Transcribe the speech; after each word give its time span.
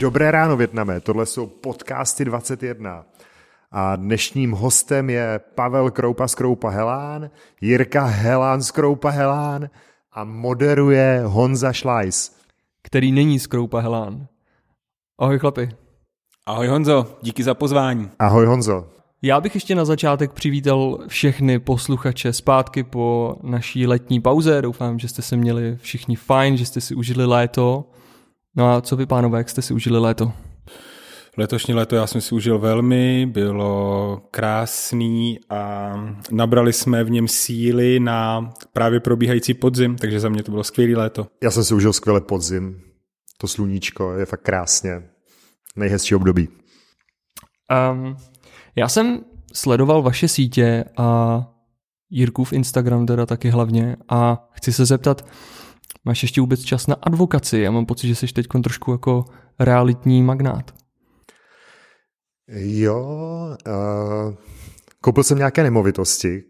Dobré 0.00 0.30
ráno, 0.30 0.56
Větname, 0.56 1.00
tohle 1.00 1.26
jsou 1.26 1.46
podcasty 1.46 2.24
21. 2.24 3.04
A 3.72 3.96
dnešním 3.96 4.52
hostem 4.52 5.10
je 5.10 5.40
Pavel 5.54 5.90
Kroupa 5.90 6.28
z 6.28 6.34
Kroupa 6.34 6.70
Helán, 6.70 7.30
Jirka 7.60 8.04
Helán 8.04 8.62
z 8.62 8.70
Kroupa 8.70 9.10
Helán 9.10 9.70
a 10.12 10.24
moderuje 10.24 11.22
Honza 11.24 11.72
Šlajs. 11.72 12.36
Který 12.82 13.12
není 13.12 13.38
z 13.38 13.46
Kroupa 13.46 13.80
Helán. 13.80 14.26
Ahoj 15.18 15.38
chlapi. 15.38 15.68
Ahoj 16.46 16.68
Honzo, 16.68 17.18
díky 17.22 17.42
za 17.42 17.54
pozvání. 17.54 18.10
Ahoj 18.18 18.46
Honzo. 18.46 18.88
Já 19.22 19.40
bych 19.40 19.54
ještě 19.54 19.74
na 19.74 19.84
začátek 19.84 20.32
přivítal 20.32 20.98
všechny 21.08 21.58
posluchače 21.58 22.32
zpátky 22.32 22.82
po 22.82 23.36
naší 23.42 23.86
letní 23.86 24.20
pauze. 24.20 24.62
Doufám, 24.62 24.98
že 24.98 25.08
jste 25.08 25.22
se 25.22 25.36
měli 25.36 25.76
všichni 25.76 26.16
fajn, 26.16 26.56
že 26.56 26.66
jste 26.66 26.80
si 26.80 26.94
užili 26.94 27.26
léto. 27.26 27.84
No 28.56 28.72
a 28.72 28.80
co 28.80 28.96
vy, 28.96 29.06
pánové, 29.06 29.38
jak 29.38 29.48
jste 29.48 29.62
si 29.62 29.74
užili 29.74 29.98
léto? 29.98 30.32
Letošní 31.36 31.74
léto 31.74 31.96
já 31.96 32.06
jsem 32.06 32.20
si 32.20 32.34
užil 32.34 32.58
velmi, 32.58 33.26
bylo 33.26 34.22
krásný 34.30 35.38
a 35.50 35.92
nabrali 36.30 36.72
jsme 36.72 37.04
v 37.04 37.10
něm 37.10 37.28
síly 37.28 38.00
na 38.00 38.50
právě 38.72 39.00
probíhající 39.00 39.54
podzim, 39.54 39.96
takže 39.96 40.20
za 40.20 40.28
mě 40.28 40.42
to 40.42 40.50
bylo 40.50 40.64
skvělé 40.64 40.98
léto. 41.02 41.26
Já 41.42 41.50
jsem 41.50 41.64
si 41.64 41.74
užil 41.74 41.92
skvěle 41.92 42.20
podzim. 42.20 42.80
To 43.38 43.48
sluníčko 43.48 44.12
je 44.12 44.26
fakt 44.26 44.42
krásně. 44.42 45.02
Nejhezčí 45.76 46.14
období. 46.14 46.48
Um, 47.92 48.16
já 48.76 48.88
jsem 48.88 49.20
sledoval 49.52 50.02
vaše 50.02 50.28
sítě 50.28 50.84
a 50.96 51.40
Jirkův 52.10 52.52
Instagram 52.52 53.06
teda 53.06 53.26
taky 53.26 53.50
hlavně 53.50 53.96
a 54.08 54.48
chci 54.52 54.72
se 54.72 54.86
zeptat, 54.86 55.26
máš 56.04 56.22
ještě 56.22 56.40
vůbec 56.40 56.60
čas 56.60 56.86
na 56.86 56.94
advokaci? 56.94 57.58
Já 57.58 57.70
mám 57.70 57.86
pocit, 57.86 58.08
že 58.08 58.14
jsi 58.14 58.26
teď 58.26 58.46
trošku 58.62 58.92
jako 58.92 59.24
realitní 59.58 60.22
magnát. 60.22 60.74
Jo, 62.56 63.06
uh, 63.66 64.34
koupil 65.00 65.24
jsem 65.24 65.38
nějaké 65.38 65.62
nemovitosti. 65.62 66.42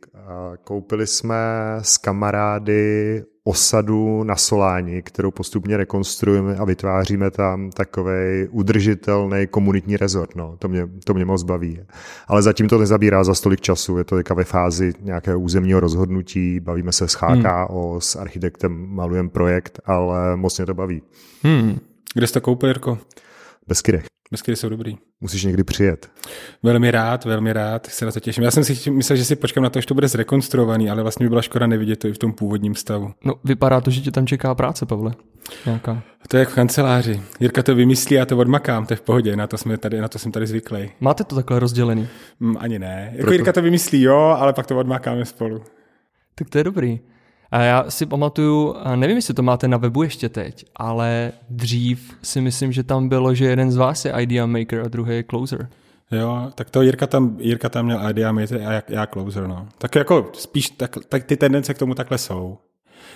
Koupili 0.64 1.06
jsme 1.06 1.36
s 1.82 1.96
kamarády 1.96 3.24
osadu 3.44 4.24
na 4.24 4.36
Soláni, 4.36 5.02
kterou 5.02 5.30
postupně 5.30 5.76
rekonstruujeme 5.76 6.56
a 6.56 6.64
vytváříme 6.64 7.30
tam 7.30 7.70
takový 7.70 8.48
udržitelný 8.50 9.46
komunitní 9.46 9.96
rezort. 9.96 10.36
No, 10.36 10.56
to, 10.58 10.68
mě, 10.68 10.88
to 11.04 11.14
mě 11.14 11.24
moc 11.24 11.42
baví. 11.42 11.80
Ale 12.28 12.42
zatím 12.42 12.68
to 12.68 12.78
nezabírá 12.78 13.24
za 13.24 13.34
stolik 13.34 13.60
času. 13.60 13.98
Je 13.98 14.04
to 14.04 14.16
teďka 14.16 14.34
ve 14.34 14.44
fázi 14.44 14.92
nějakého 15.00 15.40
územního 15.40 15.80
rozhodnutí. 15.80 16.60
Bavíme 16.60 16.92
se 16.92 17.08
s 17.08 17.14
HKO, 17.14 17.90
hmm. 17.90 18.00
s 18.00 18.16
architektem, 18.16 18.86
malujeme 18.88 19.28
projekt, 19.28 19.80
ale 19.84 20.36
moc 20.36 20.58
mě 20.58 20.66
to 20.66 20.74
baví. 20.74 21.02
Hmm. 21.42 21.78
Kde 22.14 22.26
jste 22.26 22.40
koupil, 22.40 22.68
Jirko? 22.68 22.98
Beskydech. 23.68 24.19
Beskedy 24.30 24.56
jsou 24.56 24.68
dobrý. 24.68 24.98
Musíš 25.20 25.44
někdy 25.44 25.64
přijet. 25.64 26.10
Velmi 26.62 26.90
rád, 26.90 27.24
velmi 27.24 27.52
rád, 27.52 27.86
se 27.86 28.04
na 28.06 28.12
to 28.12 28.20
těším. 28.20 28.44
Já 28.44 28.50
jsem 28.50 28.64
si 28.64 28.90
myslel, 28.90 29.16
že 29.16 29.24
si 29.24 29.36
počkám 29.36 29.64
na 29.64 29.70
to, 29.70 29.78
až 29.78 29.86
to 29.86 29.94
bude 29.94 30.08
zrekonstruovaný, 30.08 30.90
ale 30.90 31.02
vlastně 31.02 31.24
by 31.24 31.28
byla 31.28 31.42
škoda 31.42 31.66
nevidět 31.66 31.96
to 31.96 32.08
i 32.08 32.12
v 32.12 32.18
tom 32.18 32.32
původním 32.32 32.74
stavu. 32.74 33.14
No, 33.24 33.34
vypadá 33.44 33.80
to, 33.80 33.90
že 33.90 34.00
tě 34.00 34.10
tam 34.10 34.26
čeká 34.26 34.54
práce, 34.54 34.86
Pavle. 34.86 35.14
Nějaká. 35.66 36.02
To 36.28 36.36
je 36.36 36.40
jak 36.40 36.48
v 36.48 36.54
kanceláři. 36.54 37.22
Jirka 37.40 37.62
to 37.62 37.74
vymyslí, 37.74 38.16
já 38.16 38.26
to 38.26 38.38
odmakám, 38.38 38.86
to 38.86 38.92
je 38.92 38.96
v 38.96 39.00
pohodě, 39.00 39.36
na 39.36 39.46
to, 39.46 39.58
jsme 39.58 39.78
tady, 39.78 40.00
na 40.00 40.08
to 40.08 40.18
jsem 40.18 40.32
tady 40.32 40.46
zvyklý. 40.46 40.90
Máte 41.00 41.24
to 41.24 41.34
takhle 41.34 41.58
rozdělený? 41.58 42.08
Mm, 42.40 42.56
ani 42.60 42.78
ne. 42.78 43.08
Jako 43.12 43.20
Proto... 43.20 43.32
Jirka 43.32 43.52
to 43.52 43.62
vymyslí, 43.62 44.02
jo, 44.02 44.36
ale 44.38 44.52
pak 44.52 44.66
to 44.66 44.78
odmakáme 44.78 45.24
spolu. 45.24 45.62
Tak 46.34 46.50
to 46.50 46.58
je 46.58 46.64
dobrý. 46.64 47.00
A 47.50 47.62
já 47.62 47.90
si 47.90 48.06
pamatuju, 48.06 48.76
nevím, 48.96 49.16
jestli 49.16 49.34
to 49.34 49.42
máte 49.42 49.68
na 49.68 49.76
webu 49.76 50.02
ještě 50.02 50.28
teď, 50.28 50.64
ale 50.76 51.32
dřív 51.50 52.14
si 52.22 52.40
myslím, 52.40 52.72
že 52.72 52.82
tam 52.82 53.08
bylo, 53.08 53.34
že 53.34 53.44
jeden 53.44 53.70
z 53.70 53.76
vás 53.76 54.04
je 54.04 54.12
idea 54.18 54.46
maker 54.46 54.80
a 54.80 54.88
druhý 54.88 55.14
je 55.14 55.24
closer. 55.30 55.68
Jo, 56.10 56.50
tak 56.54 56.70
to 56.70 56.82
Jirka 56.82 57.06
tam, 57.06 57.36
Jirka 57.38 57.68
tam 57.68 57.84
měl 57.84 58.10
idea 58.10 58.32
maker 58.32 58.62
a 58.66 58.72
já, 58.72 58.82
já 58.88 59.06
closer, 59.06 59.46
no. 59.46 59.68
Tak 59.78 59.94
jako 59.94 60.30
spíš 60.32 60.70
tak, 60.70 60.96
tak 61.08 61.24
ty 61.24 61.36
tendence 61.36 61.74
k 61.74 61.78
tomu 61.78 61.94
takhle 61.94 62.18
jsou. 62.18 62.58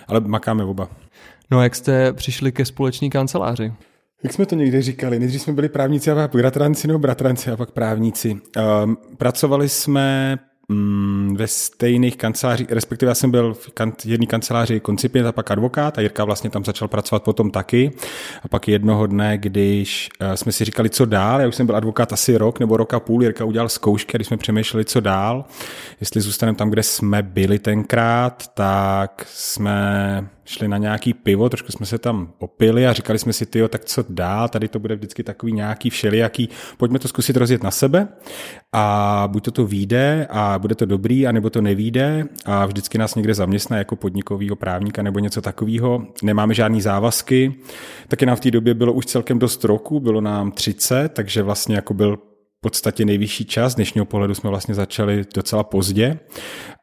Ale 0.09 0.21
makáme 0.21 0.65
oba. 0.65 0.89
No 1.51 1.59
a 1.59 1.63
jak 1.63 1.75
jste 1.75 2.13
přišli 2.13 2.53
ke 2.53 2.65
společné 2.65 3.09
kanceláři? 3.09 3.73
Jak 4.23 4.33
jsme 4.33 4.47
to 4.47 4.55
někdy 4.55 4.83
říkali, 4.83 5.19
nejdřív 5.19 5.43
jsme 5.43 5.53
byli 5.53 5.69
právníci 5.69 6.11
a 6.11 6.15
pak 6.15 6.33
bratranci 6.33 6.89
nebo 6.89 6.99
bratranci 6.99 7.51
a 7.51 7.57
pak 7.57 7.71
právníci. 7.71 8.37
Um, 8.85 8.97
pracovali 9.19 9.69
jsme 9.69 10.39
mm, 10.69 11.37
ve 11.39 11.47
stejných 11.47 12.17
kancelářích, 12.17 12.73
respektive 12.73 13.11
já 13.11 13.15
jsem 13.15 13.31
byl 13.31 13.55
v 13.55 13.71
kan- 13.71 13.93
jedné 14.05 14.27
kanceláři 14.27 14.81
koncipient 14.81 15.29
a 15.29 15.33
pak 15.33 15.51
advokát 15.51 15.99
a 15.99 16.01
Jirka 16.01 16.25
vlastně 16.25 16.51
tam 16.51 16.65
začal 16.65 16.89
pracovat 16.89 17.23
potom 17.23 17.51
taky. 17.51 17.93
A 18.43 18.49
pak 18.49 18.69
jednoho 18.69 19.07
dne, 19.07 19.39
když 19.39 20.09
uh, 20.21 20.33
jsme 20.35 20.53
si 20.53 20.65
říkali, 20.65 20.91
co 20.91 21.05
dál, 21.05 21.41
já 21.41 21.49
už 21.49 21.55
jsem 21.55 21.67
byl 21.67 21.77
advokát 21.77 22.13
asi 22.13 22.37
rok 22.37 22.61
nebo 22.61 22.77
rok 22.77 22.95
a 22.95 23.01
půl, 23.01 23.23
Jirka 23.23 23.45
udělal 23.45 23.69
zkoušky, 23.69 24.17
když 24.17 24.27
jsme 24.27 24.37
přemýšleli, 24.37 24.85
co 24.85 25.01
dál, 25.01 25.45
jestli 26.01 26.21
zůstaneme 26.21 26.57
tam, 26.57 26.71
kde 26.71 26.83
jsme 26.83 27.23
byli 27.23 27.59
tenkrát, 27.59 28.47
tak 28.55 29.27
jsme 29.29 30.29
šli 30.45 30.69
na 30.69 30.79
nějaký 30.79 31.15
pivo, 31.15 31.49
trošku 31.49 31.73
jsme 31.73 31.87
se 31.87 31.99
tam 31.99 32.33
opili 32.39 32.87
a 32.87 32.93
říkali 32.93 33.19
jsme 33.19 33.33
si, 33.33 33.47
tyjo, 33.47 33.69
tak 33.69 33.85
co 33.85 34.05
dál, 34.09 34.49
tady 34.49 34.69
to 34.69 34.79
bude 34.79 34.97
vždycky 34.97 35.23
takový 35.23 35.53
nějaký 35.53 35.91
všelijaký, 35.91 36.49
pojďme 36.77 36.99
to 36.99 37.09
zkusit 37.09 37.37
rozjet 37.37 37.63
na 37.63 37.71
sebe 37.71 38.09
a 38.73 39.25
buď 39.33 39.45
to 39.45 39.51
to 39.51 39.67
vyjde 39.67 40.27
a 40.31 40.59
bude 40.59 40.75
to 40.75 40.87
dobrý, 40.87 41.27
anebo 41.27 41.51
to 41.51 41.61
nevíde 41.61 42.27
a 42.45 42.67
vždycky 42.67 42.99
nás 42.99 43.15
někde 43.15 43.35
zaměstná 43.35 43.77
jako 43.79 43.97
podnikovýho 43.97 44.57
právníka 44.57 45.03
nebo 45.03 45.19
něco 45.19 45.43
takového. 45.43 46.07
Nemáme 46.23 46.55
žádný 46.55 46.81
závazky, 46.81 47.55
taky 48.09 48.27
nám 48.27 48.37
v 48.37 48.41
té 48.41 48.51
době 48.51 48.75
bylo 48.75 48.93
už 48.93 49.07
celkem 49.07 49.39
dost 49.39 49.65
roku, 49.65 50.01
bylo 50.01 50.21
nám 50.21 50.53
30, 50.53 51.09
takže 51.09 51.43
vlastně 51.43 51.77
jako 51.77 51.95
byl 51.95 52.19
podstatě 52.65 53.05
nejvyšší 53.05 53.45
čas. 53.45 53.73
Z 53.73 53.75
dnešního 53.75 54.05
pohledu 54.05 54.35
jsme 54.35 54.51
vlastně 54.51 54.75
začali 54.75 55.25
docela 55.35 55.65
pozdě 55.65 56.19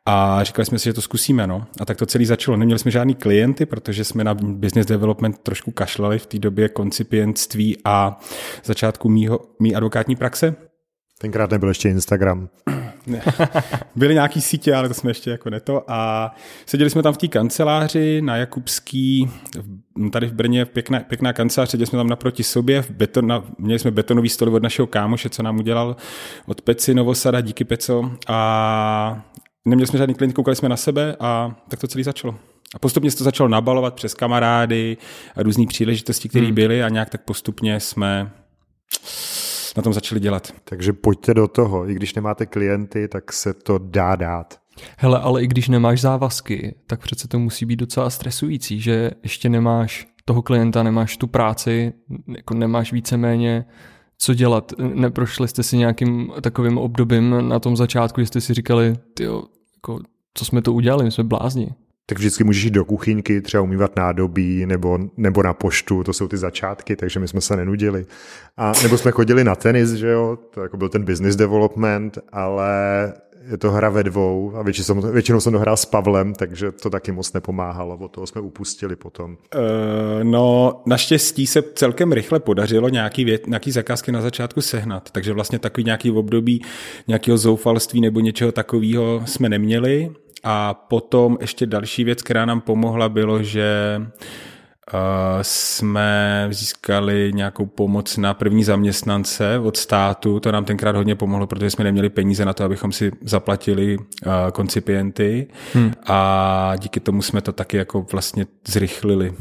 a 0.06 0.44
říkali 0.44 0.66
jsme 0.66 0.80
si, 0.80 0.86
že 0.86 0.94
to 0.94 1.02
zkusíme. 1.02 1.48
No. 1.48 1.66
A 1.82 1.86
tak 1.86 1.98
to 1.98 2.06
celé 2.06 2.26
začalo. 2.26 2.58
Neměli 2.58 2.80
jsme 2.80 2.92
žádný 2.92 3.16
klienty, 3.16 3.66
protože 3.66 4.04
jsme 4.04 4.24
na 4.24 4.34
business 4.34 4.88
development 4.88 5.38
trošku 5.38 5.72
kašlali 5.72 6.20
v 6.20 6.26
té 6.26 6.40
době 6.40 6.70
koncipientství 6.70 7.78
a 7.86 8.20
začátku 8.64 9.10
mýho, 9.10 9.40
mý 9.60 9.76
advokátní 9.76 10.16
praxe. 10.16 10.56
Tenkrát 11.20 11.52
nebyl 11.52 11.70
ještě 11.70 11.90
Instagram. 11.90 12.50
Ne. 13.08 13.22
Byly 13.96 14.14
nějaký 14.14 14.42
sítě, 14.42 14.76
ale 14.76 14.88
to 14.88 14.94
jsme 14.94 15.10
ještě 15.10 15.30
jako 15.30 15.50
neto. 15.50 15.84
A 15.88 16.32
seděli 16.66 16.90
jsme 16.90 17.04
tam 17.04 17.14
v 17.14 17.18
té 17.18 17.28
kanceláři 17.28 18.22
na 18.22 18.38
Jakubský, 18.38 19.30
tady 20.12 20.28
v 20.28 20.34
Brně, 20.34 20.66
pěkná, 20.66 21.00
pěkná 21.00 21.34
kancelář, 21.34 21.70
seděli 21.70 21.88
jsme 21.88 21.98
tam 21.98 22.08
naproti 22.08 22.44
sobě, 22.44 22.82
v 22.82 22.90
beton, 22.90 23.28
na, 23.28 23.44
měli 23.58 23.80
jsme 23.80 23.92
betonový 23.92 24.30
stol 24.30 24.56
od 24.56 24.64
našeho 24.64 24.88
kámoše, 24.88 25.30
co 25.30 25.44
nám 25.44 25.60
udělal 25.60 25.96
od 26.46 26.62
Peci 26.62 26.94
Novosada, 26.94 27.42
díky 27.42 27.64
Peco. 27.64 28.12
A 28.28 29.22
neměli 29.66 29.88
jsme 29.88 30.00
žádný 30.00 30.16
klient, 30.16 30.34
koukali 30.34 30.56
jsme 30.56 30.70
na 30.70 30.78
sebe 30.78 31.16
a 31.20 31.56
tak 31.70 31.80
to 31.80 31.88
celé 31.88 32.04
začalo. 32.04 32.36
A 32.76 32.80
postupně 32.80 33.12
se 33.12 33.18
to 33.18 33.24
začalo 33.24 33.50
nabalovat 33.50 33.94
přes 33.94 34.14
kamarády 34.14 34.98
a 35.36 35.44
různé 35.44 35.66
příležitosti, 35.68 36.30
které 36.30 36.46
hmm. 36.46 36.56
byly 36.56 36.84
a 36.84 36.90
nějak 36.90 37.10
tak 37.10 37.22
postupně 37.22 37.80
jsme 37.80 38.32
na 39.78 39.84
tom 39.84 39.94
začali 39.94 40.22
dělat. 40.22 40.54
Takže 40.64 40.94
pojďte 40.94 41.34
do 41.34 41.48
toho. 41.48 41.90
I 41.90 41.94
když 41.94 42.16
nemáte 42.16 42.46
klienty, 42.46 43.08
tak 43.08 43.34
se 43.34 43.54
to 43.54 43.78
dá 43.78 44.16
dát. 44.16 44.62
Hele, 44.98 45.20
ale 45.20 45.44
i 45.44 45.48
když 45.48 45.70
nemáš 45.70 46.02
závazky, 46.02 46.76
tak 46.88 47.02
přece 47.02 47.28
to 47.28 47.40
musí 47.40 47.66
být 47.66 47.76
docela 47.76 48.10
stresující, 48.10 48.80
že 48.80 49.12
ještě 49.24 49.50
nemáš 49.50 50.08
toho 50.26 50.42
klienta, 50.42 50.84
nemáš 50.84 51.18
tu 51.18 51.28
práci, 51.28 51.94
jako 52.38 52.54
nemáš 52.54 52.94
víceméně 52.94 53.66
co 54.18 54.34
dělat. 54.34 54.74
Neprošli 54.94 55.48
jste 55.48 55.64
si 55.64 55.78
nějakým 55.78 56.32
takovým 56.42 56.78
obdobím 56.78 57.50
na 57.50 57.60
tom 57.60 57.78
začátku, 57.78 58.22
že 58.22 58.28
jste 58.28 58.42
si 58.42 58.54
říkali, 58.54 58.96
tyjo, 59.14 59.44
jako, 59.76 60.00
co 60.34 60.46
jsme 60.46 60.62
to 60.62 60.74
udělali, 60.74 61.04
my 61.04 61.12
jsme 61.12 61.24
blázni 61.24 61.70
tak 62.12 62.18
vždycky 62.18 62.44
můžeš 62.44 62.64
jít 62.64 62.74
do 62.74 62.86
kuchyňky, 62.86 63.42
třeba 63.42 63.64
umývat 63.64 63.96
nádobí 63.96 64.66
nebo, 64.66 65.00
nebo 65.18 65.44
na 65.44 65.54
poštu, 65.54 66.04
to 66.04 66.14
jsou 66.14 66.28
ty 66.28 66.38
začátky, 66.38 66.96
takže 66.96 67.20
my 67.20 67.28
jsme 67.28 67.42
se 67.42 67.56
nenudili. 67.56 68.06
A, 68.58 68.72
nebo 68.84 68.98
jsme 68.98 69.12
chodili 69.12 69.44
na 69.44 69.56
tenis, 69.56 69.92
že 69.92 70.08
jo, 70.08 70.38
to 70.54 70.62
jako 70.62 70.78
byl 70.78 70.90
ten 70.90 71.04
business 71.04 71.36
development, 71.36 72.18
ale 72.32 72.74
je 73.52 73.58
to 73.58 73.72
hra 73.72 73.90
ve 73.90 74.04
dvou 74.04 74.56
a 74.56 74.64
většinou, 74.64 75.02
většinou 75.02 75.42
jsem 75.42 75.54
to 75.54 75.60
hrál 75.60 75.78
s 75.78 75.86
Pavlem, 75.86 76.34
takže 76.34 76.72
to 76.72 76.90
taky 76.90 77.12
moc 77.12 77.34
nepomáhalo, 77.34 77.98
od 77.98 78.12
toho 78.12 78.28
jsme 78.28 78.42
upustili 78.42 78.96
potom. 78.96 79.32
Uh, 79.56 80.24
no, 80.24 80.82
naštěstí 80.86 81.48
se 81.48 81.62
celkem 81.62 82.12
rychle 82.12 82.40
podařilo 82.40 82.90
nějaký, 82.90 83.26
vět, 83.26 83.48
nějaký 83.48 83.72
zakázky 83.72 84.12
na 84.12 84.22
začátku 84.22 84.62
sehnat, 84.62 85.12
takže 85.12 85.34
vlastně 85.34 85.60
takový 85.60 85.84
nějaký 85.84 86.12
období 86.12 86.62
nějakého 87.08 87.38
zoufalství 87.38 88.02
nebo 88.02 88.20
něčeho 88.20 88.52
takového 88.52 89.24
jsme 89.26 89.50
neměli 89.50 90.12
a 90.44 90.74
potom 90.74 91.38
ještě 91.42 91.66
další 91.66 92.04
věc, 92.04 92.22
která 92.22 92.46
nám 92.46 92.62
pomohla, 92.62 93.10
bylo, 93.10 93.44
že 93.44 94.02
uh, 94.94 95.00
jsme 95.42 96.48
získali 96.52 97.32
nějakou 97.36 97.66
pomoc 97.66 98.18
na 98.18 98.34
první 98.34 98.64
zaměstnance 98.64 99.60
od 99.60 99.78
státu. 99.78 100.40
To 100.40 100.52
nám 100.52 100.66
tenkrát 100.66 100.96
hodně 100.96 101.16
pomohlo, 101.16 101.48
protože 101.48 101.70
jsme 101.70 101.84
neměli 101.84 102.10
peníze 102.10 102.46
na 102.46 102.54
to, 102.54 102.64
abychom 102.64 102.92
si 102.92 103.12
zaplatili 103.22 103.98
uh, 103.98 104.34
koncipienty 104.54 105.48
hmm. 105.74 105.92
a 106.08 106.74
díky 106.80 107.00
tomu 107.00 107.22
jsme 107.22 107.42
to 107.42 107.52
taky 107.52 107.78
jako 107.78 108.06
vlastně 108.12 108.46
zrychlili. 108.68 109.34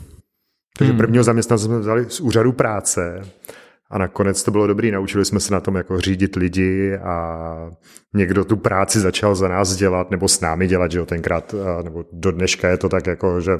Takže 0.79 0.93
hmm. 0.93 0.99
prvního 0.99 1.25
zaměstnance 1.25 1.65
jsme 1.65 1.79
vzali 1.79 2.05
z 2.09 2.21
úřadu 2.21 2.53
práce 2.53 3.23
A 3.91 3.99
nakonec 3.99 4.43
to 4.43 4.51
bylo 4.51 4.67
dobrý, 4.67 4.91
naučili 4.91 5.25
jsme 5.25 5.41
se 5.41 5.55
na 5.55 5.61
tom 5.61 5.77
jako 5.77 6.01
řídit 6.01 6.37
lidi 6.37 6.97
a 6.97 7.47
někdo 8.15 8.45
tu 8.45 8.57
práci 8.57 9.01
začal 9.01 9.35
za 9.35 9.49
nás 9.49 9.77
dělat, 9.77 10.11
nebo 10.11 10.29
s 10.29 10.41
námi 10.41 10.67
dělat, 10.67 10.93
že 10.93 10.99
jo, 10.99 11.07
tenkrát, 11.07 11.55
nebo 11.83 12.05
do 12.13 12.33
dneška 12.33 12.69
je 12.69 12.77
to 12.77 12.89
tak 12.89 13.07
jako, 13.07 13.41
že 13.41 13.53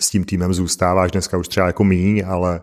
s 0.00 0.10
tím 0.10 0.24
týmem 0.24 0.54
zůstáváš 0.54 1.12
dneska 1.12 1.36
už 1.36 1.48
třeba 1.48 1.66
jako 1.66 1.84
míň, 1.84 2.24
ale 2.26 2.60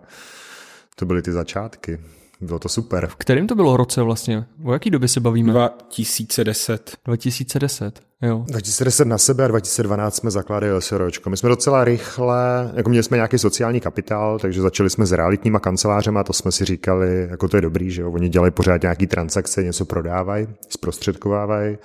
to 0.96 1.06
byly 1.06 1.22
ty 1.22 1.32
začátky. 1.32 2.00
Bylo 2.42 2.60
to 2.60 2.70
super. 2.70 3.08
V 3.08 3.16
kterém 3.16 3.48
to 3.48 3.56
bylo 3.56 3.78
roce 3.78 4.02
vlastně? 4.02 4.46
O 4.64 4.74
jaký 4.74 4.90
době 4.90 5.08
se 5.08 5.20
bavíme? 5.20 5.54
2010. 5.54 6.92
2010, 7.06 8.00
jo. 8.22 8.46
2010 8.48 9.06
na 9.06 9.18
sebe 9.18 9.46
a 9.46 9.48
2012 9.48 10.16
jsme 10.16 10.32
zakládali 10.32 10.82
SROčko. 10.82 11.30
My 11.30 11.38
jsme 11.38 11.50
docela 11.50 11.84
rychle, 11.84 12.72
jako 12.74 12.90
měli 12.90 13.04
jsme 13.04 13.18
nějaký 13.18 13.38
sociální 13.38 13.80
kapitál, 13.80 14.40
takže 14.40 14.62
začali 14.62 14.90
jsme 14.90 15.06
s 15.06 15.12
realitníma 15.12 15.60
kancelářem 15.60 16.18
a 16.18 16.24
to 16.24 16.34
jsme 16.34 16.52
si 16.52 16.66
říkali, 16.66 17.28
jako 17.30 17.48
to 17.48 17.58
je 17.58 17.62
dobrý, 17.62 17.92
že 17.92 18.02
jo? 18.02 18.12
oni 18.12 18.30
dělají 18.30 18.52
pořád 18.52 18.82
nějaký 18.82 19.08
transakce, 19.08 19.64
něco 19.64 19.86
prodávají, 19.86 20.48
zprostředkovávají 20.70 21.78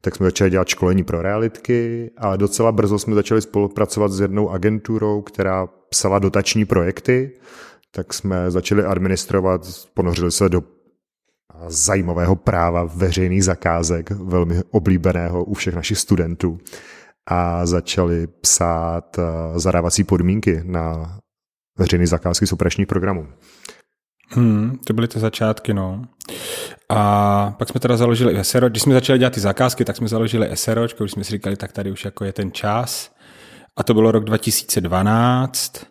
tak 0.00 0.16
jsme 0.16 0.26
začali 0.26 0.50
dělat 0.50 0.68
školení 0.68 1.04
pro 1.04 1.22
realitky 1.22 2.10
a 2.16 2.36
docela 2.36 2.72
brzo 2.72 2.98
jsme 2.98 3.14
začali 3.14 3.42
spolupracovat 3.42 4.12
s 4.12 4.20
jednou 4.20 4.50
agenturou, 4.50 5.22
která 5.22 5.68
psala 5.88 6.18
dotační 6.18 6.64
projekty 6.64 7.32
tak 7.90 8.14
jsme 8.14 8.50
začali 8.50 8.84
administrovat, 8.84 9.60
ponořili 9.94 10.32
se 10.32 10.48
do 10.48 10.62
zajímavého 11.66 12.36
práva 12.36 12.84
veřejných 12.84 13.44
zakázek, 13.44 14.10
velmi 14.10 14.62
oblíbeného 14.70 15.44
u 15.44 15.54
všech 15.54 15.74
našich 15.74 15.98
studentů 15.98 16.58
a 17.26 17.66
začali 17.66 18.26
psát 18.26 19.18
eh, 19.18 19.22
zadávací 19.58 20.04
podmínky 20.04 20.60
na 20.64 21.18
veřejné 21.78 22.06
zakázky 22.06 22.46
z 22.46 22.52
operačních 22.52 22.86
programů. 22.86 23.26
Hmm, 24.30 24.78
to 24.84 24.92
byly 24.92 25.08
ty 25.08 25.20
začátky, 25.20 25.74
no. 25.74 26.04
A 26.88 27.50
pak 27.58 27.68
jsme 27.68 27.80
teda 27.80 27.96
založili 27.96 28.44
SRO. 28.44 28.68
Když 28.68 28.82
jsme 28.82 28.94
začali 28.94 29.18
dělat 29.18 29.32
ty 29.32 29.40
zakázky, 29.40 29.84
tak 29.84 29.96
jsme 29.96 30.08
založili 30.08 30.50
SRO, 30.54 30.86
když 30.98 31.12
jsme 31.12 31.24
si 31.24 31.30
říkali, 31.30 31.56
tak 31.56 31.72
tady 31.72 31.90
už 31.90 32.04
jako 32.04 32.24
je 32.24 32.32
ten 32.32 32.52
čas. 32.52 33.10
A 33.76 33.82
to 33.82 33.94
bylo 33.94 34.12
rok 34.12 34.24
2012. 34.24 35.86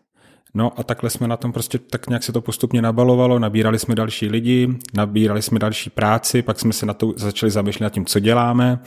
No 0.57 0.71
a 0.77 0.83
takhle 0.83 1.09
jsme 1.09 1.27
na 1.27 1.37
tom 1.37 1.53
prostě 1.53 1.79
tak 1.79 2.07
nějak 2.07 2.23
se 2.23 2.31
to 2.31 2.41
postupně 2.41 2.81
nabalovalo, 2.81 3.39
nabírali 3.39 3.79
jsme 3.79 3.95
další 3.95 4.27
lidi, 4.27 4.69
nabírali 4.93 5.41
jsme 5.41 5.59
další 5.59 5.89
práci, 5.89 6.41
pak 6.41 6.59
jsme 6.59 6.73
se 6.73 6.85
na 6.85 6.93
to 6.93 7.13
začali 7.15 7.51
zamýšlet 7.51 7.83
nad 7.83 7.93
tím, 7.93 8.05
co 8.05 8.19
děláme. 8.19 8.79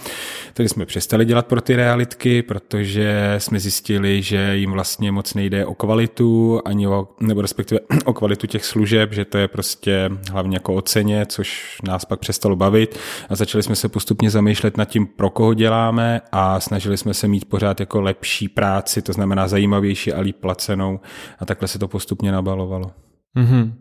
Tedy 0.55 0.69
jsme 0.69 0.87
přestali 0.87 1.25
dělat 1.25 1.46
pro 1.46 1.61
ty 1.61 1.76
realitky, 1.76 2.43
protože 2.43 3.34
jsme 3.38 3.61
zjistili, 3.61 4.22
že 4.22 4.56
jim 4.56 4.70
vlastně 4.70 5.12
moc 5.12 5.34
nejde 5.34 5.67
o 5.67 5.75
kvalitu, 5.75 6.61
ani 6.64 6.88
o, 6.88 7.08
nebo 7.20 7.43
respektive 7.43 7.81
o 8.05 8.12
kvalitu 8.12 8.46
těch 8.46 8.64
služeb, 8.64 9.12
že 9.12 9.25
to 9.25 9.38
je 9.38 9.49
prostě 9.49 10.11
hlavně 10.32 10.56
jako 10.56 10.75
o 10.75 10.82
ceně, 10.82 11.26
což 11.26 11.78
nás 11.84 12.05
pak 12.05 12.20
přestalo 12.20 12.56
bavit 12.56 12.99
a 13.28 13.37
začali 13.37 13.62
jsme 13.62 13.76
se 13.76 13.88
postupně 13.88 14.31
zamýšlet 14.31 14.76
nad 14.76 14.84
tím, 14.84 15.06
pro 15.06 15.31
koho 15.31 15.55
děláme 15.55 16.20
a 16.32 16.61
snažili 16.61 16.96
jsme 16.96 17.14
se 17.14 17.28
mít 17.28 17.44
pořád 17.44 17.81
jako 17.81 18.00
lepší 18.00 18.49
práci, 18.49 19.02
to 19.02 19.12
znamená 19.12 19.49
zajímavější 19.49 20.12
a 20.12 20.20
líp 20.20 20.37
placenou 20.40 21.00
a 21.38 21.46
tak 21.46 21.59
takhle 21.60 21.68
se 21.68 21.78
to 21.78 21.88
postupně 21.88 22.32
nabalovalo. 22.32 22.90
Mm-hmm. 23.36 23.72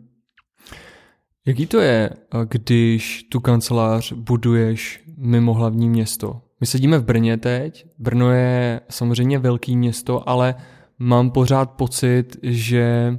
Jaký 1.48 1.68
to 1.68 1.80
je, 1.80 2.10
když 2.50 3.24
tu 3.24 3.40
kancelář 3.40 4.14
buduješ 4.14 5.04
mimo 5.18 5.54
hlavní 5.54 5.90
město? 5.90 6.42
My 6.62 6.68
sedíme 6.68 6.98
v 6.98 7.04
Brně 7.04 7.38
teď, 7.38 7.86
Brno 8.00 8.32
je 8.32 8.82
samozřejmě 8.90 9.40
velký 9.40 9.78
město, 9.78 10.30
ale 10.30 10.56
mám 11.00 11.32
pořád 11.32 11.72
pocit, 11.72 12.38
že 12.44 13.18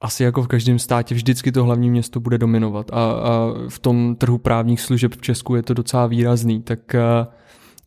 asi 0.00 0.24
jako 0.24 0.42
v 0.42 0.48
každém 0.48 0.78
státě 0.78 1.14
vždycky 1.14 1.52
to 1.52 1.64
hlavní 1.64 1.90
město 1.90 2.20
bude 2.20 2.38
dominovat 2.38 2.90
a, 2.92 3.12
a 3.12 3.52
v 3.68 3.78
tom 3.78 4.16
trhu 4.16 4.38
právních 4.38 4.80
služeb 4.80 5.12
v 5.12 5.22
Česku 5.22 5.54
je 5.54 5.62
to 5.62 5.74
docela 5.74 6.06
výrazný, 6.06 6.62
tak 6.62 6.94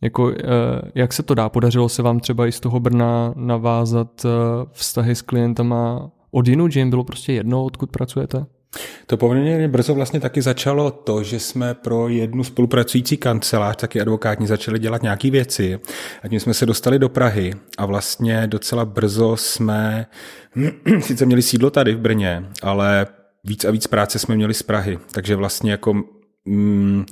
jako, 0.00 0.32
jak 0.94 1.12
se 1.12 1.22
to 1.22 1.34
dá? 1.34 1.48
Podařilo 1.48 1.88
se 1.88 2.02
vám 2.02 2.20
třeba 2.20 2.46
i 2.46 2.52
z 2.52 2.60
toho 2.60 2.80
Brna 2.80 3.32
navázat 3.36 4.26
vztahy 4.72 5.14
s 5.14 5.22
klientama 5.22 6.10
od 6.30 6.48
jinou, 6.48 6.68
že 6.68 6.80
jim 6.80 6.90
bylo 6.90 7.04
prostě 7.04 7.32
jedno, 7.32 7.64
odkud 7.64 7.90
pracujete? 7.90 8.46
To 9.06 9.16
poměrně 9.16 9.68
brzo 9.68 9.94
vlastně 9.94 10.20
taky 10.20 10.42
začalo 10.42 10.90
to, 10.90 11.22
že 11.22 11.40
jsme 11.40 11.74
pro 11.74 12.08
jednu 12.08 12.44
spolupracující 12.44 13.16
kancelář, 13.16 13.76
taky 13.76 14.00
advokátní, 14.00 14.46
začali 14.46 14.78
dělat 14.78 15.02
nějaké 15.02 15.30
věci. 15.30 15.80
A 16.22 16.28
tím 16.28 16.40
jsme 16.40 16.54
se 16.54 16.66
dostali 16.66 16.98
do 16.98 17.08
Prahy 17.08 17.54
a 17.78 17.86
vlastně 17.86 18.46
docela 18.46 18.84
brzo 18.84 19.36
jsme 19.36 20.06
sice 21.00 21.26
měli 21.26 21.42
sídlo 21.42 21.70
tady 21.70 21.94
v 21.94 21.98
Brně, 21.98 22.44
ale 22.62 23.06
víc 23.44 23.64
a 23.64 23.70
víc 23.70 23.86
práce 23.86 24.18
jsme 24.18 24.36
měli 24.36 24.54
z 24.54 24.62
Prahy. 24.62 24.98
Takže 25.12 25.36
vlastně 25.36 25.70
jako 25.70 25.94
mm, 26.44 27.06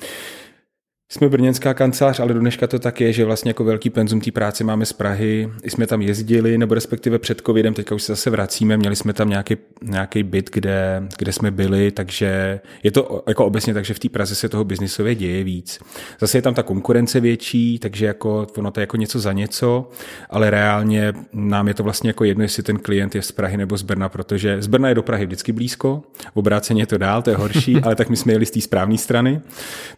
jsme 1.08 1.28
brněnská 1.28 1.74
kancelář, 1.74 2.20
ale 2.20 2.34
do 2.34 2.40
dneška 2.40 2.66
to 2.66 2.78
tak 2.78 3.00
je, 3.00 3.12
že 3.12 3.24
vlastně 3.24 3.50
jako 3.50 3.64
velký 3.64 3.90
penzum 3.90 4.20
té 4.20 4.30
práce 4.30 4.64
máme 4.64 4.86
z 4.86 4.92
Prahy. 4.92 5.50
I 5.62 5.70
jsme 5.70 5.86
tam 5.86 6.02
jezdili, 6.02 6.58
nebo 6.58 6.74
respektive 6.74 7.18
před 7.18 7.40
covidem, 7.40 7.74
teďka 7.74 7.94
už 7.94 8.02
se 8.02 8.12
zase 8.12 8.30
vracíme, 8.30 8.76
měli 8.76 8.96
jsme 8.96 9.12
tam 9.12 9.28
nějaký, 9.28 9.56
nějaký 9.82 10.22
byt, 10.22 10.50
kde, 10.52 11.02
kde 11.18 11.32
jsme 11.32 11.50
byli, 11.50 11.90
takže 11.90 12.60
je 12.82 12.90
to 12.90 13.24
jako 13.26 13.46
obecně 13.46 13.74
takže 13.74 13.94
v 13.94 13.98
té 13.98 14.08
Praze 14.08 14.34
se 14.34 14.48
toho 14.48 14.64
biznisově 14.64 15.14
děje 15.14 15.44
víc. 15.44 15.78
Zase 16.20 16.38
je 16.38 16.42
tam 16.42 16.54
ta 16.54 16.62
konkurence 16.62 17.20
větší, 17.20 17.78
takže 17.78 18.06
jako 18.06 18.46
ono 18.56 18.70
to 18.70 18.80
je 18.80 18.82
jako 18.82 18.96
něco 18.96 19.20
za 19.20 19.32
něco, 19.32 19.90
ale 20.30 20.50
reálně 20.50 21.12
nám 21.32 21.68
je 21.68 21.74
to 21.74 21.82
vlastně 21.82 22.10
jako 22.10 22.24
jedno, 22.24 22.44
jestli 22.44 22.62
ten 22.62 22.78
klient 22.78 23.14
je 23.14 23.22
z 23.22 23.32
Prahy 23.32 23.56
nebo 23.56 23.76
z 23.76 23.82
Brna, 23.82 24.08
protože 24.08 24.62
z 24.62 24.66
Brna 24.66 24.88
je 24.88 24.94
do 24.94 25.02
Prahy 25.02 25.26
vždycky 25.26 25.52
blízko, 25.52 26.02
obráceně 26.34 26.82
je 26.82 26.86
to 26.86 26.98
dál, 26.98 27.22
to 27.22 27.30
je 27.30 27.36
horší, 27.36 27.76
ale 27.82 27.94
tak 27.94 28.08
my 28.08 28.16
jsme 28.16 28.32
jeli 28.32 28.46
z 28.46 28.50
té 28.50 28.60
správné 28.60 28.98
strany, 28.98 29.40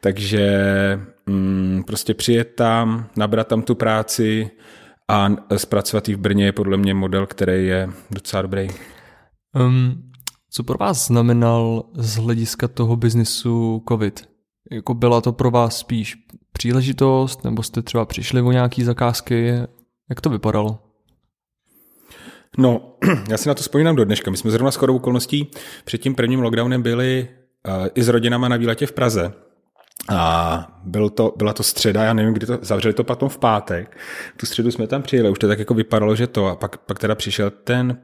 takže 0.01 0.98
mm, 1.27 1.83
prostě 1.87 2.15
přijet 2.15 2.55
tam, 2.55 3.11
nabrat 3.17 3.49
tam 3.49 3.63
tu 3.63 3.75
práci 3.75 4.51
a 5.09 5.29
zpracovat 5.57 6.09
ji 6.09 6.15
v 6.15 6.19
Brně 6.19 6.45
je 6.45 6.53
podle 6.53 6.77
mě 6.77 6.95
model, 6.95 7.27
který 7.27 7.67
je 7.67 7.91
docela 8.11 8.43
dobrý. 8.43 8.69
Um, 9.55 10.11
co 10.51 10.63
pro 10.63 10.79
vás 10.79 11.07
znamenal 11.07 11.85
z 11.95 12.17
hlediska 12.17 12.69
toho 12.69 12.97
biznisu 12.97 13.85
COVID? 13.89 14.29
Jako 14.71 14.95
byla 14.95 15.21
to 15.21 15.33
pro 15.33 15.51
vás 15.51 15.79
spíš 15.79 16.17
příležitost, 16.53 17.45
nebo 17.45 17.63
jste 17.63 17.83
třeba 17.83 18.05
přišli 18.05 18.43
o 18.43 18.53
nějaký 18.53 18.85
zakázky? 18.85 19.53
Jak 20.11 20.21
to 20.21 20.31
vypadalo? 20.31 20.79
No, 22.59 22.97
já 23.31 23.37
si 23.37 23.49
na 23.49 23.55
to 23.55 23.63
vzpomínám 23.63 23.97
do 23.97 24.05
dneška. 24.05 24.31
My 24.31 24.37
jsme 24.37 24.51
zrovna 24.51 24.71
s 24.71 24.77
chodou 24.77 24.97
okolností 24.97 25.51
před 25.85 25.99
tím 25.99 26.15
prvním 26.15 26.41
lockdownem 26.41 26.83
byli 26.83 27.29
uh, 27.69 27.87
i 27.95 28.03
s 28.03 28.09
rodinama 28.09 28.49
na 28.49 28.57
výletě 28.57 28.87
v 28.87 28.93
Praze. 28.93 29.33
A 30.09 30.81
byl 30.85 31.11
to, 31.11 31.35
byla 31.37 31.53
to 31.53 31.63
středa, 31.63 32.05
já 32.05 32.13
nevím, 32.13 32.35
kdy 32.35 32.47
to, 32.47 32.59
zavřeli 32.63 32.95
to 32.95 33.05
potom 33.05 33.29
v 33.29 33.39
pátek. 33.39 33.97
Tu 34.37 34.47
středu 34.47 34.71
jsme 34.71 34.87
tam 34.87 35.03
přijeli, 35.03 35.31
už 35.31 35.39
to 35.39 35.49
tak 35.49 35.59
jako 35.59 35.75
vypadalo, 35.75 36.17
že 36.17 36.27
to. 36.27 36.47
A 36.47 36.57
pak, 36.57 36.77
pak 36.77 36.99
teda 36.99 37.15
přišel 37.15 37.51
ten 37.51 37.99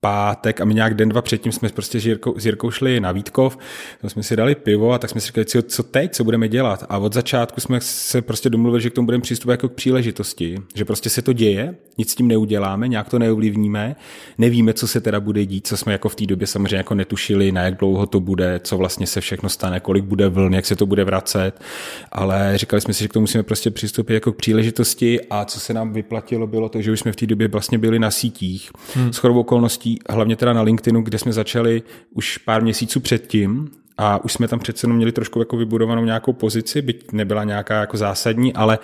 pátek 0.00 0.60
a 0.60 0.64
my 0.64 0.74
nějak 0.74 0.94
den, 0.94 1.08
dva 1.08 1.22
předtím 1.22 1.52
jsme 1.52 1.68
prostě 1.68 2.00
s 2.00 2.06
Jirkou, 2.06 2.38
s 2.38 2.46
Jirkou 2.46 2.70
šli 2.70 3.00
na 3.00 3.12
Vítkov, 3.12 3.58
tam 4.00 4.10
jsme 4.10 4.22
si 4.22 4.36
dali 4.36 4.54
pivo 4.54 4.92
a 4.92 4.98
tak 4.98 5.10
jsme 5.10 5.20
si 5.20 5.26
říkali, 5.26 5.44
co, 5.44 5.62
co 5.62 5.82
teď, 5.82 6.12
co 6.12 6.24
budeme 6.24 6.48
dělat. 6.48 6.84
A 6.88 6.98
od 6.98 7.12
začátku 7.12 7.60
jsme 7.60 7.80
se 7.80 8.22
prostě 8.22 8.50
domluvili, 8.50 8.82
že 8.82 8.90
k 8.90 8.92
tomu 8.92 9.06
budeme 9.06 9.22
přistupovat 9.22 9.52
jako 9.52 9.68
k 9.68 9.72
příležitosti, 9.72 10.58
že 10.74 10.84
prostě 10.84 11.10
se 11.10 11.22
to 11.22 11.32
děje, 11.32 11.74
nic 11.98 12.10
s 12.10 12.14
tím 12.14 12.28
neuděláme, 12.28 12.88
nějak 12.88 13.08
to 13.08 13.18
neovlivníme, 13.18 13.96
nevíme, 14.38 14.72
co 14.72 14.88
se 14.88 15.00
teda 15.00 15.20
bude 15.20 15.46
dít, 15.46 15.66
co 15.66 15.76
jsme 15.76 15.92
jako 15.92 16.08
v 16.08 16.14
té 16.14 16.26
době 16.26 16.46
samozřejmě 16.46 16.76
jako 16.76 16.94
netušili, 16.94 17.52
na 17.52 17.62
jak 17.62 17.76
dlouho 17.76 18.06
to 18.06 18.20
bude, 18.20 18.60
co 18.64 18.76
vlastně 18.76 19.06
se 19.06 19.20
všechno 19.20 19.48
stane, 19.48 19.80
kolik 19.80 20.04
bude 20.04 20.28
vln, 20.28 20.54
jak 20.54 20.66
se 20.66 20.76
to 20.76 20.86
bude 20.86 21.04
vracet, 21.04 21.60
ale 22.12 22.52
říkali 22.54 22.80
jsme 22.80 22.94
si, 22.94 23.04
že 23.04 23.08
k 23.08 23.12
tomu 23.12 23.22
musíme 23.22 23.42
prostě 23.42 23.70
přistupit 23.70 24.14
jako 24.14 24.32
k 24.32 24.36
příležitosti 24.36 25.20
a 25.30 25.44
co 25.44 25.60
se 25.60 25.74
nám 25.74 25.92
vyplatilo, 25.92 26.46
bylo 26.46 26.68
to, 26.68 26.82
že 26.82 26.92
už 26.92 27.00
jsme 27.00 27.12
v 27.12 27.16
té 27.16 27.26
době 27.26 27.48
vlastně 27.48 27.78
byli 27.78 27.98
na 27.98 28.10
sítích. 28.10 28.70
Hmm. 28.94 29.12
S 29.12 29.24
okolností 29.24 29.89
hlavně 30.10 30.36
teda 30.36 30.52
na 30.52 30.62
LinkedInu, 30.62 31.02
kde 31.02 31.18
jsme 31.18 31.32
začali 31.32 31.82
už 32.14 32.38
pár 32.38 32.62
měsíců 32.62 33.00
předtím, 33.00 33.70
a 34.02 34.24
už 34.24 34.32
jsme 34.32 34.48
tam 34.48 34.58
přece 34.58 34.84
jenom 34.84 34.96
měli 34.96 35.12
trošku 35.12 35.38
jako 35.38 35.56
vybudovanou 35.56 36.04
nějakou 36.04 36.32
pozici, 36.32 36.82
byť 36.82 37.12
nebyla 37.12 37.44
nějaká 37.44 37.80
jako 37.80 37.96
zásadní, 37.96 38.54
ale 38.54 38.78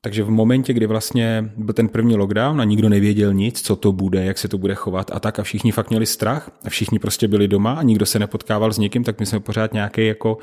takže 0.00 0.22
v 0.22 0.30
momentě, 0.30 0.72
kdy 0.72 0.86
vlastně 0.86 1.52
byl 1.56 1.74
ten 1.74 1.88
první 1.88 2.16
lockdown 2.16 2.60
a 2.60 2.64
nikdo 2.64 2.88
nevěděl 2.88 3.34
nic, 3.34 3.62
co 3.62 3.76
to 3.76 3.92
bude, 3.92 4.24
jak 4.24 4.38
se 4.38 4.48
to 4.48 4.58
bude 4.58 4.74
chovat 4.74 5.10
a 5.14 5.20
tak 5.20 5.38
a 5.38 5.42
všichni 5.42 5.72
fakt 5.72 5.90
měli 5.90 6.06
strach 6.06 6.50
a 6.64 6.70
všichni 6.70 6.98
prostě 6.98 7.28
byli 7.28 7.48
doma 7.48 7.72
a 7.72 7.82
nikdo 7.82 8.06
se 8.06 8.18
nepotkával 8.18 8.72
s 8.72 8.78
někým, 8.78 9.04
tak 9.04 9.20
my 9.20 9.26
jsme 9.26 9.40
pořád 9.40 9.72
nějaký 9.72 10.06
jako 10.06 10.38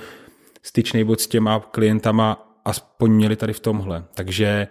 styčný 0.63 1.03
bod 1.03 1.21
s 1.21 1.27
těma 1.27 1.59
klientama 1.59 2.50
aspoň 2.65 3.11
měli 3.11 3.35
tady 3.35 3.53
v 3.53 3.59
tomhle. 3.59 4.03
Takže 4.13 4.67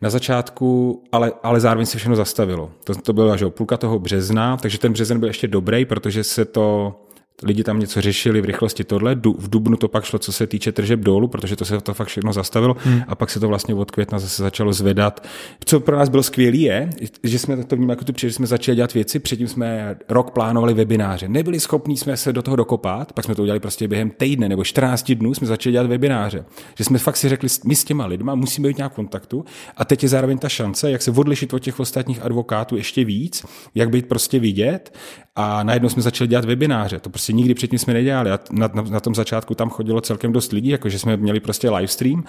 na 0.00 0.10
začátku, 0.10 1.02
ale, 1.12 1.32
ale 1.42 1.60
zároveň 1.60 1.86
se 1.86 1.98
všechno 1.98 2.16
zastavilo. 2.16 2.70
To, 2.84 2.94
to 2.94 3.12
byla 3.12 3.36
že, 3.36 3.46
půlka 3.46 3.76
toho 3.76 3.98
března, 3.98 4.56
takže 4.56 4.78
ten 4.78 4.92
březen 4.92 5.20
byl 5.20 5.28
ještě 5.28 5.48
dobrý, 5.48 5.84
protože 5.84 6.24
se 6.24 6.44
to 6.44 6.96
lidi 7.42 7.64
tam 7.64 7.80
něco 7.80 8.00
řešili 8.00 8.40
v 8.40 8.44
rychlosti 8.44 8.84
tohle, 8.84 9.14
v 9.14 9.50
Dubnu 9.50 9.76
to 9.76 9.88
pak 9.88 10.04
šlo, 10.04 10.18
co 10.18 10.32
se 10.32 10.46
týče 10.46 10.72
tržeb 10.72 11.00
dolů, 11.00 11.28
protože 11.28 11.56
to 11.56 11.64
se 11.64 11.80
to 11.80 11.94
fakt 11.94 12.08
všechno 12.08 12.32
zastavilo 12.32 12.76
hmm. 12.78 13.02
a 13.08 13.14
pak 13.14 13.30
se 13.30 13.40
to 13.40 13.48
vlastně 13.48 13.74
od 13.74 13.90
května 13.90 14.18
zase 14.18 14.42
začalo 14.42 14.72
zvedat. 14.72 15.26
Co 15.64 15.80
pro 15.80 15.96
nás 15.96 16.08
bylo 16.08 16.22
skvělé 16.22 16.56
je, 16.56 16.90
že 17.22 17.38
jsme 17.38 17.64
to 17.64 17.76
vnímali 17.76 17.92
jako 17.92 18.04
tu 18.04 18.12
že 18.16 18.32
jsme 18.32 18.46
začali 18.46 18.76
dělat 18.76 18.94
věci, 18.94 19.18
předtím 19.18 19.48
jsme 19.48 19.96
rok 20.08 20.30
plánovali 20.30 20.74
webináře. 20.74 21.28
Nebyli 21.28 21.60
schopní 21.60 21.96
jsme 21.96 22.16
se 22.16 22.32
do 22.32 22.42
toho 22.42 22.56
dokopat, 22.56 23.12
pak 23.12 23.24
jsme 23.24 23.34
to 23.34 23.42
udělali 23.42 23.60
prostě 23.60 23.88
během 23.88 24.10
týdne 24.10 24.48
nebo 24.48 24.64
14 24.64 25.12
dnů 25.12 25.34
jsme 25.34 25.46
začali 25.46 25.72
dělat 25.72 25.86
webináře. 25.86 26.44
Že 26.78 26.84
jsme 26.84 26.98
fakt 26.98 27.16
si 27.16 27.28
řekli, 27.28 27.48
my 27.64 27.74
s 27.74 27.84
těma 27.84 28.06
lidma 28.06 28.34
musíme 28.34 28.68
být 28.68 28.76
nějak 28.76 28.92
v 28.92 28.96
kontaktu 28.96 29.44
a 29.76 29.84
teď 29.84 30.02
je 30.02 30.08
zároveň 30.08 30.38
ta 30.38 30.48
šance, 30.48 30.90
jak 30.90 31.02
se 31.02 31.10
odlišit 31.10 31.54
od 31.54 31.58
těch 31.58 31.80
ostatních 31.80 32.22
advokátů 32.22 32.76
ještě 32.76 33.04
víc, 33.04 33.46
jak 33.74 33.90
být 33.90 34.06
prostě 34.06 34.38
vidět 34.38 34.98
a 35.36 35.62
najednou 35.62 35.88
jsme 35.88 36.02
začali 36.02 36.28
dělat 36.28 36.44
webináře. 36.44 37.00
To 37.00 37.10
prostě 37.10 37.32
nikdy 37.32 37.54
předtím 37.54 37.78
jsme 37.78 37.94
nedělali. 37.94 38.30
A 38.30 38.38
na, 38.50 38.70
na, 38.74 38.82
na 38.82 39.00
tom 39.00 39.14
začátku 39.14 39.54
tam 39.54 39.70
chodilo 39.70 40.00
celkem 40.00 40.32
dost 40.32 40.52
lidí, 40.52 40.68
jakože 40.68 40.98
jsme 40.98 41.16
měli 41.16 41.40
prostě 41.40 41.70
livestream 41.70 42.24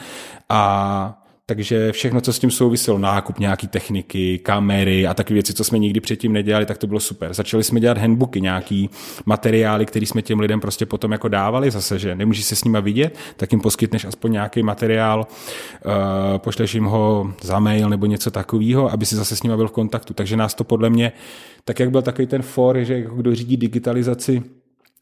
a 0.50 1.25
takže 1.46 1.92
všechno, 1.92 2.22
co 2.22 2.34
s 2.34 2.40
tím 2.40 2.52
souviselo, 2.52 2.98
nákup 2.98 3.40
nějaký 3.40 3.68
techniky, 3.68 4.40
kamery 4.40 5.08
a 5.08 5.14
takové 5.14 5.34
věci, 5.34 5.54
co 5.54 5.64
jsme 5.64 5.80
nikdy 5.80 6.00
předtím 6.00 6.34
nedělali, 6.34 6.66
tak 6.66 6.78
to 6.78 6.88
bylo 6.88 7.00
super. 7.00 7.34
Začali 7.34 7.64
jsme 7.64 7.80
dělat 7.80 7.98
handbooky, 7.98 8.42
nějaký 8.42 8.90
materiály, 9.26 9.86
které 9.86 10.06
jsme 10.06 10.22
těm 10.22 10.40
lidem 10.40 10.62
prostě 10.62 10.86
potom 10.86 11.12
jako 11.12 11.28
dávali 11.28 11.72
zase, 11.72 12.00
že 12.00 12.16
nemůžeš 12.16 12.46
se 12.46 12.56
s 12.56 12.64
nima 12.64 12.80
vidět, 12.80 13.18
tak 13.38 13.52
jim 13.52 13.62
poskytneš 13.62 14.06
aspoň 14.06 14.32
nějaký 14.32 14.64
materiál, 14.64 15.28
uh, 15.86 16.38
pošleš 16.38 16.74
jim 16.74 16.86
ho 16.86 17.34
za 17.42 17.60
mail 17.60 17.90
nebo 17.90 18.06
něco 18.06 18.32
takového, 18.32 18.92
aby 18.92 19.06
si 19.06 19.16
zase 19.16 19.36
s 19.36 19.44
nima 19.44 19.58
byl 19.58 19.68
v 19.68 19.72
kontaktu. 19.72 20.14
Takže 20.14 20.38
nás 20.38 20.54
to 20.54 20.64
podle 20.64 20.90
mě, 20.90 21.12
tak 21.64 21.80
jak 21.80 21.92
byl 21.92 22.02
takový 22.02 22.28
ten 22.28 22.42
for, 22.42 22.80
že 22.80 23.00
jako 23.00 23.16
kdo 23.16 23.36
řídí 23.36 23.58
digitalizaci 23.58 24.44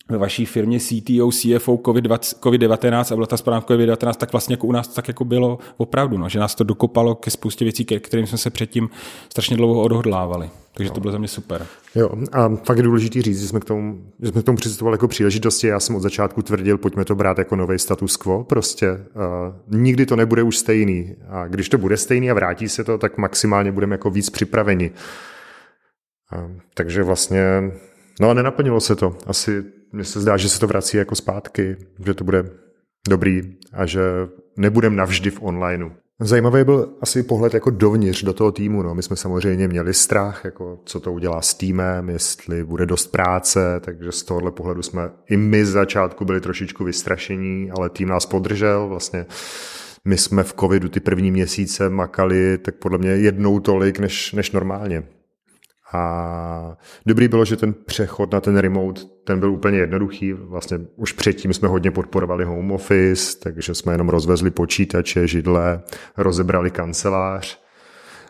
ve 0.10 0.18
vaší 0.18 0.46
firmě 0.46 0.80
CTO, 0.80 1.32
CFO 1.32 1.76
COVID-19 1.76 3.14
a 3.14 3.16
byla 3.16 3.28
ta 3.28 3.38
zpráva 3.38 3.62
COVID-19, 3.62 4.14
tak 4.14 4.32
vlastně 4.32 4.54
jako 4.54 4.68
u 4.68 4.72
nás 4.72 4.88
tak 4.88 5.08
jako 5.08 5.26
bylo 5.26 5.60
opravdu, 5.78 6.18
no, 6.18 6.30
že 6.30 6.40
nás 6.40 6.56
to 6.56 6.64
dokopalo 6.64 7.16
ke 7.16 7.32
spoustě 7.32 7.66
věcí, 7.66 7.86
ke 7.86 8.00
kterým 8.00 8.28
jsme 8.28 8.38
se 8.38 8.50
předtím 8.50 8.90
strašně 9.30 9.58
dlouho 9.58 9.82
odhodlávali. 9.82 10.50
Takže 10.76 10.92
to 10.92 11.00
bylo 11.00 11.12
za 11.12 11.18
mě 11.18 11.28
super. 11.28 11.66
Jo, 11.96 12.10
a 12.32 12.50
fakt 12.56 12.78
je 12.78 12.84
důležité 12.84 13.22
říct, 13.22 13.42
že 13.42 13.48
jsme 13.48 13.60
k 13.60 13.66
tomu, 13.66 14.02
že 14.22 14.32
jsme 14.32 14.42
k 14.42 14.46
tomu 14.46 14.56
přistupovali 14.56 14.94
jako 14.94 15.08
příležitosti. 15.08 15.68
Já 15.68 15.80
jsem 15.80 15.96
od 15.96 16.00
začátku 16.00 16.42
tvrdil, 16.42 16.78
pojďme 16.78 17.06
to 17.06 17.16
brát 17.16 17.38
jako 17.38 17.56
nový 17.56 17.80
status 17.80 18.18
quo. 18.18 18.44
Prostě 18.44 18.92
uh, 18.92 19.80
nikdy 19.80 20.06
to 20.06 20.16
nebude 20.16 20.44
už 20.44 20.58
stejný. 20.58 21.16
A 21.30 21.48
když 21.48 21.70
to 21.70 21.78
bude 21.78 21.98
stejný 21.98 22.32
a 22.32 22.34
vrátí 22.34 22.70
se 22.70 22.84
to, 22.84 22.98
tak 22.98 23.18
maximálně 23.18 23.72
budeme 23.72 23.94
jako 23.94 24.10
víc 24.10 24.30
připraveni. 24.30 24.92
Uh, 26.36 26.52
takže 26.74 27.04
vlastně, 27.04 27.44
no 28.22 28.30
a 28.30 28.34
nenaplnilo 28.34 28.82
se 28.82 28.96
to. 28.96 29.18
Asi 29.28 29.64
mně 29.94 30.04
se 30.04 30.22
zdá, 30.22 30.38
že 30.38 30.50
se 30.50 30.60
to 30.60 30.68
vrací 30.68 30.98
jako 30.98 31.16
zpátky, 31.16 31.76
že 32.06 32.14
to 32.14 32.24
bude 32.24 32.50
dobrý 33.10 33.42
a 33.74 33.86
že 33.86 34.02
nebudem 34.58 34.96
navždy 34.96 35.30
v 35.30 35.42
onlineu. 35.42 35.90
Zajímavý 36.20 36.64
byl 36.64 36.90
asi 37.02 37.24
pohled 37.24 37.54
jako 37.54 37.70
dovnitř 37.70 38.24
do 38.24 38.34
toho 38.34 38.52
týmu. 38.52 38.84
No. 38.84 38.96
My 38.96 39.04
jsme 39.04 39.16
samozřejmě 39.16 39.68
měli 39.68 39.94
strach, 39.94 40.46
jako 40.46 40.80
co 40.86 41.00
to 41.00 41.14
udělá 41.14 41.42
s 41.42 41.54
týmem, 41.54 42.10
jestli 42.10 42.64
bude 42.64 42.86
dost 42.86 43.08
práce, 43.08 43.80
takže 43.80 44.12
z 44.12 44.24
tohohle 44.24 44.52
pohledu 44.52 44.82
jsme 44.82 45.10
i 45.30 45.38
my 45.38 45.66
z 45.66 45.70
začátku 45.70 46.26
byli 46.26 46.42
trošičku 46.42 46.84
vystrašení, 46.84 47.72
ale 47.72 47.90
tým 47.90 48.08
nás 48.08 48.26
podržel. 48.26 48.88
Vlastně 48.88 49.26
my 50.06 50.18
jsme 50.18 50.44
v 50.44 50.54
covidu 50.54 50.90
ty 50.90 51.00
první 51.00 51.32
měsíce 51.32 51.90
makali 51.90 52.58
tak 52.58 52.76
podle 52.76 52.98
mě 52.98 53.10
jednou 53.10 53.60
tolik 53.60 54.00
než, 54.00 54.34
než 54.34 54.52
normálně. 54.52 55.04
A 55.94 56.78
dobrý 57.06 57.28
bylo, 57.28 57.46
že 57.46 57.58
ten 57.58 57.74
přechod 57.74 58.32
na 58.32 58.42
ten 58.42 58.58
remote, 58.58 59.02
ten 59.24 59.40
byl 59.40 59.52
úplně 59.52 59.78
jednoduchý. 59.78 60.34
Vlastně 60.34 60.80
už 60.96 61.12
předtím 61.12 61.54
jsme 61.54 61.68
hodně 61.68 61.92
podporovali 61.92 62.46
home 62.46 62.72
office, 62.72 63.40
takže 63.40 63.76
jsme 63.76 63.94
jenom 63.94 64.10
rozvezli 64.10 64.52
počítače, 64.52 65.28
židle, 65.28 65.82
rozebrali 66.18 66.72
kancelář. 66.72 67.60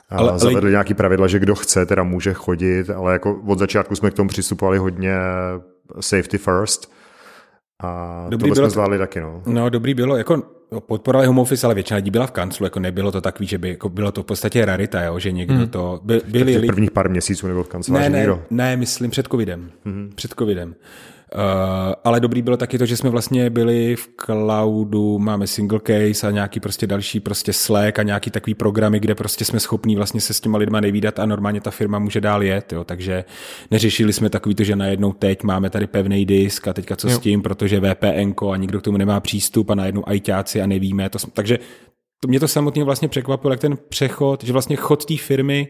A 0.10 0.18
ale, 0.18 0.40
zavedli 0.40 0.62
ale... 0.62 0.70
nějaký 0.70 0.94
pravidla, 0.94 1.28
že 1.28 1.40
kdo 1.40 1.56
chce, 1.56 1.86
teda 1.86 2.04
může 2.04 2.34
chodit, 2.34 2.90
ale 2.90 3.14
jako 3.14 3.42
od 3.48 3.60
začátku 3.60 3.96
jsme 3.96 4.12
k 4.12 4.14
tomu 4.14 4.30
přistupovali 4.30 4.78
hodně 4.78 5.16
safety 6.00 6.38
first. 6.38 6.94
A 7.84 8.26
dobrý 8.30 8.50
to 8.50 8.56
jsme 8.56 8.70
zvládli 8.70 8.98
taky. 8.98 9.20
No. 9.20 9.42
no, 9.46 9.70
dobrý 9.70 9.94
bylo. 9.94 10.18
Jako 10.18 10.44
podporovali 10.80 11.28
home 11.28 11.40
office, 11.40 11.68
ale 11.68 11.76
většina 11.76 11.96
lidí 11.96 12.12
byla 12.12 12.28
v 12.28 12.32
kanclu, 12.32 12.66
jako 12.66 12.80
nebylo 12.80 13.12
to 13.12 13.22
takový, 13.22 13.48
že 13.48 13.58
by 13.58 13.70
jako 13.70 13.90
bylo 13.90 14.12
to 14.12 14.24
v 14.24 14.26
podstatě 14.26 14.66
rarita, 14.66 15.02
jo, 15.02 15.20
že 15.20 15.32
někdo 15.32 15.56
hmm. 15.56 15.68
to... 15.68 16.00
By, 16.04 16.22
byli 16.28 16.56
lidi... 16.56 16.68
prvních 16.68 16.92
pár 16.92 17.10
měsíců 17.10 17.48
nebyl 17.48 17.64
v 17.64 17.68
kanceláři 17.68 18.04
ne, 18.04 18.10
ne, 18.10 18.18
nikdo. 18.18 18.42
Ne, 18.50 18.78
myslím 18.78 19.12
před 19.12 19.28
covidem. 19.28 19.72
Hmm. 19.86 20.12
Před 20.16 20.34
covidem. 20.40 20.76
Uh, 21.36 21.94
ale 22.04 22.20
dobrý 22.20 22.42
bylo 22.42 22.58
taky 22.58 22.78
to, 22.78 22.86
že 22.86 22.98
jsme 22.98 23.10
vlastně 23.10 23.50
byli 23.50 23.96
v 23.96 24.10
cloudu, 24.26 25.20
máme 25.20 25.48
single 25.48 25.80
case 25.88 26.28
a 26.28 26.32
nějaký 26.32 26.60
prostě 26.60 26.88
další 26.88 27.20
prostě 27.20 27.54
Slack 27.54 28.00
a 28.00 28.04
nějaký 28.04 28.32
takový 28.32 28.54
programy, 28.54 29.00
kde 29.00 29.16
prostě 29.16 29.46
jsme 29.46 29.60
schopní 29.60 29.96
vlastně 29.96 30.22
se 30.22 30.34
s 30.34 30.42
těma 30.42 30.58
lidma 30.58 30.80
nevídat 30.80 31.20
a 31.20 31.26
normálně 31.26 31.62
ta 31.62 31.72
firma 31.72 32.00
může 32.00 32.22
dál 32.22 32.44
jet, 32.44 32.74
jo. 32.74 32.84
takže 32.84 33.26
neřešili 33.72 34.14
jsme 34.14 34.30
takový 34.30 34.56
to, 34.56 34.64
že 34.64 34.76
najednou 34.76 35.14
teď 35.14 35.44
máme 35.44 35.70
tady 35.70 35.88
pevný 35.88 36.26
disk 36.26 36.68
a 36.68 36.74
teďka 36.74 36.96
co 36.96 37.10
jo. 37.10 37.16
s 37.16 37.20
tím, 37.20 37.42
protože 37.42 37.80
VPN 37.80 38.34
a 38.52 38.58
nikdo 38.58 38.80
k 38.80 38.84
tomu 38.84 38.98
nemá 38.98 39.20
přístup 39.20 39.70
a 39.70 39.76
najednou 39.76 40.10
ajťáci 40.10 40.62
a 40.62 40.68
nevíme, 40.68 41.10
to, 41.10 41.20
takže 41.34 41.60
to 42.20 42.28
mě 42.28 42.40
to 42.40 42.48
samotně 42.48 42.84
vlastně 42.84 43.08
překvapilo, 43.08 43.54
jak 43.54 43.60
ten 43.60 43.78
přechod, 43.90 44.44
že 44.44 44.54
vlastně 44.54 44.76
chod 44.76 45.06
té 45.06 45.18
firmy 45.18 45.68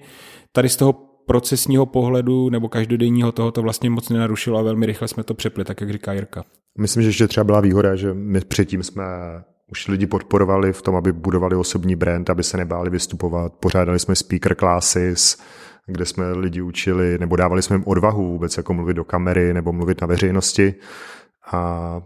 tady 0.52 0.70
z 0.70 0.76
toho 0.76 1.13
procesního 1.26 1.86
pohledu 1.86 2.50
nebo 2.50 2.70
každodenního 2.70 3.32
toho 3.32 3.52
to 3.52 3.62
vlastně 3.62 3.90
moc 3.90 4.10
nenarušilo 4.10 4.60
a 4.60 4.62
velmi 4.62 4.86
rychle 4.86 5.08
jsme 5.08 5.24
to 5.24 5.34
přepli, 5.34 5.66
tak 5.66 5.82
jak 5.82 5.92
říká 5.92 6.14
Jirka. 6.14 6.44
Myslím, 6.78 7.04
že 7.04 7.10
ještě 7.10 7.28
třeba 7.28 7.44
byla 7.44 7.62
výhoda, 7.62 7.96
že 7.96 8.14
my 8.14 8.40
předtím 8.42 8.84
jsme 8.84 9.04
už 9.72 9.88
lidi 9.88 10.08
podporovali 10.08 10.74
v 10.74 10.82
tom, 10.82 10.96
aby 10.96 11.14
budovali 11.14 11.56
osobní 11.56 11.96
brand, 11.96 12.30
aby 12.30 12.44
se 12.44 12.58
nebáli 12.58 12.90
vystupovat. 12.90 13.54
Pořádali 13.54 14.00
jsme 14.00 14.16
speaker 14.16 14.56
classes, 14.56 15.38
kde 15.88 16.06
jsme 16.06 16.32
lidi 16.32 16.62
učili, 16.62 17.18
nebo 17.20 17.36
dávali 17.36 17.62
jsme 17.62 17.76
jim 17.76 17.84
odvahu 17.88 18.28
vůbec 18.28 18.58
jako 18.58 18.74
mluvit 18.74 18.94
do 18.94 19.04
kamery 19.04 19.54
nebo 19.54 19.74
mluvit 19.74 20.02
na 20.02 20.08
veřejnosti. 20.08 20.76
A 21.52 22.02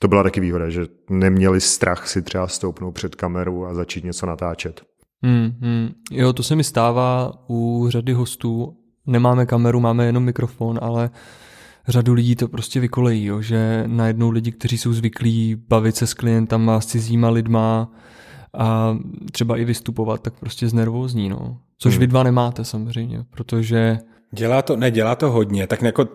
to 0.00 0.08
byla 0.08 0.22
taky 0.22 0.40
výhoda, 0.40 0.70
že 0.70 0.86
neměli 1.10 1.60
strach 1.60 2.08
si 2.08 2.22
třeba 2.22 2.48
stoupnout 2.48 2.92
před 2.92 3.14
kameru 3.14 3.66
a 3.66 3.74
začít 3.74 4.04
něco 4.04 4.26
natáčet. 4.26 4.82
Hmm, 5.22 5.52
hmm. 5.60 5.92
Jo, 6.10 6.32
to 6.32 6.42
se 6.42 6.56
mi 6.56 6.64
stává 6.64 7.32
u 7.48 7.86
řady 7.88 8.12
hostů. 8.12 8.76
Nemáme 9.06 9.46
kameru, 9.46 9.80
máme 9.80 10.06
jenom 10.06 10.24
mikrofon, 10.24 10.78
ale 10.82 11.10
řadu 11.88 12.12
lidí 12.12 12.36
to 12.36 12.48
prostě 12.48 12.80
vykolejí, 12.80 13.24
jo, 13.24 13.42
že 13.42 13.84
najednou 13.86 14.30
lidi, 14.30 14.52
kteří 14.52 14.78
jsou 14.78 14.92
zvyklí 14.92 15.56
bavit 15.68 15.96
se 15.96 16.06
s 16.06 16.14
klientama, 16.14 16.80
s 16.80 16.86
cizíma 16.86 17.28
lidma 17.28 17.92
a 18.58 18.96
třeba 19.32 19.56
i 19.56 19.64
vystupovat, 19.64 20.22
tak 20.22 20.34
prostě 20.40 20.68
znervózní, 20.68 21.28
no. 21.28 21.58
Což 21.78 21.94
hmm. 21.94 22.00
vy 22.00 22.06
dva 22.06 22.22
nemáte 22.22 22.64
samozřejmě, 22.64 23.24
protože 23.30 23.98
Dělá 24.30 24.62
to, 24.62 24.76
ne, 24.76 24.90
dělá 24.90 25.14
to 25.14 25.30
hodně, 25.30 25.66
tak 25.66 25.82
jako, 25.82 26.02
uh, 26.02 26.10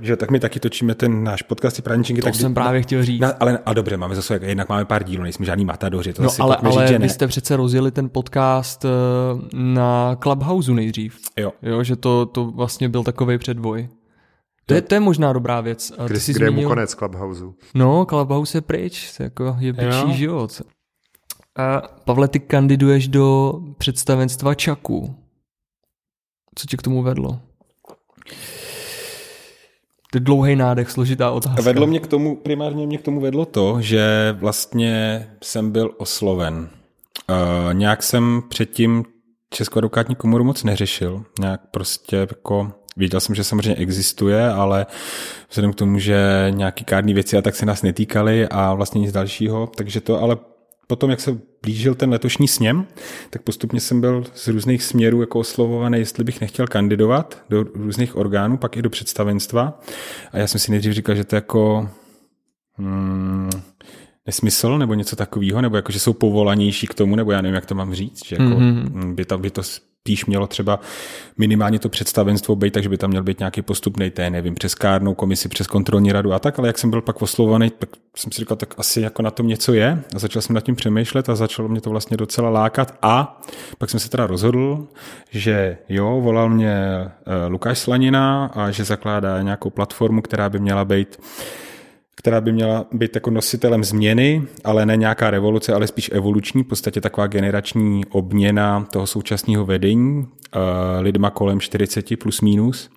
že 0.00 0.16
tak 0.16 0.30
my 0.30 0.40
taky 0.40 0.60
točíme 0.60 0.94
ten 0.94 1.24
náš 1.24 1.42
podcast 1.42 1.76
ty 1.76 1.82
právničinky. 1.82 2.22
To 2.22 2.26
tak 2.26 2.34
jsem 2.34 2.54
právě 2.54 2.82
chtěl 2.82 3.04
říct. 3.04 3.20
Na, 3.20 3.32
ale 3.40 3.58
a 3.66 3.72
dobře, 3.72 3.96
máme 3.96 4.14
zase, 4.14 4.40
jednak 4.42 4.68
máme 4.68 4.84
pár 4.84 5.04
dílů, 5.04 5.22
nejsme 5.22 5.46
žádný 5.46 5.64
matadoři, 5.64 6.12
to 6.12 6.22
no, 6.22 6.28
ale, 6.40 6.56
ale 6.56 6.88
říct, 6.88 6.98
vy 6.98 7.08
jste 7.08 7.26
přece 7.26 7.56
rozjeli 7.56 7.90
ten 7.90 8.08
podcast 8.08 8.84
uh, 8.84 8.90
na 9.52 10.16
Clubhouse 10.22 10.72
nejdřív. 10.72 11.18
Jo. 11.38 11.52
jo. 11.62 11.82
že 11.82 11.96
to, 11.96 12.26
to 12.26 12.44
vlastně 12.44 12.88
byl 12.88 13.04
takový 13.04 13.38
předvoj. 13.38 13.88
To 14.66 14.74
je, 14.74 14.82
to 14.82 14.94
je 14.94 15.00
možná 15.00 15.32
dobrá 15.32 15.60
věc. 15.60 15.92
Kde, 16.06 16.20
jsi 16.20 16.32
kde 16.32 16.46
zmínil... 16.46 16.60
je 16.60 16.64
mu 16.64 16.68
konec 16.68 16.94
Clubhouse? 16.94 17.44
No, 17.74 18.06
Clubhouse 18.06 18.58
je 18.58 18.62
pryč, 18.62 19.16
to 19.16 19.22
jako 19.22 19.56
je 19.58 19.72
byčí 19.72 20.14
život. 20.14 20.62
A 21.58 21.82
Pavle, 22.04 22.28
ty 22.28 22.40
kandiduješ 22.40 23.08
do 23.08 23.54
představenstva 23.78 24.54
Čaku. 24.54 25.21
Co 26.54 26.66
tě 26.66 26.76
k 26.76 26.82
tomu 26.82 27.02
vedlo? 27.02 27.40
To 30.10 30.16
je 30.16 30.20
dlouhý 30.20 30.56
nádech, 30.56 30.90
složitá 30.90 31.30
otázka. 31.30 31.62
Vedlo 31.62 31.86
mě 31.86 32.00
k 32.00 32.06
tomu, 32.06 32.36
primárně 32.36 32.86
mě 32.86 32.98
k 32.98 33.02
tomu 33.02 33.20
vedlo 33.20 33.44
to, 33.44 33.80
že 33.80 34.36
vlastně 34.38 35.26
jsem 35.42 35.70
byl 35.70 35.94
osloven. 35.96 36.68
Uh, 37.30 37.74
nějak 37.74 38.02
jsem 38.02 38.42
předtím 38.48 39.04
Českou 39.50 39.78
advokátní 39.78 40.14
komoru 40.14 40.44
moc 40.44 40.64
neřešil. 40.64 41.24
Nějak 41.40 41.60
prostě 41.70 42.16
jako 42.16 42.72
Věděl 42.96 43.20
jsem, 43.20 43.34
že 43.34 43.44
samozřejmě 43.44 43.74
existuje, 43.74 44.48
ale 44.48 44.86
vzhledem 45.48 45.72
k 45.72 45.76
tomu, 45.76 45.98
že 45.98 46.46
nějaký 46.50 46.84
kární 46.84 47.14
věci 47.14 47.36
a 47.36 47.42
tak 47.42 47.56
se 47.56 47.66
nás 47.66 47.82
netýkaly 47.82 48.48
a 48.48 48.74
vlastně 48.74 49.00
nic 49.00 49.12
dalšího, 49.12 49.66
takže 49.76 50.00
to 50.00 50.22
ale 50.22 50.36
potom, 50.86 51.10
jak 51.10 51.20
se 51.20 51.38
blížil 51.62 51.94
ten 51.94 52.10
letošní 52.10 52.48
sněm, 52.48 52.86
tak 53.30 53.42
postupně 53.42 53.80
jsem 53.80 54.00
byl 54.00 54.24
z 54.34 54.48
různých 54.48 54.82
směrů 54.82 55.20
jako 55.20 55.38
oslovovaný, 55.38 55.98
jestli 55.98 56.24
bych 56.24 56.40
nechtěl 56.40 56.66
kandidovat 56.66 57.42
do 57.50 57.62
různých 57.74 58.16
orgánů, 58.16 58.56
pak 58.56 58.76
i 58.76 58.82
do 58.82 58.90
představenstva. 58.90 59.80
A 60.32 60.38
já 60.38 60.46
jsem 60.46 60.60
si 60.60 60.70
nejdřív 60.70 60.92
říkal, 60.92 61.14
že 61.14 61.24
to 61.24 61.34
je 61.34 61.36
jako 61.36 61.88
hmm, 62.78 63.50
nesmysl 64.26 64.78
nebo 64.78 64.94
něco 64.94 65.16
takového, 65.16 65.60
nebo 65.60 65.76
jako, 65.76 65.92
že 65.92 66.00
jsou 66.00 66.12
povolanější 66.12 66.86
k 66.86 66.94
tomu, 66.94 67.16
nebo 67.16 67.32
já 67.32 67.40
nevím, 67.40 67.54
jak 67.54 67.66
to 67.66 67.74
mám 67.74 67.94
říct, 67.94 68.26
že 68.26 68.36
jako 68.36 68.54
mm-hmm. 68.54 69.14
by, 69.14 69.24
to, 69.24 69.38
by 69.38 69.50
to 69.50 69.62
spíš 70.02 70.26
mělo 70.26 70.46
třeba 70.46 70.80
minimálně 71.38 71.78
to 71.78 71.88
představenstvo 71.88 72.56
být, 72.56 72.72
takže 72.74 72.88
by 72.88 72.98
tam 72.98 73.10
měl 73.10 73.22
být 73.22 73.38
nějaký 73.38 73.62
postupný 73.62 74.10
té, 74.10 74.30
nevím, 74.30 74.54
přes 74.54 74.74
kárnou 74.74 75.14
komisi, 75.14 75.48
přes 75.48 75.66
kontrolní 75.66 76.12
radu 76.12 76.32
a 76.32 76.38
tak, 76.38 76.58
ale 76.58 76.68
jak 76.68 76.78
jsem 76.78 76.90
byl 76.90 77.00
pak 77.00 77.22
oslovaný, 77.22 77.70
tak 77.70 77.88
jsem 78.16 78.32
si 78.32 78.40
říkal, 78.40 78.56
tak 78.56 78.74
asi 78.78 79.00
jako 79.00 79.22
na 79.22 79.30
tom 79.30 79.46
něco 79.46 79.72
je. 79.72 80.02
A 80.14 80.18
začal 80.18 80.42
jsem 80.42 80.54
nad 80.54 80.64
tím 80.64 80.76
přemýšlet 80.76 81.28
a 81.28 81.34
začalo 81.34 81.68
mě 81.68 81.80
to 81.80 81.90
vlastně 81.90 82.16
docela 82.16 82.50
lákat. 82.50 82.98
A 83.02 83.40
pak 83.78 83.90
jsem 83.90 84.00
se 84.00 84.10
teda 84.10 84.26
rozhodl, 84.26 84.86
že 85.30 85.78
jo, 85.88 86.20
volal 86.20 86.48
mě 86.48 86.74
eh, 86.74 87.10
Lukáš 87.48 87.78
Slanina 87.78 88.50
a 88.54 88.70
že 88.70 88.84
zakládá 88.84 89.42
nějakou 89.42 89.70
platformu, 89.70 90.22
která 90.22 90.48
by 90.48 90.58
měla 90.58 90.84
být 90.84 91.18
která 92.22 92.40
by 92.40 92.52
měla 92.52 92.86
být 92.92 93.14
jako 93.14 93.30
nositelem 93.30 93.84
změny, 93.84 94.42
ale 94.64 94.86
ne 94.86 94.96
nějaká 94.96 95.30
revoluce, 95.30 95.72
ale 95.72 95.86
spíš 95.86 96.10
evoluční, 96.12 96.62
v 96.62 96.66
podstatě 96.66 97.00
taková 97.00 97.26
generační 97.26 98.04
obměna 98.04 98.86
toho 98.92 99.06
současného 99.06 99.66
vedení 99.66 100.18
uh, 100.18 100.28
lidma 101.00 101.30
kolem 101.30 101.60
40 101.60 102.18
plus 102.18 102.40
minus, 102.40 102.90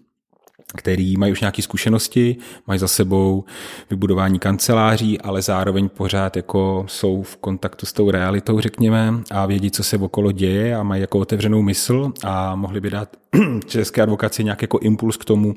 který 0.77 1.17
mají 1.17 1.31
už 1.31 1.41
nějaké 1.41 1.61
zkušenosti, 1.61 2.37
mají 2.67 2.79
za 2.79 2.87
sebou 2.87 3.43
vybudování 3.89 4.39
kanceláří, 4.39 5.21
ale 5.21 5.41
zároveň 5.41 5.89
pořád 5.89 6.35
jako 6.35 6.85
jsou 6.87 7.21
v 7.23 7.37
kontaktu 7.37 7.85
s 7.85 7.93
tou 7.93 8.11
realitou, 8.11 8.59
řekněme, 8.59 9.13
a 9.31 9.45
vědí, 9.45 9.71
co 9.71 9.83
se 9.83 9.97
okolo 9.97 10.31
děje 10.31 10.75
a 10.75 10.83
mají 10.83 11.01
jako 11.01 11.19
otevřenou 11.19 11.61
mysl 11.61 12.11
a 12.23 12.55
mohli 12.55 12.81
by 12.81 12.89
dát 12.89 13.09
české 13.65 14.01
advokaci 14.01 14.43
nějaký 14.43 14.63
jako 14.63 14.79
impuls 14.79 15.17
k 15.17 15.25
tomu, 15.25 15.53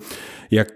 jak 0.51 0.69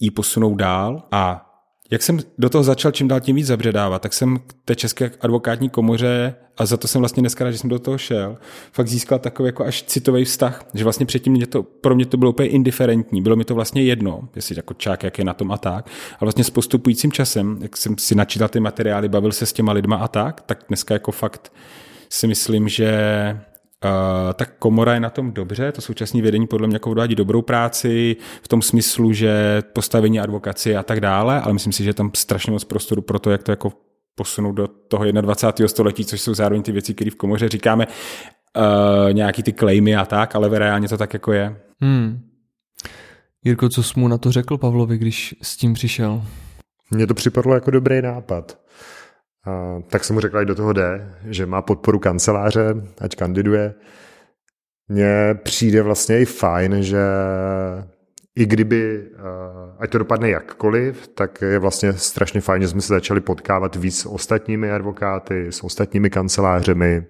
ji 0.00 0.10
posunou 0.10 0.54
dál 0.54 1.02
a 1.12 1.50
jak 1.94 2.02
jsem 2.02 2.18
do 2.38 2.50
toho 2.50 2.64
začal 2.64 2.92
čím 2.92 3.08
dál 3.08 3.20
tím 3.20 3.36
víc 3.36 3.46
zabředávat, 3.46 4.02
tak 4.02 4.12
jsem 4.12 4.38
k 4.38 4.54
té 4.64 4.74
české 4.74 5.10
advokátní 5.20 5.68
komoře, 5.70 6.34
a 6.56 6.66
za 6.66 6.76
to 6.76 6.88
jsem 6.88 7.00
vlastně 7.00 7.20
dneska 7.20 7.44
rád, 7.44 7.50
že 7.50 7.58
jsem 7.58 7.70
do 7.70 7.78
toho 7.78 7.98
šel, 7.98 8.36
fakt 8.72 8.88
získal 8.88 9.18
takový 9.18 9.46
jako 9.46 9.64
až 9.64 9.82
citový 9.82 10.24
vztah, 10.24 10.64
že 10.74 10.84
vlastně 10.84 11.06
předtím 11.06 11.32
mě 11.32 11.46
to, 11.46 11.62
pro 11.62 11.94
mě 11.94 12.06
to 12.06 12.16
bylo 12.16 12.30
úplně 12.30 12.48
indiferentní, 12.48 13.22
bylo 13.22 13.36
mi 13.36 13.44
to 13.44 13.54
vlastně 13.54 13.82
jedno, 13.82 14.28
jestli 14.36 14.56
jako 14.56 14.74
čák, 14.74 15.02
jak 15.02 15.18
je 15.18 15.24
na 15.24 15.34
tom 15.34 15.52
a 15.52 15.58
tak. 15.58 15.86
A 16.20 16.24
vlastně 16.24 16.44
s 16.44 16.50
postupujícím 16.50 17.12
časem, 17.12 17.58
jak 17.60 17.76
jsem 17.76 17.98
si 17.98 18.14
načítal 18.14 18.48
ty 18.48 18.60
materiály, 18.60 19.08
bavil 19.08 19.32
se 19.32 19.46
s 19.46 19.52
těma 19.52 19.72
lidma 19.72 19.96
a 19.96 20.08
tak, 20.08 20.40
tak 20.40 20.64
dneska 20.68 20.94
jako 20.94 21.12
fakt 21.12 21.52
si 22.08 22.26
myslím, 22.26 22.68
že 22.68 22.90
Uh, 23.84 24.32
tak 24.32 24.58
komora 24.58 24.94
je 24.94 25.00
na 25.00 25.10
tom 25.10 25.32
dobře, 25.32 25.72
to 25.72 25.80
současné 25.80 26.22
vedení 26.22 26.46
podle 26.46 26.66
mě 26.66 26.76
jako 26.76 26.90
odvádí 26.90 27.14
dobrou 27.14 27.42
práci 27.42 28.16
v 28.42 28.48
tom 28.48 28.62
smyslu, 28.62 29.12
že 29.12 29.62
postavení 29.72 30.20
advokaci 30.20 30.76
a 30.76 30.82
tak 30.82 31.00
dále, 31.00 31.40
ale 31.40 31.52
myslím 31.52 31.72
si, 31.72 31.84
že 31.84 31.90
je 31.90 31.94
tam 31.94 32.10
strašně 32.14 32.52
moc 32.52 32.64
prostoru 32.64 33.02
pro 33.02 33.18
to, 33.18 33.30
jak 33.30 33.42
to 33.42 33.52
jako 33.52 33.72
posunout 34.14 34.52
do 34.52 34.68
toho 34.68 35.04
21. 35.04 35.68
století, 35.68 36.04
což 36.04 36.20
jsou 36.20 36.34
zároveň 36.34 36.62
ty 36.62 36.72
věci, 36.72 36.94
které 36.94 37.10
v 37.10 37.14
komoře 37.14 37.48
říkáme, 37.48 37.86
uh, 37.86 39.12
nějaký 39.12 39.42
ty 39.42 39.52
claimy 39.52 39.96
a 39.96 40.04
tak, 40.04 40.36
ale 40.36 40.58
reálně 40.58 40.88
to 40.88 40.98
tak 40.98 41.12
jako 41.12 41.32
je. 41.32 41.56
Hmm. 41.80 42.20
Jirko, 43.44 43.68
co 43.68 43.82
jsi 43.82 44.00
mu 44.00 44.08
na 44.08 44.18
to 44.18 44.32
řekl 44.32 44.58
Pavlovi, 44.58 44.98
když 44.98 45.34
s 45.42 45.56
tím 45.56 45.74
přišel? 45.74 46.22
Mně 46.90 47.06
to 47.06 47.14
připadlo 47.14 47.54
jako 47.54 47.70
dobrý 47.70 48.02
nápad. 48.02 48.63
A 49.46 49.82
tak 49.88 50.04
jsem 50.04 50.14
mu 50.14 50.20
řekl, 50.20 50.38
ať 50.38 50.46
do 50.46 50.54
toho 50.54 50.72
jde, 50.72 51.14
že 51.24 51.46
má 51.46 51.62
podporu 51.62 51.98
kanceláře, 51.98 52.74
ať 53.00 53.16
kandiduje. 53.16 53.74
Mně 54.88 55.38
přijde 55.42 55.82
vlastně 55.82 56.20
i 56.20 56.24
fajn, 56.24 56.82
že 56.82 57.02
i 58.36 58.46
kdyby, 58.46 59.10
ať 59.78 59.90
to 59.90 59.98
dopadne 59.98 60.30
jakkoliv, 60.30 61.08
tak 61.08 61.42
je 61.42 61.58
vlastně 61.58 61.92
strašně 61.92 62.40
fajn, 62.40 62.62
že 62.62 62.68
jsme 62.68 62.80
se 62.80 62.94
začali 62.94 63.20
potkávat 63.20 63.76
víc 63.76 63.98
s 63.98 64.06
ostatními 64.06 64.70
advokáty, 64.70 65.46
s 65.52 65.64
ostatními 65.64 66.10
kancelářemi, 66.10 67.06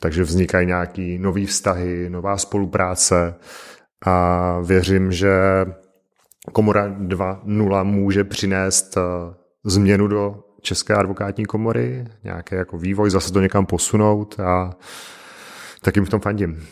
takže 0.00 0.22
vznikají 0.22 0.66
nějaký 0.66 1.18
nový 1.18 1.46
vztahy, 1.46 2.10
nová 2.10 2.36
spolupráce 2.36 3.34
a 4.06 4.58
věřím, 4.60 5.12
že 5.12 5.32
Komora 6.52 6.88
2.0 6.88 7.84
může 7.84 8.24
přinést 8.24 8.98
změnu 9.64 10.08
do 10.08 10.44
České 10.60 10.94
advokátní 10.94 11.46
komory, 11.46 12.06
nějaký 12.24 12.54
jako 12.54 12.78
vývoj, 12.78 13.10
zase 13.10 13.32
to 13.32 13.40
někam 13.40 13.66
posunout 13.66 14.40
a 14.40 14.74
tak 15.80 15.96
jim 15.96 16.04
v 16.04 16.10
tom 16.10 16.20
fandím. 16.20 16.66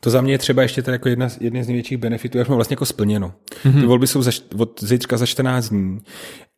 To 0.00 0.10
za 0.10 0.20
mě 0.20 0.32
je 0.32 0.38
třeba 0.38 0.62
ještě 0.62 0.82
jako 0.86 1.08
jedna, 1.08 1.28
jedna 1.40 1.62
z 1.62 1.66
největších 1.66 1.98
benefitů, 1.98 2.38
jak 2.38 2.46
jsme 2.46 2.54
vlastně 2.56 2.74
jako 2.74 2.86
splněno. 2.86 3.32
Mm-hmm. 3.64 3.80
Ty 3.80 3.86
volby 3.86 4.06
jsou 4.06 4.22
za, 4.22 4.30
od 4.58 4.82
zítřka 4.82 5.16
za 5.16 5.26
14 5.26 5.68
dní 5.68 6.00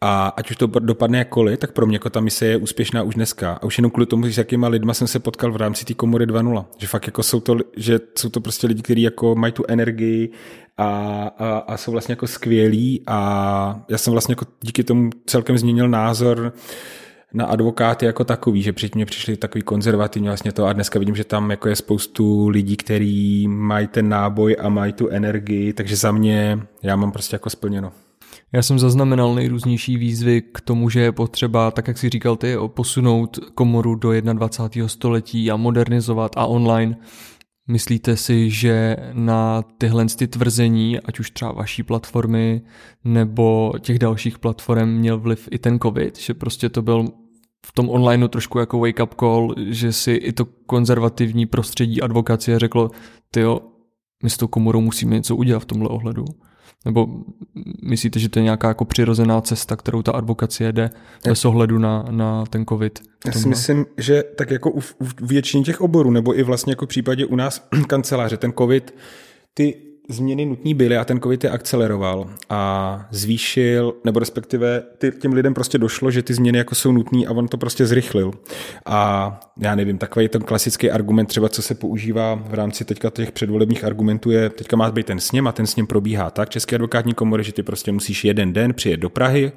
a 0.00 0.28
ať 0.28 0.50
už 0.50 0.56
to 0.56 0.66
dopadne 0.66 1.18
jakkoliv, 1.18 1.58
tak 1.58 1.72
pro 1.72 1.86
mě 1.86 1.94
jako 1.94 2.10
ta 2.10 2.20
mise 2.20 2.46
je 2.46 2.56
úspěšná 2.56 3.02
už 3.02 3.14
dneska. 3.14 3.52
A 3.52 3.62
už 3.62 3.78
jenom 3.78 3.90
kvůli 3.90 4.06
tomu, 4.06 4.26
s 4.26 4.38
jakýma 4.38 4.68
lidma 4.68 4.94
jsem 4.94 5.06
se 5.06 5.18
potkal 5.18 5.52
v 5.52 5.56
rámci 5.56 5.84
té 5.84 5.94
komory 5.94 6.26
2.0. 6.26 6.64
Že 6.78 6.86
fakt 6.86 7.06
jako 7.06 7.22
jsou 7.22 7.40
to, 7.40 7.56
že 7.76 8.00
jsou 8.18 8.28
to 8.28 8.40
prostě 8.40 8.66
lidi, 8.66 8.82
kteří 8.82 9.02
jako 9.02 9.34
mají 9.34 9.52
tu 9.52 9.64
energii 9.68 10.30
a, 10.76 10.86
a, 11.38 11.58
a, 11.58 11.76
jsou 11.76 11.92
vlastně 11.92 12.12
jako 12.12 12.26
skvělí 12.26 13.02
a 13.06 13.80
já 13.88 13.98
jsem 13.98 14.12
vlastně 14.12 14.32
jako 14.32 14.44
díky 14.60 14.84
tomu 14.84 15.10
celkem 15.26 15.58
změnil 15.58 15.88
názor 15.88 16.52
na 17.34 17.44
advokáty 17.44 18.06
jako 18.06 18.24
takový, 18.24 18.62
že 18.62 18.72
předtím 18.72 18.98
mě 18.98 19.06
přišli 19.06 19.36
takový 19.36 19.62
konzervativní 19.62 20.28
vlastně 20.28 20.52
to 20.52 20.66
a 20.66 20.72
dneska 20.72 20.98
vidím, 20.98 21.16
že 21.16 21.24
tam 21.24 21.50
jako 21.50 21.68
je 21.68 21.76
spoustu 21.76 22.48
lidí, 22.48 22.76
kteří 22.76 23.48
mají 23.48 23.86
ten 23.86 24.08
náboj 24.08 24.56
a 24.60 24.68
mají 24.68 24.92
tu 24.92 25.08
energii, 25.08 25.72
takže 25.72 25.96
za 25.96 26.12
mě 26.12 26.60
já 26.82 26.96
mám 26.96 27.12
prostě 27.12 27.34
jako 27.34 27.50
splněno. 27.50 27.92
Já 28.52 28.62
jsem 28.62 28.78
zaznamenal 28.78 29.34
nejrůznější 29.34 29.96
výzvy 29.96 30.42
k 30.42 30.60
tomu, 30.60 30.90
že 30.90 31.00
je 31.00 31.12
potřeba, 31.12 31.70
tak 31.70 31.88
jak 31.88 31.98
si 31.98 32.08
říkal 32.08 32.36
ty, 32.36 32.56
posunout 32.66 33.38
komoru 33.54 33.94
do 33.94 34.20
21. 34.20 34.88
století 34.88 35.50
a 35.50 35.56
modernizovat 35.56 36.32
a 36.36 36.46
online. 36.46 36.96
Myslíte 37.68 38.16
si, 38.16 38.50
že 38.50 38.96
na 39.12 39.62
tyhle 39.62 40.06
ty 40.06 40.26
tvrzení, 40.26 41.00
ať 41.00 41.20
už 41.20 41.30
třeba 41.30 41.52
vaší 41.52 41.82
platformy 41.82 42.62
nebo 43.04 43.72
těch 43.80 43.98
dalších 43.98 44.38
platform 44.38 44.88
měl 44.88 45.18
vliv 45.18 45.48
i 45.50 45.58
ten 45.58 45.78
covid, 45.80 46.18
že 46.18 46.34
prostě 46.34 46.68
to 46.68 46.82
byl 46.82 47.08
v 47.66 47.72
tom 47.72 47.90
onlineu 47.90 48.28
trošku 48.28 48.58
jako 48.58 48.78
wake 48.78 49.02
up 49.02 49.14
call, 49.14 49.54
že 49.58 49.92
si 49.92 50.12
i 50.12 50.32
to 50.32 50.44
konzervativní 50.44 51.46
prostředí 51.46 52.02
advokacie 52.02 52.58
řeklo, 52.58 52.90
tyjo, 53.30 53.60
my 54.22 54.30
s 54.30 54.36
tou 54.36 54.46
komorou 54.46 54.80
musíme 54.80 55.16
něco 55.16 55.36
udělat 55.36 55.60
v 55.60 55.66
tomhle 55.66 55.88
ohledu. 55.88 56.24
Nebo 56.84 57.06
myslíte, 57.82 58.18
že 58.18 58.28
to 58.28 58.38
je 58.38 58.42
nějaká 58.42 58.68
jako 58.68 58.84
přirozená 58.84 59.40
cesta, 59.40 59.76
kterou 59.76 60.02
ta 60.02 60.12
advokacie 60.12 60.72
jde 60.72 60.90
bez 61.24 61.44
ohledu 61.44 61.78
na, 61.78 62.04
na 62.10 62.44
ten 62.46 62.66
covid? 62.66 62.98
Já 63.26 63.32
si 63.32 63.48
myslím, 63.48 63.86
že 63.96 64.22
tak 64.22 64.50
jako 64.50 64.70
u, 64.70 64.78
u 64.78 65.06
většině 65.22 65.64
těch 65.64 65.80
oborů, 65.80 66.10
nebo 66.10 66.38
i 66.38 66.42
vlastně 66.42 66.72
jako 66.72 66.86
v 66.86 66.88
případě 66.88 67.26
u 67.26 67.36
nás 67.36 67.68
kanceláře, 67.86 68.36
ten 68.36 68.52
covid, 68.58 68.94
ty 69.54 69.87
změny 70.08 70.46
nutní 70.46 70.74
byly 70.74 70.96
a 70.96 71.04
ten 71.04 71.20
covid 71.20 71.44
je 71.44 71.50
akceleroval 71.50 72.30
a 72.50 73.06
zvýšil, 73.10 73.94
nebo 74.04 74.18
respektive 74.18 74.82
ty, 74.98 75.12
těm 75.20 75.32
lidem 75.32 75.54
prostě 75.54 75.78
došlo, 75.78 76.10
že 76.10 76.22
ty 76.22 76.34
změny 76.34 76.58
jako 76.58 76.74
jsou 76.74 76.92
nutné 76.92 77.26
a 77.26 77.30
on 77.30 77.48
to 77.48 77.56
prostě 77.56 77.86
zrychlil. 77.86 78.32
A 78.86 79.40
já 79.58 79.74
nevím, 79.74 79.98
takový 79.98 80.28
ten 80.28 80.42
klasický 80.42 80.90
argument 80.90 81.26
třeba, 81.26 81.48
co 81.48 81.62
se 81.62 81.74
používá 81.74 82.34
v 82.34 82.54
rámci 82.54 82.84
teďka 82.84 83.10
těch 83.10 83.32
předvolebních 83.32 83.84
argumentů 83.84 84.30
je, 84.30 84.50
teďka 84.50 84.76
má 84.76 84.90
být 84.90 85.06
ten 85.06 85.20
sněm 85.20 85.46
a 85.46 85.52
ten 85.52 85.66
sněm 85.66 85.86
probíhá 85.86 86.30
tak, 86.30 86.48
České 86.48 86.76
advokátní 86.76 87.14
komory, 87.14 87.44
že 87.44 87.52
ty 87.52 87.62
prostě 87.62 87.92
musíš 87.92 88.24
jeden 88.24 88.52
den 88.52 88.74
přijet 88.74 89.00
do 89.00 89.10
Prahy, 89.10 89.52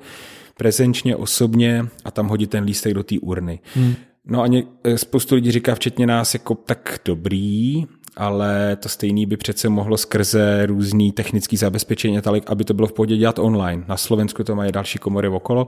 prezenčně, 0.58 1.16
osobně 1.16 1.86
a 2.06 2.12
tam 2.12 2.28
hodit 2.28 2.50
ten 2.50 2.64
lístek 2.64 2.94
do 2.94 3.04
té 3.04 3.16
urny. 3.22 3.60
Hmm. 3.74 3.94
No 4.26 4.42
a 4.42 4.48
ně, 4.48 4.64
spoustu 4.96 5.36
lidí 5.36 5.52
říká, 5.52 5.76
včetně 5.76 6.08
nás, 6.08 6.34
jako 6.34 6.56
tak 6.56 7.00
dobrý, 7.06 7.86
ale 8.18 8.76
to 8.76 8.90
stejný 8.90 9.26
by 9.26 9.38
přece 9.38 9.70
mohlo 9.70 9.98
skrze 9.98 10.66
různý 10.66 11.12
technický 11.12 11.58
zabezpečení, 11.58 12.20
aby 12.48 12.64
to 12.64 12.74
bylo 12.74 12.88
v 12.88 12.94
pohodě 12.94 13.18
dělat 13.18 13.40
online. 13.40 13.84
Na 13.88 13.98
Slovensku 13.98 14.44
to 14.44 14.56
mají 14.56 14.72
další 14.72 15.00
komory 15.00 15.28
okolo. 15.28 15.68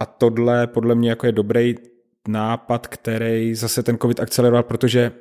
A 0.00 0.06
tohle 0.18 0.66
podle 0.66 0.94
mě 0.94 1.10
jako 1.10 1.26
je 1.26 1.32
dobrý 1.32 1.74
nápad, 2.28 2.86
který 2.86 3.54
zase 3.54 3.82
ten 3.82 3.98
COVID 3.98 4.20
akceleroval, 4.20 4.62
protože 4.62 5.12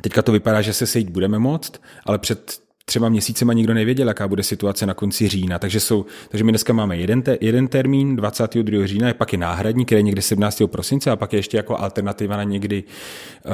teďka 0.00 0.22
to 0.22 0.32
vypadá, 0.32 0.62
že 0.62 0.72
se 0.72 0.86
sejít 0.86 1.10
budeme 1.10 1.38
moct, 1.38 1.80
ale 2.06 2.18
před 2.18 2.69
třema 2.90 3.08
měsícema 3.08 3.52
nikdo 3.52 3.74
nevěděl, 3.74 4.08
jaká 4.08 4.28
bude 4.28 4.42
situace 4.42 4.86
na 4.86 4.94
konci 4.94 5.28
října. 5.28 5.58
Takže, 5.58 5.80
jsou, 5.80 6.06
takže 6.28 6.44
my 6.44 6.52
dneska 6.52 6.72
máme 6.72 6.96
jeden, 6.96 7.22
te, 7.22 7.38
jeden 7.40 7.68
termín, 7.68 8.16
22. 8.16 8.86
října, 8.86 9.08
je 9.08 9.14
pak 9.14 9.32
je 9.32 9.38
náhradní, 9.38 9.84
který 9.84 9.98
je 9.98 10.02
někde 10.02 10.22
17. 10.22 10.62
prosince 10.66 11.10
a 11.10 11.16
pak 11.16 11.32
je 11.32 11.38
ještě 11.38 11.56
jako 11.56 11.80
alternativa 11.80 12.36
na 12.36 12.42
někdy 12.42 12.84
uh, 13.44 13.52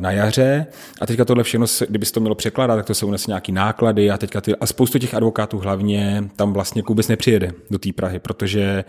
na 0.00 0.10
jaře. 0.10 0.66
A 1.00 1.06
teďka 1.06 1.24
tohle 1.24 1.44
všechno, 1.44 1.66
kdyby 1.88 2.06
to 2.06 2.20
mělo 2.20 2.34
překládat, 2.34 2.76
tak 2.76 2.86
to 2.86 2.94
jsou 2.94 3.08
unese 3.08 3.30
nějaký 3.30 3.52
náklady 3.52 4.10
a 4.10 4.18
teďka 4.18 4.40
ty, 4.40 4.56
a 4.56 4.66
spoustu 4.66 4.98
těch 4.98 5.14
advokátů 5.14 5.58
hlavně 5.58 6.24
tam 6.36 6.52
vlastně 6.52 6.82
vůbec 6.88 7.08
nepřijede 7.08 7.52
do 7.70 7.78
té 7.78 7.92
Prahy, 7.92 8.18
protože 8.18 8.84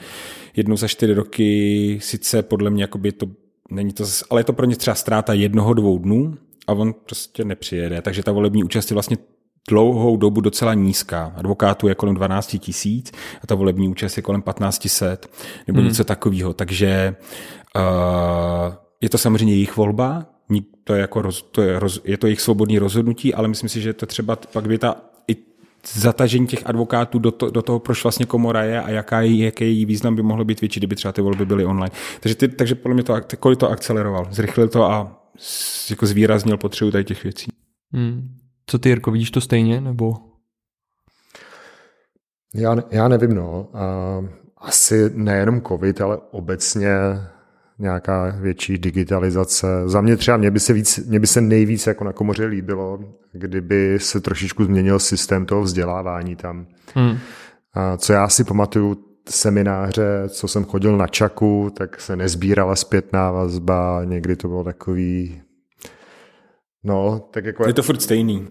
jednou 0.55 0.77
za 0.77 0.87
čtyři 0.87 1.13
roky 1.13 1.99
sice 2.01 2.43
podle 2.43 2.69
mě 2.69 2.83
jakoby 2.83 3.11
to 3.11 3.25
není 3.71 3.93
to, 3.93 4.05
ale 4.29 4.39
je 4.39 4.45
to 4.45 4.53
pro 4.53 4.65
ně 4.65 4.75
třeba 4.75 4.95
ztráta 4.95 5.33
jednoho, 5.33 5.73
dvou 5.73 5.97
dnů, 5.97 6.37
a 6.67 6.73
on 6.73 6.93
prostě 6.93 7.45
nepřijede. 7.45 8.01
Takže 8.01 8.23
ta 8.23 8.31
volební 8.31 8.63
účast 8.63 8.91
je 8.91 8.93
vlastně 8.93 9.17
dlouhou 9.69 10.17
dobu 10.17 10.41
docela 10.41 10.73
nízká. 10.73 11.33
Advokátů 11.35 11.87
je 11.87 11.95
kolem 11.95 12.15
12 12.15 12.55
tisíc 12.59 13.11
a 13.43 13.47
ta 13.47 13.55
volební 13.55 13.89
účast 13.89 14.17
je 14.17 14.23
kolem 14.23 14.41
1500 14.41 15.31
nebo 15.67 15.79
hmm. 15.79 15.87
něco 15.87 16.03
takového. 16.03 16.53
Takže 16.53 17.15
uh, 17.75 18.73
je 19.01 19.09
to 19.09 19.17
samozřejmě 19.17 19.53
jejich 19.53 19.77
volba, 19.77 20.25
to 20.83 20.93
je, 20.93 21.01
jako 21.01 21.21
roz, 21.21 21.41
to 21.41 21.61
je, 21.61 21.79
roz, 21.79 22.01
je 22.03 22.17
to 22.17 22.27
jejich 22.27 22.41
svobodný 22.41 22.79
rozhodnutí, 22.79 23.33
ale 23.33 23.47
myslím 23.47 23.69
si, 23.69 23.81
že 23.81 23.93
to 23.93 24.05
třeba 24.05 24.35
pak 24.35 24.67
by 24.67 24.77
ta 24.77 24.95
i 25.27 25.35
zatažení 25.93 26.47
těch 26.47 26.67
advokátů 26.67 27.19
do, 27.19 27.31
to, 27.31 27.49
do 27.49 27.61
toho, 27.61 27.79
proč 27.79 28.03
vlastně 28.03 28.25
komora 28.25 28.63
je 28.63 28.81
a 28.81 28.89
jaká 28.89 29.21
je, 29.21 29.45
jaký 29.45 29.63
její 29.63 29.85
význam 29.85 30.15
by 30.15 30.21
mohl 30.21 30.45
být 30.45 30.61
větší, 30.61 30.79
kdyby 30.79 30.95
třeba 30.95 31.11
ty 31.11 31.21
volby 31.21 31.45
byly 31.45 31.65
online. 31.65 31.91
Takže, 32.19 32.35
ty, 32.35 32.47
takže 32.47 32.75
podle 32.75 32.93
mě 32.93 33.03
to, 33.03 33.15
kolik 33.39 33.59
to 33.59 33.69
akceleroval, 33.69 34.27
zrychlil 34.31 34.69
to 34.69 34.83
a 34.83 35.21
jako 35.89 36.05
zvýraznil 36.05 36.57
potřebu 36.57 36.91
tady 36.91 37.03
těch 37.03 37.23
věcí. 37.23 37.47
Hmm. 37.93 38.35
Co 38.73 38.79
ty, 38.79 38.89
Jirko, 38.89 39.11
vidíš 39.11 39.31
to 39.31 39.41
stejně, 39.41 39.81
nebo? 39.81 40.15
Já, 42.55 42.75
já 42.91 43.07
nevím, 43.07 43.33
no. 43.33 43.69
A 43.73 43.85
asi 44.57 45.11
nejenom 45.13 45.61
covid, 45.61 46.01
ale 46.01 46.17
obecně 46.31 46.89
nějaká 47.79 48.35
větší 48.39 48.77
digitalizace. 48.77 49.67
Za 49.85 50.01
mě 50.01 50.17
třeba, 50.17 50.37
mě 50.37 50.51
by 50.51 50.59
se, 50.59 50.73
víc, 50.73 50.97
mě 50.97 51.19
by 51.19 51.27
se 51.27 51.41
nejvíc 51.41 51.87
jako 51.87 52.03
na 52.03 52.13
komoře 52.13 52.45
líbilo, 52.45 52.99
kdyby 53.31 53.99
se 53.99 54.21
trošičku 54.21 54.63
změnil 54.63 54.99
systém 54.99 55.45
toho 55.45 55.61
vzdělávání 55.61 56.35
tam. 56.35 56.67
Hmm. 56.95 57.17
A 57.73 57.97
co 57.97 58.13
já 58.13 58.27
si 58.27 58.43
pamatuju, 58.43 58.97
semináře, 59.29 60.23
co 60.29 60.47
jsem 60.47 60.65
chodil 60.65 60.97
na 60.97 61.07
Čaku, 61.07 61.69
tak 61.77 62.01
se 62.01 62.15
nezbírala 62.15 62.75
zpětná 62.75 63.31
vazba, 63.31 64.01
někdy 64.05 64.35
to 64.35 64.47
bylo 64.47 64.63
takový, 64.63 65.41
no, 66.83 67.29
tak 67.33 67.45
jako... 67.45 67.67
Je 67.67 67.73
to 67.73 67.83
furt 67.83 68.01
stejný. 68.01 68.47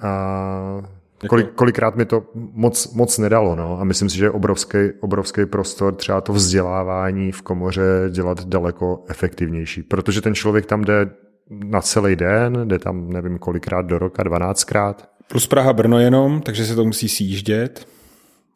A 0.00 0.82
jako... 1.22 1.28
Kolik, 1.28 1.52
kolikrát 1.52 1.96
mi 1.96 2.04
to 2.04 2.22
moc, 2.34 2.94
moc 2.94 3.18
nedalo, 3.18 3.56
no. 3.56 3.80
A 3.80 3.84
myslím 3.84 4.10
si, 4.10 4.16
že 4.16 4.24
je 4.24 4.30
obrovský, 4.30 4.78
obrovský 5.00 5.46
prostor 5.46 5.94
třeba 5.94 6.20
to 6.20 6.32
vzdělávání 6.32 7.32
v 7.32 7.42
komoře 7.42 7.82
dělat 8.10 8.44
daleko 8.44 9.04
efektivnější. 9.08 9.82
Protože 9.82 10.20
ten 10.20 10.34
člověk 10.34 10.66
tam 10.66 10.84
jde 10.84 11.10
na 11.50 11.80
celý 11.80 12.16
den, 12.16 12.68
jde 12.68 12.78
tam 12.78 13.10
nevím 13.10 13.38
kolikrát 13.38 13.86
do 13.86 13.98
roka, 13.98 14.22
dvanáctkrát. 14.22 15.08
Plus 15.30 15.46
Praha 15.46 15.72
Brno 15.72 15.98
jenom, 15.98 16.40
takže 16.40 16.66
se 16.66 16.74
to 16.74 16.84
musí 16.84 17.08
sjíždět. 17.08 17.88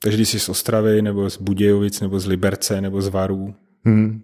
Takže 0.02 0.18
když 0.18 0.28
jsi 0.28 0.40
z 0.40 0.48
Ostravy, 0.48 1.02
nebo 1.02 1.30
z 1.30 1.38
Budějovic, 1.38 2.00
nebo 2.00 2.20
z 2.20 2.26
Liberce, 2.26 2.80
nebo 2.80 3.02
z 3.02 3.08
Varů. 3.08 3.54
Hmm. 3.84 4.22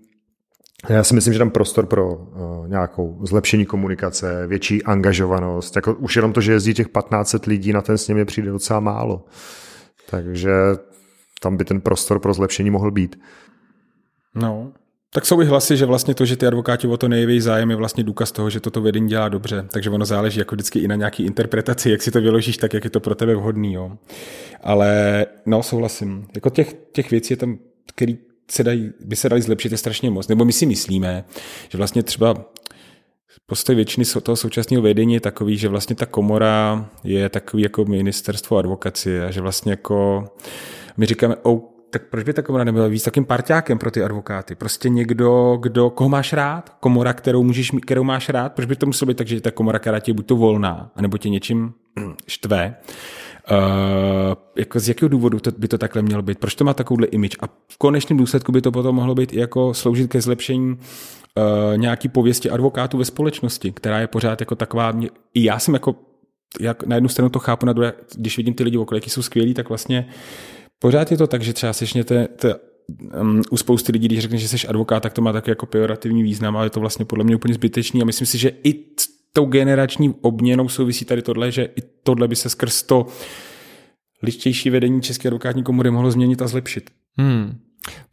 Já 0.88 1.04
si 1.04 1.14
myslím, 1.14 1.32
že 1.32 1.38
tam 1.38 1.50
prostor 1.50 1.86
pro 1.86 2.14
uh, 2.14 2.68
nějakou 2.68 3.18
zlepšení 3.22 3.66
komunikace, 3.66 4.46
větší 4.46 4.82
angažovanost. 4.82 5.76
Jako 5.76 5.94
už 5.94 6.16
jenom 6.16 6.32
to, 6.32 6.40
že 6.40 6.52
jezdí 6.52 6.74
těch 6.74 6.88
15 6.88 7.46
lidí 7.46 7.72
na 7.72 7.82
ten 7.82 7.98
sněm 7.98 8.18
je 8.18 8.24
přijde 8.24 8.50
docela 8.50 8.80
málo. 8.80 9.24
Takže 10.10 10.52
tam 11.40 11.56
by 11.56 11.64
ten 11.64 11.80
prostor 11.80 12.18
pro 12.18 12.34
zlepšení 12.34 12.70
mohl 12.70 12.90
být. 12.90 13.20
No, 14.34 14.72
tak 15.12 15.26
jsou 15.26 15.42
i 15.42 15.44
hlasy, 15.44 15.76
že 15.76 15.86
vlastně 15.86 16.14
to, 16.14 16.24
že 16.24 16.36
ty 16.36 16.46
advokáti 16.46 16.86
o 16.86 16.96
to 16.96 17.08
největší 17.08 17.40
zájem 17.40 17.70
je 17.70 17.76
vlastně 17.76 18.04
důkaz 18.04 18.32
toho, 18.32 18.50
že 18.50 18.60
toto 18.60 18.80
vedení 18.80 19.08
dělá 19.08 19.28
dobře. 19.28 19.66
Takže 19.72 19.90
ono 19.90 20.04
záleží 20.04 20.38
jako 20.38 20.54
vždycky 20.54 20.78
i 20.78 20.88
na 20.88 20.94
nějaký 20.94 21.24
interpretaci, 21.24 21.90
jak 21.90 22.02
si 22.02 22.10
to 22.10 22.20
vyložíš 22.20 22.56
tak, 22.56 22.74
jak 22.74 22.84
je 22.84 22.90
to 22.90 23.00
pro 23.00 23.14
tebe 23.14 23.34
vhodný. 23.34 23.74
Jo. 23.74 23.92
Ale 24.62 25.26
no, 25.46 25.62
souhlasím. 25.62 26.26
Jako 26.34 26.50
těch, 26.50 26.74
těch 26.92 27.10
věcí 27.10 27.32
je 27.32 27.36
tam, 27.36 27.58
který 27.94 28.18
se 28.50 28.64
dají, 28.64 28.92
by 29.04 29.16
se 29.16 29.28
dali 29.28 29.42
zlepšit 29.42 29.72
je 29.72 29.78
strašně 29.78 30.10
moc. 30.10 30.28
Nebo 30.28 30.44
my 30.44 30.52
si 30.52 30.66
myslíme, 30.66 31.24
že 31.68 31.78
vlastně 31.78 32.02
třeba 32.02 32.34
postoj 33.46 33.76
většiny 33.76 34.04
toho 34.22 34.36
současného 34.36 34.82
vedení 34.82 35.14
je 35.14 35.20
takový, 35.20 35.56
že 35.56 35.68
vlastně 35.68 35.96
ta 35.96 36.06
komora 36.06 36.88
je 37.04 37.28
takový 37.28 37.62
jako 37.62 37.84
ministerstvo 37.84 38.56
advokacie 38.56 39.26
a 39.26 39.30
že 39.30 39.40
vlastně 39.40 39.72
jako 39.72 40.24
my 40.96 41.06
říkáme, 41.06 41.36
oh, 41.36 41.60
tak 41.90 42.02
proč 42.10 42.24
by 42.24 42.32
ta 42.32 42.42
komora 42.42 42.64
nebyla 42.64 42.86
víc 42.86 43.02
takým 43.02 43.24
parťákem 43.24 43.78
pro 43.78 43.90
ty 43.90 44.02
advokáty? 44.02 44.54
Prostě 44.54 44.88
někdo, 44.88 45.58
kdo, 45.60 45.90
koho 45.90 46.08
máš 46.08 46.32
rád, 46.32 46.76
komora, 46.80 47.12
kterou, 47.12 47.42
můžeš, 47.42 47.70
kterou 47.82 48.04
máš 48.04 48.28
rád, 48.28 48.52
proč 48.52 48.66
by 48.66 48.76
to 48.76 48.86
muselo 48.86 49.06
být 49.06 49.16
tak, 49.16 49.26
že 49.26 49.40
ta 49.40 49.50
komora, 49.50 49.78
která 49.78 50.00
tě 50.00 50.12
buď 50.12 50.26
to 50.26 50.36
volná, 50.36 50.90
anebo 50.96 51.18
tě 51.18 51.28
něčím 51.28 51.72
štve. 52.26 52.76
Uh, 53.50 54.34
jako 54.56 54.80
z 54.80 54.88
jakého 54.88 55.08
důvodu 55.08 55.38
to, 55.40 55.50
by 55.58 55.68
to 55.68 55.78
takhle 55.78 56.02
mělo 56.02 56.22
být? 56.22 56.38
Proč 56.38 56.54
to 56.54 56.64
má 56.64 56.74
takovouhle 56.74 57.06
image? 57.06 57.36
A 57.40 57.46
v 57.46 57.78
konečném 57.78 58.18
důsledku 58.18 58.52
by 58.52 58.60
to 58.60 58.72
potom 58.72 58.96
mohlo 58.96 59.14
být 59.14 59.32
i 59.32 59.38
jako 59.38 59.74
sloužit 59.74 60.10
ke 60.10 60.20
zlepšení 60.20 60.70
uh, 60.70 60.76
nějaký 61.76 62.08
pověsti 62.08 62.50
advokátů 62.50 62.98
ve 62.98 63.04
společnosti, 63.04 63.72
která 63.72 64.00
je 64.00 64.06
pořád 64.06 64.40
jako 64.40 64.54
taková, 64.54 64.92
i 65.34 65.44
já 65.44 65.58
jsem 65.58 65.74
jako, 65.74 65.94
jak 66.60 66.86
na 66.86 66.94
jednu 66.94 67.08
stranu 67.08 67.30
to 67.30 67.38
chápu, 67.38 67.66
na 67.66 67.72
druhé, 67.72 67.92
když 68.16 68.36
vidím 68.36 68.54
ty 68.54 68.64
lidi 68.64 68.78
okolo, 68.78 68.96
jaký 68.96 69.10
jsou 69.10 69.22
skvělí, 69.22 69.54
tak 69.54 69.68
vlastně 69.68 70.08
pořád 70.78 71.10
je 71.10 71.16
to 71.16 71.26
tak, 71.26 71.42
že 71.42 71.52
třeba 71.52 71.72
sešněte 71.72 72.28
um, 73.20 73.42
u 73.50 73.56
spousty 73.56 73.92
lidí, 73.92 74.08
když 74.08 74.20
řekneš, 74.20 74.42
že 74.42 74.48
jsi 74.48 74.68
advokát, 74.68 75.02
tak 75.02 75.12
to 75.12 75.22
má 75.22 75.32
taky 75.32 75.50
jako 75.50 75.66
pejorativní 75.66 76.22
význam, 76.22 76.56
ale 76.56 76.66
je 76.66 76.70
to 76.70 76.80
vlastně 76.80 77.04
podle 77.04 77.24
mě 77.24 77.36
úplně 77.36 77.54
zbytečný 77.54 78.02
a 78.02 78.04
myslím 78.04 78.26
si, 78.26 78.38
že 78.38 78.52
i 78.64 78.74
tou 79.38 79.46
generační 79.46 80.14
obměnou 80.20 80.68
souvisí 80.68 81.04
tady 81.04 81.22
tohle, 81.22 81.52
že 81.52 81.64
i 81.64 81.82
tohle 82.02 82.28
by 82.28 82.36
se 82.36 82.48
skrz 82.50 82.82
to 82.82 83.06
ličtější 84.22 84.70
vedení 84.70 85.02
České 85.02 85.28
advokátní 85.28 85.62
komory 85.62 85.90
mohlo 85.90 86.10
změnit 86.10 86.42
a 86.42 86.48
zlepšit. 86.48 86.90
Hmm. 87.18 87.58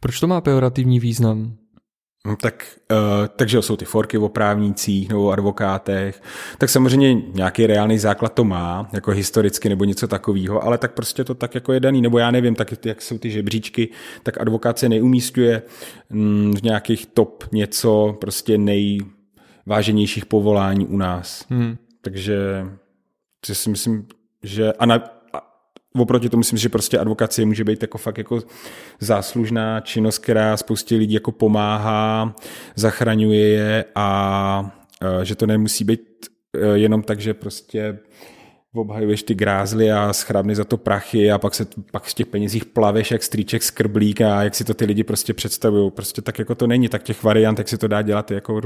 Proč 0.00 0.20
to 0.20 0.26
má 0.26 0.40
pejorativní 0.40 1.00
význam? 1.00 1.56
No, 2.26 2.36
tak, 2.36 2.78
uh, 2.90 2.98
takže 3.36 3.62
jsou 3.62 3.76
ty 3.76 3.84
forky 3.84 4.18
o 4.18 4.28
právnících 4.28 5.08
nebo 5.08 5.24
o 5.24 5.30
advokátech, 5.30 6.22
tak 6.58 6.70
samozřejmě 6.70 7.14
nějaký 7.14 7.66
reálný 7.66 7.98
základ 7.98 8.34
to 8.34 8.44
má, 8.44 8.88
jako 8.92 9.10
historicky 9.10 9.68
nebo 9.68 9.84
něco 9.84 10.08
takového, 10.08 10.64
ale 10.64 10.78
tak 10.78 10.92
prostě 10.92 11.24
to 11.24 11.34
tak 11.34 11.54
jako 11.54 11.72
je 11.72 11.80
daný, 11.80 12.02
nebo 12.02 12.18
já 12.18 12.30
nevím, 12.30 12.54
tak 12.54 12.86
jak 12.86 13.02
jsou 13.02 13.18
ty 13.18 13.30
žebříčky, 13.30 13.88
tak 14.22 14.40
advokát 14.40 14.78
se 14.78 14.88
neumístuje 14.88 15.62
mm, 16.10 16.54
v 16.56 16.62
nějakých 16.62 17.06
top 17.06 17.44
něco, 17.52 18.16
prostě 18.20 18.58
nej, 18.58 18.98
váženějších 19.66 20.26
povolání 20.26 20.86
u 20.86 20.96
nás. 20.96 21.46
Hmm. 21.50 21.76
Takže 22.00 22.66
si 23.54 23.70
myslím, 23.70 24.06
že 24.42 24.72
a, 24.72 24.86
na, 24.86 24.94
a 25.32 25.42
oproti 25.98 26.28
tomu 26.28 26.38
myslím, 26.40 26.58
že 26.58 26.68
prostě 26.68 26.98
advokacie 26.98 27.46
může 27.46 27.64
být 27.64 27.82
jako 27.82 27.98
fakt 27.98 28.18
jako 28.18 28.40
záslužná 29.00 29.80
činnost, 29.80 30.18
která 30.18 30.56
spoustě 30.56 30.96
lidí 30.96 31.14
jako 31.14 31.32
pomáhá, 31.32 32.34
zachraňuje 32.74 33.48
je 33.48 33.84
a, 33.94 34.04
a 35.20 35.24
že 35.24 35.34
to 35.34 35.46
nemusí 35.46 35.84
být 35.84 36.00
e, 36.56 36.66
jenom 36.66 37.02
tak, 37.02 37.20
že 37.20 37.34
prostě 37.34 37.98
obhajuješ 38.76 39.22
ty 39.22 39.34
grázly 39.34 39.92
a 39.92 40.12
schrabny 40.12 40.54
za 40.54 40.64
to 40.64 40.76
prachy 40.76 41.32
a 41.32 41.38
pak 41.38 41.54
se 41.54 41.66
pak 41.90 42.02
v 42.02 42.14
těch 42.14 42.26
penězích 42.26 42.64
plaveš 42.64 43.10
jak 43.10 43.22
strýček 43.22 43.62
skrblík 43.62 44.20
a 44.20 44.42
jak 44.42 44.54
si 44.54 44.64
to 44.64 44.74
ty 44.74 44.84
lidi 44.84 45.04
prostě 45.04 45.34
představují. 45.34 45.90
Prostě 45.90 46.22
tak 46.22 46.38
jako 46.38 46.54
to 46.54 46.66
není, 46.66 46.88
tak 46.88 47.02
těch 47.02 47.22
variant, 47.22 47.58
jak 47.58 47.68
se 47.68 47.78
to 47.78 47.88
dá 47.88 48.02
dělat, 48.02 48.30
je, 48.30 48.34
jako, 48.34 48.60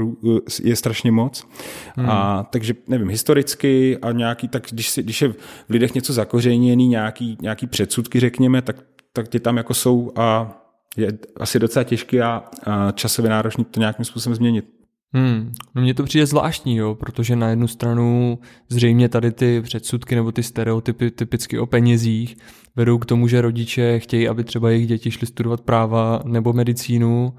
je 0.63 0.75
strašně 0.75 1.11
moc. 1.11 1.47
Hmm. 1.95 2.09
A 2.09 2.43
takže 2.43 2.73
nevím, 2.87 3.09
historicky 3.09 3.97
a 4.01 4.11
nějaký, 4.11 4.47
tak 4.47 4.67
když, 4.71 4.89
si, 4.89 5.03
když 5.03 5.21
je 5.21 5.29
v 5.29 5.69
lidech 5.69 5.93
něco 5.95 6.13
zakořeněný, 6.13 6.87
nějaký, 6.87 7.37
nějaký 7.41 7.67
předsudky 7.67 8.19
řekněme, 8.19 8.61
tak, 8.61 8.75
tak 9.13 9.27
ty 9.27 9.39
tam 9.39 9.57
jako 9.57 9.73
jsou 9.73 10.11
a 10.15 10.57
je 10.97 11.07
asi 11.37 11.59
docela 11.59 11.83
těžké 11.83 12.23
a, 12.23 12.43
a 12.63 12.91
časově 12.91 13.31
náročný 13.31 13.65
to 13.65 13.79
nějakým 13.79 14.05
způsobem 14.05 14.35
změnit. 14.35 14.80
Hmm, 15.13 15.51
no 15.75 15.81
mně 15.81 15.93
to 15.93 16.03
přijde 16.03 16.25
zvláštní, 16.25 16.75
jo, 16.75 16.95
protože 16.95 17.35
na 17.35 17.49
jednu 17.49 17.67
stranu 17.67 18.39
zřejmě 18.69 19.09
tady 19.09 19.31
ty 19.31 19.61
předsudky 19.61 20.15
nebo 20.15 20.31
ty 20.31 20.43
stereotypy 20.43 21.11
typicky 21.11 21.59
o 21.59 21.65
penězích 21.65 22.37
vedou 22.75 22.97
k 22.97 23.05
tomu, 23.05 23.27
že 23.27 23.41
rodiče 23.41 23.99
chtějí, 23.99 24.27
aby 24.27 24.43
třeba 24.43 24.69
jejich 24.69 24.87
děti 24.87 25.11
šly 25.11 25.27
studovat 25.27 25.61
práva 25.61 26.21
nebo 26.25 26.53
medicínu 26.53 27.33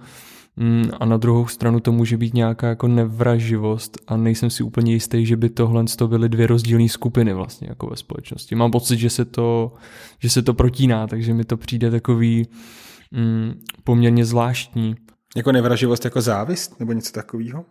hmm, 0.57 0.91
a 1.01 1.05
na 1.05 1.17
druhou 1.17 1.47
stranu 1.47 1.81
to 1.81 1.93
může 1.93 2.17
být 2.17 2.35
nějaká 2.35 2.69
jako 2.69 2.89
nevraživost 2.89 3.99
a 4.07 4.17
nejsem 4.17 4.51
si 4.51 4.63
úplně 4.63 4.93
jistý, 4.93 5.27
že 5.27 5.37
by 5.37 5.51
tohle 5.51 5.85
to 5.97 6.09
byly 6.09 6.29
dvě 6.29 6.47
rozdílné 6.47 6.89
skupiny 6.89 7.35
vlastně 7.35 7.69
jako 7.71 7.87
ve 7.87 7.97
společnosti. 7.97 8.55
Mám 8.55 8.71
pocit, 8.71 8.99
že 8.99 9.11
se 9.11 9.25
to, 9.25 9.73
že 10.19 10.31
se 10.31 10.43
to 10.43 10.55
protíná, 10.55 11.07
takže 11.07 11.35
mi 11.35 11.45
to 11.45 11.57
přijde 11.57 11.91
takový 11.91 12.47
hmm, 13.13 13.55
poměrně 13.85 14.25
zvláštní. 14.25 14.95
Jako 15.37 15.53
nevraživost 15.53 16.05
jako 16.05 16.21
závist 16.21 16.81
nebo 16.81 16.93
něco 16.93 17.13
takového? 17.13 17.65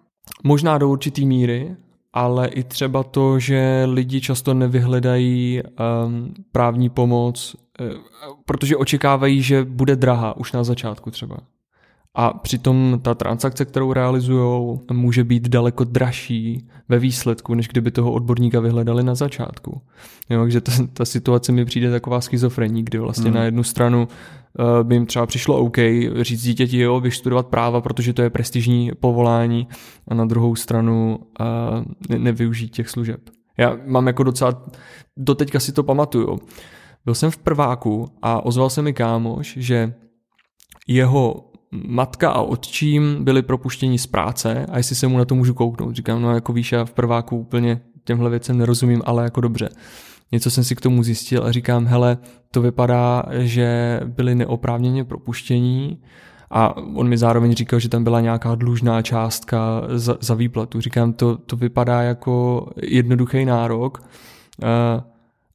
Možná 0.44 0.78
do 0.78 0.90
určitý 0.90 1.26
míry, 1.26 1.76
ale 2.14 2.48
i 2.48 2.64
třeba 2.64 3.04
to, 3.04 3.40
že 3.40 3.84
lidi 3.86 4.22
často 4.22 4.54
nevyhledají 4.54 5.62
um, 5.64 6.34
právní 6.52 6.90
pomoc, 6.90 7.56
uh, 7.80 7.88
protože 8.46 8.78
očekávají, 8.78 9.42
že 9.42 9.64
bude 9.64 9.96
drahá 9.96 10.38
už 10.38 10.52
na 10.52 10.64
začátku 10.64 11.12
třeba. 11.12 11.38
A 12.16 12.34
přitom 12.34 13.00
ta 13.02 13.16
transakce, 13.16 13.66
kterou 13.66 13.94
realizují, 13.94 14.80
může 14.92 15.24
být 15.24 15.50
daleko 15.50 15.84
dražší 15.84 16.68
ve 16.90 17.00
výsledku, 17.00 17.54
než 17.54 17.68
kdyby 17.68 17.92
toho 17.92 18.12
odborníka 18.12 18.60
vyhledali 18.60 19.04
na 19.04 19.16
začátku. 19.16 19.82
Jo, 20.30 20.42
takže 20.42 20.62
ta, 20.62 20.72
ta 20.94 21.06
situace 21.06 21.52
mi 21.52 21.66
přijde 21.66 21.92
taková 21.92 22.22
schizofrení, 22.22 22.84
kdy 22.84 22.98
vlastně 22.98 23.30
hmm. 23.30 23.36
na 23.36 23.44
jednu 23.44 23.64
stranu 23.64 24.08
uh, 24.60 24.88
by 24.88 24.96
jim 24.96 25.06
třeba 25.06 25.26
přišlo 25.26 25.58
OK 25.58 25.78
říct 26.22 26.44
dítěti, 26.44 26.78
jo, 26.78 27.00
vyštudovat 27.00 27.48
práva, 27.48 27.82
protože 27.82 28.14
to 28.14 28.22
je 28.22 28.30
prestižní 28.30 28.92
povolání 29.00 29.68
a 30.08 30.14
na 30.14 30.26
druhou 30.26 30.56
stranu 30.56 31.20
uh, 31.40 31.86
ne, 32.10 32.20
nevyužít 32.20 32.76
těch 32.76 32.90
služeb. 32.90 33.22
Já 33.58 33.78
mám 33.86 34.08
jako 34.08 34.24
docela, 34.24 34.66
doteďka 35.18 35.60
si 35.60 35.72
to 35.72 35.84
pamatuju. 35.84 36.40
Byl 37.06 37.16
jsem 37.16 37.32
v 37.32 37.38
prváku 37.38 38.08
a 38.22 38.46
ozval 38.46 38.70
se 38.70 38.82
mi 38.82 38.94
kámoš, 38.94 39.58
že 39.58 39.94
jeho 40.88 41.51
matka 41.72 42.30
a 42.32 42.42
otčím 42.42 43.24
byli 43.24 43.42
propuštěni 43.42 44.00
z 44.00 44.08
práce 44.08 44.66
a 44.66 44.78
jestli 44.78 44.96
se 44.96 45.08
mu 45.08 45.18
na 45.18 45.26
to 45.26 45.36
můžu 45.36 45.54
kouknout. 45.54 45.96
Říkám, 45.96 46.22
no 46.22 46.34
jako 46.34 46.54
víš, 46.54 46.72
já 46.72 46.86
v 46.86 46.94
prváku 46.94 47.38
úplně 47.38 47.82
těmhle 48.04 48.30
věcem 48.30 48.58
nerozumím, 48.58 49.02
ale 49.06 49.24
jako 49.24 49.42
dobře. 49.42 49.70
Něco 50.32 50.52
jsem 50.52 50.64
si 50.64 50.76
k 50.76 50.82
tomu 50.82 51.04
zjistil 51.04 51.44
a 51.44 51.52
říkám, 51.52 51.86
hele, 51.86 52.18
to 52.52 52.62
vypadá, 52.62 53.24
že 53.40 54.00
byli 54.06 54.36
neoprávněně 54.36 55.04
propuštění 55.04 56.00
a 56.52 56.78
on 56.78 57.08
mi 57.08 57.18
zároveň 57.18 57.56
říkal, 57.56 57.80
že 57.80 57.90
tam 57.90 58.04
byla 58.04 58.22
nějaká 58.22 58.56
dlužná 58.56 59.02
částka 59.02 59.82
za, 59.88 60.18
za 60.22 60.34
výplatu. 60.34 60.82
Říkám, 60.82 61.14
to, 61.14 61.38
to 61.38 61.56
vypadá 61.56 62.02
jako 62.02 62.68
jednoduchý 62.82 63.46
nárok, 63.46 64.04
uh, 64.64 64.68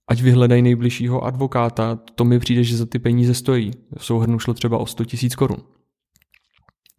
ať 0.08 0.22
vyhledají 0.22 0.62
nejbližšího 0.62 1.24
advokáta, 1.24 1.98
to 2.14 2.24
mi 2.24 2.38
přijde, 2.38 2.64
že 2.64 2.76
za 2.76 2.86
ty 2.86 2.98
peníze 2.98 3.34
stojí. 3.34 3.70
V 3.98 4.04
souhrnu 4.04 4.38
šlo 4.38 4.54
třeba 4.54 4.78
o 4.78 4.86
100 4.86 5.04
tisíc 5.04 5.34
korun. 5.34 5.58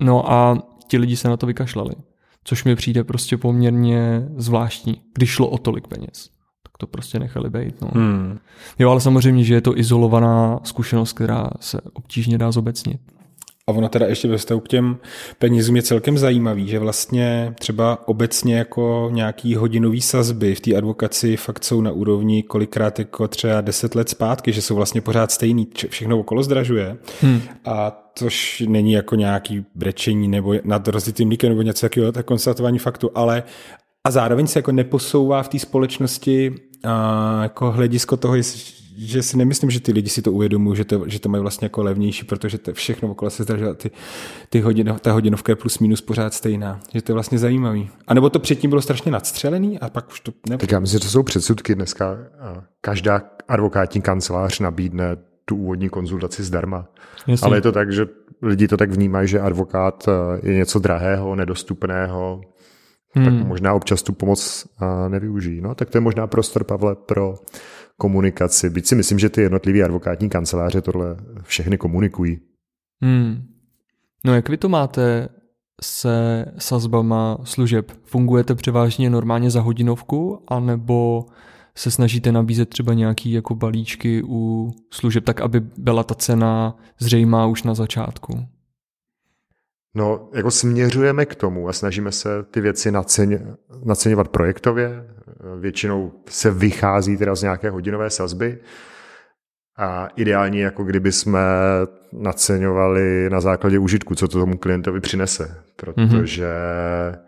No 0.01 0.31
a 0.31 0.57
ti 0.87 0.97
lidi 0.97 1.17
se 1.17 1.27
na 1.27 1.37
to 1.37 1.47
vykašlali, 1.47 1.95
což 2.43 2.63
mi 2.63 2.75
přijde 2.75 3.03
prostě 3.03 3.37
poměrně 3.37 4.27
zvláštní, 4.35 5.01
když 5.13 5.29
šlo 5.29 5.49
o 5.49 5.57
tolik 5.57 5.87
peněz. 5.87 6.29
Tak 6.63 6.77
to 6.77 6.87
prostě 6.87 7.19
nechali 7.19 7.49
být. 7.49 7.81
No. 7.81 7.89
Hmm. 7.93 8.39
Jo, 8.79 8.91
ale 8.91 9.01
samozřejmě, 9.01 9.43
že 9.43 9.53
je 9.53 9.61
to 9.61 9.77
izolovaná 9.77 10.59
zkušenost, 10.63 11.13
která 11.13 11.49
se 11.59 11.81
obtížně 11.93 12.37
dá 12.37 12.51
zobecnit. 12.51 13.01
A 13.69 13.73
ono 13.73 13.89
teda 13.89 14.05
ještě 14.05 14.27
ve 14.27 14.37
vztahu 14.37 14.59
k 14.59 14.67
těm 14.67 14.97
penězům 15.39 15.75
je 15.75 15.81
celkem 15.81 16.17
zajímavý, 16.17 16.67
že 16.67 16.79
vlastně 16.79 17.53
třeba 17.59 18.07
obecně 18.07 18.57
jako 18.57 19.09
nějaký 19.13 19.55
hodinový 19.55 20.01
sazby 20.01 20.55
v 20.55 20.59
té 20.59 20.75
advokaci 20.75 21.37
fakt 21.37 21.63
jsou 21.63 21.81
na 21.81 21.91
úrovni 21.91 22.43
kolikrát 22.43 22.99
jako 22.99 23.27
třeba 23.27 23.61
deset 23.61 23.95
let 23.95 24.09
zpátky, 24.09 24.53
že 24.53 24.61
jsou 24.61 24.75
vlastně 24.75 25.01
pořád 25.01 25.31
stejný, 25.31 25.67
všechno 25.89 26.19
okolo 26.19 26.43
zdražuje. 26.43 26.97
Hmm. 27.21 27.41
A 27.65 28.03
což 28.15 28.63
není 28.67 28.91
jako 28.91 29.15
nějaký 29.15 29.65
brečení 29.75 30.27
nebo 30.27 30.55
nad 30.63 30.87
rozlitým 30.87 31.29
líkem 31.29 31.49
nebo 31.49 31.61
něco 31.61 31.85
takového, 31.85 32.11
tak 32.11 32.25
konstatování 32.25 32.79
faktu, 32.79 33.11
ale 33.15 33.43
a 34.03 34.11
zároveň 34.11 34.47
se 34.47 34.59
jako 34.59 34.71
neposouvá 34.71 35.43
v 35.43 35.49
té 35.49 35.59
společnosti 35.59 36.55
a 36.83 37.39
jako 37.43 37.71
hledisko 37.71 38.17
toho, 38.17 38.35
že 38.99 39.23
si 39.23 39.37
nemyslím, 39.37 39.71
že 39.71 39.79
ty 39.79 39.91
lidi 39.91 40.09
si 40.09 40.21
to 40.21 40.31
uvědomují, 40.31 40.77
že 40.77 40.85
to, 40.85 41.09
že 41.09 41.19
to 41.19 41.29
mají 41.29 41.41
vlastně 41.41 41.65
jako 41.65 41.83
levnější, 41.83 42.25
protože 42.25 42.57
to 42.57 42.73
všechno 42.73 43.11
okolo 43.11 43.31
se 43.31 43.43
zdražilo, 43.43 43.73
ty, 43.73 43.91
ty 44.49 44.59
hodin, 44.59 44.95
ta 45.01 45.11
hodinovka 45.11 45.51
je 45.51 45.55
plus 45.55 45.79
minus 45.79 46.01
pořád 46.01 46.33
stejná. 46.33 46.79
Že 46.93 47.01
to 47.01 47.11
je 47.11 47.13
vlastně 47.13 47.37
zajímavý. 47.37 47.89
A 48.07 48.13
nebo 48.13 48.29
to 48.29 48.39
předtím 48.39 48.69
bylo 48.69 48.81
strašně 48.81 49.11
nadstřelený 49.11 49.79
a 49.79 49.89
pak 49.89 50.09
už 50.09 50.19
to 50.19 50.31
nebylo. 50.49 50.59
Tak 50.59 50.71
já 50.71 50.79
myslím, 50.79 50.99
že 50.99 51.05
to 51.05 51.11
jsou 51.11 51.23
předsudky 51.23 51.75
dneska. 51.75 52.17
Každá 52.81 53.21
advokátní 53.47 54.01
kancelář 54.01 54.59
nabídne 54.59 55.17
tu 55.45 55.55
úvodní 55.55 55.89
konzultaci 55.89 56.43
zdarma. 56.43 56.87
Jasně. 57.27 57.45
Ale 57.45 57.57
je 57.57 57.61
to 57.61 57.71
tak, 57.71 57.91
že 57.91 58.05
lidi 58.41 58.67
to 58.67 58.77
tak 58.77 58.91
vnímají, 58.91 59.27
že 59.27 59.39
advokát 59.39 60.09
je 60.43 60.53
něco 60.53 60.79
drahého, 60.79 61.35
nedostupného, 61.35 62.41
hmm. 63.11 63.25
tak 63.25 63.33
možná 63.33 63.73
občas 63.73 64.03
tu 64.03 64.13
pomoc 64.13 64.67
nevyužijí. 65.07 65.61
No, 65.61 65.75
tak 65.75 65.89
to 65.89 65.97
je 65.97 66.01
možná 66.01 66.27
prostor, 66.27 66.63
Pavle, 66.63 66.95
pro 66.95 67.35
komunikaci. 67.97 68.69
Byť 68.69 68.87
si 68.87 68.95
myslím, 68.95 69.19
že 69.19 69.29
ty 69.29 69.41
jednotlivé 69.41 69.83
advokátní 69.83 70.29
kanceláře 70.29 70.81
tohle 70.81 71.17
všechny 71.43 71.77
komunikují. 71.77 72.39
Hmm. 73.01 73.43
No 74.25 74.35
jak 74.35 74.49
vy 74.49 74.57
to 74.57 74.69
máte 74.69 75.29
se 75.81 76.45
sazbama 76.57 77.37
služeb? 77.43 77.91
Fungujete 78.03 78.55
převážně 78.55 79.09
normálně 79.09 79.51
za 79.51 79.61
hodinovku, 79.61 80.43
anebo 80.47 81.25
se 81.75 81.91
snažíte 81.91 82.31
nabízet 82.31 82.69
třeba 82.69 82.93
nějaký 82.93 83.31
jako 83.31 83.55
balíčky 83.55 84.23
u 84.23 84.71
služeb, 84.93 85.23
tak 85.23 85.41
aby 85.41 85.59
byla 85.59 86.03
ta 86.03 86.15
cena 86.15 86.77
zřejmá 86.99 87.45
už 87.45 87.63
na 87.63 87.73
začátku? 87.73 88.45
No, 89.95 90.29
jako 90.33 90.51
směřujeme 90.51 91.25
k 91.25 91.35
tomu 91.35 91.69
a 91.69 91.73
snažíme 91.73 92.11
se 92.11 92.43
ty 92.43 92.61
věci 92.61 92.91
naceň, 92.91 93.39
naceňovat 93.85 94.27
projektově. 94.27 95.07
Většinou 95.59 96.11
se 96.29 96.51
vychází 96.51 97.17
teda 97.17 97.35
z 97.35 97.41
nějaké 97.41 97.69
hodinové 97.69 98.09
sazby. 98.09 98.57
A 99.77 100.07
ideální, 100.15 100.59
jako 100.59 100.83
kdyby 100.83 101.11
jsme 101.11 101.39
naceňovali 102.13 103.29
na 103.29 103.41
základě 103.41 103.79
užitku, 103.79 104.15
co 104.15 104.27
to 104.27 104.39
tomu 104.39 104.57
klientovi 104.57 104.99
přinese. 104.99 105.63
Protože 105.75 106.45
mm-hmm. 106.45 107.19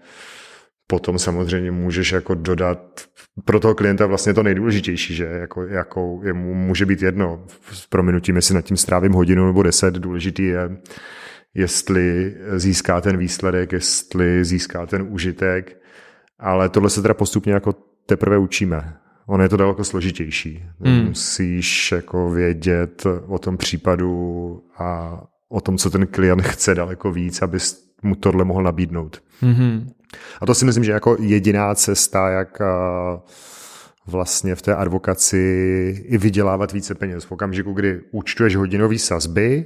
potom 0.88 1.20
samozřejmě 1.20 1.72
můžeš 1.72 2.12
jako 2.12 2.36
dodat 2.36 3.02
pro 3.46 3.60
toho 3.60 3.76
klienta 3.76 4.06
vlastně 4.06 4.34
to 4.34 4.44
nejdůležitější, 4.44 5.16
že 5.16 5.26
jako, 5.26 5.66
jako 5.66 6.20
je, 6.24 6.34
může 6.34 6.86
být 6.86 7.02
jedno 7.02 7.46
s 7.72 7.88
prominutím, 7.88 8.36
jestli 8.36 8.56
nad 8.56 8.62
tím 8.62 8.78
strávím 8.78 9.12
hodinu 9.12 9.46
nebo 9.46 9.64
deset, 9.64 9.94
důležitý 9.94 10.44
je 10.44 10.78
jestli 11.54 12.36
získá 12.56 13.02
ten 13.02 13.18
výsledek, 13.18 13.72
jestli 13.72 14.46
získá 14.46 14.86
ten 14.86 15.08
užitek, 15.10 15.78
ale 16.40 16.70
tohle 16.70 16.90
se 16.90 17.02
teda 17.02 17.14
postupně 17.14 17.54
jako 17.54 17.76
teprve 18.10 18.38
učíme. 18.38 18.98
Ono 19.28 19.44
je 19.44 19.50
to 19.50 19.58
daleko 19.58 19.84
složitější. 19.84 20.64
Hmm. 20.80 21.06
Musíš 21.06 21.92
jako 21.92 22.30
vědět 22.30 23.04
o 23.28 23.40
tom 23.40 23.58
případu 23.58 24.62
a 24.78 25.20
o 25.50 25.62
tom, 25.62 25.78
co 25.78 25.90
ten 25.90 26.08
klient 26.08 26.42
chce 26.42 26.76
daleko 26.76 27.12
víc, 27.12 27.42
aby 27.42 27.58
mu 28.04 28.16
tohle 28.16 28.46
mohl 28.46 28.64
nabídnout. 28.64 29.24
Hmm. 29.42 29.90
A 30.42 30.46
to 30.46 30.56
si 30.56 30.66
myslím, 30.66 30.84
že 30.84 30.92
jako 30.92 31.18
jediná 31.20 31.76
cesta, 31.76 32.30
jak 32.30 32.62
vlastně 34.08 34.56
v 34.56 34.62
té 34.62 34.76
advokaci 34.76 35.38
i 36.06 36.18
vydělávat 36.18 36.72
více 36.72 36.96
peněz. 36.96 37.24
V 37.24 37.32
okamžiku, 37.32 37.74
kdy 37.74 38.02
účtuješ 38.12 38.56
hodinové 38.56 38.98
sazby, 38.98 39.66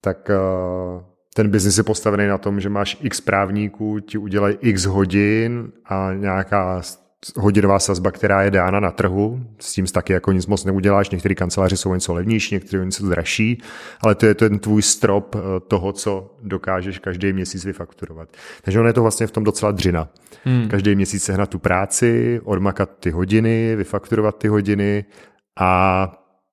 tak 0.00 0.30
eh, 0.30 0.36
ten 1.34 1.50
biznis 1.50 1.78
je 1.78 1.84
postavený 1.84 2.26
na 2.26 2.38
tom, 2.38 2.60
že 2.60 2.68
máš 2.68 2.98
x 3.00 3.20
právníků, 3.20 4.00
ti 4.00 4.18
udělají 4.18 4.56
x 4.60 4.84
hodin 4.84 5.72
a 5.84 6.10
nějaká 6.14 6.82
hodinová 7.36 7.78
sazba, 7.78 8.10
která 8.10 8.42
je 8.42 8.50
dána 8.50 8.80
na 8.80 8.90
trhu. 8.90 9.40
S 9.58 9.72
tím 9.72 9.86
taky 9.86 10.12
jako 10.12 10.32
nic 10.32 10.46
moc 10.46 10.64
neuděláš. 10.64 11.10
Některé 11.10 11.34
kanceláře 11.34 11.76
jsou 11.76 11.94
něco 11.94 12.14
levnější, 12.14 12.54
některé 12.54 12.84
něco 12.84 13.06
dražší, 13.06 13.62
ale 14.00 14.14
to 14.14 14.26
je 14.26 14.34
ten 14.34 14.58
tvůj 14.58 14.82
strop 14.82 15.34
eh, 15.34 15.40
toho, 15.68 15.92
co 15.92 16.36
dokážeš 16.42 16.98
každý 16.98 17.32
měsíc 17.32 17.64
vyfakturovat. 17.64 18.28
Takže 18.62 18.78
ono 18.78 18.88
je 18.88 18.92
to 18.92 19.02
vlastně 19.02 19.26
v 19.26 19.30
tom 19.30 19.44
docela 19.44 19.72
dřina. 19.72 20.08
Hmm. 20.44 20.68
Každý 20.68 20.94
měsíc 20.94 21.24
sehnat 21.24 21.50
tu 21.50 21.58
práci, 21.58 22.40
odmakat 22.44 22.90
ty 23.00 23.10
hodiny, 23.10 23.76
vyfakturovat 23.76 24.38
ty 24.38 24.48
hodiny 24.48 25.04
a 25.60 26.12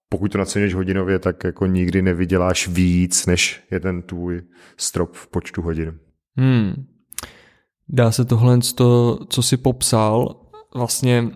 pokud 0.10 0.32
to 0.32 0.38
naceníš 0.38 0.74
hodinově, 0.74 1.20
tak 1.20 1.44
jako 1.44 1.66
nikdy 1.66 2.02
nevyděláš 2.02 2.68
víc, 2.68 3.26
než 3.26 3.64
je 3.72 3.80
ten 3.80 4.02
tvůj 4.02 4.42
strop 4.78 5.14
v 5.14 5.28
počtu 5.28 5.62
hodin. 5.62 6.00
Hmm. 6.38 6.86
Dá 7.90 8.12
se 8.12 8.26
tohle, 8.26 8.60
to, 8.76 9.20
co 9.30 9.44
si 9.44 9.58
popsal, 9.58 10.43
vlastně 10.76 11.32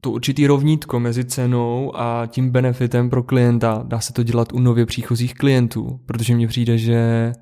to 0.00 0.10
určitý 0.10 0.46
rovnítko 0.46 1.00
mezi 1.00 1.24
cenou 1.24 1.92
a 1.96 2.26
tím 2.26 2.50
benefitem 2.50 3.10
pro 3.10 3.22
klienta. 3.22 3.84
Dá 3.86 4.00
se 4.00 4.12
to 4.12 4.22
dělat 4.22 4.52
u 4.52 4.58
nově 4.58 4.86
příchozích 4.86 5.34
klientů, 5.34 6.00
protože 6.06 6.34
mně 6.34 6.48
přijde, 6.48 6.78
že 6.78 7.32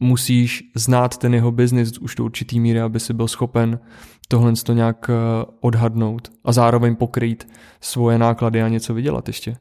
musíš 0.00 0.62
znát 0.76 1.16
ten 1.16 1.34
jeho 1.34 1.52
biznis 1.52 1.98
už 1.98 2.14
do 2.14 2.24
určitý 2.24 2.60
míry, 2.60 2.80
aby 2.80 3.00
si 3.00 3.12
byl 3.12 3.28
schopen 3.28 3.80
tohle 4.28 4.52
to 4.64 4.72
nějak 4.72 5.10
eh, 5.10 5.14
odhadnout 5.60 6.32
a 6.44 6.52
zároveň 6.52 6.96
pokrýt 6.96 7.48
svoje 7.80 8.18
náklady 8.18 8.62
a 8.62 8.68
něco 8.68 8.94
vydělat 8.94 9.28
ještě. 9.28 9.56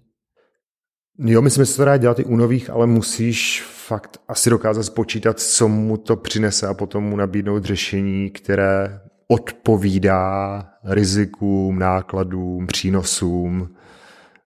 Jo, 1.19 1.41
myslím, 1.41 1.61
že 1.61 1.71
se 1.71 1.77
to 1.77 1.85
dá 1.85 1.97
dělat 1.97 2.19
i 2.19 2.25
u 2.25 2.35
nových, 2.35 2.69
ale 2.69 2.87
musíš 2.87 3.63
fakt 3.87 4.21
asi 4.27 4.49
dokázat 4.49 4.83
spočítat, 4.83 5.39
co 5.39 5.67
mu 5.67 5.97
to 5.97 6.15
přinese 6.15 6.67
a 6.67 6.73
potom 6.73 7.03
mu 7.03 7.15
nabídnout 7.15 7.65
řešení, 7.65 8.29
které 8.29 8.99
odpovídá 9.27 10.63
rizikům, 10.83 11.79
nákladům, 11.79 12.67
přínosům. 12.67 13.75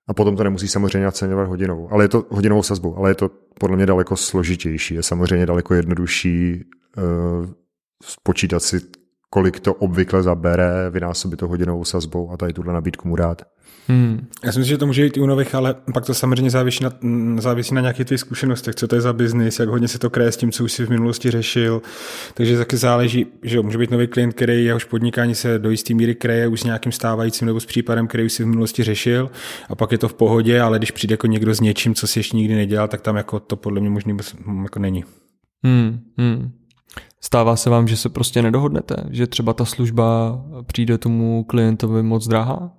A 0.08 0.13
potom 0.13 0.36
to 0.36 0.44
nemusí 0.44 0.68
samozřejmě 0.68 1.06
naceňovat 1.06 1.48
hodinovou, 1.48 1.92
ale 1.92 2.04
je 2.04 2.08
to 2.08 2.26
hodinovou 2.30 2.63
sazbu, 2.63 2.98
ale 2.98 3.10
je 3.10 3.15
to 3.15 3.30
podle 3.60 3.78
mě 3.78 3.86
daleko 3.86 4.15
složitější. 4.15 4.96
Je 4.96 5.04
samozřejmě 5.04 5.46
daleko 5.46 5.74
jednodušší 5.74 6.63
uh, 6.98 7.50
spočítat 8.04 8.63
si, 8.63 8.82
kolik 9.30 9.60
to 9.60 9.74
obvykle 9.74 10.24
zabere, 10.24 10.89
vynásobit 10.89 11.39
to 11.39 11.48
hodinovou 11.48 11.86
sazbou 11.86 12.32
a 12.32 12.38
tady 12.38 12.54
tuhle 12.54 12.74
nabídku 12.74 13.08
mu 13.08 13.15
dát. 13.15 13.42
Hmm. 13.89 14.28
Já 14.43 14.52
si 14.52 14.60
myslím, 14.60 14.73
že 14.73 14.78
to 14.78 14.86
může 14.86 15.04
být 15.04 15.17
i 15.17 15.19
u 15.19 15.25
nových, 15.25 15.56
ale 15.56 15.75
pak 15.93 16.06
to 16.06 16.13
samozřejmě 16.13 16.52
závisí 16.52 16.84
na, 16.84 16.91
závisí 17.41 17.75
na 17.75 17.82
nějakých 17.82 18.08
těch 18.08 18.19
zkušenostech, 18.19 18.75
co 18.75 18.88
to 18.88 18.95
je 18.95 19.02
za 19.02 19.13
biznis, 19.13 19.60
jak 19.60 19.69
hodně 19.69 19.88
se 19.88 19.99
to 19.99 20.10
kreje 20.10 20.32
s 20.32 20.38
tím, 20.38 20.52
co 20.52 20.63
už 20.63 20.71
si 20.71 20.86
v 20.86 20.89
minulosti 20.89 21.32
řešil. 21.32 21.82
Takže 22.34 22.58
taky 22.58 22.78
záleží, 22.78 23.25
že 23.43 23.62
může 23.62 23.78
být 23.78 23.91
nový 23.91 24.08
klient, 24.08 24.34
který 24.34 24.65
jehož 24.65 24.84
podnikání 24.84 25.36
se 25.36 25.60
do 25.60 25.69
jisté 25.69 25.93
míry 25.93 26.15
kreje 26.15 26.47
už 26.47 26.62
s 26.62 26.63
nějakým 26.63 26.91
stávajícím 26.91 27.47
nebo 27.47 27.60
s 27.60 27.65
případem, 27.65 28.08
který 28.08 28.25
už 28.25 28.34
si 28.34 28.43
v 28.43 28.47
minulosti 28.47 28.84
řešil 28.84 29.32
a 29.69 29.75
pak 29.75 29.91
je 29.91 29.97
to 29.97 30.08
v 30.08 30.13
pohodě, 30.13 30.62
ale 30.62 30.78
když 30.78 30.91
přijde 30.91 31.13
jako 31.13 31.28
někdo 31.28 31.54
s 31.54 31.60
něčím, 31.60 31.95
co 31.95 32.08
si 32.08 32.19
ještě 32.19 32.38
nikdy 32.38 32.56
nedělal, 32.56 32.88
tak 32.88 33.02
tam 33.02 33.15
jako 33.15 33.39
to 33.39 33.56
podle 33.56 33.80
mě 33.80 33.89
možný 33.89 34.17
jako 34.63 34.80
není. 34.80 35.04
Hmm, 35.63 35.99
hmm. 36.17 36.52
Stává 37.21 37.56
se 37.56 37.69
vám, 37.69 37.88
že 37.88 37.97
se 37.97 38.10
prostě 38.10 38.41
nedohodnete, 38.41 38.95
že 39.10 39.28
třeba 39.28 39.54
ta 39.54 39.65
služba 39.65 40.41
přijde 40.65 40.97
tomu 40.97 41.43
klientovi 41.43 42.04
moc 42.04 42.28
drahá? 42.28 42.79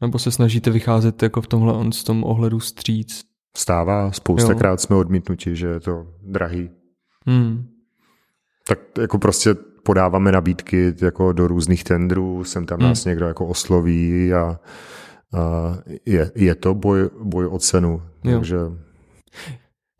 Nebo 0.00 0.18
se 0.18 0.30
snažíte 0.30 0.70
vycházet 0.70 1.22
jako 1.22 1.42
v 1.42 1.46
tomhle 1.46 1.72
on 1.72 1.92
z 1.92 2.04
tom 2.04 2.24
ohledu 2.24 2.60
stříc? 2.60 3.30
stává, 3.56 4.12
spoustakrát 4.12 4.80
jsme 4.80 4.96
odmítnuti, 4.96 5.56
že 5.56 5.66
je 5.66 5.80
to 5.80 6.06
drahý. 6.22 6.70
Hmm. 7.26 7.66
Tak 8.68 8.78
jako 9.00 9.18
prostě 9.18 9.54
podáváme 9.82 10.32
nabídky 10.32 10.94
jako 11.02 11.32
do 11.32 11.48
různých 11.48 11.84
tendrů, 11.84 12.44
sem 12.44 12.66
tam 12.66 12.78
hmm. 12.78 12.88
nás 12.88 13.04
někdo 13.04 13.26
jako 13.26 13.46
osloví 13.46 14.32
a, 14.32 14.40
a 14.40 14.58
je, 16.06 16.30
je 16.34 16.54
to 16.54 16.74
boj, 16.74 17.10
boj 17.22 17.46
o 17.46 17.58
cenu. 17.58 18.02
Jo. 18.24 18.38
Takže... 18.38 18.56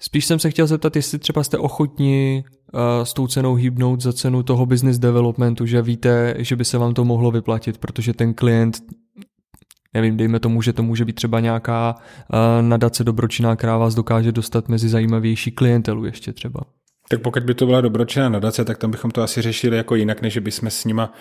Spíš 0.03 0.27
jsem 0.27 0.39
se 0.39 0.51
chtěl 0.51 0.67
zeptat, 0.67 0.97
jestli 0.97 1.19
třeba 1.19 1.43
jste 1.43 1.59
ochotni 1.59 2.45
uh, 2.73 2.81
s 3.05 3.13
tou 3.13 3.27
cenou 3.27 3.55
hýbnout 3.55 4.01
za 4.01 4.13
cenu 4.13 4.43
toho 4.43 4.67
business 4.67 4.99
developmentu, 4.99 5.67
že 5.67 5.83
víte, 5.83 6.35
že 6.39 6.57
by 6.57 6.65
se 6.65 6.79
vám 6.79 6.95
to 6.95 7.05
mohlo 7.05 7.31
vyplatit, 7.31 7.79
protože 7.79 8.15
ten 8.15 8.35
klient 8.35 8.77
nevím, 9.95 10.17
dejme 10.17 10.41
tomu, 10.41 10.63
že 10.63 10.73
to 10.73 10.83
může 10.83 11.05
být 11.05 11.13
třeba 11.13 11.41
nějaká 11.41 11.95
uh, 11.95 12.39
nadace 12.63 13.05
dobročinná, 13.05 13.57
která 13.57 13.77
vás 13.77 13.95
dokáže 13.95 14.33
dostat 14.33 14.69
mezi 14.69 14.89
zajímavější 14.89 15.51
klientelu 15.51 16.05
ještě 16.05 16.33
třeba. 16.33 16.61
Tak 17.11 17.23
pokud 17.23 17.43
by 17.43 17.55
to 17.55 17.67
byla 17.67 17.81
dobročinná 17.81 18.29
nadace, 18.29 18.65
tak 18.65 18.79
tam 18.79 18.91
bychom 18.91 19.11
to 19.11 19.23
asi 19.23 19.43
řešili 19.43 19.77
jako 19.77 19.95
jinak, 19.95 20.23
než 20.23 20.39
bychom 20.39 20.71
s 20.71 20.85
nima 20.85 21.13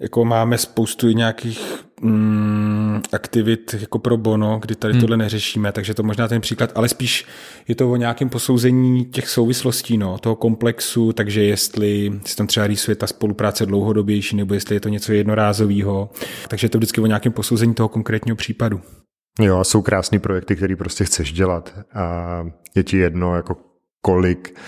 jako 0.00 0.24
máme 0.24 0.58
spoustu 0.58 1.08
nějakých 1.08 1.84
mm, 2.04 3.02
aktivit 3.12 3.74
jako 3.80 3.98
pro 3.98 4.16
bono, 4.16 4.58
kdy 4.62 4.74
tady 4.74 4.92
hmm. 4.92 5.00
tohle 5.00 5.16
neřešíme, 5.16 5.72
takže 5.72 5.94
to 5.94 6.02
možná 6.02 6.28
ten 6.28 6.40
příklad, 6.40 6.72
ale 6.74 6.88
spíš 6.88 7.26
je 7.68 7.74
to 7.74 7.92
o 7.92 7.96
nějakém 7.96 8.28
posouzení 8.28 9.04
těch 9.04 9.28
souvislostí, 9.28 9.98
no, 9.98 10.18
toho 10.18 10.36
komplexu, 10.36 11.12
takže 11.12 11.42
jestli 11.42 12.12
se 12.24 12.36
tam 12.36 12.46
třeba 12.46 12.66
rýsuje 12.66 12.94
ta 12.94 13.06
spolupráce 13.06 13.66
dlouhodobější, 13.66 14.36
nebo 14.36 14.54
jestli 14.54 14.76
je 14.76 14.80
to 14.80 14.88
něco 14.88 15.12
jednorázového, 15.12 16.10
takže 16.48 16.64
je 16.64 16.70
to 16.70 16.78
vždycky 16.78 17.00
o 17.00 17.06
nějakém 17.06 17.32
posouzení 17.32 17.74
toho 17.74 17.88
konkrétního 17.88 18.36
případu. 18.36 18.80
Jo, 19.40 19.58
a 19.58 19.64
jsou 19.64 19.82
krásné 19.82 20.18
projekty, 20.18 20.56
které 20.56 20.76
prostě 20.76 21.04
chceš 21.04 21.32
dělat 21.32 21.74
a 21.94 22.46
je 22.74 22.82
ti 22.82 22.96
jedno, 22.96 23.36
jako 23.36 23.56
kolik 24.02 24.58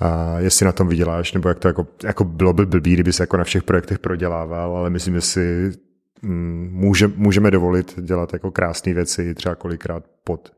a 0.00 0.38
jestli 0.38 0.66
na 0.66 0.72
tom 0.72 0.88
vyděláš, 0.88 1.32
nebo 1.32 1.48
jak 1.48 1.58
to 1.58 1.68
jako, 1.68 1.86
jako 2.04 2.24
bylo 2.24 2.52
by 2.52 2.66
blbý, 2.66 2.94
kdyby 2.94 3.12
se 3.12 3.22
jako 3.22 3.36
na 3.36 3.44
všech 3.44 3.62
projektech 3.62 3.98
prodělával, 3.98 4.76
ale 4.76 4.90
myslím, 4.90 5.14
že 5.14 5.20
si 5.20 5.72
může, 6.70 7.08
můžeme 7.16 7.50
dovolit 7.50 8.00
dělat 8.00 8.32
jako 8.32 8.50
krásné 8.50 8.94
věci 8.94 9.34
třeba 9.34 9.54
kolikrát 9.54 10.04
pod, 10.24 10.52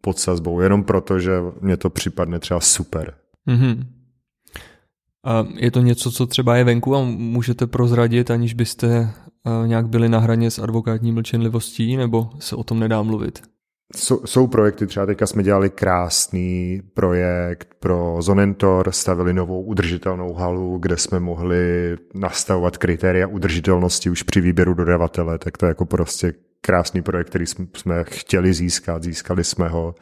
pod 0.00 0.18
sazbou, 0.18 0.60
jenom 0.60 0.84
proto, 0.84 1.20
že 1.20 1.32
mě 1.60 1.76
to 1.76 1.90
připadne 1.90 2.38
třeba 2.38 2.60
super. 2.60 3.14
Mm-hmm. 3.48 3.86
A 5.24 5.46
je 5.54 5.70
to 5.70 5.80
něco, 5.80 6.10
co 6.10 6.26
třeba 6.26 6.56
je 6.56 6.64
venku 6.64 6.96
a 6.96 7.04
můžete 7.04 7.66
prozradit, 7.66 8.30
aniž 8.30 8.54
byste 8.54 9.10
nějak 9.66 9.88
byli 9.88 10.08
na 10.08 10.18
hraně 10.18 10.50
s 10.50 10.58
advokátní 10.58 11.12
mlčenlivostí, 11.12 11.96
nebo 11.96 12.30
se 12.38 12.56
o 12.56 12.64
tom 12.64 12.80
nedá 12.80 13.02
mluvit? 13.02 13.42
Jsou, 13.96 14.26
jsou 14.26 14.46
projekty, 14.46 14.86
třeba 14.86 15.06
teďka 15.06 15.26
jsme 15.26 15.42
dělali 15.42 15.70
krásný 15.70 16.82
projekt 16.94 17.74
pro 17.80 18.16
Zonentor, 18.20 18.92
stavili 18.92 19.34
novou 19.34 19.62
udržitelnou 19.62 20.34
halu, 20.34 20.78
kde 20.78 20.96
jsme 20.96 21.20
mohli 21.20 21.96
nastavovat 22.14 22.76
kritéria 22.76 23.26
udržitelnosti 23.26 24.10
už 24.10 24.22
při 24.22 24.40
výběru 24.40 24.74
dodavatele, 24.74 25.38
tak 25.38 25.58
to 25.58 25.66
je 25.66 25.68
jako 25.68 25.84
prostě 25.84 26.32
krásný 26.60 27.02
projekt, 27.02 27.26
který 27.26 27.46
jsme 27.46 28.04
chtěli 28.04 28.54
získat, 28.54 29.02
získali 29.02 29.44
jsme 29.44 29.68
ho, 29.68 29.94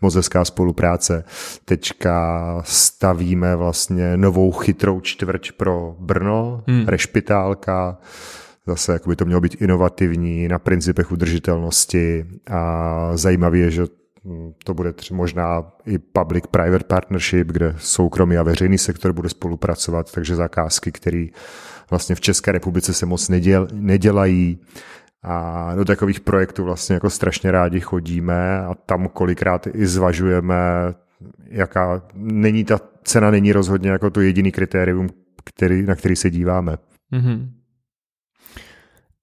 moc 0.00 0.14
hezká 0.14 0.44
spolupráce. 0.44 1.24
Teďka 1.64 2.62
stavíme 2.64 3.56
vlastně 3.56 4.16
novou 4.16 4.52
chytrou 4.52 5.00
čtvrť 5.00 5.52
pro 5.52 5.96
Brno, 5.98 6.64
hmm. 6.66 6.88
rešpitálka, 6.88 7.98
Zase 8.66 8.92
jako 8.92 9.08
by 9.08 9.16
to 9.16 9.24
mělo 9.24 9.40
být 9.40 9.62
inovativní 9.62 10.48
na 10.48 10.58
principech 10.58 11.12
udržitelnosti 11.12 12.26
a 12.50 13.10
zajímavé 13.16 13.58
je, 13.58 13.70
že 13.70 13.82
to 14.64 14.74
bude 14.74 14.94
možná 15.12 15.72
i 15.86 15.98
public-private 15.98 16.84
partnership, 16.84 17.46
kde 17.46 17.74
soukromý 17.78 18.36
a 18.36 18.42
veřejný 18.42 18.78
sektor 18.78 19.12
bude 19.12 19.28
spolupracovat, 19.28 20.12
takže 20.12 20.36
zakázky, 20.36 20.92
které 20.92 21.26
vlastně 21.90 22.14
v 22.14 22.20
České 22.20 22.52
republice 22.52 22.94
se 22.94 23.06
moc 23.06 23.28
neděl, 23.28 23.68
nedělají 23.72 24.58
a 25.22 25.74
do 25.74 25.84
takových 25.84 26.20
projektů 26.20 26.64
vlastně 26.64 26.94
jako 26.94 27.10
strašně 27.10 27.50
rádi 27.50 27.80
chodíme 27.80 28.58
a 28.58 28.74
tam 28.74 29.08
kolikrát 29.08 29.66
i 29.74 29.86
zvažujeme, 29.86 30.56
jaká 31.48 32.02
není 32.14 32.64
ta 32.64 32.80
cena 33.04 33.30
není 33.30 33.52
rozhodně 33.52 33.90
jako 33.90 34.10
to 34.10 34.20
jediný 34.20 34.52
kritérium, 34.52 35.08
který, 35.44 35.82
na 35.82 35.94
který 35.94 36.16
se 36.16 36.30
díváme. 36.30 36.78
Mm-hmm. 37.12 37.48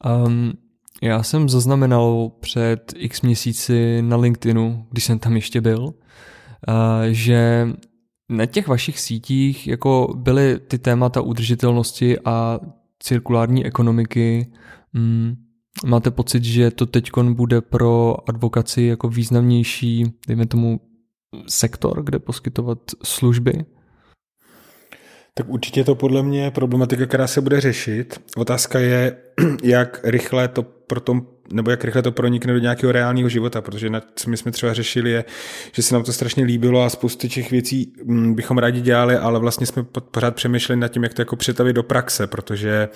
Um, 0.06 0.54
já 1.02 1.24
jsem 1.24 1.50
zaznamenal 1.50 2.32
před 2.40 2.94
x 2.96 3.22
měsíci 3.22 4.02
na 4.02 4.18
LinkedInu, 4.18 4.88
když 4.92 5.04
jsem 5.04 5.20
tam 5.20 5.36
ještě 5.36 5.62
byl, 5.62 5.84
uh, 5.84 5.94
že 7.12 7.70
na 8.30 8.46
těch 8.46 8.68
vašich 8.68 9.00
sítích 9.00 9.68
jako 9.68 10.14
byly 10.18 10.60
ty 10.60 10.78
témata 10.78 11.22
udržitelnosti 11.22 12.20
a 12.26 12.60
cirkulární 13.00 13.66
ekonomiky. 13.66 14.52
Um, 14.96 15.36
máte 15.86 16.12
pocit, 16.12 16.44
že 16.44 16.72
to 16.72 16.86
teď 16.86 17.12
bude 17.34 17.62
pro 17.62 18.16
advokaci 18.30 18.82
jako 18.82 19.10
významnější, 19.10 20.06
dejme 20.28 20.46
tomu, 20.46 20.80
sektor, 21.48 22.04
kde 22.04 22.20
poskytovat 22.20 22.80
služby? 23.04 23.66
Tak 25.36 25.50
určitě 25.50 25.84
to 25.84 25.96
podle 25.96 26.24
mě 26.24 26.44
je 26.44 26.52
problematika, 26.52 27.06
která 27.06 27.28
se 27.28 27.42
bude 27.42 27.62
řešit. 27.62 28.22
Otázka 28.38 28.80
je, 28.80 29.18
jak 29.64 30.00
rychle 30.04 30.48
to 30.48 30.64
pro 30.64 31.00
tom, 31.00 31.28
nebo 31.54 31.72
jak 31.72 31.84
rychle 31.84 32.02
to 32.02 32.12
pronikne 32.12 32.54
do 32.54 32.60
nějakého 32.60 32.92
reálného 32.92 33.30
života, 33.30 33.62
protože 33.62 33.90
na, 33.90 34.02
co 34.16 34.30
my 34.30 34.38
jsme 34.38 34.52
třeba 34.52 34.74
řešili 34.74 35.12
je, 35.12 35.26
že 35.72 35.82
se 35.82 35.94
nám 35.96 36.04
to 36.04 36.14
strašně 36.14 36.44
líbilo 36.44 36.84
a 36.84 36.90
spoustu 36.90 37.28
těch 37.28 37.52
věcí 37.52 37.94
mm, 38.04 38.36
bychom 38.36 38.58
rádi 38.58 38.82
dělali, 38.82 39.16
ale 39.16 39.40
vlastně 39.40 39.66
jsme 39.66 39.84
pořád 40.12 40.36
přemýšleli 40.36 40.80
nad 40.80 40.88
tím, 40.88 41.04
jak 41.04 41.14
to 41.14 41.22
jako 41.22 41.36
přetavit 41.36 41.76
do 41.76 41.84
praxe, 41.84 42.28
protože 42.28 42.90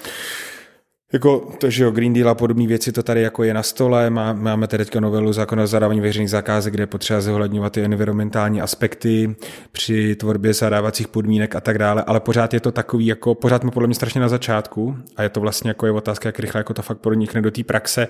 jako 1.13 1.39
to, 1.60 1.70
že 1.70 1.84
jo, 1.84 1.91
Green 1.91 2.13
Deal 2.13 2.30
a 2.30 2.36
podobné 2.36 2.67
věci, 2.67 2.91
to 2.91 3.04
tady 3.04 3.22
jako 3.22 3.43
je 3.43 3.54
na 3.54 3.63
stole, 3.63 4.10
Má, 4.10 4.34
máme 4.34 4.67
tady 4.67 4.86
teďka 4.86 5.00
novelu 5.00 5.34
zákona 5.34 5.63
o 5.63 5.67
zadávání 5.67 6.02
veřejných 6.02 6.30
zakázek, 6.30 6.74
kde 6.74 6.84
je 6.84 6.88
potřeba 6.88 7.22
zohledňovat 7.22 7.74
ty 7.74 7.84
environmentální 7.84 8.62
aspekty 8.62 9.36
při 9.72 10.15
tvorbě 10.15 10.54
zadávacích 10.54 11.08
podmínek 11.08 11.56
a 11.56 11.62
tak 11.62 11.78
dále, 11.78 12.04
ale 12.04 12.20
pořád 12.20 12.54
je 12.54 12.60
to 12.60 12.72
takový, 12.72 13.06
jako 13.06 13.36
pořád 13.36 13.62
jsme 13.62 13.72
podle 13.72 13.88
mě 13.88 13.96
strašně 13.96 14.22
na 14.22 14.30
začátku 14.30 14.98
a 15.15 15.24
je 15.24 15.30
to 15.30 15.39
vlastně 15.39 15.70
jako 15.70 15.86
je 15.86 15.91
otázka, 15.91 16.30
jak 16.30 16.39
rychle 16.39 16.60
jako 16.60 16.74
to 16.74 16.82
fakt 16.82 16.98
pronikne 16.98 17.41
do 17.41 17.52
té 17.52 17.63
praxe 17.63 18.08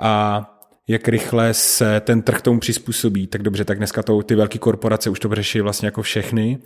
a 0.00 0.42
jak 0.88 1.08
rychle 1.08 1.54
se 1.54 2.00
ten 2.00 2.22
trh 2.22 2.40
tomu 2.40 2.60
přizpůsobí. 2.60 3.26
Tak 3.26 3.42
dobře, 3.42 3.64
tak 3.64 3.78
dneska 3.78 4.02
to, 4.02 4.22
ty 4.22 4.34
velké 4.34 4.58
korporace 4.58 5.10
už 5.10 5.20
to 5.20 5.34
řeší 5.34 5.60
vlastně 5.60 5.86
jako 5.86 6.02
všechny. 6.02 6.58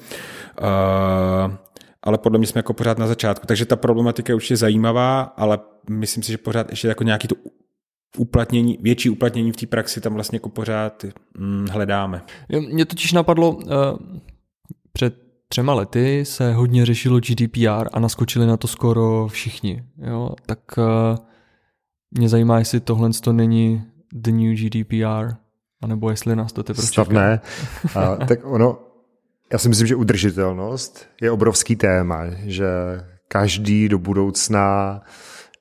Uh, 0.63 1.55
ale 2.03 2.19
podle 2.19 2.39
mě 2.39 2.47
jsme 2.47 2.59
jako 2.59 2.73
pořád 2.73 2.99
na 2.99 3.07
začátku. 3.07 3.47
Takže 3.47 3.67
ta 3.67 3.77
problematika 3.77 4.31
je 4.31 4.35
určitě 4.35 4.57
zajímavá, 4.57 5.21
ale 5.21 5.59
myslím 5.91 6.23
si, 6.23 6.33
že 6.33 6.39
pořád 6.39 6.71
ještě 6.71 6.89
jako 6.89 7.05
nějaký 7.05 7.29
to 7.29 7.35
uplatnění, 8.19 8.79
větší 8.81 9.11
uplatnění 9.11 9.53
v 9.53 9.57
té 9.57 9.67
praxi 9.67 10.01
tam 10.01 10.15
vlastně 10.15 10.37
jako 10.37 10.49
pořád 10.49 11.05
hm, 11.39 11.67
hledáme. 11.71 12.23
Mě 12.73 12.85
totiž 12.85 13.13
napadlo, 13.13 13.51
uh, 13.51 13.63
před 14.93 15.15
třema 15.49 15.75
lety 15.75 16.25
se 16.25 16.53
hodně 16.53 16.87
řešilo 16.87 17.21
GDPR 17.21 17.89
a 17.93 18.01
naskočili 18.01 18.47
na 18.47 18.57
to 18.57 18.69
skoro 18.69 19.29
všichni. 19.29 19.85
Jo? 19.99 20.31
Tak 20.47 20.59
uh, 20.79 20.85
mě 22.11 22.29
zajímá, 22.29 22.59
jestli 22.59 22.81
tohle 22.81 23.11
to 23.23 23.33
není 23.33 23.85
the 24.13 24.31
new 24.31 24.55
GDPR, 24.55 25.35
anebo 25.83 26.11
jestli 26.11 26.37
nás 26.37 26.53
to 26.53 26.63
teprve 26.63 26.89
čeká. 26.89 27.13
ne. 27.13 27.41
A, 27.95 28.17
tak 28.17 28.39
ono, 28.45 28.79
já 29.53 29.59
si 29.59 29.69
myslím, 29.69 29.87
že 29.87 29.97
udržitelnost 29.97 31.07
je 31.21 31.31
obrovský 31.31 31.77
téma, 31.77 32.25
že 32.47 32.67
každý 33.29 33.89
do 33.89 33.99
budoucna 33.99 35.01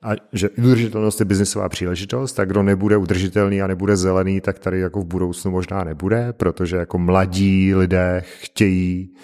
a 0.02 0.10
že 0.32 0.48
udržitelnost 0.50 1.20
je 1.20 1.26
biznisová 1.26 1.68
příležitost, 1.68 2.32
tak 2.32 2.48
kdo 2.48 2.62
nebude 2.62 2.96
udržitelný 2.96 3.62
a 3.62 3.66
nebude 3.66 3.96
zelený, 3.96 4.40
tak 4.40 4.58
tady 4.58 4.80
jako 4.80 5.00
v 5.00 5.06
budoucnu 5.06 5.50
možná 5.50 5.84
nebude, 5.84 6.32
protože 6.32 6.76
jako 6.76 6.98
mladí 6.98 7.74
lidé 7.74 8.22
chtějí 8.40 9.14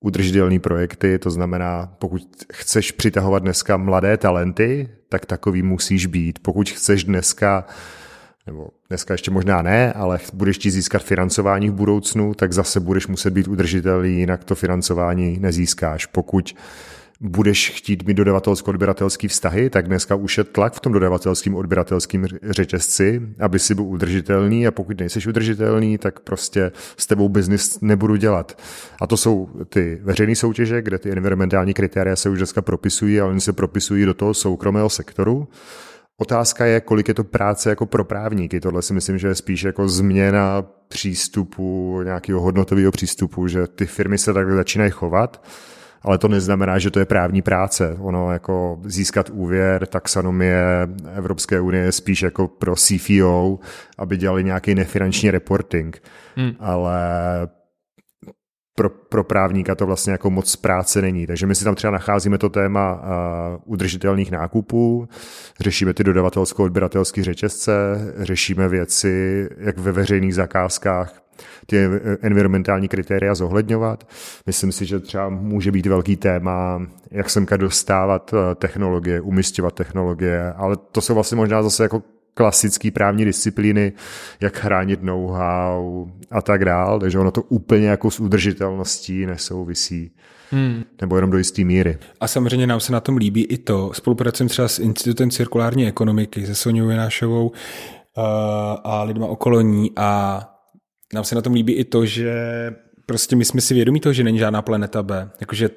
udržitelné 0.00 0.58
projekty, 0.58 1.18
to 1.18 1.30
znamená, 1.30 1.94
pokud 1.98 2.22
chceš 2.52 2.92
přitahovat 2.92 3.42
dneska 3.42 3.76
mladé 3.76 4.16
talenty, 4.16 4.88
tak 5.08 5.26
takový 5.26 5.62
musíš 5.62 6.06
být. 6.06 6.38
Pokud 6.38 6.70
chceš 6.70 7.04
dneska 7.04 7.64
nebo 8.48 8.68
dneska 8.88 9.14
ještě 9.14 9.30
možná 9.30 9.62
ne, 9.62 9.92
ale 9.92 10.18
budeš 10.32 10.56
chtít 10.56 10.70
získat 10.70 11.02
financování 11.02 11.70
v 11.70 11.72
budoucnu, 11.72 12.34
tak 12.34 12.52
zase 12.52 12.80
budeš 12.80 13.06
muset 13.06 13.30
být 13.30 13.48
udržitelný, 13.48 14.18
jinak 14.18 14.44
to 14.44 14.54
financování 14.54 15.38
nezískáš. 15.40 16.06
Pokud 16.06 16.54
budeš 17.20 17.70
chtít 17.70 18.06
mít 18.06 18.16
dodavatelsko-odběratelský 18.16 19.28
vztahy, 19.28 19.70
tak 19.70 19.86
dneska 19.86 20.14
už 20.14 20.38
je 20.38 20.44
tlak 20.44 20.74
v 20.74 20.80
tom 20.80 20.92
dodavatelským 20.92 21.54
odběratelským 21.54 22.26
řetězci, 22.42 23.22
aby 23.40 23.58
si 23.58 23.74
byl 23.74 23.84
udržitelný 23.84 24.66
a 24.66 24.70
pokud 24.70 25.00
nejseš 25.00 25.26
udržitelný, 25.26 25.98
tak 25.98 26.20
prostě 26.20 26.72
s 26.96 27.06
tebou 27.06 27.28
biznis 27.28 27.80
nebudu 27.80 28.16
dělat. 28.16 28.62
A 29.00 29.06
to 29.06 29.16
jsou 29.16 29.48
ty 29.68 29.98
veřejné 30.02 30.34
soutěže, 30.34 30.82
kde 30.82 30.98
ty 30.98 31.12
environmentální 31.12 31.74
kritéria 31.74 32.16
se 32.16 32.30
už 32.30 32.38
dneska 32.38 32.62
propisují, 32.62 33.20
ale 33.20 33.30
oni 33.30 33.40
se 33.40 33.52
propisují 33.52 34.04
do 34.04 34.14
toho 34.14 34.34
soukromého 34.34 34.90
sektoru 34.90 35.48
Otázka 36.20 36.66
je, 36.66 36.80
kolik 36.80 37.08
je 37.08 37.14
to 37.14 37.24
práce 37.24 37.70
jako 37.70 37.86
pro 37.86 38.04
právníky. 38.04 38.60
Tohle 38.60 38.82
si 38.82 38.94
myslím, 38.94 39.18
že 39.18 39.28
je 39.28 39.34
spíš 39.34 39.62
jako 39.62 39.88
změna 39.88 40.64
přístupu, 40.88 42.00
nějakého 42.02 42.40
hodnotového 42.40 42.92
přístupu, 42.92 43.48
že 43.48 43.66
ty 43.66 43.86
firmy 43.86 44.18
se 44.18 44.32
takhle 44.32 44.56
začínají 44.56 44.90
chovat, 44.90 45.46
ale 46.02 46.18
to 46.18 46.28
neznamená, 46.28 46.78
že 46.78 46.90
to 46.90 46.98
je 46.98 47.04
právní 47.04 47.42
práce. 47.42 47.96
Ono 48.00 48.32
jako 48.32 48.80
získat 48.84 49.30
úvěr, 49.30 49.86
taxonomie 49.86 50.88
Evropské 51.14 51.60
unie 51.60 51.84
je 51.84 51.92
spíš 51.92 52.22
jako 52.22 52.48
pro 52.48 52.74
CFO, 52.76 53.58
aby 53.98 54.16
dělali 54.16 54.44
nějaký 54.44 54.74
nefinanční 54.74 55.30
reporting. 55.30 56.02
Hmm. 56.36 56.52
Ale 56.60 57.00
pro, 58.78 58.90
pro 58.90 59.24
právníka 59.24 59.74
to 59.74 59.86
vlastně 59.86 60.12
jako 60.12 60.30
moc 60.30 60.56
práce 60.56 61.02
není. 61.02 61.26
Takže 61.26 61.46
my 61.46 61.54
si 61.54 61.64
tam 61.64 61.74
třeba 61.74 61.90
nacházíme 61.90 62.38
to 62.38 62.48
téma 62.48 62.94
uh, 62.94 63.02
udržitelných 63.64 64.30
nákupů, 64.30 65.08
řešíme 65.60 65.94
ty 65.94 66.04
dodavatelsko-odběratelské 66.04 67.24
řetězce, 67.24 67.72
řešíme 68.18 68.68
věci, 68.68 69.48
jak 69.58 69.78
ve 69.78 69.92
veřejných 69.92 70.34
zakázkách 70.34 71.22
ty 71.66 71.88
environmentální 72.22 72.88
kritéria 72.88 73.34
zohledňovat. 73.34 74.08
Myslím 74.46 74.72
si, 74.72 74.86
že 74.86 75.00
třeba 75.00 75.28
může 75.28 75.72
být 75.72 75.86
velký 75.86 76.16
téma, 76.16 76.82
jak 77.10 77.30
semka 77.30 77.56
dostávat 77.56 78.34
technologie, 78.54 79.20
umistovat 79.20 79.74
technologie, 79.74 80.52
ale 80.52 80.76
to 80.92 81.00
jsou 81.00 81.14
vlastně 81.14 81.36
možná 81.36 81.62
zase 81.62 81.82
jako 81.82 82.02
klasické 82.38 82.90
právní 82.90 83.24
disciplíny, 83.24 83.92
jak 84.40 84.58
chránit 84.58 85.02
know-how 85.02 86.06
a 86.30 86.42
tak 86.42 86.64
dál, 86.64 87.00
takže 87.00 87.18
ono 87.18 87.30
to 87.30 87.42
úplně 87.42 87.86
jako 87.86 88.10
s 88.10 88.20
udržitelností 88.20 89.26
nesouvisí. 89.26 90.10
Hmm. 90.50 90.84
Nebo 91.00 91.16
jenom 91.16 91.30
do 91.30 91.38
jisté 91.38 91.64
míry. 91.64 91.98
A 92.20 92.28
samozřejmě 92.28 92.66
nám 92.66 92.80
se 92.80 92.92
na 92.92 93.00
tom 93.00 93.16
líbí 93.16 93.44
i 93.44 93.58
to, 93.58 93.90
spolupracujeme 93.94 94.48
třeba 94.48 94.68
s 94.68 94.78
Institutem 94.78 95.30
cirkulární 95.30 95.86
ekonomiky, 95.86 96.46
se 96.46 96.54
Soňou 96.54 96.88
Jenášovou 96.88 97.48
uh, 97.48 97.54
a 98.84 99.02
lidma 99.02 99.26
okolo 99.26 99.60
ní 99.60 99.90
a 99.96 100.40
nám 101.14 101.24
se 101.24 101.34
na 101.34 101.40
tom 101.40 101.52
líbí 101.52 101.72
i 101.72 101.84
to, 101.84 102.06
že 102.06 102.34
prostě 103.06 103.36
my 103.36 103.44
jsme 103.44 103.60
si 103.60 103.74
vědomí 103.74 104.00
toho, 104.00 104.12
že 104.12 104.24
není 104.24 104.38
žádná 104.38 104.62
planeta 104.62 105.02
B. 105.02 105.30
Jakože 105.40 105.70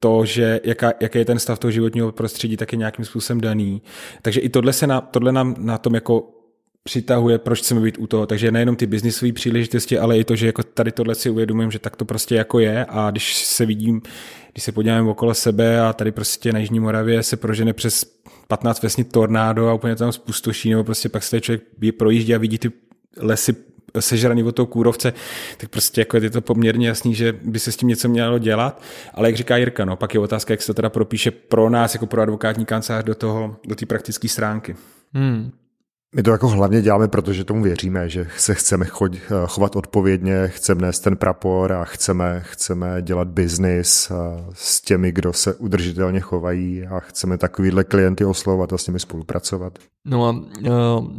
to, 0.00 0.24
že 0.24 0.60
jaká, 0.64 0.92
jaký 1.00 1.18
je 1.18 1.24
ten 1.24 1.38
stav 1.38 1.58
toho 1.58 1.70
životního 1.70 2.12
prostředí, 2.12 2.56
tak 2.56 2.72
je 2.72 2.78
nějakým 2.78 3.04
způsobem 3.04 3.40
daný. 3.40 3.82
Takže 4.22 4.40
i 4.40 4.48
tohle, 4.48 4.72
se 4.72 4.86
na, 4.86 5.00
tohle 5.00 5.32
nám 5.32 5.54
na 5.58 5.78
tom 5.78 5.94
jako 5.94 6.34
přitahuje, 6.82 7.38
proč 7.38 7.58
chceme 7.58 7.80
být 7.80 7.98
u 7.98 8.06
toho. 8.06 8.26
Takže 8.26 8.50
nejenom 8.50 8.76
ty 8.76 8.86
biznisové 8.86 9.32
příležitosti, 9.32 9.98
ale 9.98 10.18
i 10.18 10.24
to, 10.24 10.36
že 10.36 10.46
jako 10.46 10.62
tady 10.62 10.92
tohle 10.92 11.14
si 11.14 11.30
uvědomujeme, 11.30 11.72
že 11.72 11.78
tak 11.78 11.96
to 11.96 12.04
prostě 12.04 12.34
jako 12.34 12.58
je 12.58 12.86
a 12.88 13.10
když 13.10 13.34
se 13.36 13.66
vidím, 13.66 14.02
když 14.52 14.64
se 14.64 14.72
podíváme 14.72 15.10
okolo 15.10 15.34
sebe 15.34 15.80
a 15.80 15.92
tady 15.92 16.12
prostě 16.12 16.52
na 16.52 16.58
Jižní 16.58 16.80
Moravě 16.80 17.22
se 17.22 17.36
prožene 17.36 17.72
přes 17.72 18.04
15 18.48 18.82
vesnic 18.82 19.08
tornádo 19.12 19.68
a 19.68 19.74
úplně 19.74 19.96
tam 19.96 20.12
spustoší, 20.12 20.70
nebo 20.70 20.84
prostě 20.84 21.08
pak 21.08 21.22
se 21.22 21.40
člověk 21.40 21.62
projíždí 21.98 22.34
a 22.34 22.38
vidí 22.38 22.58
ty 22.58 22.72
lesy 23.16 23.56
sežraný 24.02 24.42
od 24.42 24.52
toho 24.52 24.66
kůrovce, 24.66 25.12
tak 25.56 25.68
prostě 25.68 26.00
jako 26.00 26.16
je 26.16 26.30
to 26.30 26.40
poměrně 26.40 26.88
jasný, 26.88 27.14
že 27.14 27.32
by 27.42 27.58
se 27.58 27.72
s 27.72 27.76
tím 27.76 27.88
něco 27.88 28.08
mělo 28.08 28.38
dělat. 28.38 28.82
Ale 29.14 29.28
jak 29.28 29.36
říká 29.36 29.56
Jirka, 29.56 29.84
no, 29.84 29.96
pak 29.96 30.14
je 30.14 30.20
otázka, 30.20 30.52
jak 30.52 30.62
se 30.62 30.66
to 30.66 30.74
teda 30.74 30.90
propíše 30.90 31.30
pro 31.30 31.70
nás, 31.70 31.94
jako 31.94 32.06
pro 32.06 32.22
advokátní 32.22 32.64
kancelář 32.64 33.04
do 33.04 33.14
toho, 33.14 33.56
do 33.66 33.74
té 33.74 33.86
praktické 33.86 34.28
stránky. 34.28 34.76
Hmm. 35.12 35.50
My 36.16 36.22
to 36.22 36.30
jako 36.30 36.48
hlavně 36.48 36.82
děláme, 36.82 37.08
protože 37.08 37.44
tomu 37.44 37.62
věříme, 37.62 38.08
že 38.08 38.26
se 38.36 38.54
chceme 38.54 38.86
chovat 39.46 39.76
odpovědně, 39.76 40.48
chceme 40.48 40.82
nést 40.82 41.00
ten 41.00 41.16
prapor 41.16 41.72
a 41.72 41.84
chceme, 41.84 42.42
chceme 42.44 43.02
dělat 43.02 43.28
biznis 43.28 44.12
s 44.52 44.80
těmi, 44.80 45.12
kdo 45.12 45.32
se 45.32 45.54
udržitelně 45.54 46.20
chovají 46.20 46.86
a 46.86 47.00
chceme 47.00 47.38
takovýhle 47.38 47.84
klienty 47.84 48.24
oslovovat 48.24 48.72
a 48.72 48.78
s 48.78 48.86
nimi 48.86 49.00
spolupracovat. 49.00 49.78
No 50.06 50.26
a 50.26 50.44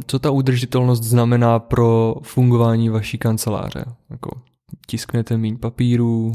co 0.06 0.18
ta 0.18 0.30
udržitelnost 0.30 1.02
znamená 1.02 1.58
pro 1.58 2.14
fungování 2.22 2.88
vaší 2.88 3.18
kanceláře? 3.18 3.84
Jako 4.10 4.30
tisknete 4.86 5.36
méně 5.36 5.58
papíru, 5.58 6.32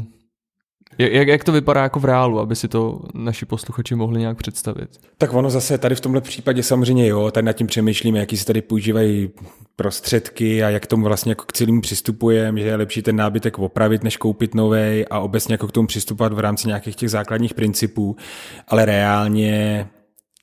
jak, 0.98 1.28
jak 1.28 1.44
to 1.44 1.52
vypadá 1.52 1.82
jako 1.82 2.00
v 2.00 2.04
reálu, 2.04 2.40
aby 2.40 2.56
si 2.56 2.68
to 2.68 3.00
naši 3.14 3.46
posluchači 3.46 3.94
mohli 3.94 4.20
nějak 4.20 4.36
představit? 4.36 4.88
Tak 5.18 5.34
ono 5.34 5.50
zase 5.50 5.78
tady 5.78 5.94
v 5.94 6.00
tomhle 6.00 6.20
případě 6.20 6.62
samozřejmě 6.62 7.06
jo, 7.06 7.30
tady 7.30 7.44
nad 7.44 7.52
tím 7.52 7.66
přemýšlíme, 7.66 8.18
jaký 8.18 8.36
se 8.36 8.44
tady 8.44 8.62
používají 8.62 9.30
prostředky 9.76 10.64
a 10.64 10.70
jak 10.70 10.86
tomu 10.86 11.04
vlastně 11.04 11.30
jako 11.30 11.44
k 11.44 11.52
celému 11.52 11.80
přistupujeme, 11.80 12.60
že 12.60 12.66
je 12.66 12.76
lepší 12.76 13.02
ten 13.02 13.16
nábytek 13.16 13.58
opravit, 13.58 14.04
než 14.04 14.16
koupit 14.16 14.54
nový 14.54 15.04
a 15.10 15.18
obecně 15.18 15.54
jako 15.54 15.66
k 15.66 15.72
tomu 15.72 15.86
přistupovat 15.86 16.32
v 16.32 16.38
rámci 16.38 16.68
nějakých 16.68 16.96
těch 16.96 17.10
základních 17.10 17.54
principů, 17.54 18.16
ale 18.68 18.84
reálně 18.84 19.88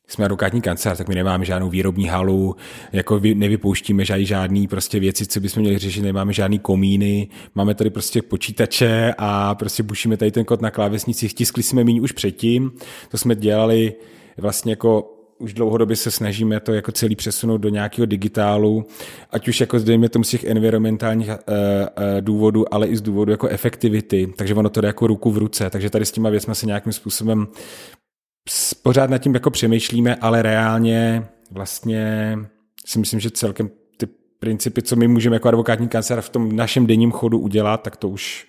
jsme 0.08 0.26
advokátní 0.26 0.62
kancelář, 0.62 0.98
tak 0.98 1.08
my 1.08 1.16
nemáme 1.16 1.46
žádnou 1.46 1.70
výrobní 1.70 2.08
halu, 2.08 2.56
jako 2.92 3.20
nevypouštíme 3.34 4.06
žádný, 4.06 4.26
žádný 4.26 4.68
prostě 4.68 5.00
věci, 5.00 5.26
co 5.26 5.40
bychom 5.40 5.62
měli 5.62 5.78
řešit, 5.78 6.02
nemáme 6.02 6.34
žádný 6.34 6.60
komíny, 6.60 7.28
máme 7.56 7.76
tady 7.76 7.90
prostě 7.90 8.22
počítače 8.22 9.14
a 9.18 9.56
prostě 9.56 9.84
bušíme 9.84 10.18
tady 10.18 10.32
ten 10.32 10.46
kód 10.46 10.62
na 10.62 10.72
klávesnici, 10.72 11.30
stiskli 11.30 11.64
jsme 11.64 11.84
méně 11.84 12.02
už 12.02 12.12
předtím, 12.12 12.72
to 13.10 13.18
jsme 13.18 13.36
dělali 13.36 13.94
vlastně 14.38 14.72
jako 14.72 15.10
už 15.38 15.54
dlouhodobě 15.54 15.96
se 15.96 16.12
snažíme 16.12 16.60
to 16.60 16.74
jako 16.74 16.92
celý 16.92 17.16
přesunout 17.16 17.58
do 17.58 17.70
nějakého 17.70 18.06
digitálu, 18.06 18.86
ať 19.32 19.48
už 19.48 19.62
jako 19.62 19.80
dejme 19.80 20.10
tomu 20.10 20.24
z 20.24 20.30
těch 20.30 20.44
environmentálních 20.44 21.28
uh, 21.28 21.34
uh, 21.36 22.22
důvodů, 22.22 22.74
ale 22.74 22.88
i 22.88 22.98
z 22.98 23.02
důvodu 23.02 23.32
jako 23.32 23.48
efektivity, 23.48 24.34
takže 24.38 24.56
ono 24.56 24.70
to 24.70 24.82
jde 24.82 24.88
jako 24.88 25.08
ruku 25.08 25.32
v 25.32 25.38
ruce, 25.38 25.70
takže 25.70 25.90
tady 25.90 26.06
s 26.06 26.12
těma 26.12 26.30
věcmi 26.30 26.56
se 26.56 26.66
nějakým 26.66 26.94
způsobem 26.94 27.48
pořád 28.84 29.10
nad 29.10 29.18
tím 29.18 29.34
jako 29.34 29.52
přemýšlíme, 29.52 30.16
ale 30.16 30.42
reálně 30.42 31.28
vlastně 31.52 32.38
si 32.86 33.00
myslím, 33.00 33.20
že 33.20 33.32
celkem 33.32 33.70
ty 33.98 34.06
principy, 34.40 34.82
co 34.82 34.96
my 34.96 35.08
můžeme 35.08 35.36
jako 35.36 35.48
advokátní 35.48 35.88
kancelář 35.88 36.26
v 36.26 36.30
tom 36.30 36.56
našem 36.56 36.88
denním 36.88 37.12
chodu 37.12 37.40
udělat, 37.40 37.82
tak 37.82 37.98
to 37.98 38.10
už 38.10 38.48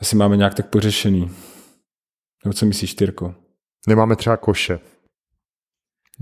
asi 0.00 0.16
máme 0.16 0.36
nějak 0.36 0.54
tak 0.54 0.68
pořešený. 0.68 1.30
Nebo 2.44 2.52
co 2.52 2.66
myslíš, 2.66 2.94
Tyrko? 2.94 3.34
Nemáme 3.88 4.16
třeba 4.16 4.36
koše. 4.36 4.80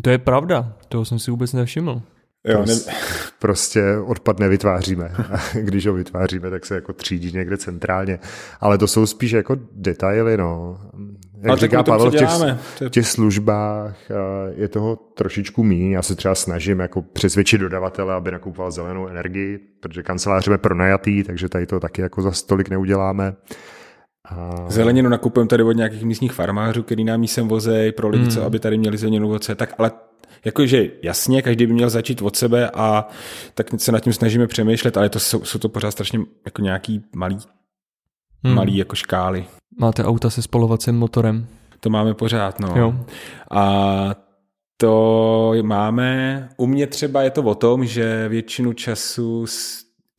To 0.02 0.10
je 0.10 0.18
pravda, 0.18 0.76
toho 0.88 1.04
jsem 1.04 1.18
si 1.18 1.30
vůbec 1.30 1.52
nevšiml. 1.52 2.02
Jo, 2.46 2.64
ne... 2.66 2.74
Prostě 3.38 3.82
odpad 4.06 4.38
nevytváříme. 4.38 5.14
Když 5.54 5.86
ho 5.86 5.94
vytváříme, 5.94 6.50
tak 6.50 6.66
se 6.66 6.74
jako 6.74 6.92
třídí 6.92 7.32
někde 7.32 7.56
centrálně. 7.56 8.18
Ale 8.60 8.78
to 8.78 8.86
jsou 8.86 9.06
spíš 9.06 9.30
jako 9.30 9.56
detaily, 9.72 10.36
no. 10.36 10.78
Jak 11.42 11.50
Ale 11.50 11.58
říká 11.58 11.82
Pavel, 11.82 12.10
v 12.10 12.14
těch, 12.14 12.28
v 12.80 12.90
těch 12.90 13.06
službách 13.06 13.96
je 14.56 14.68
toho 14.68 14.96
trošičku 14.96 15.62
míň. 15.64 15.90
Já 15.90 16.02
se 16.02 16.14
třeba 16.14 16.34
snažím 16.34 16.80
jako 16.80 17.02
přesvědčit 17.02 17.58
dodavatele, 17.58 18.14
aby 18.14 18.30
nakupoval 18.30 18.70
zelenou 18.70 19.08
energii, 19.08 19.58
protože 19.80 20.02
kancelář 20.02 20.48
je 20.48 20.58
pronajatý, 20.58 21.24
takže 21.24 21.48
tady 21.48 21.66
to 21.66 21.80
taky 21.80 22.02
jako 22.02 22.22
za 22.22 22.32
stolik 22.32 22.68
neuděláme. 22.70 23.34
A... 24.28 24.64
Zeleninu 24.68 25.08
nakupujeme 25.08 25.48
tady 25.48 25.62
od 25.62 25.72
nějakých 25.72 26.02
místních 26.02 26.32
farmářů, 26.32 26.82
který 26.82 27.04
nám 27.04 27.26
sem 27.26 27.48
vozej 27.48 27.92
pro 27.92 28.08
lidi, 28.08 28.22
hmm. 28.22 28.32
co 28.32 28.44
aby 28.44 28.58
tady 28.58 28.78
měli 28.78 28.98
zeleninu 28.98 29.28
voce. 29.28 29.54
Tak 29.54 29.74
ale 29.78 29.90
jakože 30.44 30.88
jasně, 31.02 31.42
každý 31.42 31.66
by 31.66 31.72
měl 31.72 31.90
začít 31.90 32.22
od 32.22 32.36
sebe 32.36 32.70
a 32.74 33.08
tak 33.54 33.66
se 33.76 33.92
nad 33.92 34.00
tím 34.00 34.12
snažíme 34.12 34.46
přemýšlet, 34.46 34.96
ale 34.96 35.08
to 35.08 35.20
jsou, 35.20 35.44
jsou 35.44 35.58
to 35.58 35.68
pořád 35.68 35.90
strašně 35.90 36.20
jako 36.44 36.62
nějaký 36.62 37.04
malý, 37.14 37.38
hmm. 38.44 38.54
malý 38.54 38.76
jako 38.76 38.96
škály. 38.96 39.44
Máte 39.80 40.04
auta 40.04 40.30
se 40.30 40.42
spolovacím 40.42 40.94
motorem? 40.94 41.46
To 41.80 41.90
máme 41.90 42.14
pořád, 42.14 42.60
no. 42.60 42.74
Jo. 42.76 42.94
A 43.50 44.14
to 44.76 45.52
máme, 45.62 46.48
u 46.56 46.66
mě 46.66 46.86
třeba 46.86 47.22
je 47.22 47.30
to 47.30 47.42
o 47.42 47.54
tom, 47.54 47.84
že 47.84 48.28
většinu 48.28 48.72
času 48.72 49.46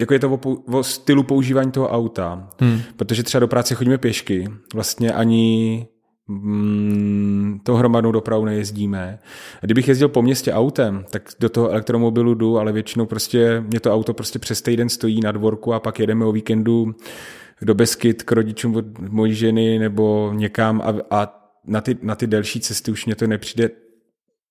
jako 0.01 0.14
je 0.14 0.20
to 0.20 0.34
o, 0.34 0.39
o 0.78 0.84
stylu 0.84 1.24
používání 1.24 1.72
toho 1.72 1.89
auta, 1.89 2.49
hmm. 2.60 2.80
protože 2.97 3.24
třeba 3.24 3.39
do 3.39 3.47
práce 3.47 3.76
chodíme 3.76 3.97
pěšky, 3.97 4.47
vlastně 4.74 5.12
ani 5.12 5.88
mm, 6.28 7.60
tou 7.64 7.76
hromadnou 7.76 8.12
dopravu 8.12 8.45
nejezdíme. 8.45 9.20
A 9.62 9.66
kdybych 9.66 9.88
jezdil 9.88 10.10
po 10.10 10.22
městě 10.22 10.54
autem, 10.54 11.06
tak 11.10 11.30
do 11.39 11.49
toho 11.49 11.70
elektromobilu 11.70 12.34
jdu, 12.34 12.58
ale 12.58 12.72
většinou 12.72 13.06
prostě 13.06 13.64
mě 13.68 13.80
to 13.80 13.93
auto 13.93 14.14
prostě 14.14 14.39
přes 14.39 14.62
týden 14.62 14.89
stojí 14.89 15.22
na 15.22 15.32
dvorku 15.32 15.74
a 15.74 15.80
pak 15.80 15.99
jedeme 15.99 16.26
o 16.26 16.32
víkendu 16.32 16.95
do 17.66 17.74
Beskyt 17.74 18.24
k 18.24 18.32
rodičům 18.32 18.76
od 18.76 18.99
mojí 18.99 19.34
ženy 19.34 19.80
nebo 19.80 20.32
někam 20.36 20.82
a, 20.82 21.18
a 21.18 21.39
na 21.68 21.82
ty, 21.82 21.97
na 22.01 22.16
ty 22.16 22.28
delší 22.28 22.59
cesty 22.59 22.91
už 22.91 23.05
mě 23.05 23.16
to 23.16 23.28
nepřijde 23.28 23.70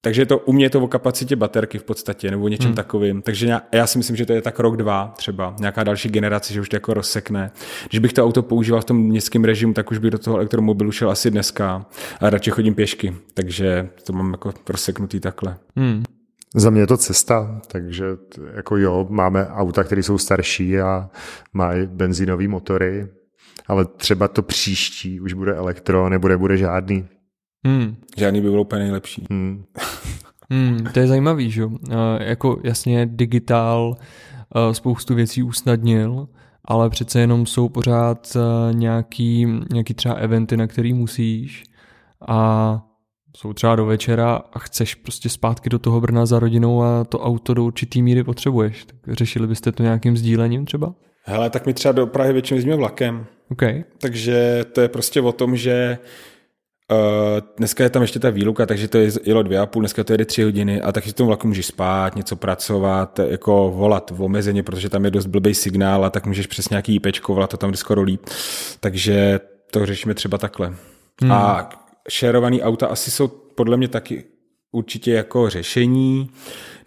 takže 0.05 0.27
to, 0.27 0.39
u 0.39 0.53
mě 0.53 0.65
je 0.65 0.71
to 0.71 0.81
o 0.81 0.89
kapacitě 0.89 1.37
baterky 1.37 1.79
v 1.79 1.85
podstatě, 1.85 2.31
nebo 2.31 2.49
něčem 2.49 2.67
hmm. 2.67 2.77
takovým. 2.77 3.23
Takže 3.23 3.57
já 3.73 3.87
si 3.87 3.99
myslím, 3.99 4.17
že 4.17 4.27
to 4.27 4.33
je 4.33 4.43
tak 4.43 4.61
rok, 4.61 4.77
dva 4.77 5.15
třeba, 5.17 5.55
nějaká 5.59 5.85
další 5.85 6.09
generace, 6.09 6.55
že 6.55 6.61
už 6.61 6.69
to 6.69 6.77
jako 6.77 6.95
rozsekne. 6.95 7.51
Když 7.89 7.99
bych 7.99 8.13
to 8.13 8.25
auto 8.25 8.43
používal 8.43 8.81
v 8.81 8.85
tom 8.85 8.97
městském 8.97 9.45
režimu, 9.45 9.73
tak 9.73 9.91
už 9.91 9.99
bych 9.99 10.11
do 10.11 10.19
toho 10.19 10.37
elektromobilu 10.37 10.93
šel 10.93 11.11
asi 11.11 11.31
dneska, 11.31 11.87
ale 12.21 12.31
radši 12.31 12.51
chodím 12.51 12.75
pěšky, 12.75 13.15
takže 13.35 13.89
to 14.07 14.13
mám 14.13 14.33
jako 14.33 14.53
rozseknutý 14.69 15.21
takhle. 15.21 15.57
Hmm. 15.77 16.03
Za 16.55 16.71
mě 16.71 16.81
je 16.81 16.87
to 16.87 16.97
cesta, 16.97 17.61
takže 17.67 18.05
jako 18.55 18.77
jo, 18.77 19.07
máme 19.11 19.47
auta, 19.47 19.85
které 19.85 20.03
jsou 20.03 20.19
starší 20.19 20.79
a 20.79 21.11
mají 21.53 21.87
benzínové 21.87 22.49
motory, 22.49 23.09
ale 23.67 23.85
třeba 23.85 24.29
to 24.29 24.43
příští 24.43 25.21
už 25.21 25.33
bude 25.33 25.55
elektro, 25.55 26.09
nebude 26.09 26.37
bude 26.37 26.57
žádný. 26.57 27.09
Hmm. 27.67 27.97
Žádný 28.17 28.41
by 28.41 28.51
byl 28.51 28.61
úplně 28.61 28.83
nejlepší. 28.83 29.27
Hmm. 29.31 29.65
Hmm, 30.51 30.85
to 30.95 31.01
je 31.01 31.07
zajímavý, 31.07 31.51
že? 31.51 31.65
Uh, 31.65 31.79
jako 32.19 32.61
jasně 32.65 33.07
digitál 33.07 33.97
uh, 34.55 34.73
spoustu 34.73 35.15
věcí 35.15 35.43
usnadnil, 35.43 36.29
ale 36.65 36.91
přece 36.91 37.21
jenom 37.21 37.47
jsou 37.47 37.69
pořád 37.69 38.37
uh, 38.37 38.77
nějaký, 38.77 39.47
nějaký 39.73 39.95
třeba 39.95 40.15
eventy, 40.15 40.57
na 40.57 40.67
který 40.67 40.93
musíš 40.93 41.65
a 42.29 42.83
jsou 43.37 43.53
třeba 43.53 43.77
do 43.77 43.87
večera 43.87 44.43
a 44.53 44.59
chceš 44.59 44.95
prostě 44.95 45.29
zpátky 45.29 45.71
do 45.71 45.79
toho 45.79 46.01
Brna 46.01 46.27
za 46.27 46.39
rodinou 46.39 46.83
a 46.83 47.05
to 47.05 47.21
auto 47.21 47.55
do 47.55 47.65
určitý 47.65 48.03
míry 48.03 48.25
potřebuješ. 48.25 48.85
Tak 48.85 49.15
řešili 49.15 49.47
byste 49.47 49.73
to 49.73 49.83
nějakým 49.83 50.17
sdílením 50.17 50.65
třeba? 50.65 50.95
Hele, 51.25 51.51
tak 51.51 51.67
my 51.67 51.75
třeba 51.75 51.93
do 51.93 52.07
Prahy 52.07 52.33
většinou 52.33 52.57
jezdíme 52.57 52.77
vlakem. 52.77 53.27
Okay. 53.51 53.85
Takže 54.01 54.65
to 54.73 54.81
je 54.81 54.89
prostě 54.89 55.21
o 55.21 55.33
tom, 55.33 55.57
že 55.57 55.99
Uh, 56.93 57.41
dneska 57.57 57.85
je 57.85 57.91
tam 57.91 58.03
ještě 58.03 58.19
ta 58.19 58.31
výluka, 58.31 58.67
takže 58.67 58.89
to 58.89 58.99
je 58.99 59.11
jelo 59.25 59.43
dvě 59.43 59.59
a 59.59 59.67
půl, 59.67 59.83
dneska 59.83 60.05
to 60.05 60.13
jede 60.13 60.25
tři 60.25 60.43
hodiny 60.43 60.81
a 60.81 60.93
takže 60.93 61.11
v 61.11 61.15
tom 61.15 61.27
vlaku 61.27 61.49
můžeš 61.49 61.67
spát, 61.67 62.17
něco 62.17 62.37
pracovat, 62.37 63.21
jako 63.29 63.71
volat 63.71 64.11
v 64.11 64.23
omezeně, 64.23 64.63
protože 64.63 64.89
tam 64.89 65.05
je 65.05 65.11
dost 65.11 65.27
blbý 65.27 65.55
signál 65.55 66.05
a 66.05 66.11
tak 66.11 66.27
můžeš 66.27 66.47
přes 66.47 66.69
nějaký 66.69 66.95
IP 66.95 67.07
volat, 67.29 67.51
to 67.51 67.57
tam 67.57 67.71
jde 67.71 67.77
skoro 67.77 68.03
líp. 68.03 68.23
Takže 68.81 69.41
to 69.71 69.87
řešíme 69.87 70.15
třeba 70.15 70.39
takhle. 70.39 70.75
Hmm. 71.23 71.33
A 71.33 71.71
šerovaný 72.09 72.63
auta 72.63 72.87
asi 72.87 73.11
jsou 73.11 73.29
podle 73.29 73.77
mě 73.77 73.89
taky 73.89 74.25
určitě 74.73 75.13
jako 75.13 75.51
řešení, 75.51 76.31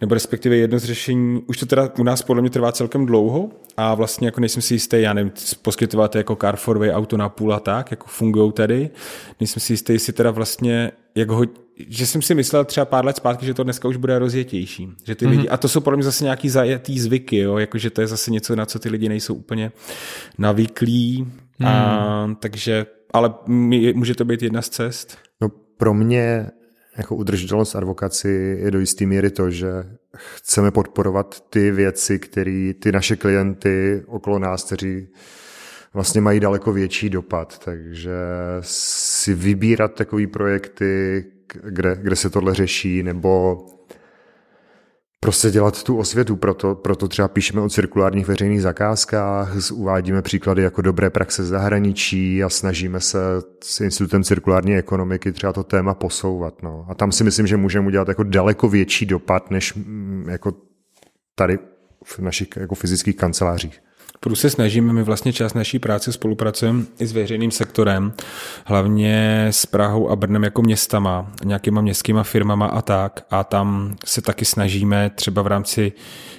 nebo 0.00 0.14
respektive 0.14 0.56
jedno 0.56 0.78
z 0.78 0.84
řešení, 0.84 1.42
už 1.46 1.56
to 1.56 1.66
teda 1.66 1.90
u 1.98 2.02
nás 2.02 2.22
podle 2.22 2.42
mě 2.42 2.50
trvá 2.50 2.72
celkem 2.72 3.06
dlouho 3.06 3.50
a 3.76 3.94
vlastně 3.94 4.28
jako 4.28 4.40
nejsem 4.40 4.62
si 4.62 4.74
jistý, 4.74 4.96
já 5.00 5.12
nevím, 5.12 5.32
poskytovat 5.62 6.16
jako 6.16 6.36
car 6.36 6.56
for 6.56 6.78
way 6.78 6.92
auto 6.92 7.16
na 7.16 7.28
půl 7.28 7.54
a 7.54 7.60
tak, 7.60 7.90
jako 7.90 8.06
fungují 8.08 8.52
tady, 8.52 8.90
nejsem 9.40 9.60
si 9.60 9.72
jistý, 9.72 9.92
jestli 9.92 10.12
teda 10.12 10.30
vlastně, 10.30 10.92
jak 11.14 11.30
ho, 11.30 11.44
že 11.88 12.06
jsem 12.06 12.22
si 12.22 12.34
myslel 12.34 12.64
třeba 12.64 12.84
pár 12.84 13.04
let 13.04 13.16
zpátky, 13.16 13.46
že 13.46 13.54
to 13.54 13.64
dneska 13.64 13.88
už 13.88 13.96
bude 13.96 14.18
rozjetější, 14.18 14.88
že 15.04 15.14
ty 15.14 15.26
mm-hmm. 15.26 15.30
lidi, 15.30 15.48
a 15.48 15.56
to 15.56 15.68
jsou 15.68 15.80
podle 15.80 15.96
mě 15.96 16.04
zase 16.04 16.24
nějaký 16.24 16.48
zajetý 16.48 17.00
zvyky, 17.00 17.36
jo, 17.36 17.56
jako 17.56 17.78
že 17.78 17.90
to 17.90 18.00
je 18.00 18.06
zase 18.06 18.30
něco, 18.30 18.56
na 18.56 18.66
co 18.66 18.78
ty 18.78 18.88
lidi 18.88 19.08
nejsou 19.08 19.34
úplně 19.34 19.72
navyklí, 20.38 21.26
mm. 21.58 21.66
a, 21.66 22.36
takže, 22.40 22.86
ale 23.16 23.34
může 23.94 24.14
to 24.14 24.24
být 24.24 24.42
jedna 24.42 24.62
z 24.62 24.68
cest. 24.68 25.18
No 25.40 25.48
pro 25.76 25.94
mě 25.94 26.50
jako 26.96 27.16
udržitelnost 27.16 27.76
advokaci 27.76 28.58
je 28.60 28.70
do 28.70 28.80
jisté 28.80 29.06
míry 29.06 29.30
to, 29.30 29.50
že 29.50 29.68
chceme 30.16 30.70
podporovat 30.70 31.40
ty 31.50 31.70
věci, 31.70 32.18
které 32.18 32.72
ty 32.82 32.92
naše 32.92 33.16
klienty 33.16 34.02
okolo 34.06 34.38
nás, 34.38 34.64
kteří 34.64 35.08
vlastně 35.94 36.20
mají 36.20 36.40
daleko 36.40 36.72
větší 36.72 37.10
dopad. 37.10 37.58
Takže 37.64 38.12
si 38.60 39.34
vybírat 39.34 39.94
takové 39.94 40.26
projekty, 40.26 41.24
kde, 41.64 41.96
kde 42.02 42.16
se 42.16 42.30
tohle 42.30 42.54
řeší, 42.54 43.02
nebo 43.02 43.58
prostě 45.20 45.50
dělat 45.50 45.82
tu 45.82 45.98
osvětu, 45.98 46.36
proto, 46.36 46.74
proto 46.74 47.08
třeba 47.08 47.28
píšeme 47.28 47.60
o 47.60 47.68
cirkulárních 47.68 48.26
veřejných 48.26 48.62
zakázkách, 48.62 49.70
uvádíme 49.72 50.22
příklady 50.22 50.62
jako 50.62 50.82
dobré 50.82 51.10
praxe 51.10 51.44
zahraničí 51.44 52.44
a 52.44 52.48
snažíme 52.48 53.00
se 53.00 53.18
s 53.64 53.80
Institutem 53.80 54.24
cirkulární 54.24 54.76
ekonomiky 54.76 55.32
třeba 55.32 55.52
to 55.52 55.64
téma 55.64 55.94
posouvat. 55.94 56.62
No. 56.62 56.86
A 56.88 56.94
tam 56.94 57.12
si 57.12 57.24
myslím, 57.24 57.46
že 57.46 57.56
můžeme 57.56 57.86
udělat 57.86 58.08
jako 58.08 58.22
daleko 58.22 58.68
větší 58.68 59.06
dopad, 59.06 59.50
než 59.50 59.74
mm, 59.74 60.26
jako 60.28 60.52
tady 61.34 61.58
v 62.04 62.18
našich 62.18 62.48
jako 62.56 62.74
fyzických 62.74 63.16
kancelářích. 63.16 63.85
Proto 64.26 64.36
se 64.36 64.50
snažíme, 64.50 64.92
my 64.92 65.02
vlastně 65.02 65.32
část 65.32 65.54
naší 65.54 65.78
práce 65.78 66.12
spolupracujeme 66.12 66.84
i 66.98 67.06
s 67.06 67.12
veřejným 67.12 67.50
sektorem, 67.50 68.12
hlavně 68.64 69.46
s 69.50 69.66
Prahou 69.66 70.10
a 70.10 70.16
Brnem 70.16 70.44
jako 70.44 70.62
městama, 70.62 71.32
nějakýma 71.44 71.80
městskýma 71.80 72.22
firmama 72.22 72.66
a 72.66 72.82
tak. 72.82 73.26
A 73.30 73.44
tam 73.44 73.96
se 74.04 74.22
taky 74.22 74.44
snažíme 74.44 75.10
třeba 75.10 75.42
v 75.42 75.46
rámci 75.46 75.92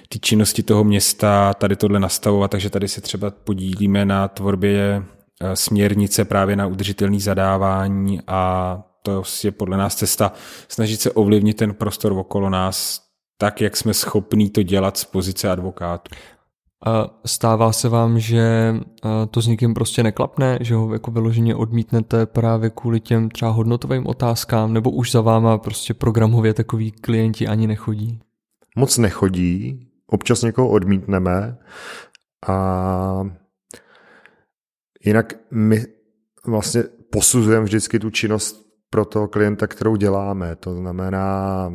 té 0.10 0.20
činnosti 0.20 0.64
toho 0.64 0.84
města 0.84 1.54
tady 1.54 1.76
tohle 1.76 2.00
nastavovat, 2.00 2.52
takže 2.52 2.70
tady 2.70 2.88
se 2.88 3.02
třeba 3.02 3.32
podílíme 3.44 4.06
na 4.06 4.28
tvorbě 4.28 5.04
eh, 5.42 5.56
směrnice 5.56 6.26
právě 6.26 6.56
na 6.56 6.68
udržitelné 6.68 7.20
zadávání 7.20 8.22
a 8.28 8.82
to 9.02 9.24
je 9.44 9.52
podle 9.52 9.78
nás 9.78 9.96
cesta 9.96 10.32
snažit 10.68 11.02
se 11.02 11.12
ovlivnit 11.12 11.58
ten 11.58 11.74
prostor 11.74 12.12
okolo 12.12 12.50
nás 12.50 13.02
tak, 13.38 13.62
jak 13.62 13.78
jsme 13.78 13.94
schopní 13.94 14.50
to 14.50 14.64
dělat 14.64 14.98
z 14.98 15.04
pozice 15.04 15.50
advokátů. 15.50 16.16
Stává 17.26 17.72
se 17.72 17.90
vám, 17.90 18.20
že 18.20 18.76
to 19.32 19.42
s 19.42 19.48
někým 19.48 19.74
prostě 19.74 20.04
neklapne, 20.04 20.58
že 20.62 20.76
ho 20.76 20.94
jako 20.94 21.12
vyloženě 21.12 21.56
odmítnete 21.56 22.26
právě 22.26 22.70
kvůli 22.70 23.00
těm 23.00 23.30
třeba 23.30 23.52
hodnotovým 23.52 24.08
otázkám, 24.08 24.74
nebo 24.74 24.92
už 24.92 25.12
za 25.12 25.22
váma 25.22 25.58
prostě 25.58 25.94
programově 25.94 26.54
takový 26.54 26.92
klienti 26.92 27.48
ani 27.48 27.68
nechodí? 27.68 28.20
Moc 28.76 28.98
nechodí, 28.98 29.88
občas 30.08 30.42
někoho 30.42 30.70
odmítneme 30.70 31.58
a 32.48 33.24
jinak 35.06 35.34
my 35.52 35.86
vlastně 36.48 36.84
posuzujeme 37.12 37.66
vždycky 37.66 38.00
tu 38.00 38.10
činnost 38.10 38.66
pro 38.90 39.06
toho 39.06 39.28
klienta, 39.28 39.68
kterou 39.68 39.96
děláme. 39.96 40.56
To 40.56 40.76
znamená, 40.76 41.70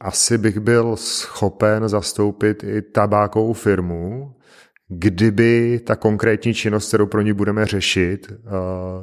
asi 0.00 0.38
bych 0.38 0.60
byl 0.60 0.96
schopen 0.96 1.88
zastoupit 1.88 2.64
i 2.64 2.82
tabákovou 2.82 3.52
firmu, 3.52 4.34
kdyby 4.88 5.80
ta 5.86 5.96
konkrétní 5.96 6.54
činnost, 6.54 6.88
kterou 6.88 7.06
pro 7.06 7.22
ní 7.22 7.32
budeme 7.32 7.66
řešit, 7.66 8.32
eh, 8.32 8.50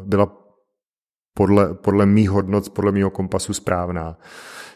byla 0.06 0.38
podle, 1.34 1.74
podle 1.74 2.06
mých 2.06 2.30
hodnot, 2.30 2.70
podle 2.70 2.92
mého 2.92 3.10
kompasu 3.10 3.54
správná. 3.54 4.18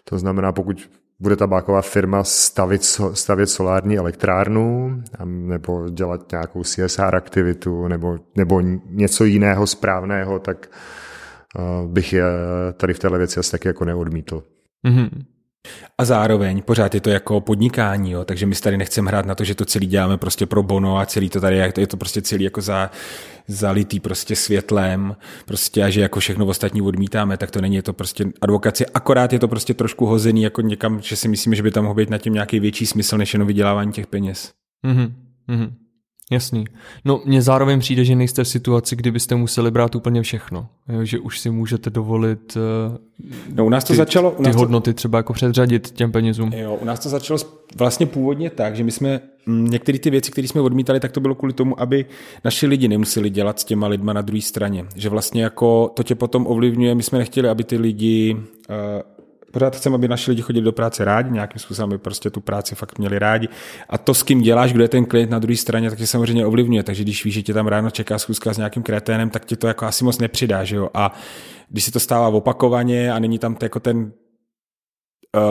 To 0.04 0.20
znamená, 0.20 0.52
pokud 0.52 0.90
bude 1.20 1.36
tabáková 1.36 1.82
firma 1.82 2.24
stavit, 2.24 2.84
stavět 3.14 3.48
solární 3.48 3.98
elektrárnu 3.98 5.02
nebo 5.26 5.90
dělat 5.90 6.32
nějakou 6.32 6.64
CSR 6.64 7.16
aktivitu 7.16 7.88
nebo, 7.88 8.18
nebo 8.38 8.62
něco 8.86 9.26
jiného 9.26 9.68
správného, 9.68 10.40
tak 10.40 10.70
uh, 11.56 11.92
bych 11.92 12.14
je 12.14 12.24
tady 12.78 12.94
v 12.94 13.00
této 13.00 13.18
věci 13.18 13.40
asi 13.40 13.52
taky 13.52 13.68
jako 13.68 13.86
neodmítl. 13.86 14.44
Mm-hmm. 14.88 15.10
A 15.98 16.06
zároveň 16.06 16.62
pořád 16.62 16.96
je 16.96 17.02
to 17.02 17.10
jako 17.10 17.42
podnikání, 17.42 18.12
jo? 18.12 18.26
takže 18.26 18.46
my 18.46 18.56
tady 18.56 18.78
nechceme 18.78 19.10
hrát 19.10 19.26
na 19.26 19.36
to, 19.36 19.44
že 19.44 19.56
to 19.56 19.66
celý 19.66 19.88
děláme 19.88 20.18
prostě 20.18 20.46
pro 20.46 20.64
bono 20.64 20.98
a 20.98 21.06
celý 21.06 21.30
to 21.30 21.42
tady 21.42 21.58
je, 21.58 21.74
je 21.78 21.88
to 21.88 21.98
prostě 21.98 22.22
celý 22.22 22.44
jako 22.44 22.62
za, 22.62 22.92
zalitý 23.48 24.00
prostě 24.00 24.36
světlem 24.36 25.16
prostě 25.46 25.84
a 25.84 25.90
že 25.90 26.02
jako 26.02 26.20
všechno 26.20 26.46
ostatní 26.46 26.82
odmítáme, 26.82 27.38
tak 27.38 27.52
to 27.52 27.62
není 27.62 27.76
je 27.76 27.82
to 27.82 27.94
prostě 27.94 28.26
advokace, 28.42 28.86
akorát 28.86 29.34
je 29.34 29.40
to 29.40 29.48
prostě 29.48 29.74
trošku 29.74 30.06
hozený 30.06 30.44
jako 30.44 30.62
někam, 30.62 31.02
že 31.02 31.16
si 31.16 31.28
myslíme, 31.28 31.56
že 31.56 31.64
by 31.64 31.72
tam 31.72 31.84
mohl 31.84 31.96
být 31.96 32.10
na 32.10 32.18
tím 32.18 32.34
nějaký 32.34 32.60
větší 32.60 32.86
smysl, 32.86 33.18
než 33.18 33.34
jenom 33.34 33.48
vydělávání 33.48 33.92
těch 33.92 34.08
peněz. 34.08 34.52
Mm-hmm. 34.88 35.14
Mm-hmm. 35.50 35.74
Jasný. 36.32 36.66
No 37.06 37.22
mně 37.26 37.42
zároveň 37.42 37.80
přijde, 37.80 38.06
že 38.06 38.16
nejste 38.16 38.44
v 38.44 38.48
situaci, 38.48 38.96
kdy 38.96 39.12
byste 39.12 39.36
museli 39.36 39.72
brát 39.72 39.96
úplně 39.96 40.22
všechno. 40.22 40.68
Jo, 40.90 41.06
že 41.06 41.20
už 41.20 41.40
si 41.40 41.50
můžete 41.50 41.90
dovolit 41.90 42.58
uh, 42.58 42.98
no, 43.56 43.66
u 43.66 43.70
nás 43.70 43.84
to 43.84 43.94
ty, 43.94 43.98
začalo, 43.98 44.32
u 44.32 44.42
nás 44.42 44.56
ty 44.56 44.60
hodnoty 44.60 44.94
třeba 44.94 45.18
jako 45.18 45.34
předřadit 45.34 45.92
těm 45.92 46.12
penězům. 46.12 46.54
Jo, 46.54 46.78
u 46.82 46.86
nás 46.86 47.00
to 47.00 47.10
začalo 47.10 47.40
vlastně 47.76 48.06
původně 48.06 48.50
tak, 48.50 48.76
že 48.76 48.84
my 48.84 48.92
jsme 48.92 49.20
mm, 49.46 49.66
některé 49.66 50.00
ty 50.00 50.10
věci, 50.10 50.32
které 50.32 50.48
jsme 50.48 50.62
odmítali, 50.62 51.00
tak 51.00 51.12
to 51.12 51.20
bylo 51.20 51.36
kvůli 51.36 51.54
tomu, 51.54 51.82
aby 51.82 52.06
naši 52.46 52.68
lidi 52.68 52.88
nemuseli 52.88 53.30
dělat 53.30 53.60
s 53.60 53.64
těma 53.64 53.88
lidma 53.88 54.14
na 54.14 54.22
druhé 54.22 54.42
straně. 54.42 54.86
Že 54.96 55.10
vlastně 55.10 55.44
jako 55.44 55.92
to 55.94 56.04
tě 56.04 56.16
potom 56.16 56.48
ovlivňuje, 56.48 56.96
my 56.96 57.04
jsme 57.04 57.18
nechtěli, 57.18 57.50
aby 57.50 57.64
ty 57.64 57.78
lidi 57.78 58.36
uh, 58.36 58.44
pořád 59.52 59.76
chceme, 59.76 59.96
aby 59.96 60.08
naši 60.08 60.32
lidi 60.32 60.42
chodili 60.42 60.66
do 60.66 60.72
práce 60.72 61.06
rádi, 61.06 61.32
nějakým 61.32 61.60
způsobem, 61.60 61.90
aby 61.90 61.98
prostě 61.98 62.30
tu 62.30 62.42
práci 62.42 62.76
fakt 62.76 62.98
měli 62.98 63.20
rádi. 63.20 63.48
A 63.90 63.98
to, 63.98 64.14
s 64.14 64.24
kým 64.24 64.42
děláš, 64.42 64.74
kdo 64.74 64.84
je 64.84 64.90
ten 64.90 65.06
klient 65.06 65.32
na 65.32 65.40
druhé 65.40 65.58
straně, 65.58 65.90
tak 65.90 66.00
tě 66.00 66.08
samozřejmě 66.08 66.46
ovlivňuje. 66.46 66.84
Takže 66.84 67.04
když 67.04 67.26
víš, 67.26 67.34
že 67.34 67.44
tě 67.44 67.54
tam 67.54 67.68
ráno 67.68 67.90
čeká 67.90 68.20
schůzka 68.20 68.54
s 68.54 68.58
nějakým 68.58 68.84
kreténem, 68.84 69.30
tak 69.30 69.46
ti 69.46 69.56
to 69.56 69.68
jako 69.68 69.86
asi 69.86 70.04
moc 70.04 70.18
nepřidá, 70.18 70.64
že 70.64 70.76
jo. 70.76 70.90
A 70.94 71.14
když 71.70 71.84
se 71.84 71.92
to 71.92 72.00
stává 72.00 72.28
opakovaně 72.28 73.14
a 73.14 73.20
není 73.20 73.40
tam 73.40 73.58
jako 73.62 73.80
ten 73.80 74.12
uh, 75.38 75.42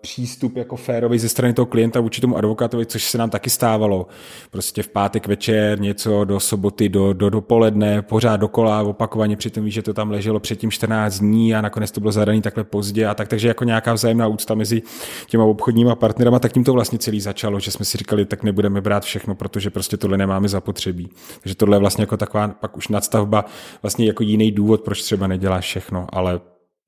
přístup 0.00 0.56
jako 0.56 0.76
férový 0.76 1.18
ze 1.18 1.28
strany 1.28 1.54
toho 1.54 1.66
klienta 1.66 2.00
vůči 2.00 2.20
tomu 2.20 2.36
advokátovi, 2.36 2.86
což 2.86 3.04
se 3.04 3.18
nám 3.18 3.30
taky 3.30 3.50
stávalo. 3.50 4.06
Prostě 4.50 4.82
v 4.82 4.88
pátek 4.88 5.26
večer 5.26 5.80
něco 5.80 6.24
do 6.24 6.40
soboty, 6.40 6.88
do, 6.88 7.12
do 7.12 7.30
dopoledne, 7.30 8.02
pořád 8.02 8.36
dokola, 8.36 8.82
opakovaně, 8.82 9.36
přitom 9.36 9.64
víš, 9.64 9.74
že 9.74 9.82
to 9.82 9.94
tam 9.94 10.10
leželo 10.10 10.40
předtím 10.40 10.70
14 10.70 11.18
dní 11.18 11.54
a 11.54 11.60
nakonec 11.60 11.90
to 11.90 12.00
bylo 12.00 12.12
zadaný 12.12 12.42
takhle 12.42 12.64
pozdě 12.64 13.06
a 13.06 13.14
tak, 13.14 13.28
takže 13.28 13.48
jako 13.48 13.64
nějaká 13.64 13.92
vzájemná 13.92 14.26
úcta 14.26 14.54
mezi 14.54 14.82
těma 15.26 15.44
obchodníma 15.44 15.94
partnerama, 15.94 16.38
tak 16.38 16.52
tím 16.52 16.64
to 16.64 16.72
vlastně 16.72 16.98
celý 16.98 17.20
začalo, 17.20 17.60
že 17.60 17.70
jsme 17.70 17.84
si 17.84 17.98
říkali, 17.98 18.24
tak 18.24 18.42
nebudeme 18.42 18.80
brát 18.80 19.02
všechno, 19.02 19.34
protože 19.34 19.70
prostě 19.70 19.96
tohle 19.96 20.18
nemáme 20.18 20.48
zapotřebí. 20.48 21.08
Takže 21.40 21.54
tohle 21.54 21.76
je 21.76 21.80
vlastně 21.80 22.02
jako 22.02 22.16
taková 22.16 22.48
pak 22.48 22.76
už 22.76 22.88
nadstavba, 22.88 23.44
vlastně 23.82 24.06
jako 24.06 24.22
jiný 24.22 24.52
důvod, 24.52 24.80
proč 24.80 25.02
třeba 25.02 25.26
neděláš 25.26 25.64
všechno, 25.64 26.06
ale 26.12 26.40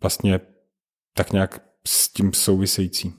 vlastně 0.02 0.40
tak 1.14 1.32
nějak 1.32 1.67
s 1.86 2.12
tím 2.12 2.32
související. 2.32 3.12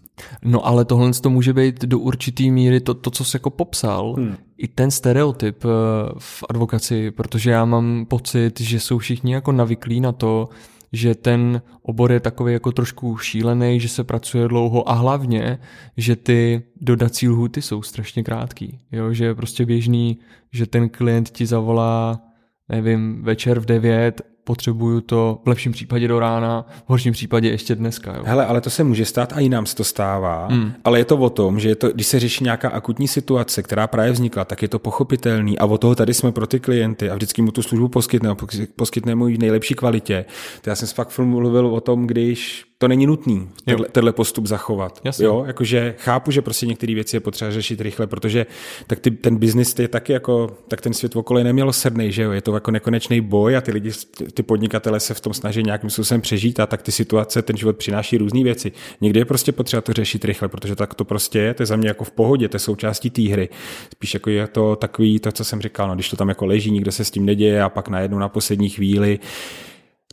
No 0.44 0.68
ale 0.68 0.86
tohle 0.86 1.12
to 1.14 1.30
může 1.30 1.54
být 1.54 1.86
do 1.86 2.00
určitý 2.00 2.52
míry 2.52 2.80
to, 2.80 2.94
to 2.94 3.12
co 3.12 3.24
jsi 3.26 3.36
jako 3.36 3.50
popsal, 3.50 4.14
hmm. 4.14 4.36
i 4.58 4.68
ten 4.68 4.92
stereotyp 4.92 5.66
eh, 5.66 5.70
v 6.18 6.44
advokaci, 6.50 7.12
protože 7.12 7.52
já 7.52 7.66
mám 7.66 8.06
pocit, 8.06 8.60
že 8.60 8.80
jsou 8.80 8.98
všichni 8.98 9.34
jako 9.34 9.52
navyklí 9.52 10.02
na 10.02 10.12
to, 10.12 10.50
že 10.94 11.16
ten 11.16 11.62
obor 11.82 12.12
je 12.12 12.20
takový 12.20 12.54
jako 12.54 12.72
trošku 12.72 13.18
šílený, 13.18 13.80
že 13.80 13.90
se 13.90 14.04
pracuje 14.04 14.48
dlouho 14.48 14.90
a 14.90 14.94
hlavně, 14.94 15.60
že 15.98 16.16
ty 16.16 16.64
dodací 16.82 17.30
lhuty 17.30 17.62
jsou 17.62 17.82
strašně 17.82 18.24
krátký. 18.24 18.80
Jo? 18.92 19.14
Že 19.14 19.26
je 19.26 19.36
prostě 19.36 19.66
běžný, 19.66 20.20
že 20.52 20.66
ten 20.66 20.90
klient 20.90 21.30
ti 21.30 21.46
zavolá 21.46 22.22
nevím, 22.70 23.24
večer 23.24 23.60
v 23.60 23.66
9 23.66 24.22
potřebuju 24.50 25.02
to 25.02 25.42
v 25.46 25.48
lepším 25.50 25.72
případě 25.72 26.08
do 26.08 26.20
rána, 26.20 26.66
v 26.86 26.90
horším 26.90 27.14
případě 27.14 27.50
ještě 27.50 27.76
dneska. 27.76 28.18
Jo. 28.18 28.24
Hele, 28.26 28.46
ale 28.46 28.62
to 28.62 28.70
se 28.70 28.84
může 28.84 29.06
stát 29.06 29.34
a 29.34 29.40
i 29.40 29.50
nám 29.50 29.66
se 29.66 29.76
to 29.76 29.84
stává, 29.84 30.48
hmm. 30.48 30.74
ale 30.84 31.00
je 31.00 31.06
to 31.06 31.18
o 31.18 31.30
tom, 31.30 31.60
že 31.60 31.70
je 31.70 31.76
to, 31.76 31.90
když 31.90 32.08
se 32.08 32.20
řeší 32.20 32.44
nějaká 32.44 32.70
akutní 32.70 33.08
situace, 33.08 33.64
která 33.64 33.88
právě 33.88 34.12
vznikla, 34.12 34.46
tak 34.46 34.62
je 34.62 34.68
to 34.68 34.80
pochopitelný 34.80 35.60
a 35.60 35.66
o 35.66 35.78
toho 35.78 35.96
tady 35.96 36.14
jsme 36.14 36.32
pro 36.32 36.48
ty 36.48 36.60
klienty 36.60 37.10
a 37.10 37.16
vždycky 37.16 37.42
mu 37.42 37.52
tu 37.52 37.62
službu 37.62 37.88
poskytneme, 37.88 38.36
poskytneme 38.76 39.26
v 39.26 39.38
nejlepší 39.38 39.74
kvalitě. 39.74 40.26
To 40.62 40.70
já 40.70 40.76
jsem 40.76 40.88
fakt 40.88 41.20
mluvil 41.20 41.68
o 41.68 41.82
tom, 41.82 42.08
když 42.08 42.69
to 42.82 42.88
není 42.88 43.06
nutný, 43.06 43.50
tenhle, 43.66 43.88
tenhle 43.88 44.14
postup 44.14 44.46
zachovat. 44.46 45.02
Jasně. 45.04 45.26
Jo, 45.26 45.44
jakože 45.48 45.96
chápu, 45.98 46.32
že 46.32 46.42
prostě 46.42 46.66
některé 46.66 46.94
věci 46.94 47.16
je 47.16 47.20
potřeba 47.20 47.52
řešit 47.52 47.82
rychle, 47.82 48.08
protože 48.08 48.46
tak 48.88 49.00
ty, 49.00 49.12
ten 49.12 49.38
biznis 49.38 49.80
je 49.80 49.88
taky 49.88 50.14
jako, 50.14 50.58
tak 50.68 50.82
ten 50.82 50.94
svět 50.94 51.16
okolo 51.16 51.44
neměl 51.44 51.74
srdnej, 51.74 52.12
že 52.12 52.24
jo, 52.24 52.32
je 52.32 52.42
to 52.42 52.54
jako 52.54 52.72
nekonečný 52.72 53.22
boj 53.22 53.58
a 53.58 53.62
ty 53.62 53.72
lidi, 53.72 53.92
ty 54.34 54.44
podnikatele 54.44 55.00
se 55.00 55.14
v 55.14 55.22
tom 55.22 55.34
snaží 55.34 55.64
nějakým 55.64 55.90
způsobem 55.90 56.22
přežít 56.22 56.60
a 56.60 56.66
tak 56.66 56.82
ty 56.82 56.92
situace, 56.92 57.42
ten 57.42 57.58
život 57.58 57.78
přináší 57.78 58.18
různé 58.18 58.44
věci. 58.44 58.72
Někdy 59.02 59.20
je 59.20 59.26
prostě 59.26 59.52
potřeba 59.52 59.82
to 59.82 59.94
řešit 59.94 60.26
rychle, 60.26 60.48
protože 60.48 60.76
tak 60.76 60.94
to 60.94 61.06
prostě 61.06 61.40
je, 61.40 61.54
to 61.54 61.64
je 61.64 61.68
za 61.68 61.76
mě 61.76 61.88
jako 61.88 62.04
v 62.04 62.12
pohodě, 62.12 62.48
to 62.48 62.56
je 62.56 62.60
součástí 62.60 63.10
té 63.10 63.22
hry. 63.22 63.50
Spíš 63.94 64.14
jako 64.14 64.30
je 64.30 64.48
to 64.48 64.76
takový, 64.76 65.20
to, 65.20 65.32
co 65.32 65.44
jsem 65.44 65.62
říkal, 65.62 65.88
no, 65.88 65.96
když 65.96 66.10
to 66.10 66.16
tam 66.16 66.30
jako 66.30 66.46
leží, 66.46 66.72
nikdo 66.72 66.92
se 66.92 67.06
s 67.06 67.12
tím 67.12 67.26
neděje 67.26 67.64
a 67.64 67.70
pak 67.70 67.90
najednou 67.90 68.20
na 68.20 68.30
poslední 68.30 68.70
chvíli, 68.70 69.20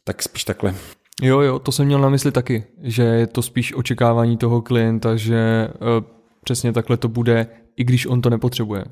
tak 0.04 0.22
spíš 0.22 0.44
takhle 0.44 0.74
Jo, 1.22 1.40
jo, 1.40 1.58
to 1.58 1.72
jsem 1.72 1.86
měl 1.86 1.98
na 1.98 2.08
mysli 2.08 2.32
taky, 2.32 2.64
že 2.82 3.02
je 3.02 3.26
to 3.26 3.42
spíš 3.42 3.74
očekávání 3.74 4.36
toho 4.36 4.62
klienta, 4.62 5.16
že 5.16 5.68
uh, 5.68 6.04
přesně 6.44 6.72
takhle 6.72 6.96
to 6.96 7.08
bude, 7.08 7.46
i 7.76 7.84
když 7.84 8.06
on 8.06 8.22
to 8.22 8.30
nepotřebuje. 8.30 8.84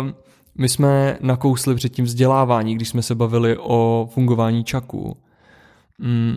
Um, 0.00 0.14
my 0.58 0.68
jsme 0.68 1.18
nakousli 1.20 1.74
před 1.74 1.88
tím 1.88 2.04
vzdělávání, 2.04 2.74
když 2.74 2.88
jsme 2.88 3.02
se 3.02 3.14
bavili 3.14 3.56
o 3.60 4.08
fungování 4.14 4.64
čaku. 4.64 5.16
Um, 5.98 6.36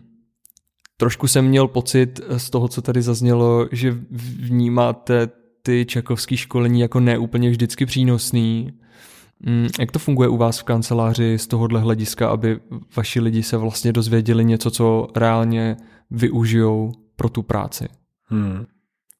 trošku 0.97 1.27
jsem 1.27 1.45
měl 1.45 1.67
pocit 1.67 2.19
z 2.37 2.49
toho, 2.49 2.67
co 2.67 2.81
tady 2.81 3.01
zaznělo, 3.01 3.67
že 3.71 3.97
vnímáte 4.39 5.29
ty 5.61 5.85
čakovské 5.85 6.37
školení 6.37 6.79
jako 6.79 6.99
neúplně 6.99 7.49
vždycky 7.49 7.85
přínosný, 7.85 8.71
Mm, 8.71 8.79
jak 9.79 9.91
to 9.91 9.99
funguje 9.99 10.29
u 10.29 10.37
vás 10.37 10.59
v 10.59 10.63
kanceláři 10.63 11.37
z 11.37 11.47
tohohle 11.47 11.79
hlediska, 11.79 12.29
aby 12.29 12.59
vaši 12.97 13.19
lidi 13.19 13.43
se 13.43 13.57
vlastně 13.57 13.93
dozvěděli 13.93 14.45
něco, 14.45 14.71
co 14.71 15.07
reálně 15.15 15.77
využijou 16.11 16.91
pro 17.15 17.29
tu 17.29 17.41
práci? 17.41 17.85
Hmm. 18.25 18.65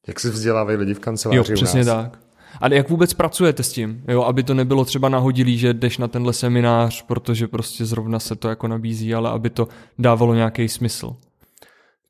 Jak 0.08 0.20
se 0.20 0.30
vzdělávají 0.30 0.78
lidi 0.78 0.94
v 0.94 1.00
kanceláři 1.00 1.38
Jo, 1.38 1.44
přesně 1.56 1.86
tak. 1.86 2.20
A 2.62 2.74
jak 2.74 2.90
vůbec 2.90 3.14
pracujete 3.14 3.64
s 3.64 3.72
tím, 3.72 4.04
jo, 4.08 4.24
aby 4.24 4.44
to 4.44 4.54
nebylo 4.54 4.86
třeba 4.86 5.10
nahodilý, 5.10 5.58
že 5.58 5.74
jdeš 5.74 5.98
na 5.98 6.08
tenhle 6.08 6.34
seminář, 6.34 7.06
protože 7.06 7.48
prostě 7.48 7.86
zrovna 7.86 8.20
se 8.20 8.36
to 8.36 8.50
jako 8.50 8.68
nabízí, 8.68 9.14
ale 9.14 9.30
aby 9.30 9.50
to 9.50 9.68
dávalo 10.00 10.36
nějaký 10.36 10.70
smysl. 10.70 11.16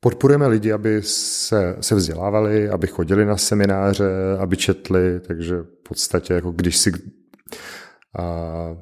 Podporujeme 0.00 0.46
lidi, 0.46 0.72
aby 0.72 1.02
se, 1.02 1.76
se 1.80 1.94
vzdělávali, 1.94 2.70
aby 2.70 2.86
chodili 2.86 3.24
na 3.24 3.36
semináře, 3.36 4.10
aby 4.38 4.56
četli, 4.56 5.20
takže 5.20 5.56
v 5.56 5.88
podstatě 5.88 6.34
jako 6.34 6.50
když 6.50 6.76
si 6.76 6.92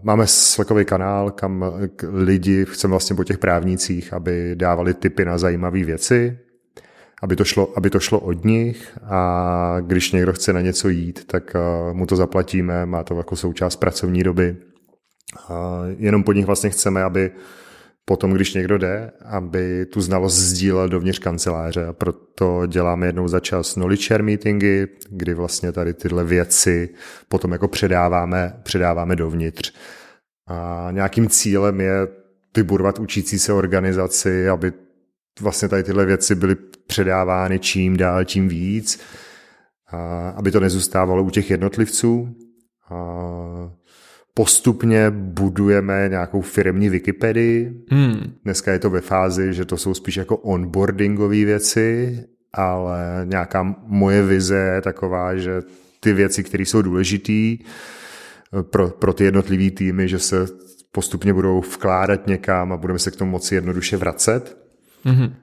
Máme 0.03 0.27
Slackový 0.27 0.85
kanál, 0.85 1.31
kam 1.31 1.65
lidi 2.13 2.67
chceme 2.69 2.91
vlastně 2.91 3.17
po 3.17 3.25
těch 3.25 3.39
právnících, 3.39 4.13
aby 4.13 4.51
dávali 4.55 4.95
tipy 4.95 5.25
na 5.25 5.39
zajímavé 5.39 5.85
věci, 5.85 6.39
aby 7.23 7.37
to, 7.37 7.45
šlo, 7.45 7.73
aby 7.77 7.91
to 7.91 8.01
šlo 8.01 8.21
od 8.21 8.45
nich 8.45 8.99
a 9.03 9.77
když 9.81 10.13
někdo 10.13 10.33
chce 10.33 10.53
na 10.53 10.61
něco 10.61 10.89
jít, 10.89 11.25
tak 11.25 11.57
mu 11.93 12.07
to 12.07 12.17
zaplatíme, 12.17 12.87
má 12.87 13.03
to 13.03 13.15
jako 13.15 13.37
součást 13.37 13.77
pracovní 13.77 14.23
doby. 14.23 14.57
Jenom 15.97 16.25
po 16.25 16.33
nich 16.33 16.47
vlastně 16.47 16.71
chceme, 16.71 17.03
aby 17.03 17.31
potom, 18.09 18.33
když 18.33 18.55
někdo 18.55 18.79
jde, 18.79 19.13
aby 19.25 19.87
tu 19.87 20.01
znalost 20.01 20.35
sdílel 20.35 20.89
dovnitř 20.89 21.19
kanceláře 21.19 21.87
a 21.87 21.93
proto 21.93 22.67
děláme 22.67 23.07
jednou 23.07 23.29
za 23.29 23.41
čas 23.41 23.75
knowledge 23.75 24.07
share 24.07 24.23
meetingy, 24.23 24.89
kdy 25.11 25.35
vlastně 25.35 25.73
tady 25.73 25.95
tyhle 25.95 26.25
věci 26.25 26.89
potom 27.29 27.53
jako 27.53 27.69
předáváme, 27.69 28.61
předáváme 28.63 29.17
dovnitř. 29.17 29.73
A 30.47 30.89
nějakým 30.91 31.29
cílem 31.29 31.81
je 31.81 32.09
vybudovat 32.57 32.99
učící 32.99 33.39
se 33.39 33.53
organizaci, 33.53 34.49
aby 34.49 34.73
vlastně 35.41 35.69
tady 35.69 35.83
tyhle 35.83 36.07
věci 36.07 36.35
byly 36.35 36.57
předávány 36.87 37.59
čím 37.59 37.97
dál, 37.97 38.25
tím 38.25 38.49
víc, 38.49 39.01
a 39.93 40.29
aby 40.31 40.51
to 40.51 40.61
nezůstávalo 40.61 41.23
u 41.23 41.31
těch 41.31 41.51
jednotlivců. 41.51 42.35
A 42.91 42.95
postupně 44.39 45.11
budujeme 45.11 46.09
nějakou 46.09 46.41
firmní 46.41 46.89
Wikipedii. 46.89 47.85
Hmm. 47.91 48.33
Dneska 48.45 48.73
je 48.73 48.79
to 48.79 48.91
ve 48.91 49.01
fázi, 49.01 49.55
že 49.55 49.65
to 49.65 49.77
jsou 49.77 49.95
spíš 49.95 50.17
jako 50.17 50.37
onboardingové 50.37 51.45
věci, 51.45 52.19
ale 52.53 52.99
nějaká 53.25 53.77
moje 53.87 54.23
vize 54.23 54.57
je 54.75 54.83
taková, 54.83 55.37
že 55.37 55.63
ty 56.01 56.13
věci, 56.13 56.45
které 56.45 56.63
jsou 56.63 56.83
důležité 56.83 57.33
eh, 57.33 58.63
pro, 58.63 58.89
pro 58.89 59.13
ty 59.13 59.25
jednotlivé 59.25 59.71
týmy, 59.71 60.09
že 60.09 60.19
se 60.19 60.47
postupně 60.93 61.35
budou 61.35 61.61
vkládat 61.61 62.27
někam 62.27 62.73
a 62.73 62.77
budeme 62.77 62.99
se 62.99 63.11
k 63.11 63.17
tomu 63.17 63.31
moci 63.31 63.55
jednoduše 63.55 63.97
vracet. 63.97 64.59
Hmm. 65.05 65.35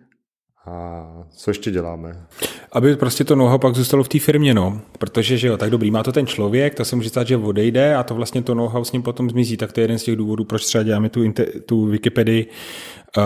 A 0.66 1.08
co 1.30 1.50
ještě 1.50 1.72
děláme? 1.72 2.26
Aby 2.72 2.96
prostě 2.96 3.24
to 3.24 3.36
know 3.36 3.58
pak 3.58 3.76
zůstalo 3.76 4.04
v 4.04 4.10
té 4.10 4.20
firmě, 4.20 4.54
no. 4.54 4.82
Protože, 5.00 5.38
že 5.38 5.48
jo, 5.48 5.58
tak 5.58 5.70
dobrý, 5.70 5.92
má 5.92 6.04
to 6.04 6.12
ten 6.12 6.28
člověk, 6.28 6.76
to 6.76 6.86
se 6.86 6.96
může 6.96 7.10
stát, 7.10 7.28
že 7.28 7.38
odejde 7.38 7.96
a 7.96 8.04
to 8.04 8.16
vlastně 8.16 8.42
to 8.42 8.54
know-how 8.54 8.84
s 8.84 8.92
ním 8.92 9.04
potom 9.04 9.30
zmizí. 9.30 9.58
Tak 9.58 9.72
to 9.72 9.80
je 9.80 9.84
jeden 9.84 10.00
z 10.00 10.04
těch 10.04 10.16
důvodů, 10.16 10.44
proč 10.44 10.66
třeba 10.66 10.84
děláme 10.84 11.10
tu, 11.10 11.34
tu 11.66 11.86
Wikipedii, 11.86 12.48
uh, 13.18 13.24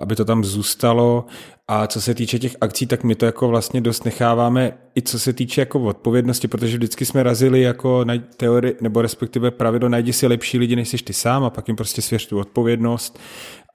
aby 0.00 0.16
to 0.16 0.24
tam 0.24 0.44
zůstalo. 0.44 1.26
A 1.68 1.86
co 1.86 2.00
se 2.00 2.14
týče 2.14 2.38
těch 2.38 2.56
akcí, 2.60 2.86
tak 2.86 3.04
my 3.04 3.14
to 3.14 3.26
jako 3.26 3.48
vlastně 3.48 3.80
dost 3.80 4.04
necháváme 4.04 4.72
i 4.96 5.02
co 5.02 5.18
se 5.18 5.32
týče 5.32 5.60
jako 5.60 5.80
odpovědnosti, 5.80 6.48
protože 6.48 6.76
vždycky 6.76 7.06
jsme 7.06 7.22
razili 7.22 7.60
jako 7.60 8.04
na 8.04 8.14
teorii, 8.36 8.76
nebo 8.80 9.02
respektive 9.02 9.50
pravidlo 9.50 9.88
najdi 9.88 10.12
si 10.12 10.26
lepší 10.26 10.58
lidi, 10.58 10.76
než 10.76 10.88
jsi 10.88 10.96
ty 10.96 11.12
sám 11.12 11.44
a 11.44 11.50
pak 11.50 11.68
jim 11.68 11.76
prostě 11.76 12.02
svěř 12.02 12.26
tu 12.26 12.38
odpovědnost. 12.38 13.18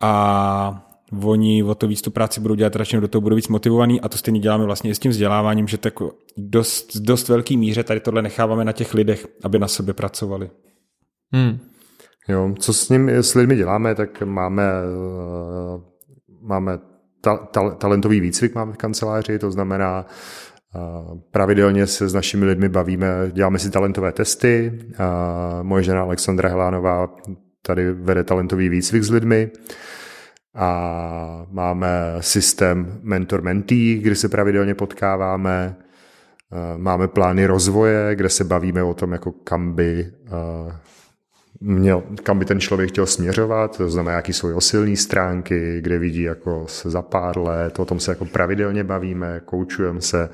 A 0.02 0.95
oni 1.24 1.64
o 1.64 1.76
to 1.76 1.88
víc 1.88 2.02
tu 2.02 2.12
práci 2.12 2.42
budou 2.42 2.56
dělat, 2.56 2.76
radši 2.76 2.98
do 2.98 3.08
toho 3.08 3.22
budou 3.22 3.36
víc 3.36 3.48
motivovaný 3.48 4.02
a 4.02 4.10
to 4.10 4.18
stejně 4.18 4.40
děláme 4.40 4.66
vlastně 4.66 4.90
i 4.90 4.96
s 4.96 5.00
tím 5.00 5.12
vzděláváním, 5.12 5.68
že 5.68 5.78
tak 5.78 5.94
dost, 6.38 6.98
dost 6.98 7.30
velký 7.30 7.58
míře 7.58 7.84
tady 7.84 8.00
tohle 8.00 8.22
necháváme 8.22 8.66
na 8.66 8.72
těch 8.72 8.94
lidech, 8.94 9.28
aby 9.44 9.60
na 9.60 9.68
sebe 9.68 9.94
pracovali. 9.94 10.50
Hmm. 11.34 11.60
Jo, 12.28 12.54
co 12.60 12.74
s 12.74 12.90
ním, 12.90 13.10
s 13.10 13.36
lidmi 13.36 13.56
děláme, 13.56 13.96
tak 13.96 14.22
máme, 14.22 14.64
uh, 15.76 15.82
máme 16.42 16.80
ta, 17.22 17.38
ta, 17.38 17.70
talentový 17.70 18.20
výcvik 18.20 18.56
máme 18.56 18.74
v 18.74 18.78
kanceláři, 18.78 19.40
to 19.40 19.52
znamená, 19.52 20.06
uh, 20.76 21.20
pravidelně 21.32 21.88
se 21.88 22.10
s 22.10 22.14
našimi 22.14 22.46
lidmi 22.46 22.70
bavíme, 22.70 23.08
děláme 23.32 23.60
si 23.60 23.72
talentové 23.72 24.12
testy. 24.12 24.80
Uh, 24.90 25.64
moje 25.64 25.84
žena 25.84 26.02
Alexandra 26.02 26.50
Helánová 26.50 27.16
tady 27.62 27.92
vede 27.92 28.24
talentový 28.24 28.70
výcvik 28.70 29.04
s 29.04 29.10
lidmi 29.10 29.52
a 30.56 31.46
máme 31.52 32.18
systém 32.20 33.00
mentor-mentee, 33.02 33.98
kde 33.98 34.16
se 34.16 34.30
pravidelně 34.30 34.76
potkáváme, 34.76 35.76
eh, 36.52 36.78
máme 36.78 37.08
plány 37.08 37.46
rozvoje, 37.46 38.16
kde 38.16 38.30
se 38.30 38.44
bavíme 38.44 38.84
o 38.84 38.94
tom, 38.94 39.12
jako 39.12 39.32
kam 39.32 39.74
by, 39.74 40.12
eh, 40.28 40.76
měl, 41.62 42.04
kam 42.24 42.40
by 42.40 42.46
ten 42.46 42.60
člověk 42.60 42.90
chtěl 42.90 43.06
směřovat, 43.06 43.78
to 43.78 43.90
znamená, 43.90 44.16
jaký 44.16 44.34
jsou 44.34 44.48
jeho 44.48 44.62
silné 44.62 44.96
stránky, 44.96 45.82
kde 45.82 46.00
vidí 46.00 46.22
jako 46.22 46.66
se 46.68 46.90
za 46.90 47.02
pár 47.02 47.38
let, 47.38 47.80
o 47.80 47.86
tom 47.86 48.00
se 48.00 48.12
jako 48.12 48.26
pravidelně 48.26 48.84
bavíme, 48.84 49.42
koučujeme 49.46 50.02
se. 50.02 50.30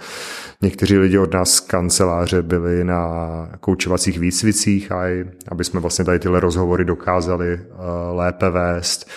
Někteří 0.61 0.97
lidi 0.97 1.17
od 1.17 1.34
nás 1.34 1.51
z 1.51 1.59
kanceláře 1.59 2.41
byli 2.41 2.84
na 2.84 3.49
koučovacích 3.59 4.19
výcvicích, 4.19 4.91
aby 5.47 5.63
jsme 5.63 5.80
vlastně 5.80 6.05
tady 6.05 6.19
tyhle 6.19 6.39
rozhovory 6.39 6.86
dokázali 6.86 7.53
eh, 7.53 7.67
lépe 8.11 8.49
vést 8.49 9.09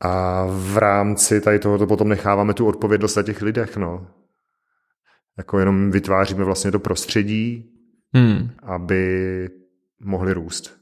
a 0.00 0.46
v 0.50 0.78
rámci 0.78 1.40
tady 1.40 1.58
tohoto 1.58 1.86
potom 1.86 2.08
necháváme 2.08 2.54
tu 2.54 2.66
odpovědnost 2.66 3.16
na 3.16 3.22
těch 3.22 3.42
lidech, 3.42 3.76
no. 3.76 4.06
Jako 5.38 5.58
jenom 5.58 5.90
vytváříme 5.90 6.44
vlastně 6.44 6.72
to 6.72 6.80
prostředí, 6.80 7.70
hmm. 8.14 8.50
aby 8.62 9.48
mohli 10.00 10.32
růst. 10.32 10.80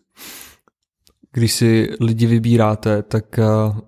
Když 1.33 1.53
si 1.53 1.89
lidi 2.01 2.27
vybíráte, 2.27 3.03
tak 3.03 3.39
eh, 3.39 3.45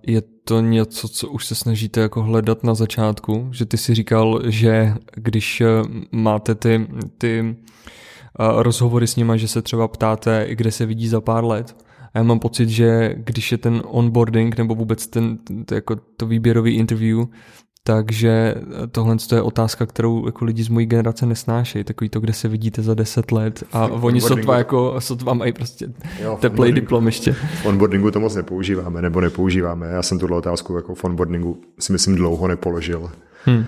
je 0.07 0.22
to 0.45 0.61
něco, 0.61 1.09
co 1.09 1.28
už 1.28 1.47
se 1.47 1.55
snažíte 1.55 2.01
jako 2.01 2.22
hledat 2.22 2.64
na 2.64 2.74
začátku, 2.74 3.49
že 3.53 3.66
ty 3.66 3.76
si 3.76 3.95
říkal, 3.95 4.41
že 4.47 4.95
když 5.14 5.61
eh, 5.61 5.66
máte 6.12 6.55
ty, 6.55 6.89
ty 7.18 7.41
eh, 7.41 8.62
rozhovory 8.62 9.07
s 9.07 9.16
nimi, 9.16 9.33
že 9.37 9.49
se 9.49 9.62
třeba 9.62 9.89
ptáte, 9.89 10.47
kde 10.51 10.72
se 10.72 10.87
vidí 10.87 11.09
za 11.09 11.20
pár 11.20 11.45
let, 11.45 11.76
A 12.14 12.18
já 12.18 12.22
mám 12.22 12.38
pocit, 12.38 12.68
že 12.68 13.14
když 13.16 13.52
je 13.52 13.58
ten 13.58 13.82
onboarding 13.86 14.58
nebo 14.58 14.74
vůbec 14.74 15.06
ten, 15.06 15.38
to, 15.64 15.74
jako 15.74 15.96
to 16.16 16.26
výběrový 16.26 16.74
interview, 16.74 17.24
takže 17.82 18.54
tohle 18.92 19.16
je 19.34 19.42
otázka, 19.42 19.86
kterou 19.86 20.26
jako 20.26 20.44
lidi 20.44 20.62
z 20.62 20.68
mojí 20.68 20.86
generace 20.86 21.26
nesnášejí. 21.26 21.84
Takový 21.84 22.08
to, 22.08 22.20
kde 22.20 22.32
se 22.32 22.48
vidíte 22.48 22.82
za 22.82 22.94
deset 22.94 23.32
let 23.32 23.64
a 23.72 23.86
oni 23.86 24.20
sotva, 24.20 24.58
jako, 24.58 24.94
sotva 24.98 25.34
mají 25.34 25.52
prostě 25.52 25.92
jo, 26.22 26.38
teplej 26.40 26.72
diplom 26.72 27.06
ještě. 27.06 27.32
V 27.32 27.66
onboardingu 27.66 28.11
to 28.11 28.20
moc 28.20 28.34
nepoužíváme, 28.34 29.02
nebo 29.02 29.20
nepoužíváme. 29.20 29.86
Já 29.86 30.02
jsem 30.02 30.18
tuhle 30.18 30.36
otázku 30.36 30.76
jako 30.76 30.94
v 30.94 31.04
onboardingu 31.04 31.61
si 31.78 31.92
myslím 31.92 32.14
dlouho 32.14 32.48
nepoložil. 32.48 33.11
Hmm. 33.44 33.64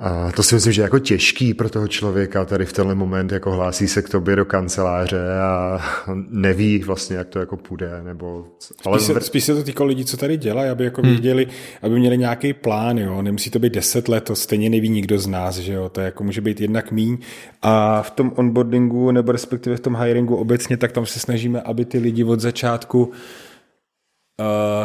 A 0.00 0.32
to 0.32 0.42
si 0.42 0.54
myslím, 0.54 0.72
že 0.72 0.80
je 0.80 0.84
jako 0.84 0.98
těžký 0.98 1.54
pro 1.54 1.70
toho 1.70 1.88
člověka 1.88 2.44
tady 2.44 2.66
v 2.66 2.72
tenhle 2.72 2.94
moment, 2.94 3.32
jako 3.32 3.50
hlásí 3.50 3.88
se 3.88 4.02
k 4.02 4.08
tobě 4.08 4.36
do 4.36 4.44
kanceláře 4.44 5.40
a 5.40 5.80
neví 6.28 6.78
vlastně, 6.78 7.16
jak 7.16 7.28
to 7.28 7.38
jako 7.38 7.56
půjde, 7.56 8.02
nebo... 8.04 8.46
Ale... 8.86 9.00
Spíš, 9.00 9.06
se, 9.06 9.20
spíš 9.20 9.44
se 9.44 9.54
to 9.54 9.62
týkalo 9.62 9.88
lidí, 9.88 10.04
co 10.04 10.16
tady 10.16 10.36
dělají, 10.36 10.70
aby 10.70 10.84
jako 10.84 11.02
hmm. 11.02 11.10
věděli, 11.10 11.46
aby 11.82 11.98
měli 11.98 12.18
nějaký 12.18 12.52
plán, 12.52 12.98
jo, 12.98 13.22
nemusí 13.22 13.50
to 13.50 13.58
být 13.58 13.72
deset 13.72 14.08
let, 14.08 14.24
to 14.24 14.36
stejně 14.36 14.70
neví 14.70 14.88
nikdo 14.88 15.18
z 15.18 15.26
nás, 15.26 15.56
že 15.56 15.72
jo, 15.72 15.88
to 15.88 16.00
jako 16.00 16.24
může 16.24 16.40
být 16.40 16.60
jednak 16.60 16.92
míň. 16.92 17.18
A 17.62 18.02
v 18.02 18.10
tom 18.10 18.32
onboardingu, 18.36 19.10
nebo 19.10 19.32
respektive 19.32 19.76
v 19.76 19.80
tom 19.80 19.96
hiringu 19.96 20.36
obecně, 20.36 20.76
tak 20.76 20.92
tam 20.92 21.06
se 21.06 21.20
snažíme, 21.20 21.60
aby 21.60 21.84
ty 21.84 21.98
lidi 21.98 22.24
od 22.24 22.40
začátku 22.40 23.04
uh, 23.04 23.14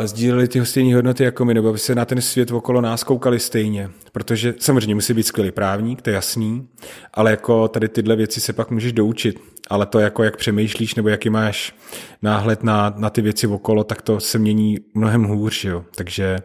sdíleli 0.04 0.47
ty 0.47 0.66
stejné 0.66 0.95
hodnoty 0.95 1.24
jako 1.24 1.45
my, 1.45 1.54
nebo 1.54 1.70
aby 1.70 1.78
se 1.78 1.95
na 1.95 2.06
ten 2.06 2.22
svět 2.22 2.51
okolo 2.51 2.82
nás 2.82 3.04
koukali 3.04 3.39
stejně. 3.39 3.89
Protože 4.12 4.54
samozřejmě 4.60 4.95
musí 4.95 5.14
být 5.14 5.24
skvělý 5.24 5.51
právník, 5.51 6.01
to 6.01 6.10
je 6.10 6.14
jasný, 6.14 6.68
ale 7.14 7.32
jako 7.32 7.68
tady 7.68 7.89
tyhle 7.89 8.16
věci 8.16 8.41
se 8.41 8.54
pak 8.54 8.72
můžeš 8.72 8.93
doučit. 8.93 9.39
Ale 9.70 9.86
to 9.86 9.99
jako 9.99 10.24
jak 10.24 10.38
přemýšlíš, 10.38 10.95
nebo 10.95 11.10
jaký 11.10 11.30
máš 11.30 11.76
náhled 12.22 12.64
na, 12.64 12.93
na 12.97 13.10
ty 13.10 13.22
věci 13.22 13.47
okolo, 13.47 13.84
tak 13.84 14.01
to 14.01 14.20
se 14.20 14.39
mění 14.39 14.78
mnohem 14.93 15.24
hůř, 15.24 15.64
jo. 15.64 15.86
Takže 15.95 16.38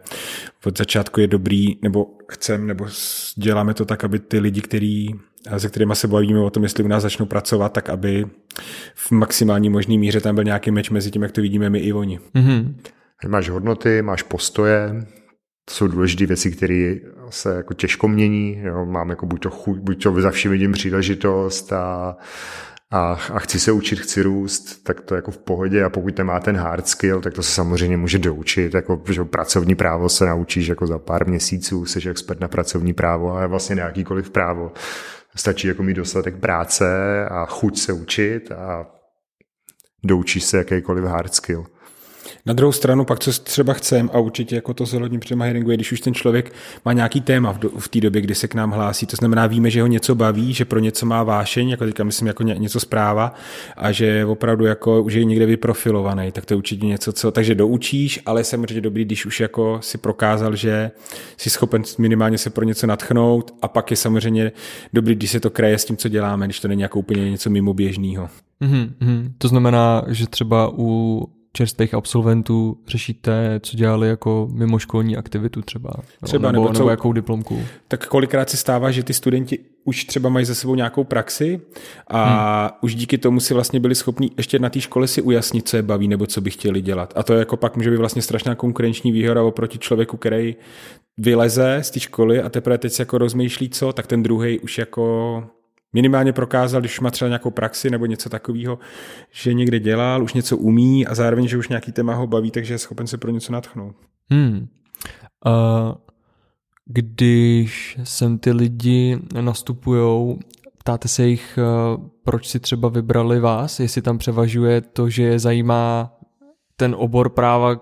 od 0.65 0.77
začátku 0.77 1.19
je 1.19 1.27
dobrý, 1.27 1.77
nebo 1.81 2.07
chcem, 2.31 2.67
nebo 2.67 2.87
děláme 3.35 3.73
to 3.73 3.85
tak, 3.85 4.03
aby 4.03 4.19
ty 4.19 4.39
lidi, 4.39 4.61
který 4.61 5.07
se 5.57 5.69
kterými 5.69 5.95
se 5.95 6.07
bavíme 6.07 6.39
o 6.39 6.49
tom, 6.49 6.63
jestli 6.63 6.83
u 6.83 6.87
nás 6.87 7.03
začnou 7.03 7.25
pracovat, 7.25 7.73
tak 7.73 7.89
aby 7.89 8.25
v 8.95 9.11
maximální 9.11 9.69
možné 9.69 9.97
míře 9.97 10.21
tam 10.21 10.35
byl 10.35 10.43
nějaký 10.43 10.71
meč 10.71 10.89
mezi 10.89 11.11
tím, 11.11 11.21
jak 11.21 11.31
to 11.31 11.41
vidíme 11.41 11.69
my 11.69 11.79
i 11.79 11.93
oni. 11.93 12.19
Mm-hmm. 12.35 12.73
Máš 13.27 13.49
hodnoty, 13.49 14.01
máš 14.01 14.23
postoje, 14.23 15.05
to 15.65 15.73
jsou 15.73 15.87
důležité 15.87 16.25
věci, 16.25 16.51
které 16.51 16.95
se 17.29 17.55
jako 17.55 17.73
těžko 17.73 18.07
mění. 18.07 18.59
Jo. 18.63 18.85
Mám 18.85 19.09
jako 19.09 19.25
buď 19.25 19.41
to, 19.41 19.49
chuť, 19.49 19.77
buď 19.79 20.03
to 20.03 20.21
za 20.21 20.31
vším 20.31 20.51
vidím 20.51 20.71
příležitost 20.71 21.73
a, 21.73 22.17
a, 22.91 23.11
a 23.33 23.39
chci 23.39 23.59
se 23.59 23.71
učit, 23.71 23.99
chci 23.99 24.21
růst, 24.21 24.83
tak 24.83 25.01
to 25.01 25.15
jako 25.15 25.31
v 25.31 25.37
pohodě 25.37 25.83
a 25.83 25.89
pokud 25.89 26.17
nemá 26.17 26.39
ten 26.39 26.57
hard 26.57 26.87
skill, 26.87 27.21
tak 27.21 27.33
to 27.33 27.43
se 27.43 27.51
samozřejmě 27.51 27.97
může 27.97 28.19
doučit, 28.19 28.73
jako 28.73 29.03
že 29.09 29.23
pracovní 29.23 29.75
právo 29.75 30.09
se 30.09 30.25
naučíš 30.25 30.67
jako 30.67 30.87
za 30.87 30.99
pár 30.99 31.27
měsíců, 31.27 31.85
jsi 31.85 32.09
expert 32.09 32.39
na 32.39 32.47
pracovní 32.47 32.93
právo, 32.93 33.31
ale 33.31 33.47
vlastně 33.47 33.75
nějakýkoliv 33.75 34.29
právo. 34.29 34.71
Stačí 35.35 35.67
jako 35.67 35.83
mít 35.83 35.93
dostatek 35.93 36.39
práce 36.39 37.25
a 37.29 37.45
chuť 37.45 37.79
se 37.79 37.93
učit 37.93 38.51
a 38.51 38.85
doučíš 40.03 40.43
se 40.43 40.57
jakýkoliv 40.57 41.03
hard 41.03 41.35
skill. 41.35 41.65
Na 42.45 42.53
druhou 42.53 42.71
stranu 42.71 43.05
pak, 43.05 43.19
co 43.19 43.31
třeba 43.31 43.73
chcem, 43.73 44.09
a 44.13 44.19
určitě 44.19 44.55
jako 44.55 44.73
to 44.73 44.85
zohledním 44.85 45.19
při 45.19 45.35
hiringu, 45.43 45.71
je, 45.71 45.77
když 45.77 45.91
už 45.91 46.01
ten 46.01 46.13
člověk 46.13 46.53
má 46.85 46.93
nějaký 46.93 47.21
téma 47.21 47.57
v, 47.77 47.87
té 47.87 48.01
době, 48.01 48.21
kdy 48.21 48.35
se 48.35 48.47
k 48.47 48.55
nám 48.55 48.71
hlásí. 48.71 49.05
To 49.05 49.15
znamená, 49.15 49.47
víme, 49.47 49.69
že 49.69 49.81
ho 49.81 49.87
něco 49.87 50.15
baví, 50.15 50.53
že 50.53 50.65
pro 50.65 50.79
něco 50.79 51.05
má 51.05 51.23
vášeň, 51.23 51.69
jako 51.69 51.85
teďka 51.85 52.03
myslím 52.03 52.27
jako 52.27 52.43
ně, 52.43 52.55
něco 52.57 52.79
zpráva, 52.79 53.33
a 53.77 53.91
že 53.91 54.05
je 54.05 54.25
opravdu 54.25 54.65
jako, 54.65 55.03
už 55.03 55.13
je 55.13 55.23
někde 55.23 55.45
vyprofilovaný, 55.45 56.31
tak 56.31 56.45
to 56.45 56.53
je 56.53 56.57
určitě 56.57 56.85
něco, 56.85 57.13
co, 57.13 57.31
takže 57.31 57.55
doučíš, 57.55 58.19
ale 58.25 58.43
samozřejmě 58.43 58.81
dobrý, 58.81 59.05
když 59.05 59.25
už 59.25 59.39
jako 59.39 59.79
si 59.81 59.97
prokázal, 59.97 60.55
že 60.55 60.91
jsi 61.37 61.49
schopen 61.49 61.83
minimálně 61.97 62.37
se 62.37 62.49
pro 62.49 62.65
něco 62.65 62.87
natchnout 62.87 63.53
a 63.61 63.67
pak 63.67 63.91
je 63.91 63.97
samozřejmě 63.97 64.51
dobrý, 64.93 65.15
když 65.15 65.31
se 65.31 65.39
to 65.39 65.49
kraje 65.49 65.77
s 65.77 65.85
tím, 65.85 65.97
co 65.97 66.09
děláme, 66.09 66.45
když 66.45 66.59
to 66.59 66.67
není 66.67 66.81
jako 66.81 66.99
úplně 66.99 67.31
něco 67.31 67.49
mimo 67.49 67.73
běžného. 67.73 68.29
Mm-hmm. 68.61 69.31
To 69.37 69.47
znamená, 69.47 70.03
že 70.07 70.27
třeba 70.27 70.71
u 70.77 71.23
čerstvých 71.53 71.93
absolventů 71.93 72.77
řešíte, 72.87 73.59
co 73.63 73.77
dělali 73.77 74.07
jako 74.07 74.47
mimoškolní 74.51 75.17
aktivitu 75.17 75.61
třeba? 75.61 75.91
Třeba 76.23 76.51
nebo, 76.51 76.63
nebo, 76.63 76.73
nebo 76.73 76.89
jakou 76.89 77.13
diplomku? 77.13 77.63
Tak 77.87 78.07
kolikrát 78.07 78.49
se 78.49 78.57
stává, 78.57 78.91
že 78.91 79.03
ty 79.03 79.13
studenti 79.13 79.59
už 79.83 80.05
třeba 80.05 80.29
mají 80.29 80.45
za 80.45 80.55
sebou 80.55 80.75
nějakou 80.75 81.03
praxi 81.03 81.61
a 82.07 82.61
hmm. 82.61 82.69
už 82.81 82.95
díky 82.95 83.17
tomu 83.17 83.39
si 83.39 83.53
vlastně 83.53 83.79
byli 83.79 83.95
schopni 83.95 84.31
ještě 84.37 84.59
na 84.59 84.69
té 84.69 84.81
škole 84.81 85.07
si 85.07 85.21
ujasnit, 85.21 85.67
co 85.67 85.77
je 85.77 85.83
baví 85.83 86.07
nebo 86.07 86.25
co 86.25 86.41
by 86.41 86.49
chtěli 86.49 86.81
dělat. 86.81 87.13
A 87.15 87.23
to 87.23 87.33
jako 87.33 87.57
pak 87.57 87.75
může 87.75 87.91
být 87.91 87.97
vlastně 87.97 88.21
strašná 88.21 88.55
konkurenční 88.55 89.11
výhoda 89.11 89.43
oproti 89.43 89.77
člověku, 89.77 90.17
který 90.17 90.55
vyleze 91.17 91.79
z 91.81 91.91
té 91.91 91.99
školy 91.99 92.41
a 92.41 92.49
teprve 92.49 92.77
teď 92.77 92.91
si 92.91 93.01
jako 93.01 93.17
rozmýšlí 93.17 93.69
co, 93.69 93.93
tak 93.93 94.07
ten 94.07 94.23
druhý 94.23 94.59
už 94.59 94.77
jako 94.77 95.43
minimálně 95.93 96.33
prokázal, 96.33 96.81
když 96.81 96.99
má 96.99 97.11
třeba 97.11 97.29
nějakou 97.29 97.51
praxi 97.51 97.89
nebo 97.89 98.05
něco 98.05 98.29
takového, 98.29 98.79
že 99.31 99.53
někde 99.53 99.79
dělal, 99.79 100.23
už 100.23 100.33
něco 100.33 100.57
umí 100.57 101.07
a 101.07 101.15
zároveň, 101.15 101.47
že 101.47 101.57
už 101.57 101.69
nějaký 101.69 101.91
téma 101.91 102.13
ho 102.13 102.27
baví, 102.27 102.51
takže 102.51 102.73
je 102.73 102.77
schopen 102.77 103.07
se 103.07 103.17
pro 103.17 103.31
něco 103.31 103.51
natchnout. 103.51 103.95
Hmm. 104.29 104.67
Uh, 105.45 105.93
když 106.85 107.97
sem 108.03 108.37
ty 108.37 108.51
lidi 108.51 109.19
nastupujou, 109.41 110.39
ptáte 110.77 111.07
se 111.07 111.27
jich, 111.27 111.59
uh, 111.97 112.07
proč 112.23 112.47
si 112.47 112.59
třeba 112.59 112.89
vybrali 112.89 113.39
vás, 113.39 113.79
jestli 113.79 114.01
tam 114.01 114.17
převažuje 114.17 114.81
to, 114.81 115.09
že 115.09 115.23
je 115.23 115.39
zajímá 115.39 116.13
ten 116.75 116.95
obor 116.97 117.29
práva, 117.29 117.81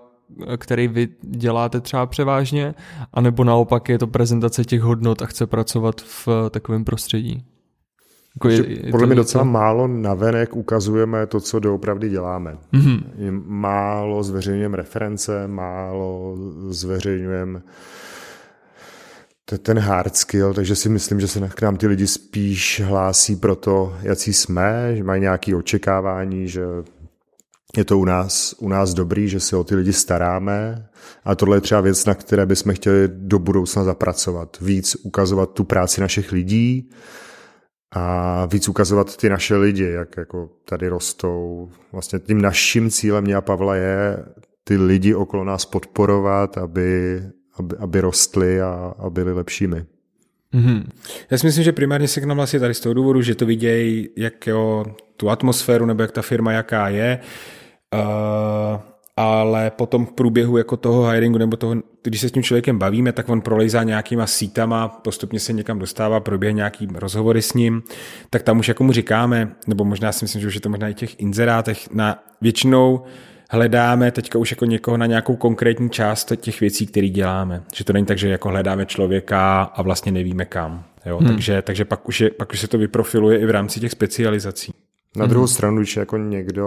který 0.56 0.88
vy 0.88 1.08
děláte 1.22 1.80
třeba 1.80 2.06
převážně, 2.06 2.74
anebo 3.12 3.44
naopak 3.44 3.88
je 3.88 3.98
to 3.98 4.06
prezentace 4.06 4.64
těch 4.64 4.80
hodnot 4.80 5.22
a 5.22 5.26
chce 5.26 5.46
pracovat 5.46 6.00
v 6.00 6.28
takovém 6.50 6.84
prostředí? 6.84 7.44
Jako 8.38 8.48
je, 8.48 8.84
je 8.84 8.90
podle 8.90 9.06
mě 9.06 9.16
docela 9.16 9.44
to... 9.44 9.50
málo 9.50 9.88
navenek 9.88 10.56
ukazujeme 10.56 11.26
to, 11.26 11.40
co 11.40 11.58
doopravdy 11.58 12.08
děláme. 12.08 12.56
Mm-hmm. 12.72 13.42
Málo 13.46 14.22
zveřejňujeme 14.22 14.76
reference, 14.76 15.48
málo 15.48 16.36
zveřejňujeme 16.68 17.62
ten 19.62 19.78
hard 19.78 20.16
skill, 20.16 20.54
takže 20.54 20.76
si 20.76 20.88
myslím, 20.88 21.20
že 21.20 21.28
se 21.28 21.48
k 21.48 21.62
nám 21.62 21.76
ty 21.76 21.86
lidi 21.86 22.06
spíš 22.06 22.82
hlásí 22.84 23.36
pro 23.36 23.56
to, 23.56 23.96
jaký 24.02 24.32
jsme, 24.32 24.96
že 24.96 25.04
mají 25.04 25.20
nějaké 25.20 25.56
očekávání, 25.56 26.48
že 26.48 26.62
je 27.76 27.84
to 27.84 27.98
u 27.98 28.04
nás, 28.04 28.54
u 28.58 28.68
nás 28.68 28.94
dobrý, 28.94 29.28
že 29.28 29.40
se 29.40 29.56
o 29.56 29.64
ty 29.64 29.74
lidi 29.74 29.92
staráme 29.92 30.88
a 31.24 31.34
tohle 31.34 31.56
je 31.56 31.60
třeba 31.60 31.80
věc, 31.80 32.04
na 32.04 32.14
které 32.14 32.46
bychom 32.46 32.74
chtěli 32.74 33.08
do 33.08 33.38
budoucna 33.38 33.84
zapracovat. 33.84 34.56
Víc 34.60 34.96
ukazovat 35.02 35.50
tu 35.50 35.64
práci 35.64 36.00
našich 36.00 36.32
lidí, 36.32 36.90
a 37.92 38.46
víc 38.46 38.68
ukazovat 38.68 39.16
ty 39.16 39.28
naše 39.28 39.56
lidi, 39.56 39.84
jak 39.84 40.16
jako 40.16 40.50
tady 40.64 40.88
rostou. 40.88 41.70
Vlastně 41.92 42.18
tím 42.18 42.42
naším 42.42 42.90
cílem 42.90 43.24
mě 43.24 43.36
a 43.36 43.40
Pavla 43.40 43.76
je 43.76 44.24
ty 44.64 44.76
lidi 44.76 45.14
okolo 45.14 45.44
nás 45.44 45.64
podporovat, 45.64 46.58
aby, 46.58 47.22
aby, 47.58 47.76
aby 47.76 48.00
rostly 48.00 48.60
a, 48.60 48.94
a 48.98 49.10
byli 49.10 49.32
lepšími. 49.32 49.84
Mm-hmm. 50.54 50.84
Já 51.30 51.38
si 51.38 51.46
myslím, 51.46 51.64
že 51.64 51.72
primárně 51.72 52.08
se 52.08 52.20
k 52.20 52.24
nám 52.24 52.36
vlastně 52.36 52.60
tady 52.60 52.74
z 52.74 52.80
toho 52.80 52.94
důvodu, 52.94 53.22
že 53.22 53.34
to 53.34 53.46
vidějí, 53.46 54.08
jak 54.16 54.46
jo, 54.46 54.84
tu 55.16 55.30
atmosféru 55.30 55.86
nebo 55.86 56.02
jak 56.02 56.12
ta 56.12 56.22
firma 56.22 56.52
jaká 56.52 56.88
je. 56.88 57.20
Uh, 57.94 58.80
ale 59.18 59.70
potom 59.70 60.06
v 60.06 60.12
průběhu 60.12 60.56
jako 60.56 60.76
toho 60.76 61.08
hiringu 61.08 61.38
nebo 61.38 61.56
toho, 61.56 61.76
když 62.02 62.20
se 62.20 62.28
s 62.28 62.32
tím 62.32 62.42
člověkem 62.42 62.78
bavíme, 62.78 63.12
tak 63.12 63.28
on 63.28 63.40
prolejzá 63.40 63.82
nějakýma 63.82 64.26
sítama, 64.26 64.88
postupně 64.88 65.40
se 65.40 65.52
někam 65.52 65.78
dostává, 65.78 66.20
proběhne 66.20 66.56
nějaký 66.56 66.88
rozhovory 66.94 67.42
s 67.42 67.54
ním, 67.54 67.82
tak 68.30 68.42
tam 68.42 68.58
už 68.58 68.68
jako 68.68 68.84
mu 68.84 68.92
říkáme, 68.92 69.52
nebo 69.66 69.84
možná 69.84 70.12
si 70.12 70.24
myslím, 70.24 70.40
že 70.40 70.48
už 70.48 70.54
je 70.54 70.60
to 70.60 70.68
možná 70.68 70.88
i 70.88 70.94
těch 70.94 71.20
inzerátech, 71.20 71.90
na 71.90 72.22
většinou 72.40 73.02
hledáme 73.50 74.10
teďka 74.10 74.38
už 74.38 74.50
jako 74.50 74.64
někoho 74.64 74.96
na 74.96 75.06
nějakou 75.06 75.36
konkrétní 75.36 75.90
část 75.90 76.32
těch 76.36 76.60
věcí, 76.60 76.86
které 76.86 77.08
děláme. 77.08 77.62
Že 77.74 77.84
to 77.84 77.92
není 77.92 78.06
tak, 78.06 78.18
že 78.18 78.28
jako 78.28 78.48
hledáme 78.48 78.86
člověka 78.86 79.62
a 79.62 79.82
vlastně 79.82 80.12
nevíme 80.12 80.44
kam. 80.44 80.84
Jo? 81.06 81.18
Hmm. 81.18 81.28
Takže, 81.28 81.62
takže 81.62 81.84
pak, 81.84 82.08
už 82.08 82.20
je, 82.20 82.30
pak 82.30 82.52
už 82.52 82.60
se 82.60 82.68
to 82.68 82.78
vyprofiluje 82.78 83.38
i 83.38 83.46
v 83.46 83.50
rámci 83.50 83.80
těch 83.80 83.92
specializací. 83.92 84.72
Na 85.18 85.26
druhou 85.26 85.46
mm-hmm. 85.46 85.54
stranu, 85.54 85.76
když 85.76 85.96
jako 85.96 86.16
někdo 86.16 86.66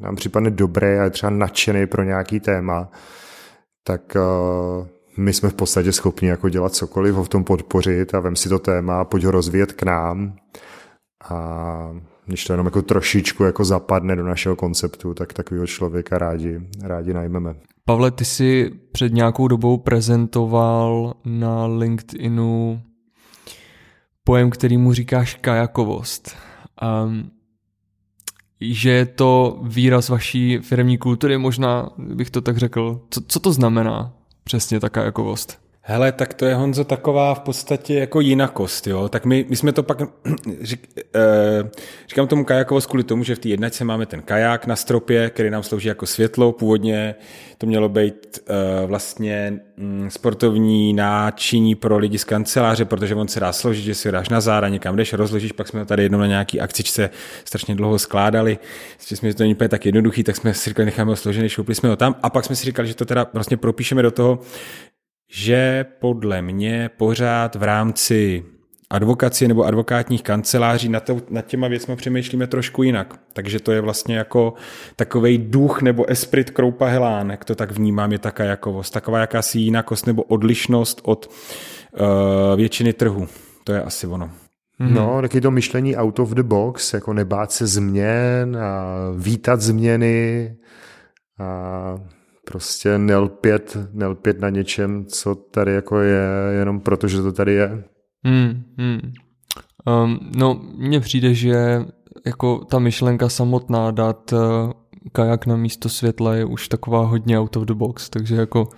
nám 0.00 0.16
připadne 0.16 0.50
dobrý 0.50 0.86
a 0.86 1.04
je 1.04 1.10
třeba 1.10 1.30
nadšený 1.30 1.86
pro 1.86 2.02
nějaký 2.02 2.40
téma, 2.40 2.88
tak 3.84 4.16
uh, 4.16 4.86
my 5.16 5.32
jsme 5.32 5.48
v 5.48 5.54
podstatě 5.54 5.92
schopni 5.92 6.28
jako 6.28 6.48
dělat 6.48 6.74
cokoliv, 6.74 7.14
ho 7.14 7.24
v 7.24 7.28
tom 7.28 7.44
podpořit 7.44 8.14
a 8.14 8.20
vem 8.20 8.36
si 8.36 8.48
to 8.48 8.58
téma, 8.58 9.04
pojď 9.04 9.24
ho 9.24 9.30
rozvíjet 9.30 9.72
k 9.72 9.82
nám 9.82 10.36
a 11.30 11.90
když 12.26 12.44
to 12.44 12.52
jenom 12.52 12.66
jako 12.66 12.82
trošičku 12.82 13.44
jako 13.44 13.64
zapadne 13.64 14.16
do 14.16 14.24
našeho 14.24 14.56
konceptu, 14.56 15.14
tak 15.14 15.32
takového 15.32 15.66
člověka 15.66 16.18
rádi, 16.18 16.60
rádi 16.82 17.14
najmeme. 17.14 17.54
Pavle, 17.84 18.10
ty 18.10 18.24
jsi 18.24 18.70
před 18.92 19.12
nějakou 19.12 19.48
dobou 19.48 19.78
prezentoval 19.78 21.14
na 21.24 21.66
LinkedInu 21.66 22.80
pojem, 24.24 24.50
který 24.50 24.76
mu 24.76 24.92
říkáš 24.92 25.34
kajakovost. 25.34 26.36
Um, 27.04 27.30
že 28.60 28.90
je 28.90 29.06
to 29.06 29.60
výraz 29.62 30.08
vaší 30.08 30.58
firmní 30.58 30.98
kultury, 30.98 31.38
možná 31.38 31.90
bych 31.98 32.30
to 32.30 32.40
tak 32.40 32.56
řekl. 32.56 33.00
Co, 33.10 33.20
co 33.28 33.40
to 33.40 33.52
znamená 33.52 34.12
přesně 34.44 34.80
taká 34.80 35.04
jakovost? 35.04 35.59
Hele, 35.82 36.12
tak 36.12 36.34
to 36.34 36.44
je 36.44 36.54
Honzo 36.54 36.84
taková 36.84 37.34
v 37.34 37.40
podstatě 37.40 37.94
jako 37.94 38.20
jinakost, 38.20 38.86
jo. 38.86 39.08
Tak 39.08 39.24
my, 39.24 39.46
my 39.48 39.56
jsme 39.56 39.72
to 39.72 39.82
pak, 39.82 39.98
řík, 40.62 40.88
eh, 41.14 41.70
říkám 42.08 42.26
tomu 42.28 42.44
kajakovost 42.44 42.86
kvůli 42.86 43.04
tomu, 43.04 43.24
že 43.24 43.34
v 43.34 43.38
té 43.38 43.48
jednačce 43.48 43.84
máme 43.84 44.06
ten 44.06 44.22
kaják 44.22 44.66
na 44.66 44.76
stropě, 44.76 45.30
který 45.30 45.50
nám 45.50 45.62
slouží 45.62 45.88
jako 45.88 46.06
světlo. 46.06 46.52
Původně 46.52 47.14
to 47.58 47.66
mělo 47.66 47.88
být 47.88 48.38
eh, 48.38 48.86
vlastně 48.86 49.60
mm, 49.76 50.10
sportovní 50.10 50.92
náčiní 50.92 51.74
pro 51.74 51.98
lidi 51.98 52.18
z 52.18 52.24
kanceláře, 52.24 52.84
protože 52.84 53.14
on 53.14 53.28
se 53.28 53.40
dá 53.40 53.52
složit, 53.52 53.84
že 53.84 53.94
si 53.94 54.12
dáš 54.12 54.28
na 54.28 54.40
zára, 54.40 54.68
někam 54.68 54.96
jdeš, 54.96 55.12
rozložíš, 55.12 55.52
pak 55.52 55.68
jsme 55.68 55.80
ho 55.80 55.86
tady 55.86 56.02
jednou 56.02 56.18
na 56.18 56.26
nějaký 56.26 56.60
akcičce 56.60 57.10
strašně 57.44 57.74
dlouho 57.74 57.98
skládali. 57.98 58.58
Že 59.06 59.16
jsme 59.16 59.34
to 59.34 59.42
není 59.42 59.54
tak 59.54 59.86
jednoduchý, 59.86 60.24
tak 60.24 60.36
jsme 60.36 60.54
si 60.54 60.70
říkali, 60.70 60.86
necháme 60.86 61.10
ho 61.10 61.16
složený, 61.16 61.48
šoupli 61.48 61.74
jsme 61.74 61.88
ho 61.88 61.96
tam 61.96 62.14
a 62.22 62.30
pak 62.30 62.44
jsme 62.44 62.56
si 62.56 62.64
říkali, 62.64 62.88
že 62.88 62.94
to 62.94 63.04
teda 63.04 63.26
vlastně 63.32 63.56
propíšeme 63.56 64.02
do 64.02 64.10
toho, 64.10 64.38
že 65.30 65.84
podle 66.00 66.42
mě 66.42 66.90
pořád 66.96 67.54
v 67.54 67.62
rámci 67.62 68.44
advokacie 68.90 69.48
nebo 69.48 69.64
advokátních 69.64 70.22
kanceláří 70.22 70.88
nad, 70.88 71.04
to, 71.04 71.20
nad 71.30 71.46
těma 71.46 71.68
věcmi 71.68 71.96
přemýšlíme 71.96 72.46
trošku 72.46 72.82
jinak. 72.82 73.14
Takže 73.32 73.60
to 73.60 73.72
je 73.72 73.80
vlastně 73.80 74.16
jako 74.16 74.54
takový 74.96 75.38
duch 75.38 75.82
nebo 75.82 76.10
esprit 76.10 76.50
Kroupa 76.50 76.86
Helán, 76.86 77.30
jak 77.30 77.44
to 77.44 77.54
tak 77.54 77.70
vnímám, 77.72 78.12
je 78.12 78.18
taká 78.18 78.44
jakovost, 78.44 78.92
taková 78.92 79.18
jakási 79.18 79.58
jinakost 79.58 80.06
nebo 80.06 80.22
odlišnost 80.22 81.00
od 81.04 81.30
uh, 81.30 82.06
většiny 82.56 82.92
trhu. 82.92 83.28
To 83.64 83.72
je 83.72 83.82
asi 83.82 84.06
ono. 84.06 84.26
Mm-hmm. 84.80 84.94
No, 84.94 85.22
taky 85.22 85.40
to 85.40 85.50
myšlení 85.50 85.96
out 85.96 86.18
of 86.18 86.30
the 86.30 86.42
box, 86.42 86.94
jako 86.94 87.12
nebát 87.12 87.52
se 87.52 87.66
změn 87.66 88.56
a 88.56 88.94
vítat 89.16 89.60
změny 89.60 90.50
a 91.38 91.94
prostě 92.50 92.98
nelpět, 92.98 93.76
nelpět 93.92 94.40
na 94.40 94.50
něčem, 94.50 95.04
co 95.06 95.34
tady 95.34 95.72
jako 95.72 96.00
je, 96.00 96.20
jenom 96.58 96.80
proto, 96.80 97.08
že 97.08 97.22
to 97.22 97.32
tady 97.32 97.52
je. 97.52 97.84
Hmm, 98.24 98.62
hmm. 98.78 99.12
Um, 100.04 100.18
no, 100.36 100.60
mně 100.76 101.00
přijde, 101.00 101.34
že 101.34 101.84
jako 102.26 102.64
ta 102.64 102.78
myšlenka 102.78 103.28
samotná 103.28 103.90
dát 103.90 104.32
uh, 104.32 104.40
kajak 105.12 105.46
na 105.46 105.56
místo 105.56 105.88
světla 105.88 106.34
je 106.34 106.44
už 106.44 106.68
taková 106.68 107.06
hodně 107.06 107.38
out 107.38 107.56
of 107.56 107.64
the 107.64 107.74
box, 107.74 108.10
takže 108.10 108.34
jako 108.34 108.68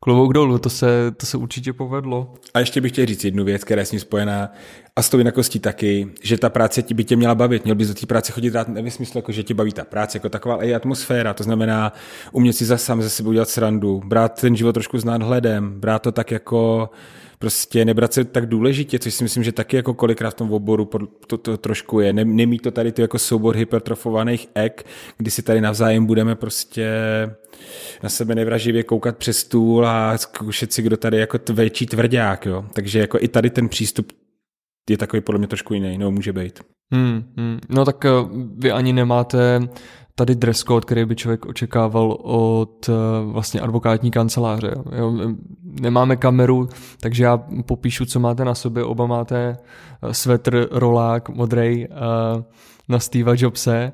klobouk 0.00 0.32
dolů, 0.32 0.58
to 0.58 0.70
se, 0.70 1.10
to 1.16 1.26
se 1.26 1.36
určitě 1.36 1.72
povedlo. 1.72 2.34
A 2.54 2.58
ještě 2.58 2.80
bych 2.80 2.92
chtěl 2.92 3.06
říct 3.06 3.24
jednu 3.24 3.44
věc, 3.44 3.64
která 3.64 3.82
je 3.82 3.86
s 3.86 3.92
ním 3.92 4.00
spojená 4.00 4.48
a 4.96 5.02
s 5.02 5.08
tou 5.08 5.18
jinakostí 5.18 5.58
taky, 5.58 6.08
že 6.22 6.38
ta 6.38 6.50
práce 6.50 6.82
ti 6.82 6.94
by 6.94 7.04
tě 7.04 7.16
měla 7.16 7.34
bavit. 7.34 7.64
Měl 7.64 7.76
bys 7.76 7.88
do 7.88 7.94
té 7.94 8.06
práce 8.06 8.32
chodit 8.32 8.54
rád 8.54 8.68
ne 8.68 8.90
smyslu, 8.90 9.18
jako 9.18 9.32
že 9.32 9.42
ti 9.42 9.54
baví 9.54 9.72
ta 9.72 9.84
práce 9.84 10.18
jako 10.18 10.28
taková, 10.28 10.64
i 10.64 10.74
atmosféra. 10.74 11.34
To 11.34 11.42
znamená 11.42 11.92
umět 12.32 12.52
si 12.52 12.64
zase 12.64 12.84
sám 12.84 13.02
ze 13.02 13.10
sebe 13.10 13.28
udělat 13.28 13.48
srandu, 13.48 14.02
brát 14.04 14.40
ten 14.40 14.56
život 14.56 14.72
trošku 14.72 14.98
s 14.98 15.04
nadhledem, 15.04 15.80
brát 15.80 16.02
to 16.02 16.12
tak 16.12 16.30
jako 16.30 16.90
prostě 17.38 17.84
nebrat 17.84 18.12
se 18.12 18.24
tak 18.24 18.46
důležitě, 18.46 18.98
což 18.98 19.14
si 19.14 19.24
myslím, 19.24 19.44
že 19.44 19.52
taky 19.52 19.76
jako 19.76 19.94
kolikrát 19.94 20.30
v 20.30 20.34
tom 20.34 20.52
oboru 20.52 20.90
to, 21.26 21.38
to 21.38 21.56
trošku 21.56 22.00
je. 22.00 22.12
Nemít 22.12 22.62
to 22.62 22.70
tady 22.70 22.92
ty 22.92 23.02
jako 23.02 23.18
soubor 23.18 23.56
hypertrofovaných 23.56 24.48
ek, 24.54 24.86
kdy 25.18 25.30
si 25.30 25.42
tady 25.42 25.60
navzájem 25.60 26.06
budeme 26.06 26.34
prostě 26.34 26.90
na 28.02 28.08
sebe 28.08 28.34
nevraživě 28.34 28.82
koukat 28.82 29.16
přes 29.16 29.38
stůl 29.38 29.86
a 29.86 30.18
zkoušet 30.18 30.72
si, 30.72 30.82
kdo 30.82 30.96
tady 30.96 31.18
jako 31.18 31.38
větší 31.52 31.86
tvrdák, 31.86 32.46
jo. 32.46 32.64
Takže 32.72 32.98
jako 32.98 33.18
i 33.20 33.28
tady 33.28 33.50
ten 33.50 33.68
přístup 33.68 34.12
je 34.90 34.98
takový 34.98 35.22
podle 35.22 35.38
mě 35.38 35.48
trošku 35.48 35.74
jiný, 35.74 35.98
no 35.98 36.10
může 36.10 36.32
být. 36.32 36.60
Hmm, 36.92 37.24
hmm. 37.36 37.58
No 37.68 37.84
tak 37.84 38.04
eh, 38.04 38.10
vy 38.56 38.72
ani 38.72 38.92
nemáte 38.92 39.60
tady 40.14 40.34
dress 40.34 40.62
code, 40.62 40.84
který 40.84 41.04
by 41.04 41.16
člověk 41.16 41.46
očekával 41.46 42.12
od 42.22 42.88
eh, 42.88 42.92
vlastně 43.24 43.60
advokátní 43.60 44.10
kanceláře. 44.10 44.74
Jo. 44.96 45.34
Nemáme 45.62 46.16
kameru, 46.16 46.68
takže 47.00 47.24
já 47.24 47.36
popíšu, 47.66 48.04
co 48.04 48.20
máte 48.20 48.44
na 48.44 48.54
sobě. 48.54 48.84
Oba 48.84 49.06
máte 49.06 49.56
eh, 50.02 50.14
svetr, 50.14 50.68
rolák, 50.70 51.28
modrej 51.28 51.88
na 52.88 52.98
Steva 52.98 53.34
Jobse. 53.36 53.92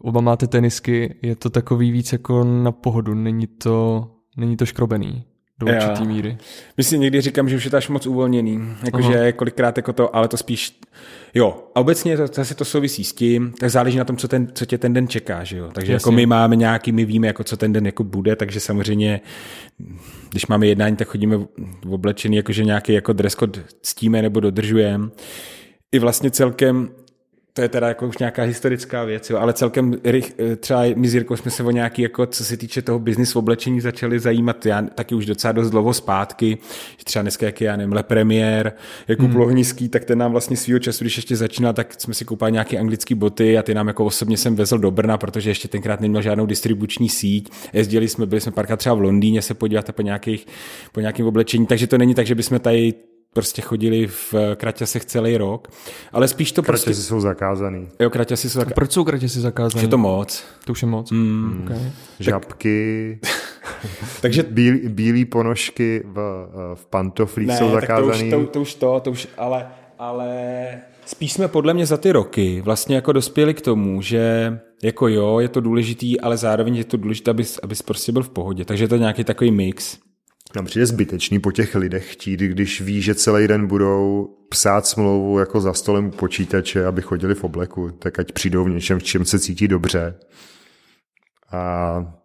Oba 0.00 0.20
máte 0.20 0.46
tenisky. 0.46 1.14
Je 1.22 1.36
to 1.36 1.50
takový 1.50 1.90
víc 1.90 2.12
jako 2.12 2.44
na 2.44 2.72
pohodu. 2.72 3.14
Není 3.14 3.46
to, 3.46 4.08
není 4.36 4.56
to 4.56 4.66
škrobený 4.66 5.24
do 5.60 5.66
určitý 5.66 6.00
Já. 6.00 6.04
míry. 6.04 6.38
My 6.76 6.84
si 6.84 6.98
někdy 6.98 7.20
říkám, 7.20 7.48
že 7.48 7.56
už 7.56 7.64
je 7.64 7.70
to 7.70 7.76
až 7.76 7.88
moc 7.88 8.06
uvolněný, 8.06 8.76
jakože 8.84 9.32
kolikrát 9.32 9.76
jako 9.76 9.92
to, 9.92 10.16
ale 10.16 10.28
to 10.28 10.36
spíš, 10.36 10.78
jo, 11.34 11.64
a 11.74 11.80
obecně 11.80 12.16
to, 12.16 12.26
zase 12.26 12.54
to 12.54 12.64
souvisí 12.64 13.04
s 13.04 13.12
tím, 13.12 13.52
tak 13.60 13.70
záleží 13.70 13.98
na 13.98 14.04
tom, 14.04 14.16
co, 14.16 14.28
ten, 14.28 14.48
co 14.54 14.66
tě 14.66 14.78
ten 14.78 14.92
den 14.92 15.08
čeká, 15.08 15.44
že 15.44 15.56
jo, 15.56 15.70
takže 15.72 15.92
Jasně. 15.92 16.04
jako 16.04 16.12
my 16.12 16.26
máme 16.26 16.56
nějaký, 16.56 16.92
my 16.92 17.04
víme, 17.04 17.26
jako 17.26 17.44
co 17.44 17.56
ten 17.56 17.72
den 17.72 17.86
jako 17.86 18.04
bude, 18.04 18.36
takže 18.36 18.60
samozřejmě, 18.60 19.20
když 20.30 20.46
máme 20.46 20.66
jednání, 20.66 20.96
tak 20.96 21.08
chodíme 21.08 21.36
v 21.84 21.92
oblečený, 21.92 22.36
jakože 22.36 22.64
nějaký 22.64 22.92
jako 22.92 23.12
dress 23.12 23.34
code 23.34 23.62
ctíme 23.82 24.22
nebo 24.22 24.40
dodržujeme. 24.40 25.08
I 25.92 25.98
vlastně 25.98 26.30
celkem 26.30 26.90
to 27.56 27.62
je 27.62 27.68
teda 27.68 27.88
jako 27.88 28.06
už 28.06 28.18
nějaká 28.18 28.42
historická 28.42 29.04
věc, 29.04 29.30
jo, 29.30 29.38
ale 29.38 29.52
celkem 29.52 29.94
rych, 30.04 30.32
eh, 30.38 30.56
třeba 30.56 30.82
my 30.96 31.08
s 31.08 31.14
Jirkou 31.14 31.36
jsme 31.36 31.50
se 31.50 31.62
o 31.62 31.70
nějaký, 31.70 32.02
jako 32.02 32.26
co 32.26 32.44
se 32.44 32.56
týče 32.56 32.82
toho 32.82 32.98
biznis 32.98 33.32
v 33.32 33.36
oblečení 33.36 33.80
začali 33.80 34.20
zajímat, 34.20 34.66
já 34.66 34.82
taky 34.82 35.14
už 35.14 35.26
docela 35.26 35.52
dost 35.52 35.70
dlouho 35.70 35.94
zpátky, 35.94 36.58
že 36.98 37.04
třeba 37.04 37.22
dneska, 37.22 37.46
jak 37.46 37.60
je, 37.60 37.66
já 37.66 37.76
nevím, 37.76 37.92
Le 37.92 38.02
Premier, 38.02 38.72
jako 39.08 39.22
hmm. 39.22 39.62
Tak 39.90 40.04
ten 40.04 40.18
nám 40.18 40.32
vlastně 40.32 40.56
svýho 40.56 40.78
času, 40.78 41.04
když 41.04 41.16
ještě 41.16 41.36
začínal, 41.36 41.72
tak 41.72 42.00
jsme 42.00 42.14
si 42.14 42.24
koupali 42.24 42.52
nějaké 42.52 42.78
anglické 42.78 43.14
boty 43.14 43.58
a 43.58 43.62
ty 43.62 43.74
nám 43.74 43.88
jako 43.88 44.04
osobně 44.04 44.36
jsem 44.36 44.56
vezl 44.56 44.78
do 44.78 44.90
Brna, 44.90 45.18
protože 45.18 45.50
ještě 45.50 45.68
tenkrát 45.68 46.00
neměl 46.00 46.22
žádnou 46.22 46.46
distribuční 46.46 47.08
síť. 47.08 47.50
Jezdili 47.72 48.08
jsme, 48.08 48.26
byli 48.26 48.40
jsme 48.40 48.52
párkrát 48.52 48.76
třeba 48.76 48.94
v 48.94 49.00
Londýně 49.00 49.42
se 49.42 49.54
podívat 49.54 49.92
po, 49.92 50.02
nějakých, 50.02 50.46
po 50.92 51.00
nějakém 51.00 51.26
oblečení, 51.26 51.66
takže 51.66 51.86
to 51.86 51.98
není 51.98 52.14
tak, 52.14 52.26
že 52.26 52.34
bychom 52.34 52.60
tady 52.60 52.94
prostě 53.36 53.62
chodili 53.62 54.06
v 54.06 54.34
kraťasech 54.54 55.04
celý 55.04 55.36
rok, 55.36 55.68
ale 56.12 56.28
spíš 56.28 56.52
to 56.52 56.62
kraťasy 56.62 56.84
prostě... 56.84 57.02
jsou 57.02 57.20
zakázaný. 57.20 57.88
Jo, 58.00 58.10
kraťasy 58.10 58.50
jsou 58.50 58.58
zakázaný. 58.58 58.74
Proč 58.74 58.92
jsou 58.92 59.04
kraťasy 59.04 59.40
zakázaný? 59.40 59.84
Je 59.84 59.88
to 59.88 59.98
moc. 59.98 60.44
To 60.64 60.72
už 60.72 60.82
je 60.82 60.88
moc. 60.88 61.10
Mm. 61.10 61.62
Okay. 61.64 61.92
Žabky, 62.20 63.18
takže 64.20 64.42
bílý, 64.42 64.88
bílý 64.88 65.24
ponožky 65.24 66.02
v, 66.04 66.48
v 66.74 66.86
pantoflích 66.86 67.48
ne, 67.48 67.58
jsou 67.58 67.70
zakázaný. 67.70 68.30
To 68.30 68.38
už 68.38 68.46
to, 68.46 68.52
to 68.52 68.60
už 68.60 68.74
to, 68.74 69.00
to 69.00 69.10
už, 69.10 69.28
ale, 69.38 69.68
ale 69.98 70.28
spíš 71.06 71.32
jsme 71.32 71.48
podle 71.48 71.74
mě 71.74 71.86
za 71.86 71.96
ty 71.96 72.12
roky 72.12 72.60
vlastně 72.60 72.96
jako 72.96 73.12
dospěli 73.12 73.54
k 73.54 73.60
tomu, 73.60 74.02
že 74.02 74.58
jako 74.82 75.08
jo, 75.08 75.38
je 75.40 75.48
to 75.48 75.60
důležitý, 75.60 76.20
ale 76.20 76.36
zároveň 76.36 76.76
je 76.76 76.84
to 76.84 76.96
důležité, 76.96 77.30
abys, 77.30 77.60
abys 77.62 77.82
prostě 77.82 78.12
byl 78.12 78.22
v 78.22 78.30
pohodě. 78.30 78.64
Takže 78.64 78.84
je 78.84 78.88
to 78.88 78.96
nějaký 78.96 79.24
takový 79.24 79.50
mix. 79.50 79.98
Nám 80.54 80.64
přijde 80.64 80.86
zbytečný 80.86 81.38
po 81.38 81.52
těch 81.52 81.74
lidech 81.74 82.12
chtít, 82.12 82.40
když 82.40 82.80
ví, 82.80 83.02
že 83.02 83.14
celý 83.14 83.48
den 83.48 83.66
budou 83.66 84.28
psát 84.48 84.86
smlouvu 84.86 85.38
jako 85.38 85.60
za 85.60 85.72
stolem 85.72 86.06
u 86.06 86.10
počítače, 86.10 86.86
aby 86.86 87.02
chodili 87.02 87.34
v 87.34 87.44
obleku, 87.44 87.90
tak 87.90 88.18
ať 88.18 88.32
přijdou 88.32 88.64
v 88.64 88.70
něčem, 88.70 88.98
v 88.98 89.02
čem 89.02 89.24
se 89.24 89.38
cítí 89.38 89.68
dobře. 89.68 90.14
A 91.52 92.16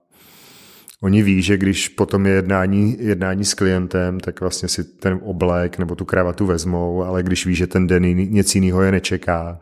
oni 1.04 1.24
ví, 1.24 1.42
že 1.42 1.58
když 1.58 1.90
potom 1.90 2.26
je 2.26 2.34
jednání, 2.34 2.98
jednání 3.00 3.46
s 3.46 3.54
klientem, 3.54 4.20
tak 4.20 4.42
vlastně 4.42 4.70
si 4.70 4.84
ten 4.84 5.20
oblek 5.24 5.78
nebo 5.78 5.96
tu 5.96 6.06
kravatu 6.06 6.46
vezmou, 6.46 7.04
ale 7.04 7.24
když 7.24 7.46
ví, 7.46 7.56
že 7.56 7.68
ten 7.68 7.88
den 7.88 8.04
něco 8.32 8.58
jiného 8.58 8.82
je 8.82 8.92
nečeká, 8.92 9.62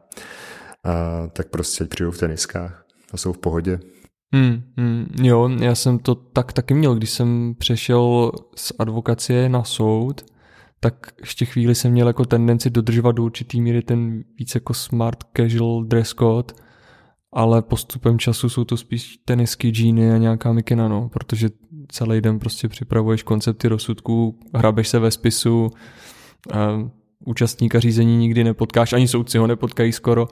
a, 0.84 1.28
tak 1.34 1.47
prostě 1.47 1.86
přijdou 1.86 2.12
v 2.12 2.18
teniskách 2.18 2.86
a 3.14 3.18
jsou 3.18 3.34
v 3.34 3.38
pohodě. 3.38 3.80
Hmm, 4.34 4.63
hmm, 4.77 5.15
jo, 5.21 5.49
já 5.61 5.75
jsem 5.75 5.99
to 5.99 6.15
tak 6.15 6.53
taky 6.53 6.73
měl, 6.73 6.95
když 6.95 7.09
jsem 7.09 7.55
přešel 7.57 8.32
z 8.55 8.73
advokacie 8.80 9.49
na 9.49 9.63
soud, 9.63 10.25
tak 10.80 11.11
ještě 11.19 11.45
chvíli 11.45 11.75
jsem 11.75 11.91
měl 11.91 12.07
jako 12.07 12.25
tendenci 12.25 12.69
dodržovat 12.69 13.11
do 13.11 13.23
určitý 13.23 13.61
míry 13.61 13.82
ten 13.82 14.23
víc 14.39 14.55
jako 14.55 14.73
smart 14.73 15.23
casual 15.38 15.84
dress 15.84 16.09
code, 16.09 16.53
ale 17.34 17.61
postupem 17.61 18.19
času 18.19 18.49
jsou 18.49 18.63
to 18.63 18.77
spíš 18.77 19.17
tenisky, 19.25 19.69
džíny 19.69 20.11
a 20.11 20.17
nějaká 20.17 20.53
mikina, 20.53 20.88
no, 20.88 21.09
protože 21.09 21.49
celý 21.88 22.21
den 22.21 22.39
prostě 22.39 22.67
připravuješ 22.67 23.23
koncepty 23.23 23.67
rozsudků, 23.67 24.39
hrabeš 24.55 24.88
se 24.88 24.99
ve 24.99 25.11
spisu, 25.11 25.69
a 26.53 26.89
účastníka 27.25 27.80
řízení 27.80 28.17
nikdy 28.17 28.43
nepotkáš, 28.43 28.93
ani 28.93 29.07
soudci 29.07 29.38
ho 29.38 29.47
nepotkají 29.47 29.91
skoro, 29.91 30.27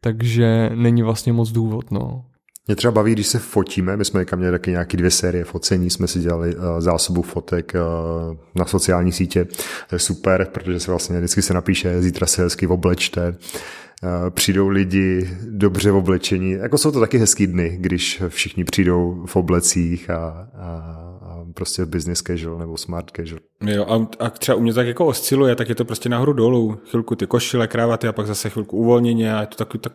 takže 0.00 0.70
není 0.74 1.02
vlastně 1.02 1.32
moc 1.32 1.52
důvod, 1.52 1.90
no. 1.90 2.24
Mě 2.66 2.76
třeba 2.76 2.92
baví, 2.92 3.12
když 3.12 3.26
se 3.26 3.38
fotíme, 3.38 3.96
my 3.96 4.04
jsme 4.04 4.20
někam 4.20 4.38
měli 4.38 4.52
taky 4.52 4.70
nějaký 4.70 4.96
dvě 4.96 5.10
série 5.10 5.44
focení, 5.44 5.90
jsme 5.90 6.06
si 6.06 6.20
dělali 6.20 6.56
uh, 6.56 6.62
zásobu 6.78 7.22
fotek 7.22 7.72
uh, 7.74 8.36
na 8.54 8.64
sociální 8.64 9.12
sítě, 9.12 9.44
to 9.88 9.94
je 9.94 9.98
super, 9.98 10.48
protože 10.52 10.80
se 10.80 10.90
vlastně 10.90 11.18
vždycky 11.18 11.42
se 11.42 11.54
napíše, 11.54 12.02
zítra 12.02 12.26
se 12.26 12.42
hezky 12.42 12.66
oblečte, 12.66 13.28
uh, 13.28 14.30
přijdou 14.30 14.68
lidi 14.68 15.30
dobře 15.50 15.90
v 15.90 15.96
oblečení, 15.96 16.50
jako 16.50 16.78
jsou 16.78 16.90
to 16.90 17.00
taky 17.00 17.18
hezký 17.18 17.46
dny, 17.46 17.76
když 17.80 18.22
všichni 18.28 18.64
přijdou 18.64 19.24
v 19.26 19.36
oblecích 19.36 20.10
a, 20.10 20.16
a, 20.16 20.48
a 21.22 21.44
prostě 21.54 21.86
business 21.86 22.22
casual 22.22 22.58
nebo 22.58 22.76
smart 22.76 23.10
casual. 23.16 23.40
Jo, 23.66 23.86
a, 23.88 24.24
a 24.24 24.30
třeba 24.30 24.56
u 24.56 24.60
mě 24.60 24.74
tak 24.74 24.86
jako 24.86 25.06
osciluje, 25.06 25.56
tak 25.56 25.68
je 25.68 25.74
to 25.74 25.84
prostě 25.84 26.08
nahoru 26.08 26.32
dolů, 26.32 26.78
chvilku 26.90 27.16
ty 27.16 27.26
košile, 27.26 27.68
kravaty 27.68 28.08
a 28.08 28.12
pak 28.12 28.26
zase 28.26 28.50
chvilku 28.50 28.76
uvolněně 28.76 29.34
a 29.34 29.40
je 29.40 29.46
to 29.46 29.56
taky 29.56 29.78
tak 29.78 29.92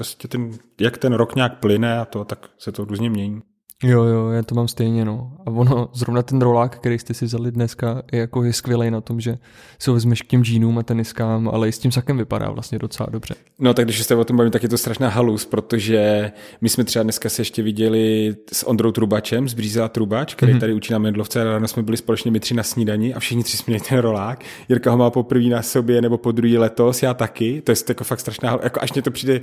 prostě 0.00 0.28
ten, 0.28 0.58
jak 0.80 0.98
ten 0.98 1.12
rok 1.12 1.34
nějak 1.34 1.60
plyne 1.60 1.98
a 1.98 2.04
to, 2.04 2.24
tak 2.24 2.50
se 2.58 2.72
to 2.72 2.84
různě 2.84 3.10
mění. 3.10 3.42
Jo, 3.84 4.02
jo, 4.02 4.28
já 4.28 4.42
to 4.42 4.54
mám 4.54 4.68
stejně, 4.68 5.04
no. 5.04 5.32
A 5.46 5.50
ono, 5.50 5.88
zrovna 5.92 6.22
ten 6.22 6.42
rolák, 6.42 6.76
který 6.76 6.98
jste 6.98 7.14
si 7.14 7.24
vzali 7.24 7.52
dneska, 7.52 8.02
je 8.12 8.18
jako 8.18 8.42
je 8.42 8.52
skvělý 8.52 8.90
na 8.90 9.00
tom, 9.00 9.20
že 9.20 9.38
si 9.78 9.90
ho 9.90 9.94
vezmeš 9.94 10.22
k 10.22 10.26
těm 10.26 10.44
džínům 10.44 10.78
a 10.78 10.82
teniskám, 10.82 11.48
ale 11.48 11.68
i 11.68 11.72
s 11.72 11.78
tím 11.78 11.92
sakem 11.92 12.16
vypadá 12.16 12.50
vlastně 12.50 12.78
docela 12.78 13.08
dobře. 13.12 13.34
No 13.58 13.74
tak 13.74 13.84
když 13.84 14.02
jste 14.02 14.14
o 14.14 14.24
tom 14.24 14.36
bavím, 14.36 14.52
tak 14.52 14.62
je 14.62 14.68
to 14.68 14.78
strašná 14.78 15.08
halus, 15.08 15.46
protože 15.46 16.32
my 16.60 16.68
jsme 16.68 16.84
třeba 16.84 17.02
dneska 17.02 17.28
se 17.28 17.40
ještě 17.42 17.62
viděli 17.62 18.36
s 18.52 18.68
Ondrou 18.68 18.92
Trubačem, 18.92 19.48
z 19.48 19.54
Břízela 19.54 19.88
Trubač, 19.88 20.34
který 20.34 20.52
mm-hmm. 20.52 20.60
tady 20.60 20.72
učí 20.72 20.92
na 20.92 20.98
Mendlovce, 20.98 21.40
a 21.40 21.44
ráno 21.44 21.68
jsme 21.68 21.82
byli 21.82 21.96
společně 21.96 22.30
my 22.30 22.40
tři 22.40 22.54
na 22.54 22.62
snídani 22.62 23.14
a 23.14 23.20
všichni 23.20 23.44
tři 23.44 23.56
jsme 23.56 23.70
měli 23.70 23.84
ten 23.88 23.98
rolák. 23.98 24.44
Jirka 24.68 24.90
ho 24.90 24.96
má 24.96 25.10
poprvé 25.10 25.44
na 25.44 25.62
sobě 25.62 26.02
nebo 26.02 26.18
po 26.18 26.32
druhý 26.32 26.58
letos, 26.58 27.02
já 27.02 27.14
taky. 27.14 27.62
To 27.62 27.72
je 27.72 27.76
jako 27.88 28.04
fakt 28.04 28.20
strašná 28.20 28.50
halus. 28.50 28.64
Jako 28.64 28.82
až 28.82 28.92
mě 28.92 29.02
to 29.02 29.10
přijde, 29.10 29.40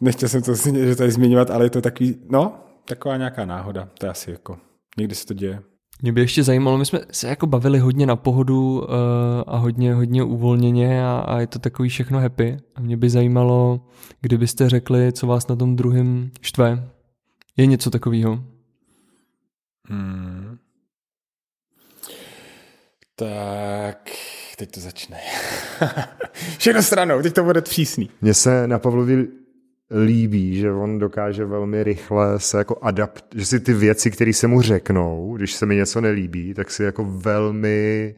nechtěl 0.00 0.28
jsem 0.28 0.42
to 0.42 0.54
že 0.54 0.96
tady 0.96 1.10
zmiňovat, 1.10 1.50
ale 1.50 1.64
je 1.64 1.70
to 1.70 1.80
takový, 1.80 2.16
no, 2.30 2.52
taková 2.90 3.16
nějaká 3.16 3.44
náhoda, 3.44 3.88
to 3.98 4.06
je 4.06 4.10
asi 4.10 4.30
jako, 4.30 4.58
někdy 4.98 5.14
se 5.14 5.26
to 5.26 5.34
děje. 5.34 5.62
Mě 6.02 6.12
by 6.12 6.20
ještě 6.20 6.42
zajímalo, 6.42 6.78
my 6.78 6.86
jsme 6.86 7.00
se 7.10 7.28
jako 7.28 7.46
bavili 7.46 7.78
hodně 7.78 8.06
na 8.06 8.16
pohodu 8.16 8.80
uh, 8.80 8.86
a 9.46 9.56
hodně, 9.56 9.94
hodně 9.94 10.22
uvolněně 10.22 11.04
a, 11.04 11.18
a 11.18 11.40
je 11.40 11.46
to 11.46 11.58
takový 11.58 11.88
všechno 11.88 12.20
happy. 12.20 12.56
A 12.74 12.80
mě 12.80 12.96
by 12.96 13.10
zajímalo, 13.10 13.80
kdybyste 14.20 14.68
řekli, 14.68 15.12
co 15.12 15.26
vás 15.26 15.48
na 15.48 15.56
tom 15.56 15.76
druhém 15.76 16.30
štve. 16.40 16.88
Je 17.56 17.66
něco 17.66 17.90
takového? 17.90 18.44
Hmm. 19.88 20.58
Tak, 23.16 24.10
teď 24.56 24.70
to 24.70 24.80
začne. 24.80 25.16
Všechno 26.58 26.82
stranou, 26.82 27.22
teď 27.22 27.34
to 27.34 27.44
bude 27.44 27.62
přísný. 27.62 28.10
Mně 28.20 28.34
se 28.34 28.66
na 28.66 28.78
Pavlovi 28.78 29.28
líbí, 29.90 30.56
že 30.56 30.72
on 30.72 30.98
dokáže 30.98 31.44
velmi 31.44 31.84
rychle 31.84 32.40
se 32.40 32.58
jako 32.58 32.76
adapt, 32.82 33.24
že 33.34 33.46
si 33.46 33.60
ty 33.60 33.72
věci, 33.72 34.10
které 34.10 34.32
se 34.32 34.46
mu 34.46 34.62
řeknou, 34.62 35.36
když 35.36 35.52
se 35.54 35.66
mi 35.66 35.76
něco 35.76 36.00
nelíbí, 36.00 36.54
tak 36.54 36.70
si 36.70 36.82
jako 36.82 37.04
velmi 37.04 38.14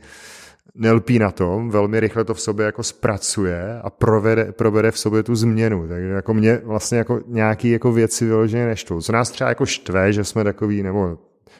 nelpí 0.74 1.18
na 1.18 1.30
tom, 1.30 1.70
velmi 1.70 2.00
rychle 2.00 2.24
to 2.24 2.34
v 2.34 2.40
sobě 2.40 2.66
jako 2.66 2.82
zpracuje 2.82 3.80
a 3.82 3.90
provede, 3.90 4.52
provede 4.52 4.90
v 4.90 4.98
sobě 4.98 5.22
tu 5.22 5.34
změnu. 5.34 5.88
Takže 5.88 6.08
jako 6.08 6.34
mě 6.34 6.60
vlastně 6.64 6.98
jako 6.98 7.20
nějaký 7.26 7.70
jako 7.70 7.92
věci 7.92 8.26
vyloženě 8.26 8.66
neštvou. 8.66 9.00
Co 9.00 9.12
nás 9.12 9.30
třeba 9.30 9.48
jako 9.48 9.66
štve, 9.66 10.12
že 10.12 10.24
jsme 10.24 10.44
takový, 10.44 10.82
nebo 10.82 11.18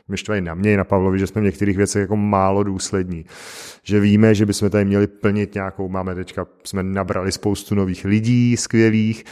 mě 0.09 0.17
štve 0.17 0.41
na 0.41 0.55
mě 0.55 0.73
i 0.73 0.77
na 0.77 0.85
Pavlovi, 0.85 1.19
že 1.19 1.27
jsme 1.27 1.41
v 1.41 1.45
některých 1.45 1.77
věcech 1.77 2.01
jako 2.01 2.17
málo 2.17 2.63
důslední. 2.63 3.25
Že 3.83 4.01
víme, 4.01 4.35
že 4.35 4.47
bychom 4.47 4.71
tady 4.71 4.85
měli 4.85 5.07
plnit 5.07 5.55
nějakou, 5.55 5.89
máme 5.89 6.15
teďka, 6.15 6.47
jsme 6.65 6.83
nabrali 6.83 7.33
spoustu 7.33 7.75
nových 7.75 8.05
lidí 8.05 8.57
skvělých, 8.57 9.25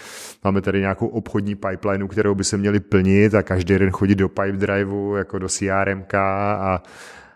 máme 0.44 0.60
tady 0.60 0.80
nějakou 0.80 1.06
obchodní 1.06 1.54
pipeline, 1.54 2.08
kterou 2.08 2.34
by 2.34 2.44
se 2.44 2.56
měli 2.56 2.80
plnit 2.80 3.34
a 3.34 3.42
každý 3.42 3.78
den 3.78 3.90
chodit 3.90 4.14
do 4.14 4.28
pipe 4.28 4.52
driveu, 4.52 5.14
jako 5.14 5.38
do 5.38 5.48
CRMK 5.48 6.14
a, 6.14 6.82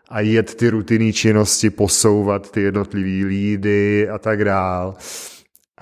a 0.08 0.20
jet 0.20 0.54
ty 0.54 0.70
rutinní 0.70 1.12
činnosti, 1.12 1.70
posouvat 1.70 2.50
ty 2.50 2.62
jednotlivý 2.62 3.24
lídy 3.24 4.08
a 4.08 4.18
tak 4.18 4.44
dál. 4.44 4.94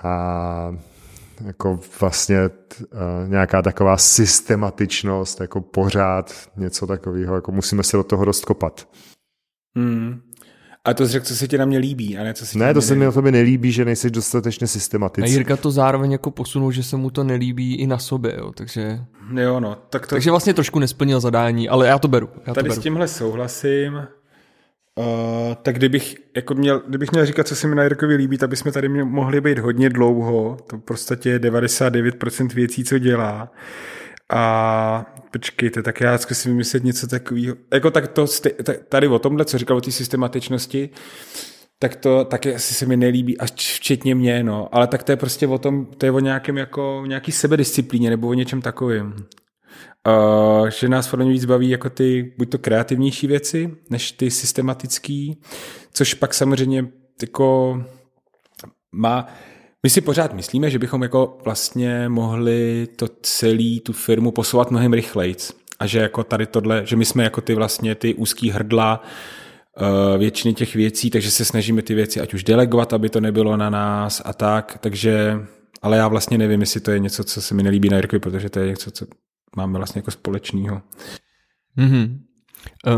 A 0.03 0.75
jako 1.45 1.79
vlastně 2.01 2.39
uh, 2.41 2.49
nějaká 3.27 3.61
taková 3.61 3.97
systematičnost, 3.97 5.41
jako 5.41 5.61
pořád 5.61 6.33
něco 6.57 6.87
takového, 6.87 7.35
jako 7.35 7.51
musíme 7.51 7.83
se 7.83 7.97
do 7.97 8.03
toho 8.03 8.25
dost 8.25 8.45
kopat. 8.45 8.87
Hmm. 9.75 10.21
A 10.85 10.93
to 10.93 11.05
jsi 11.05 11.11
řekl, 11.11 11.25
co 11.25 11.35
se 11.35 11.47
ti 11.47 11.57
na 11.57 11.65
mě 11.65 11.77
líbí, 11.77 12.17
a 12.17 12.23
ne 12.23 12.33
co 12.33 12.45
se 12.45 12.57
Ne, 12.57 12.73
to 12.73 12.81
se 12.81 12.95
mi 12.95 13.05
na 13.05 13.11
tobě 13.11 13.31
nelíbí, 13.31 13.71
že 13.71 13.85
nejsi 13.85 14.09
dostatečně 14.09 14.67
systematický. 14.67 15.31
A 15.31 15.33
Jirka 15.33 15.57
to 15.57 15.71
zároveň 15.71 16.11
jako 16.11 16.31
posunul, 16.31 16.71
že 16.71 16.83
se 16.83 16.97
mu 16.97 17.09
to 17.09 17.23
nelíbí 17.23 17.75
i 17.75 17.87
na 17.87 17.97
sobě, 17.97 18.35
jo, 18.37 18.51
takže... 18.51 18.99
Jo, 19.39 19.59
no, 19.59 19.77
tak 19.89 20.07
to... 20.07 20.15
Takže 20.15 20.29
vlastně 20.29 20.53
trošku 20.53 20.79
nesplnil 20.79 21.19
zadání, 21.19 21.69
ale 21.69 21.87
já 21.87 21.99
to 21.99 22.07
beru. 22.07 22.29
Já 22.47 22.53
Tady 22.53 22.67
to 22.67 22.69
beru. 22.69 22.81
s 22.81 22.83
tímhle 22.83 23.07
souhlasím. 23.07 24.01
Uh, 24.99 25.53
tak 25.61 25.75
kdybych, 25.75 26.15
jako 26.35 26.53
měl, 26.53 26.81
kdybych 26.87 27.11
měl 27.11 27.25
říkat, 27.25 27.47
co 27.47 27.55
se 27.55 27.67
mi 27.67 27.75
na 27.75 27.83
Jirkovi 27.83 28.15
líbí, 28.15 28.37
tak 28.37 28.49
bychom 28.49 28.71
tady 28.71 28.89
mohli 28.89 29.41
být 29.41 29.59
hodně 29.59 29.89
dlouho. 29.89 30.57
To 30.67 30.77
podstatě 30.77 31.29
je 31.29 31.39
99% 31.39 32.53
věcí, 32.53 32.83
co 32.83 32.97
dělá. 32.97 33.51
A 34.29 35.05
počkejte, 35.31 35.83
tak 35.83 36.01
já 36.01 36.17
zkusím 36.17 36.51
vymyslet 36.51 36.83
něco 36.83 37.07
takového. 37.07 37.55
Jako 37.73 37.91
tak 37.91 38.07
to, 38.07 38.25
tady 38.89 39.07
o 39.07 39.19
tomhle, 39.19 39.45
co 39.45 39.57
říkal 39.57 39.77
o 39.77 39.81
té 39.81 39.91
systematičnosti, 39.91 40.89
tak 41.79 41.95
to 41.95 42.25
taky 42.25 42.55
asi 42.55 42.73
se 42.73 42.85
mi 42.85 42.97
nelíbí, 42.97 43.37
až 43.37 43.51
včetně 43.51 44.15
mě, 44.15 44.43
no. 44.43 44.69
Ale 44.71 44.87
tak 44.87 45.03
to 45.03 45.11
je 45.11 45.15
prostě 45.15 45.47
o 45.47 45.57
tom, 45.57 45.85
to 45.85 46.05
je 46.05 46.11
o 46.11 46.19
nějakém 46.19 46.57
jako, 46.57 47.03
nějaký 47.07 47.31
sebedisciplíně 47.31 48.09
nebo 48.09 48.27
o 48.27 48.33
něčem 48.33 48.61
takovém. 48.61 49.15
Uh, 50.07 50.67
že 50.67 50.89
nás 50.89 51.07
podle 51.07 51.25
mě 51.25 51.33
víc 51.33 51.45
baví 51.45 51.69
jako 51.69 51.89
ty 51.89 52.33
buď 52.37 52.49
to 52.49 52.57
kreativnější 52.57 53.27
věci, 53.27 53.75
než 53.89 54.11
ty 54.11 54.31
systematický, 54.31 55.41
což 55.93 56.13
pak 56.13 56.33
samozřejmě 56.33 56.85
jako 57.21 57.83
má, 58.91 59.27
my 59.83 59.89
si 59.89 60.01
pořád 60.01 60.33
myslíme, 60.33 60.69
že 60.69 60.79
bychom 60.79 61.03
jako 61.03 61.37
vlastně 61.43 62.09
mohli 62.09 62.87
to 62.95 63.07
celý, 63.21 63.79
tu 63.79 63.93
firmu 63.93 64.31
posouvat 64.31 64.71
mnohem 64.71 64.93
rychleji. 64.93 65.35
A 65.79 65.87
že 65.87 65.99
jako 65.99 66.23
tady 66.23 66.45
tohle, 66.45 66.85
že 66.85 66.95
my 66.95 67.05
jsme 67.05 67.23
jako 67.23 67.41
ty 67.41 67.55
vlastně 67.55 67.95
ty 67.95 68.13
úzký 68.13 68.49
hrdla 68.49 69.03
uh, 69.03 70.17
většiny 70.17 70.53
těch 70.53 70.75
věcí, 70.75 71.09
takže 71.09 71.31
se 71.31 71.45
snažíme 71.45 71.81
ty 71.81 71.93
věci 71.93 72.21
ať 72.21 72.33
už 72.33 72.43
delegovat, 72.43 72.93
aby 72.93 73.09
to 73.09 73.21
nebylo 73.21 73.57
na 73.57 73.69
nás 73.69 74.21
a 74.25 74.33
tak, 74.33 74.77
takže 74.81 75.39
ale 75.81 75.97
já 75.97 76.07
vlastně 76.07 76.37
nevím, 76.37 76.61
jestli 76.61 76.79
to 76.79 76.91
je 76.91 76.99
něco, 76.99 77.23
co 77.23 77.41
se 77.41 77.55
mi 77.55 77.63
nelíbí 77.63 77.89
na 77.89 77.97
Jirkovi, 77.97 78.19
protože 78.19 78.49
to 78.49 78.59
je 78.59 78.67
něco, 78.67 78.91
co 78.91 79.05
máme 79.55 79.77
vlastně 79.77 79.99
jako 79.99 80.11
společného. 80.11 80.81
Mm-hmm. 81.77 82.19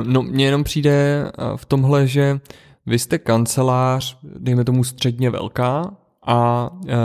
No 0.04 0.24
mně 0.24 0.46
jenom 0.46 0.64
přijde 0.64 1.26
v 1.56 1.66
tomhle, 1.66 2.08
že 2.08 2.40
vy 2.86 3.00
jste 3.00 3.18
kancelář, 3.18 4.20
dejme 4.24 4.64
tomu 4.64 4.84
středně 4.84 5.30
velká, 5.30 5.98
a 6.28 6.70
e, 6.88 6.96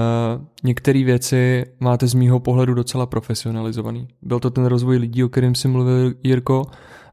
některé 0.64 1.04
věci 1.04 1.64
máte 1.80 2.06
z 2.06 2.14
mýho 2.14 2.40
pohledu 2.40 2.74
docela 2.74 3.06
profesionalizovaný. 3.06 4.08
Byl 4.22 4.40
to 4.40 4.50
ten 4.50 4.64
rozvoj 4.64 4.96
lidí, 4.96 5.24
o 5.24 5.28
kterém 5.28 5.54
si 5.54 5.68
mluvil 5.68 6.14
Jirko, 6.22 6.62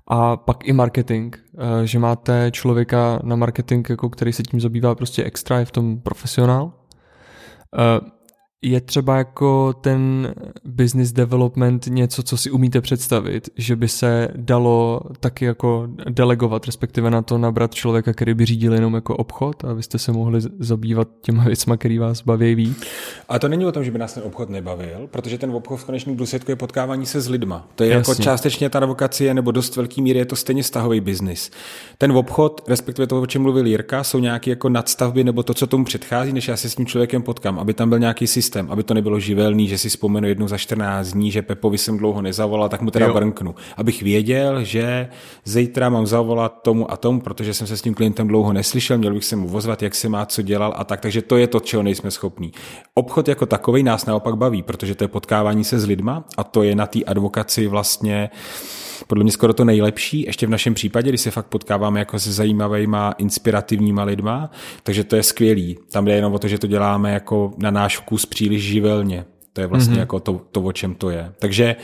a 0.07 0.37
pak 0.37 0.67
i 0.67 0.73
marketing, 0.73 1.35
e, 1.35 1.87
že 1.87 1.99
máte 1.99 2.51
člověka 2.51 3.19
na 3.23 3.35
marketing, 3.35 3.89
jako 3.89 4.09
který 4.09 4.33
se 4.33 4.43
tím 4.43 4.61
zabývá 4.61 4.95
prostě 4.95 5.23
extra, 5.23 5.59
je 5.59 5.65
v 5.65 5.71
tom 5.71 5.99
profesionál. 5.99 6.71
E, 7.79 8.16
je 8.61 8.81
třeba 8.81 9.17
jako 9.17 9.73
ten 9.81 10.33
business 10.65 11.11
development 11.11 11.87
něco, 11.87 12.23
co 12.23 12.37
si 12.37 12.51
umíte 12.51 12.81
představit, 12.81 13.49
že 13.55 13.75
by 13.75 13.87
se 13.87 14.27
dalo 14.35 15.01
taky 15.19 15.45
jako 15.45 15.87
delegovat, 16.09 16.65
respektive 16.65 17.11
na 17.11 17.21
to 17.21 17.37
nabrat 17.37 17.75
člověka, 17.75 18.13
který 18.13 18.33
by 18.33 18.45
řídil 18.45 18.73
jenom 18.73 18.93
jako 18.93 19.15
obchod 19.15 19.65
a 19.65 19.73
byste 19.73 19.99
se 19.99 20.11
mohli 20.11 20.41
zabývat 20.59 21.07
těma 21.21 21.43
věcma, 21.43 21.77
který 21.77 21.97
vás 21.97 22.21
baví 22.21 22.55
víc? 22.55 22.83
A 23.29 23.39
to 23.39 23.47
není 23.47 23.65
o 23.65 23.71
tom, 23.71 23.83
že 23.83 23.91
by 23.91 23.99
nás 23.99 24.13
ten 24.13 24.23
obchod 24.23 24.49
nebavil, 24.49 25.07
protože 25.11 25.37
ten 25.37 25.51
obchod 25.51 25.79
v 25.79 25.85
konečném 25.85 26.15
důsledku 26.15 26.51
je 26.51 26.55
potkávání 26.55 27.05
se 27.05 27.21
s 27.21 27.29
lidma. 27.29 27.67
To 27.75 27.83
je 27.83 27.89
jako 27.89 27.99
Jasně. 27.99 28.11
jako 28.11 28.23
částečně 28.23 28.69
ta 28.69 28.79
advokacie 28.79 29.33
nebo 29.33 29.51
dost 29.51 29.75
velký 29.75 30.01
míry 30.01 30.19
je 30.19 30.25
to 30.25 30.35
stejně 30.35 30.63
stahový 30.63 31.01
biznis. 31.01 31.51
Ten 31.97 32.11
obchod, 32.11 32.61
respektive 32.67 33.07
to, 33.07 33.21
o 33.21 33.25
čem 33.25 33.41
mluvil 33.41 33.67
Jirka, 33.67 34.03
jsou 34.03 34.19
nějaké 34.19 34.49
jako 34.49 34.69
nadstavby 34.69 35.23
nebo 35.23 35.43
to, 35.43 35.53
co 35.53 35.67
tomu 35.67 35.85
předchází, 35.85 36.33
než 36.33 36.47
já 36.47 36.57
se 36.57 36.69
s 36.69 36.75
tím 36.75 36.85
člověkem 36.85 37.21
potkám, 37.21 37.59
aby 37.59 37.73
tam 37.73 37.89
byl 37.89 37.99
nějaký 37.99 38.27
systém 38.27 38.46
systém, 38.47 38.71
aby 38.71 38.83
to 38.83 38.93
nebylo 38.93 39.19
živelný, 39.19 39.67
že 39.67 39.77
si 39.77 39.89
vzpomenu 39.89 40.27
jednou 40.27 40.47
za 40.47 40.57
14 40.57 41.07
dní, 41.11 41.31
že 41.31 41.41
Pepovi 41.41 41.77
jsem 41.77 41.97
dlouho 41.97 42.21
nezavolal, 42.21 42.69
tak 42.69 42.81
mu 42.81 42.91
teda 42.91 43.05
jo. 43.05 43.13
brnknu. 43.13 43.55
Abych 43.77 44.03
věděl, 44.03 44.63
že 44.63 45.09
zítra 45.43 45.89
mám 45.89 46.07
zavolat 46.07 46.63
tomu 46.63 46.91
a 46.91 46.97
tomu, 46.97 47.21
protože 47.21 47.53
jsem 47.53 47.67
se 47.67 47.77
s 47.77 47.81
tím 47.81 47.93
klientem 47.93 48.27
dlouho 48.27 48.53
neslyšel, 48.53 48.97
měl 48.97 49.13
bych 49.13 49.25
se 49.25 49.35
mu 49.35 49.47
vozvat, 49.47 49.83
jak 49.83 49.95
se 49.95 50.09
má, 50.09 50.25
co 50.25 50.41
dělal 50.41 50.73
a 50.77 50.83
tak. 50.83 51.01
Takže 51.01 51.21
to 51.21 51.37
je 51.37 51.47
to, 51.47 51.59
čeho 51.59 51.83
nejsme 51.83 52.11
schopní. 52.11 52.51
Obchod 52.93 53.27
jako 53.27 53.45
takový 53.45 53.83
nás 53.83 54.05
naopak 54.05 54.35
baví, 54.35 54.63
protože 54.63 54.95
to 54.95 55.03
je 55.03 55.07
potkávání 55.07 55.63
se 55.63 55.79
s 55.79 55.85
lidma 55.85 56.23
a 56.37 56.43
to 56.43 56.63
je 56.63 56.75
na 56.75 56.87
té 56.87 57.03
advokaci 57.03 57.67
vlastně 57.67 58.29
podle 59.07 59.23
mě 59.23 59.31
skoro 59.31 59.53
to 59.53 59.65
nejlepší, 59.65 60.21
ještě 60.21 60.47
v 60.47 60.49
našem 60.49 60.73
případě, 60.73 61.09
kdy 61.09 61.17
se 61.17 61.31
fakt 61.31 61.47
potkáváme 61.47 61.99
jako 61.99 62.19
se 62.19 62.31
zajímavýma, 62.31 63.11
inspirativníma 63.17 64.03
lidma, 64.03 64.51
takže 64.83 65.03
to 65.03 65.15
je 65.15 65.23
skvělý. 65.23 65.77
Tam 65.91 66.05
jde 66.05 66.15
jenom 66.15 66.33
o 66.33 66.39
to, 66.39 66.47
že 66.47 66.59
to 66.59 66.67
děláme 66.67 67.13
jako 67.13 67.53
na 67.57 67.71
náš 67.71 67.97
vkus 67.97 68.25
příliš 68.25 68.63
živelně. 68.63 69.25
To 69.53 69.61
je 69.61 69.67
vlastně 69.67 69.95
mm-hmm. 69.95 69.99
jako 69.99 70.19
to, 70.19 70.41
to, 70.51 70.61
o 70.61 70.71
čem 70.71 70.95
to 70.95 71.09
je. 71.09 71.33
Takže 71.39 71.75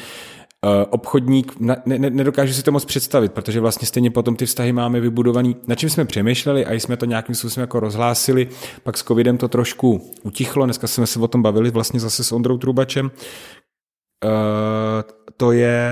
uh, 0.65 0.69
obchodník, 0.89 1.59
ne, 1.59 1.81
ne, 1.85 1.97
nedokážu 2.09 2.53
si 2.53 2.63
to 2.63 2.71
moc 2.71 2.85
představit, 2.85 3.31
protože 3.31 3.59
vlastně 3.59 3.87
stejně 3.87 4.11
potom 4.11 4.35
ty 4.35 4.45
vztahy 4.45 4.73
máme 4.73 4.99
vybudovaný, 4.99 5.55
na 5.67 5.75
čem 5.75 5.89
jsme 5.89 6.05
přemýšleli 6.05 6.65
a 6.65 6.73
jsme 6.73 6.97
to 6.97 7.05
nějakým 7.05 7.35
způsobem 7.35 7.63
jako 7.63 7.79
rozhlásili, 7.79 8.49
pak 8.83 8.97
s 8.97 9.03
covidem 9.03 9.37
to 9.37 9.47
trošku 9.47 10.11
utichlo, 10.23 10.65
dneska 10.65 10.87
jsme 10.87 11.07
se 11.07 11.19
o 11.19 11.27
tom 11.27 11.41
bavili 11.41 11.71
vlastně 11.71 11.99
zase 11.99 12.23
s 12.23 12.31
Ondrou 12.31 12.57
Trubačem, 12.57 13.05
uh, 13.05 13.11
to 15.37 15.51
je 15.51 15.91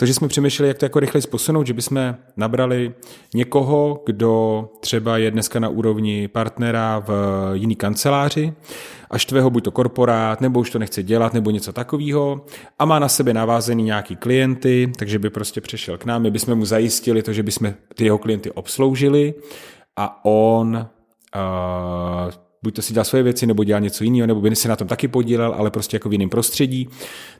to, 0.00 0.06
že 0.06 0.14
jsme 0.14 0.28
přemýšleli, 0.28 0.68
jak 0.68 0.78
to 0.78 0.84
jako 0.84 1.00
rychle 1.00 1.20
posunout, 1.30 1.66
že 1.66 1.74
bychom 1.74 2.16
nabrali 2.36 2.94
někoho, 3.34 4.02
kdo 4.06 4.68
třeba 4.80 5.18
je 5.18 5.30
dneska 5.30 5.60
na 5.60 5.68
úrovni 5.68 6.28
partnera 6.28 6.98
v 7.06 7.10
jiný 7.52 7.76
kanceláři 7.76 8.52
a 9.10 9.18
štve 9.18 9.40
ho 9.40 9.50
buď 9.50 9.64
to 9.64 9.70
korporát, 9.70 10.40
nebo 10.40 10.60
už 10.60 10.70
to 10.70 10.78
nechce 10.78 11.02
dělat, 11.02 11.34
nebo 11.34 11.50
něco 11.50 11.72
takového 11.72 12.44
a 12.78 12.84
má 12.84 12.98
na 12.98 13.08
sebe 13.08 13.34
navázený 13.34 13.82
nějaký 13.82 14.16
klienty, 14.16 14.92
takže 14.98 15.18
by 15.18 15.30
prostě 15.30 15.60
přešel 15.60 15.98
k 15.98 16.04
nám, 16.04 16.22
my 16.22 16.30
bychom 16.30 16.54
mu 16.54 16.64
zajistili 16.64 17.22
to, 17.22 17.32
že 17.32 17.42
bychom 17.42 17.74
ty 17.94 18.04
jeho 18.04 18.18
klienty 18.18 18.50
obsloužili 18.50 19.34
a 19.96 20.24
on 20.24 20.86
uh, 21.36 22.49
buď 22.62 22.74
to 22.74 22.82
si 22.82 22.92
dělal 22.92 23.04
svoje 23.04 23.22
věci, 23.22 23.46
nebo 23.46 23.64
dělal 23.64 23.80
něco 23.80 24.04
jiného, 24.04 24.26
nebo 24.26 24.40
by 24.40 24.56
se 24.56 24.68
na 24.68 24.76
tom 24.76 24.88
taky 24.88 25.08
podílel, 25.08 25.54
ale 25.58 25.70
prostě 25.70 25.96
jako 25.96 26.08
v 26.08 26.12
jiném 26.12 26.28
prostředí. 26.28 26.88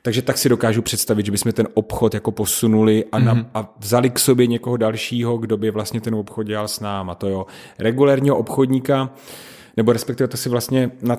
Takže 0.01 0.21
tak 0.21 0.37
si 0.37 0.49
dokážu 0.49 0.81
představit, 0.81 1.25
že 1.25 1.31
bychom 1.31 1.51
ten 1.51 1.67
obchod 1.73 2.13
jako 2.13 2.31
posunuli 2.31 3.05
a, 3.11 3.19
na, 3.19 3.35
mm-hmm. 3.35 3.45
a 3.53 3.75
vzali 3.79 4.09
k 4.09 4.19
sobě 4.19 4.47
někoho 4.47 4.77
dalšího, 4.77 5.37
kdo 5.37 5.57
by 5.57 5.71
vlastně 5.71 6.01
ten 6.01 6.15
obchod 6.15 6.47
dělal 6.47 6.67
s 6.67 6.79
náma. 6.79 7.15
To 7.15 7.29
jo, 7.29 7.45
regulérního 7.79 8.37
obchodníka, 8.37 9.09
nebo 9.77 9.93
respektive 9.93 10.27
to 10.27 10.37
si 10.37 10.49
vlastně 10.49 10.91
na 11.01 11.17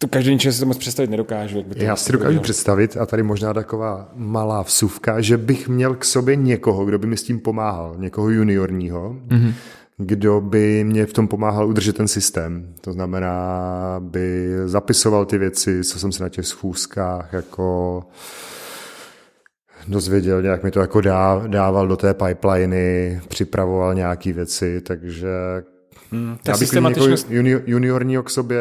to 0.00 0.08
každý 0.08 0.30
ničeho 0.30 0.52
si 0.52 0.60
to 0.60 0.66
moc 0.66 0.78
představit 0.78 1.10
nedokážu. 1.10 1.58
Jak 1.58 1.66
by 1.66 1.74
to 1.74 1.84
Já 1.84 1.96
si 1.96 2.12
dokážu 2.12 2.30
dělal. 2.30 2.42
představit, 2.42 2.96
a 2.96 3.06
tady 3.06 3.22
možná 3.22 3.54
taková 3.54 4.08
malá 4.14 4.62
vsuvka, 4.62 5.20
že 5.20 5.36
bych 5.36 5.68
měl 5.68 5.94
k 5.94 6.04
sobě 6.04 6.36
někoho, 6.36 6.84
kdo 6.84 6.98
by 6.98 7.06
mi 7.06 7.16
s 7.16 7.22
tím 7.22 7.40
pomáhal, 7.40 7.94
někoho 7.98 8.30
juniorního, 8.30 9.16
mm-hmm 9.28 9.52
kdo 9.98 10.40
by 10.40 10.84
mě 10.84 11.06
v 11.06 11.12
tom 11.12 11.28
pomáhal 11.28 11.68
udržet 11.68 11.96
ten 11.96 12.08
systém. 12.08 12.74
To 12.80 12.92
znamená, 12.92 13.96
by 13.98 14.48
zapisoval 14.66 15.24
ty 15.24 15.38
věci, 15.38 15.84
co 15.84 15.98
jsem 15.98 16.12
se 16.12 16.22
na 16.22 16.28
těch 16.28 16.46
schůzkách 16.46 17.32
jako 17.32 18.02
dozvěděl, 19.88 20.42
nějak 20.42 20.62
mi 20.62 20.70
to 20.70 20.80
jako 20.80 21.00
dával 21.46 21.88
do 21.88 21.96
té 21.96 22.14
pipeliny, 22.14 23.20
připravoval 23.28 23.94
nějaké 23.94 24.32
věci, 24.32 24.80
takže 24.80 25.28
Hmm, 26.10 26.38
já 26.46 26.52
bych 26.52 26.58
systematičnost... 26.58 27.30
junior, 27.30 27.62
juniorního 27.66 28.22
k 28.22 28.30
sobě. 28.30 28.58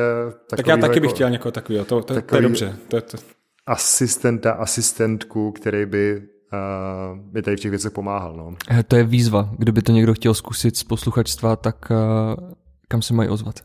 Tak 0.49 0.67
já 0.67 0.77
taky 0.77 0.91
jako, 0.91 0.99
bych 0.99 1.11
chtěl 1.11 1.29
někoho 1.29 1.51
takového, 1.51 1.85
to, 1.85 2.01
to, 2.01 2.21
to 2.21 2.35
je 2.35 2.41
dobře. 2.41 2.75
To, 2.87 3.01
to... 3.01 3.17
Asistenta, 3.65 4.51
asistentku, 4.51 5.51
který 5.51 5.85
by 5.85 6.23
uh, 6.53 7.19
mi 7.33 7.41
tady 7.41 7.57
v 7.57 7.59
těch 7.59 7.71
věcech 7.71 7.91
pomáhal. 7.91 8.35
No. 8.35 8.55
Eh, 8.69 8.83
to 8.83 8.95
je 8.95 9.03
výzva. 9.03 9.49
Kdyby 9.57 9.81
to 9.81 9.91
někdo 9.91 10.13
chtěl 10.13 10.33
zkusit 10.33 10.77
z 10.77 10.83
posluchačstva, 10.83 11.55
tak 11.55 11.91
uh, 11.91 12.49
kam 12.87 13.01
se 13.01 13.13
mají 13.13 13.29
ozvat? 13.29 13.59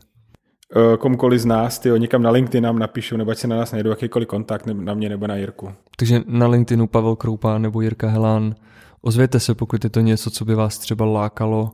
Uh, 0.75 0.95
komukoliv 0.95 1.41
z 1.41 1.45
nás, 1.45 1.79
ty 1.79 1.89
někam 1.97 2.21
na 2.21 2.29
LinkedIn 2.29 2.63
nám 2.63 2.79
napíšu, 2.79 3.17
nebo 3.17 3.31
ať 3.31 3.37
se 3.37 3.47
na 3.47 3.57
nás 3.57 3.71
najdu 3.71 3.89
jakýkoliv 3.89 4.27
kontakt, 4.27 4.65
nebo 4.65 4.81
na 4.81 4.93
mě 4.93 5.09
nebo 5.09 5.27
na 5.27 5.35
Jirku. 5.35 5.71
Takže 5.97 6.21
na 6.27 6.47
LinkedInu 6.47 6.87
Pavel 6.87 7.15
Kroupa 7.15 7.57
nebo 7.57 7.81
Jirka 7.81 8.07
Helán. 8.07 8.55
Ozvěte 9.01 9.39
se, 9.39 9.55
pokud 9.55 9.83
je 9.83 9.89
to 9.89 9.99
něco, 9.99 10.31
co 10.31 10.45
by 10.45 10.55
vás 10.55 10.77
třeba 10.77 11.05
lákalo 11.05 11.71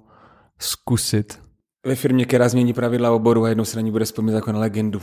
zkusit. 0.60 1.40
Ve 1.86 1.96
firmě, 1.96 2.26
která 2.26 2.50
změní 2.50 2.74
pravidla 2.74 3.12
oboru 3.12 3.44
a 3.44 3.50
jednou 3.50 3.66
se 3.66 3.78
na 3.78 3.82
ní 3.82 3.92
bude 3.92 4.06
vzpomínat 4.06 4.38
jako 4.38 4.52
na 4.52 4.60
legendu. 4.60 5.02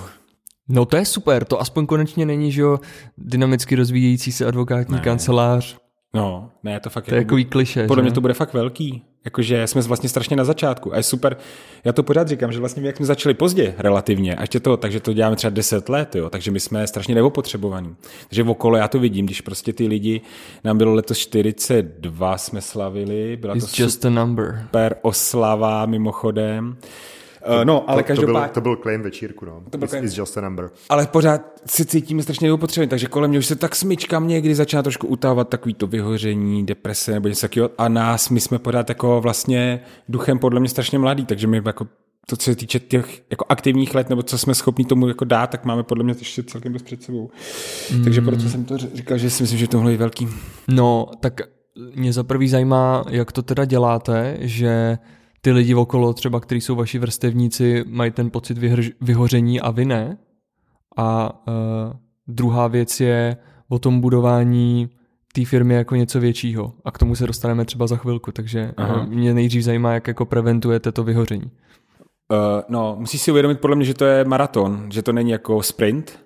No 0.68 0.84
to 0.84 0.96
je 0.96 1.04
super, 1.04 1.44
to 1.44 1.60
aspoň 1.60 1.86
konečně 1.86 2.26
není, 2.26 2.52
že 2.52 2.60
jo, 2.60 2.80
dynamicky 3.18 3.76
rozvíjející 3.76 4.32
se 4.32 4.46
advokátní 4.46 4.94
ne. 4.94 5.00
kancelář, 5.00 5.78
No, 6.14 6.50
ne, 6.62 6.80
to 6.80 6.90
fakt 6.90 7.04
to 7.04 7.14
je 7.14 7.18
jako, 7.18 7.36
kliše. 7.48 7.86
Podle 7.86 8.00
že? 8.00 8.04
mě 8.04 8.12
to 8.12 8.20
bude 8.20 8.34
fakt 8.34 8.52
velký. 8.54 9.04
Jakože 9.24 9.66
jsme 9.66 9.82
vlastně 9.82 10.08
strašně 10.08 10.36
na 10.36 10.44
začátku 10.44 10.94
a 10.94 10.96
je 10.96 11.02
super. 11.02 11.36
Já 11.84 11.92
to 11.92 12.02
pořád 12.02 12.28
říkám, 12.28 12.52
že 12.52 12.60
vlastně 12.60 12.86
jak 12.86 12.96
jsme 12.96 13.06
začali 13.06 13.34
pozdě 13.34 13.74
relativně, 13.78 14.34
a 14.36 14.40
ještě 14.40 14.60
to, 14.60 14.76
takže 14.76 15.00
to 15.00 15.12
děláme 15.12 15.36
třeba 15.36 15.50
10 15.50 15.88
let, 15.88 16.16
jo, 16.16 16.30
takže 16.30 16.50
my 16.50 16.60
jsme 16.60 16.86
strašně 16.86 17.14
neopotřebovaní. 17.14 17.96
Takže 18.28 18.42
v 18.42 18.50
okolo 18.50 18.76
já 18.76 18.88
to 18.88 18.98
vidím, 18.98 19.26
když 19.26 19.40
prostě 19.40 19.72
ty 19.72 19.86
lidi, 19.86 20.20
nám 20.64 20.78
bylo 20.78 20.94
letos 20.94 21.18
42, 21.18 22.38
jsme 22.38 22.60
slavili, 22.60 23.36
byla 23.36 23.54
It's 23.54 23.76
to 23.76 23.82
just 23.82 24.04
a 24.04 24.10
number. 24.10 24.62
super 24.62 24.94
oslava 25.02 25.86
mimochodem. 25.86 26.76
Uh, 27.48 27.64
no, 27.64 27.90
ale 27.90 28.02
to, 28.02 28.06
každopádně... 28.06 28.32
To 28.32 28.40
byl, 28.40 28.54
to 28.54 28.60
byl 28.60 28.76
claim 28.76 29.02
večírku, 29.02 29.44
no. 29.44 29.62
To 29.70 29.78
byl 29.78 29.84
it's, 29.84 29.94
it's 29.94 30.16
just 30.16 30.38
a 30.38 30.40
number. 30.40 30.70
Ale 30.88 31.06
pořád 31.06 31.40
se 31.66 31.84
cítíme 31.84 32.22
strašně 32.22 32.48
neupotřebení, 32.48 32.88
takže 32.88 33.06
kolem 33.06 33.30
mě 33.30 33.38
už 33.38 33.46
se 33.46 33.56
tak 33.56 33.76
smyčkám 33.76 34.28
někdy 34.28 34.54
začíná 34.54 34.82
trošku 34.82 35.06
utahovat 35.06 35.48
takový 35.48 35.74
to 35.74 35.86
vyhoření, 35.86 36.66
deprese 36.66 37.12
nebo 37.12 37.28
něco 37.28 37.40
takového. 37.40 37.70
A 37.78 37.88
nás, 37.88 38.30
my 38.30 38.40
jsme 38.40 38.58
pořád 38.58 38.88
jako 38.88 39.20
vlastně 39.20 39.80
duchem 40.08 40.38
podle 40.38 40.60
mě 40.60 40.68
strašně 40.68 40.98
mladý, 40.98 41.24
takže 41.24 41.46
my 41.46 41.62
jako 41.66 41.86
to, 42.28 42.36
co 42.36 42.44
se 42.44 42.56
týče 42.56 42.80
těch 42.80 43.22
jako 43.30 43.44
aktivních 43.48 43.94
let, 43.94 44.10
nebo 44.10 44.22
co 44.22 44.38
jsme 44.38 44.54
schopni 44.54 44.84
tomu 44.84 45.08
jako 45.08 45.24
dát, 45.24 45.50
tak 45.50 45.64
máme 45.64 45.82
podle 45.82 46.04
mě 46.04 46.14
ještě 46.18 46.42
celkem 46.42 46.72
dost 46.72 46.82
před 46.82 47.02
sebou. 47.02 47.30
Mm. 47.92 48.04
Takže 48.04 48.20
proto 48.20 48.48
jsem 48.48 48.64
to 48.64 48.78
říkal, 48.78 49.18
že 49.18 49.30
si 49.30 49.42
myslím, 49.42 49.58
že 49.58 49.68
tohle 49.68 49.92
je 49.92 49.98
velký. 49.98 50.28
No, 50.68 51.06
tak 51.20 51.40
mě 51.94 52.12
za 52.12 52.22
prvý 52.22 52.48
zajímá, 52.48 53.04
jak 53.10 53.32
to 53.32 53.42
teda 53.42 53.64
děláte, 53.64 54.36
že 54.40 54.98
ty 55.46 55.52
lidi 55.52 55.74
okolo 55.74 56.12
třeba, 56.12 56.40
kteří 56.40 56.60
jsou 56.60 56.74
vaši 56.74 56.98
vrstevníci, 56.98 57.84
mají 57.86 58.10
ten 58.10 58.30
pocit 58.30 58.58
vyhrž, 58.58 58.90
vyhoření 59.00 59.60
a 59.60 59.70
vy 59.70 59.84
ne. 59.84 60.18
A 60.96 61.32
uh, 61.48 61.54
druhá 62.26 62.68
věc 62.68 63.00
je 63.00 63.36
o 63.68 63.78
tom 63.78 64.00
budování 64.00 64.90
té 65.32 65.44
firmy 65.44 65.74
jako 65.74 65.94
něco 65.94 66.20
většího. 66.20 66.72
A 66.84 66.90
k 66.90 66.98
tomu 66.98 67.14
se 67.14 67.26
dostaneme 67.26 67.64
třeba 67.64 67.86
za 67.86 67.96
chvilku, 67.96 68.32
takže 68.32 68.72
Aha. 68.76 69.06
mě 69.08 69.34
nejdřív 69.34 69.62
zajímá, 69.62 69.92
jak 69.92 70.08
jako 70.08 70.24
preventujete 70.24 70.92
to 70.92 71.04
vyhoření. 71.04 71.44
Uh, 71.44 72.62
no, 72.68 72.96
musíš 72.98 73.22
si 73.22 73.30
uvědomit 73.30 73.60
podle 73.60 73.76
mě, 73.76 73.84
že 73.84 73.94
to 73.94 74.04
je 74.04 74.24
maraton, 74.24 74.88
že 74.92 75.02
to 75.02 75.12
není 75.12 75.30
jako 75.30 75.62
sprint, 75.62 76.18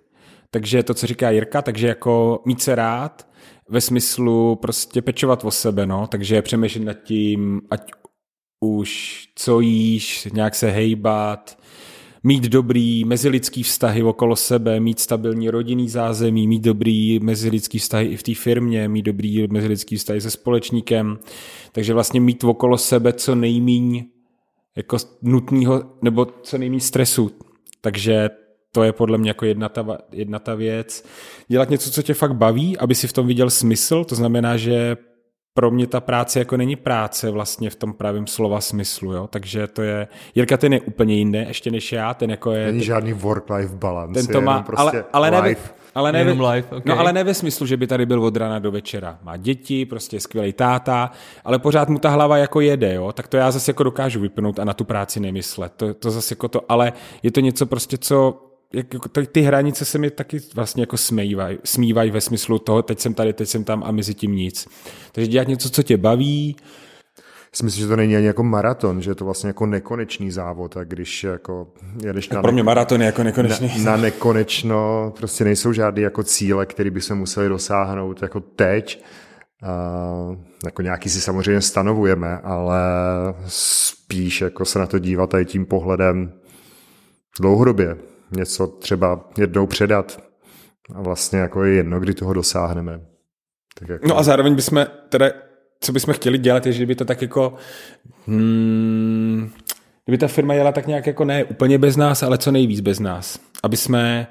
takže 0.50 0.82
to, 0.82 0.94
co 0.94 1.06
říká 1.06 1.30
Jirka, 1.30 1.62
takže 1.62 1.88
jako 1.88 2.42
mít 2.46 2.62
se 2.62 2.74
rád, 2.74 3.26
ve 3.68 3.80
smyslu 3.80 4.56
prostě 4.56 5.02
pečovat 5.02 5.44
o 5.44 5.50
sebe, 5.50 5.86
no, 5.86 6.06
takže 6.06 6.42
přemýšlet 6.42 6.84
nad 6.84 6.96
tím, 7.02 7.60
ať 7.70 7.90
už 8.61 9.20
co 9.34 9.61
jíš, 9.61 10.28
nějak 10.32 10.54
se 10.54 10.70
hejbat, 10.70 11.58
mít 12.22 12.44
dobrý 12.44 13.04
mezilidský 13.04 13.62
vztahy 13.62 14.02
okolo 14.02 14.36
sebe, 14.36 14.80
mít 14.80 15.00
stabilní 15.00 15.50
rodinný 15.50 15.88
zázemí, 15.88 16.48
mít 16.48 16.62
dobrý 16.62 17.18
mezilidský 17.18 17.78
vztahy 17.78 18.06
i 18.06 18.16
v 18.16 18.22
té 18.22 18.34
firmě, 18.34 18.88
mít 18.88 19.02
dobrý 19.02 19.46
mezilidský 19.48 19.96
vztahy 19.96 20.20
se 20.20 20.30
společníkem. 20.30 21.18
Takže 21.72 21.94
vlastně 21.94 22.20
mít 22.20 22.44
okolo 22.44 22.78
sebe 22.78 23.12
co 23.12 23.34
nejmíň 23.34 24.04
jako 24.76 24.96
nutného, 25.22 25.84
nebo 26.02 26.26
co 26.42 26.58
nejméně 26.58 26.80
stresu. 26.80 27.30
Takže 27.80 28.30
to 28.72 28.82
je 28.82 28.92
podle 28.92 29.18
mě 29.18 29.30
jako 29.30 29.44
jedna 29.44 29.68
ta, 29.68 29.98
jedna 30.12 30.38
ta 30.38 30.54
věc. 30.54 31.04
Dělat 31.48 31.70
něco, 31.70 31.90
co 31.90 32.02
tě 32.02 32.14
fakt 32.14 32.34
baví, 32.36 32.78
aby 32.78 32.94
si 32.94 33.08
v 33.08 33.12
tom 33.12 33.26
viděl 33.26 33.50
smysl, 33.50 34.04
to 34.04 34.14
znamená, 34.14 34.56
že 34.56 34.96
pro 35.55 35.70
mě 35.70 35.86
ta 35.86 36.01
práce 36.01 36.38
jako 36.38 36.57
není 36.57 36.76
práce 36.76 37.30
vlastně 37.30 37.70
v 37.70 37.76
tom 37.76 37.92
pravém 37.92 38.26
slova 38.26 38.61
smyslu, 38.61 39.12
jo? 39.12 39.26
takže 39.26 39.66
to 39.66 39.82
je, 39.82 40.09
Jirka 40.34 40.57
ten 40.57 40.72
je 40.72 40.80
úplně 40.80 41.14
jiný 41.14 41.44
ještě 41.48 41.70
než 41.70 41.92
já, 41.92 42.14
ten 42.14 42.30
jako 42.30 42.53
je... 42.53 42.66
Není 42.66 42.78
ten, 42.78 42.86
žádný 42.86 43.14
work-life 43.14 43.74
balance, 43.74 44.20
ten 44.20 44.32
to 44.32 44.40
má, 44.40 44.62
prostě 44.62 45.05
ale, 45.12 45.30
ale 45.30 45.40
life. 45.40 45.68
Ne, 45.68 45.80
ale 45.94 46.12
ne, 46.12 46.24
ve, 46.24 46.32
life, 46.51 46.76
okay. 46.76 46.82
no, 46.86 46.98
ale 46.98 47.12
ne 47.12 47.24
ve 47.24 47.34
smyslu, 47.34 47.66
že 47.66 47.76
by 47.76 47.86
tady 47.86 48.07
byl 48.07 48.24
od 48.24 48.36
rána 48.36 48.59
do 48.59 48.70
večera. 48.70 49.18
Má 49.22 49.36
děti, 49.36 49.86
prostě 49.86 50.20
skvělý 50.20 50.53
táta, 50.53 51.11
ale 51.44 51.59
pořád 51.59 51.88
mu 51.88 51.98
ta 51.98 52.11
hlava 52.11 52.36
jako 52.36 52.61
jede, 52.61 52.94
jo? 52.94 53.12
tak 53.12 53.28
to 53.28 53.36
já 53.36 53.51
zase 53.51 53.70
jako 53.70 53.82
dokážu 53.82 54.20
vypnout 54.20 54.59
a 54.59 54.64
na 54.64 54.74
tu 54.74 54.84
práci 54.84 55.20
nemyslet. 55.20 55.72
To, 55.76 55.94
to 55.94 56.11
zase 56.11 56.32
jako 56.32 56.48
to, 56.48 56.62
ale 56.68 56.92
je 57.22 57.30
to 57.30 57.40
něco 57.40 57.66
prostě, 57.66 57.98
co 57.98 58.49
jako 58.72 59.08
ty 59.32 59.40
hranice 59.40 59.84
se 59.84 59.98
mi 59.98 60.10
taky 60.10 60.40
vlastně 60.54 60.82
jako 60.82 60.96
smívají, 60.96 61.58
smívají 61.64 62.10
ve 62.10 62.20
smyslu 62.20 62.58
toho, 62.58 62.82
teď 62.82 63.01
jsem 63.01 63.14
tady, 63.14 63.32
teď 63.32 63.48
jsem 63.48 63.64
tam 63.64 63.84
a 63.84 63.90
mezi 63.90 64.14
tím 64.14 64.34
nic. 64.34 64.68
Takže 65.12 65.30
dělat 65.30 65.48
něco, 65.48 65.70
co 65.70 65.82
tě 65.82 65.97
baví, 65.97 66.56
si 67.52 67.64
myslím, 67.64 67.82
že 67.82 67.88
to 67.88 67.97
není 67.97 68.16
ani 68.16 68.26
jako 68.26 68.42
maraton, 68.42 69.02
že 69.02 69.10
je 69.10 69.14
to 69.14 69.24
vlastně 69.24 69.48
jako 69.48 69.66
nekonečný 69.66 70.30
závod 70.30 70.76
a 70.76 70.84
když 70.84 71.24
jako 71.24 71.66
jedeš 72.05 72.28
na... 72.28 72.42
Pro 72.42 72.52
mě 72.52 72.62
maraton 72.62 73.01
je 73.01 73.06
jako 73.06 73.22
nekonečný. 73.22 73.84
Na, 73.84 73.90
na 73.90 73.97
nekonečno 73.97 75.12
prostě 75.16 75.44
nejsou 75.44 75.72
žádné 75.72 76.01
jako 76.01 76.22
cíle, 76.22 76.66
které 76.66 76.90
by 76.90 77.01
se 77.01 77.14
museli 77.14 77.48
dosáhnout 77.48 78.22
jako 78.22 78.40
teď. 78.40 79.05
Uh, 79.62 80.36
jako 80.64 80.82
nějaký 80.82 81.09
si 81.09 81.20
samozřejmě 81.20 81.60
stanovujeme, 81.60 82.38
ale 82.38 82.80
spíš 83.47 84.40
jako 84.40 84.64
se 84.64 84.78
na 84.78 84.86
to 84.86 84.98
dívat 84.98 85.30
tady 85.30 85.44
tím 85.44 85.66
pohledem 85.66 86.32
dlouhodobě 87.40 87.97
něco 88.32 88.66
třeba 88.66 89.28
jednou 89.39 89.66
předat 89.66 90.23
a 90.94 91.02
vlastně 91.02 91.39
jako 91.39 91.65
je 91.65 91.74
jedno, 91.74 92.01
kdy 92.01 92.15
toho 92.15 92.32
dosáhneme. 92.32 93.01
Tak 93.78 93.89
jako... 93.89 94.09
No 94.09 94.19
a 94.19 94.23
zároveň 94.23 94.55
bychom 94.55 94.86
teda, 95.09 95.31
co 95.81 95.93
bychom 95.93 96.15
chtěli 96.15 96.39
dělat, 96.39 96.66
je, 96.66 96.73
že 96.73 96.86
by 96.86 96.94
to 96.94 97.05
tak 97.05 97.23
jako 97.23 97.55
hmm, 98.27 99.51
kdyby 100.05 100.19
ta 100.19 100.28
firma 100.28 100.55
jela 100.55 100.73
tak 100.73 100.86
nějak 100.86 101.07
jako 101.07 101.24
ne 101.24 101.44
úplně 101.44 101.78
bez 101.78 101.97
nás, 101.97 102.23
ale 102.23 102.39
co 102.39 102.52
nejvíc 102.52 102.81
bez 102.81 103.01
nás. 103.01 103.39
Aby 103.62 103.77
jsme, 103.77 104.27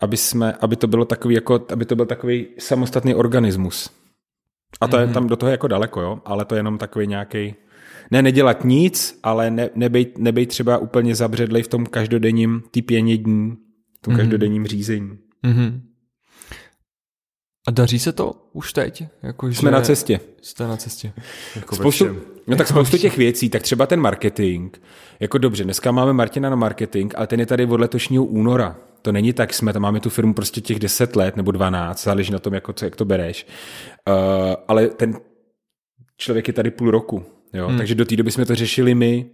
aby 0.00 0.16
jsme, 0.16 0.52
aby 0.60 0.76
to 0.76 0.86
bylo 0.86 1.04
takový 1.04 1.34
jako, 1.34 1.66
aby 1.72 1.84
to 1.84 1.96
byl 1.96 2.06
takový 2.06 2.46
samostatný 2.58 3.14
organismus. 3.14 3.90
A 4.80 4.88
to 4.88 4.96
mm-hmm. 4.96 5.00
je 5.00 5.06
mhm. 5.06 5.14
tam 5.14 5.28
do 5.28 5.36
toho 5.36 5.50
jako 5.50 5.68
daleko, 5.68 6.00
jo, 6.00 6.18
ale 6.24 6.44
to 6.44 6.54
je 6.54 6.58
jenom 6.58 6.78
takový 6.78 7.06
nějaký 7.06 7.54
ne 8.14 8.22
nedělat 8.22 8.64
nic, 8.64 9.18
ale 9.22 9.50
ne, 9.50 9.70
nebejt, 9.74 10.18
nebejt 10.18 10.48
třeba 10.48 10.78
úplně 10.78 11.14
zabředlej 11.14 11.62
v 11.62 11.68
tom 11.68 11.86
každodenním 11.86 12.62
typění 12.70 13.18
dní, 13.18 13.56
v 13.96 14.00
tom 14.00 14.14
mm-hmm. 14.14 14.16
každodenním 14.16 14.66
řízení. 14.66 15.18
Mm-hmm. 15.44 15.80
A 17.68 17.70
daří 17.70 17.98
se 17.98 18.12
to 18.12 18.32
už 18.52 18.72
teď? 18.72 19.04
Jako, 19.22 19.46
Jsme 19.52 19.70
že 19.70 19.74
na 19.74 19.80
cestě. 19.80 20.20
Jste 20.42 20.64
na 20.64 20.76
cestě. 20.76 21.12
Jako 21.56 21.76
Spoustu, 21.76 22.16
no 22.46 22.56
tak 22.56 22.68
spoustu 22.68 22.98
těch 22.98 23.16
věcí, 23.16 23.48
tak 23.48 23.62
třeba 23.62 23.86
ten 23.86 24.00
marketing. 24.00 24.76
Jako 25.20 25.38
dobře, 25.38 25.64
dneska 25.64 25.92
máme 25.92 26.12
Martina 26.12 26.50
na 26.50 26.56
marketing, 26.56 27.14
ale 27.16 27.26
ten 27.26 27.40
je 27.40 27.46
tady 27.46 27.66
od 27.66 27.80
letošního 27.80 28.24
února. 28.24 28.76
To 29.02 29.12
není 29.12 29.32
tak, 29.32 29.54
jsme 29.54 29.72
tam 29.72 29.82
máme 29.82 30.00
tu 30.00 30.10
firmu 30.10 30.34
prostě 30.34 30.60
těch 30.60 30.78
10 30.78 31.16
let 31.16 31.36
nebo 31.36 31.50
12, 31.50 32.04
záleží 32.04 32.32
na 32.32 32.38
tom, 32.38 32.54
jako, 32.54 32.72
co, 32.72 32.84
jak 32.84 32.96
to 32.96 33.04
bereš. 33.04 33.46
Uh, 34.08 34.14
ale 34.68 34.88
ten 34.88 35.14
člověk 36.16 36.48
je 36.48 36.54
tady 36.54 36.70
půl 36.70 36.90
roku, 36.90 37.24
jo? 37.54 37.68
Hmm. 37.68 37.78
takže 37.78 37.94
do 37.94 38.04
té 38.04 38.16
doby 38.16 38.30
jsme 38.30 38.46
to 38.46 38.54
řešili 38.54 38.94
my, 38.94 39.26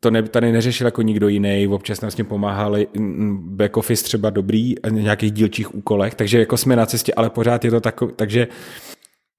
to 0.00 0.10
ne, 0.10 0.22
tady 0.22 0.52
neřešil 0.52 0.86
jako 0.86 1.02
nikdo 1.02 1.28
jiný, 1.28 1.68
občas 1.68 2.00
nám 2.00 2.10
s 2.10 2.14
tím 2.14 2.26
pomáhali 2.26 2.86
back 3.34 3.76
office 3.76 4.04
třeba 4.04 4.30
dobrý, 4.30 4.74
nějakých 4.90 5.32
dílčích 5.32 5.74
úkolech, 5.74 6.14
takže 6.14 6.38
jako 6.38 6.56
jsme 6.56 6.76
na 6.76 6.86
cestě, 6.86 7.14
ale 7.14 7.30
pořád 7.30 7.64
je 7.64 7.70
to 7.70 7.80
takový, 7.80 8.12
takže 8.16 8.48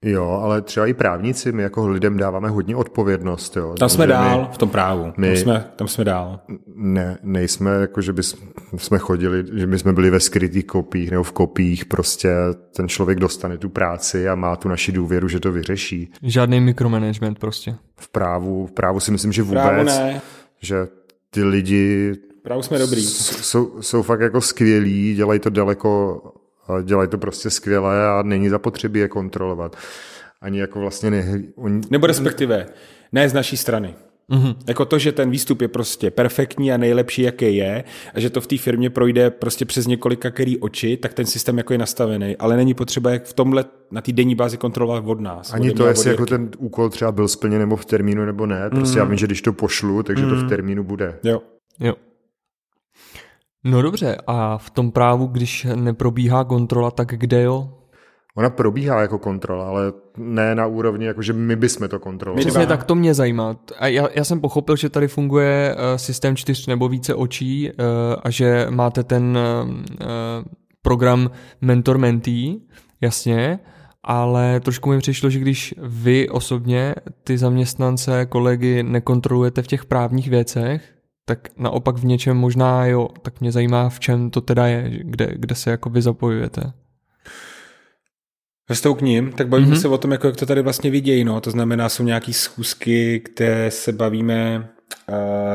Jo, 0.06 0.40
ale 0.42 0.62
třeba 0.62 0.86
i 0.86 0.94
právníci, 0.94 1.52
my 1.52 1.62
jako 1.62 1.88
lidem 1.88 2.16
dáváme 2.16 2.48
hodně 2.48 2.76
odpovědnost. 2.76 3.56
Jo. 3.56 3.74
tam 3.78 3.88
jsme 3.88 4.06
dál 4.06 4.48
v 4.52 4.58
tom 4.58 4.68
právu, 4.68 5.12
my- 5.16 5.26
tam, 5.28 5.36
jsme, 5.36 5.64
tam 5.76 5.88
jsme 5.88 6.04
dál. 6.04 6.40
My 6.48 6.58
ne, 6.76 7.18
nejsme 7.22 7.70
jako, 7.70 8.00
že 8.00 8.12
bys, 8.12 8.34
jsme 8.76 8.98
chodili, 8.98 9.44
že 9.52 9.66
my 9.66 9.78
jsme 9.78 9.92
byli 9.92 10.10
ve 10.10 10.20
skrytých 10.20 10.64
kopích 10.66 11.10
nebo 11.10 11.22
v 11.22 11.32
kopích, 11.32 11.84
prostě 11.84 12.30
ten 12.76 12.88
člověk 12.88 13.20
dostane 13.20 13.58
tu 13.58 13.68
práci 13.68 14.28
a 14.28 14.34
má 14.34 14.56
tu 14.56 14.68
naši 14.68 14.92
důvěru, 14.92 15.28
že 15.28 15.40
to 15.40 15.52
vyřeší. 15.52 16.12
Žádný 16.22 16.60
mikromanagement 16.60 17.38
prostě. 17.38 17.74
V 18.00 18.08
právu, 18.08 18.66
v 18.66 18.72
právu 18.72 19.00
si 19.00 19.10
myslím, 19.10 19.32
že 19.32 19.42
vůbec, 19.42 19.62
Právo 19.62 19.84
ne, 19.84 20.20
že 20.60 20.76
ty 21.30 21.44
lidi 21.44 22.14
právu 22.42 22.62
jsme 22.62 22.78
dobrý. 22.78 23.00
jsou, 23.02 23.72
jsou 23.82 24.02
fakt 24.02 24.20
jako 24.20 24.40
skvělí, 24.40 25.14
dělají 25.14 25.40
to 25.40 25.50
daleko, 25.50 26.22
dělají 26.82 27.08
to 27.08 27.18
prostě 27.18 27.50
skvěle 27.50 28.06
a 28.08 28.22
není 28.22 28.48
zapotřebí 28.48 29.00
je 29.00 29.08
kontrolovat. 29.08 29.76
Ani 30.40 30.60
jako 30.60 30.80
vlastně 30.80 31.10
ne, 31.10 31.42
oni, 31.56 31.80
Nebo 31.90 32.06
respektive, 32.06 32.66
ne 33.12 33.28
z 33.28 33.32
naší 33.32 33.56
strany. 33.56 33.94
Mm-hmm. 34.30 34.56
Jako 34.66 34.84
to, 34.84 34.98
že 34.98 35.12
ten 35.12 35.30
výstup 35.30 35.60
je 35.60 35.68
prostě 35.68 36.10
perfektní 36.10 36.72
a 36.72 36.76
nejlepší, 36.76 37.22
jaký 37.22 37.56
je, 37.56 37.84
a 38.14 38.20
že 38.20 38.30
to 38.30 38.40
v 38.40 38.46
té 38.46 38.58
firmě 38.58 38.90
projde 38.90 39.30
prostě 39.30 39.64
přes 39.64 39.86
několika 39.86 40.30
který 40.30 40.58
oči, 40.58 40.96
tak 40.96 41.14
ten 41.14 41.26
systém 41.26 41.58
jako 41.58 41.72
je 41.72 41.78
nastavený, 41.78 42.36
ale 42.36 42.56
není 42.56 42.74
potřeba 42.74 43.10
jak 43.10 43.24
v 43.24 43.32
tomhle 43.32 43.64
na 43.90 44.00
té 44.00 44.12
denní 44.12 44.34
bázi 44.34 44.56
kontrolovat 44.56 45.04
od 45.06 45.20
nás. 45.20 45.52
Ani 45.54 45.70
ode 45.70 45.76
to, 45.76 45.86
jestli 45.86 46.10
od 46.10 46.12
jako 46.12 46.26
ten 46.26 46.50
úkol 46.58 46.90
třeba 46.90 47.12
byl 47.12 47.28
splněn 47.28 47.60
nebo 47.60 47.76
v 47.76 47.84
termínu 47.84 48.24
nebo 48.24 48.46
ne. 48.46 48.70
Prostě 48.70 48.98
já 48.98 49.04
vím, 49.04 49.18
že 49.18 49.26
když 49.26 49.42
to 49.42 49.52
pošlu, 49.52 50.02
takže 50.02 50.26
to 50.26 50.34
v 50.34 50.48
termínu 50.48 50.84
bude. 50.84 51.18
Jo. 51.22 51.42
Jo. 51.80 51.94
No 53.64 53.82
dobře, 53.82 54.16
a 54.26 54.58
v 54.58 54.70
tom 54.70 54.90
právu, 54.90 55.26
když 55.26 55.66
neprobíhá 55.74 56.44
kontrola, 56.44 56.90
tak 56.90 57.08
kde 57.08 57.42
jo? 57.42 57.68
Ona 58.36 58.50
probíhá 58.50 59.00
jako 59.00 59.18
kontrola, 59.18 59.68
ale 59.68 59.92
ne 60.16 60.54
na 60.54 60.66
úrovni, 60.66 61.06
jako 61.06 61.22
že 61.22 61.32
my 61.32 61.56
bychom 61.56 61.88
to 61.88 61.98
kontrolovali. 61.98 62.44
Přesně 62.44 62.66
tak 62.66 62.84
to 62.84 62.94
mě 62.94 63.14
zajímá. 63.14 63.56
A 63.78 63.86
já, 63.86 64.08
já 64.14 64.24
jsem 64.24 64.40
pochopil, 64.40 64.76
že 64.76 64.88
tady 64.88 65.08
funguje 65.08 65.76
uh, 65.76 65.96
systém 65.96 66.36
čtyř 66.36 66.66
nebo 66.66 66.88
více 66.88 67.14
očí 67.14 67.70
uh, 67.70 67.84
a 68.22 68.30
že 68.30 68.66
máte 68.70 69.02
ten 69.02 69.38
uh, 69.38 70.06
program 70.82 71.30
Mentor 71.60 71.98
Mentee, 71.98 72.54
jasně, 73.00 73.58
ale 74.02 74.60
trošku 74.60 74.90
mi 74.90 74.98
přišlo, 74.98 75.30
že 75.30 75.38
když 75.38 75.74
vy 75.82 76.28
osobně 76.28 76.94
ty 77.24 77.38
zaměstnance, 77.38 78.26
kolegy 78.26 78.82
nekontrolujete 78.82 79.62
v 79.62 79.66
těch 79.66 79.84
právních 79.84 80.30
věcech, 80.30 80.93
tak 81.24 81.48
naopak 81.56 81.96
v 81.96 82.04
něčem 82.04 82.36
možná 82.36 82.86
jo, 82.86 83.08
tak 83.22 83.40
mě 83.40 83.52
zajímá, 83.52 83.88
v 83.88 84.00
čem 84.00 84.30
to 84.30 84.40
teda 84.40 84.66
je, 84.66 84.90
kde, 85.02 85.28
kde 85.36 85.54
se 85.54 85.70
jako 85.70 85.90
vy 85.90 86.02
zapojujete. 86.02 86.72
Ve 88.68 88.76
tou 88.76 88.94
k 88.94 89.00
ním, 89.00 89.32
tak 89.32 89.48
bavíme 89.48 89.76
mm-hmm. 89.76 89.80
se 89.80 89.88
o 89.88 89.98
tom, 89.98 90.12
jako 90.12 90.26
jak 90.26 90.36
to 90.36 90.46
tady 90.46 90.62
vlastně 90.62 90.90
vidějí. 90.90 91.24
No. 91.24 91.40
To 91.40 91.50
znamená, 91.50 91.88
jsou 91.88 92.02
nějaký 92.02 92.32
schůzky, 92.32 93.22
kde 93.24 93.70
se 93.70 93.92
bavíme, 93.92 94.68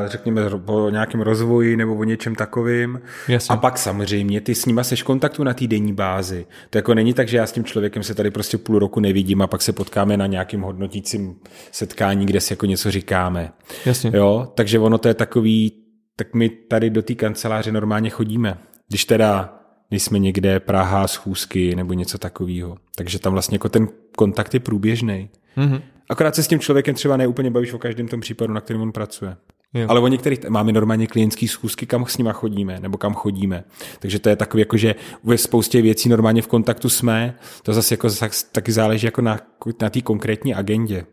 řekněme, 0.06 0.42
o 0.66 0.90
nějakém 0.90 1.20
rozvoji 1.20 1.76
nebo 1.76 1.94
o 1.94 2.04
něčem 2.04 2.34
takovým. 2.34 3.00
Jasně. 3.28 3.54
A 3.54 3.56
pak 3.56 3.78
samozřejmě 3.78 4.40
ty 4.40 4.54
s 4.54 4.66
nima 4.66 4.84
seš 4.84 5.02
kontaktu 5.02 5.44
na 5.44 5.54
té 5.54 5.66
denní 5.66 5.92
bázi. 5.92 6.46
To 6.70 6.78
jako 6.78 6.94
není 6.94 7.14
tak, 7.14 7.28
že 7.28 7.36
já 7.36 7.46
s 7.46 7.52
tím 7.52 7.64
člověkem 7.64 8.02
se 8.02 8.14
tady 8.14 8.30
prostě 8.30 8.58
půl 8.58 8.78
roku 8.78 9.00
nevidím 9.00 9.42
a 9.42 9.46
pak 9.46 9.62
se 9.62 9.72
potkáme 9.72 10.16
na 10.16 10.26
nějakém 10.26 10.60
hodnotícím 10.60 11.36
setkání, 11.72 12.26
kde 12.26 12.40
si 12.40 12.52
jako 12.52 12.66
něco 12.66 12.90
říkáme. 12.90 13.52
Jasně. 13.86 14.10
Jo, 14.14 14.52
takže 14.54 14.78
ono 14.78 14.98
to 14.98 15.08
je 15.08 15.14
takový, 15.14 15.72
tak 16.16 16.34
my 16.34 16.48
tady 16.48 16.90
do 16.90 17.02
té 17.02 17.14
kanceláře 17.14 17.72
normálně 17.72 18.10
chodíme. 18.10 18.58
Když 18.88 19.04
teda 19.04 19.56
nejsme 19.90 20.18
někde 20.18 20.60
Praha, 20.60 21.08
schůzky 21.08 21.76
nebo 21.76 21.92
něco 21.92 22.18
takového. 22.18 22.76
Takže 22.96 23.18
tam 23.18 23.32
vlastně 23.32 23.54
jako 23.54 23.68
ten 23.68 23.88
kontakt 24.16 24.54
je 24.54 24.60
průběžný. 24.60 25.30
Mhm. 25.56 25.80
Akorát 26.10 26.34
se 26.34 26.42
s 26.42 26.48
tím 26.48 26.58
člověkem 26.58 26.94
třeba 26.94 27.16
neúplně 27.16 27.50
bavíš 27.50 27.72
o 27.72 27.78
každém 27.78 28.08
tom 28.08 28.20
případu, 28.20 28.54
na 28.54 28.60
kterém 28.60 28.82
on 28.82 28.92
pracuje. 28.92 29.36
Jo. 29.74 29.86
Ale 29.88 30.00
o 30.00 30.08
některých 30.08 30.48
máme 30.48 30.72
normálně 30.72 31.06
klientský 31.06 31.48
schůzky, 31.48 31.86
kam 31.86 32.06
s 32.06 32.18
nima 32.18 32.32
chodíme, 32.32 32.80
nebo 32.80 32.98
kam 32.98 33.14
chodíme. 33.14 33.64
Takže 33.98 34.18
to 34.18 34.28
je 34.28 34.36
takový, 34.36 34.60
jako, 34.60 34.76
že 34.76 34.94
ve 35.24 35.38
spoustě 35.38 35.82
věcí 35.82 36.08
normálně 36.08 36.42
v 36.42 36.46
kontaktu 36.46 36.88
jsme. 36.88 37.34
To 37.62 37.72
zase 37.72 37.94
jako 37.94 38.08
taky 38.52 38.72
záleží 38.72 39.06
jako 39.06 39.22
na, 39.22 39.38
na 39.82 39.90
té 39.90 40.00
konkrétní 40.00 40.54
agendě. 40.54 41.06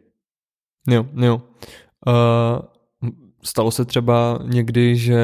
Jo, 0.87 1.05
jo. 1.15 1.41
Uh, 2.07 2.65
stalo 3.43 3.71
se 3.71 3.85
třeba 3.85 4.39
někdy, 4.43 4.95
že 4.95 5.19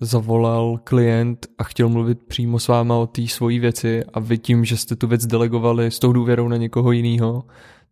zavolal 0.00 0.80
klient 0.84 1.46
a 1.58 1.64
chtěl 1.64 1.88
mluvit 1.88 2.18
přímo 2.28 2.58
s 2.58 2.68
váma 2.68 2.96
o 2.96 3.06
té 3.06 3.26
svojí 3.26 3.58
věci 3.58 4.04
a 4.14 4.20
vy 4.20 4.38
tím, 4.38 4.64
že 4.64 4.76
jste 4.76 4.96
tu 4.96 5.06
věc 5.06 5.26
delegovali 5.26 5.90
s 5.90 5.98
tou 5.98 6.12
důvěrou 6.12 6.48
na 6.48 6.56
někoho 6.56 6.92
jiného, 6.92 7.44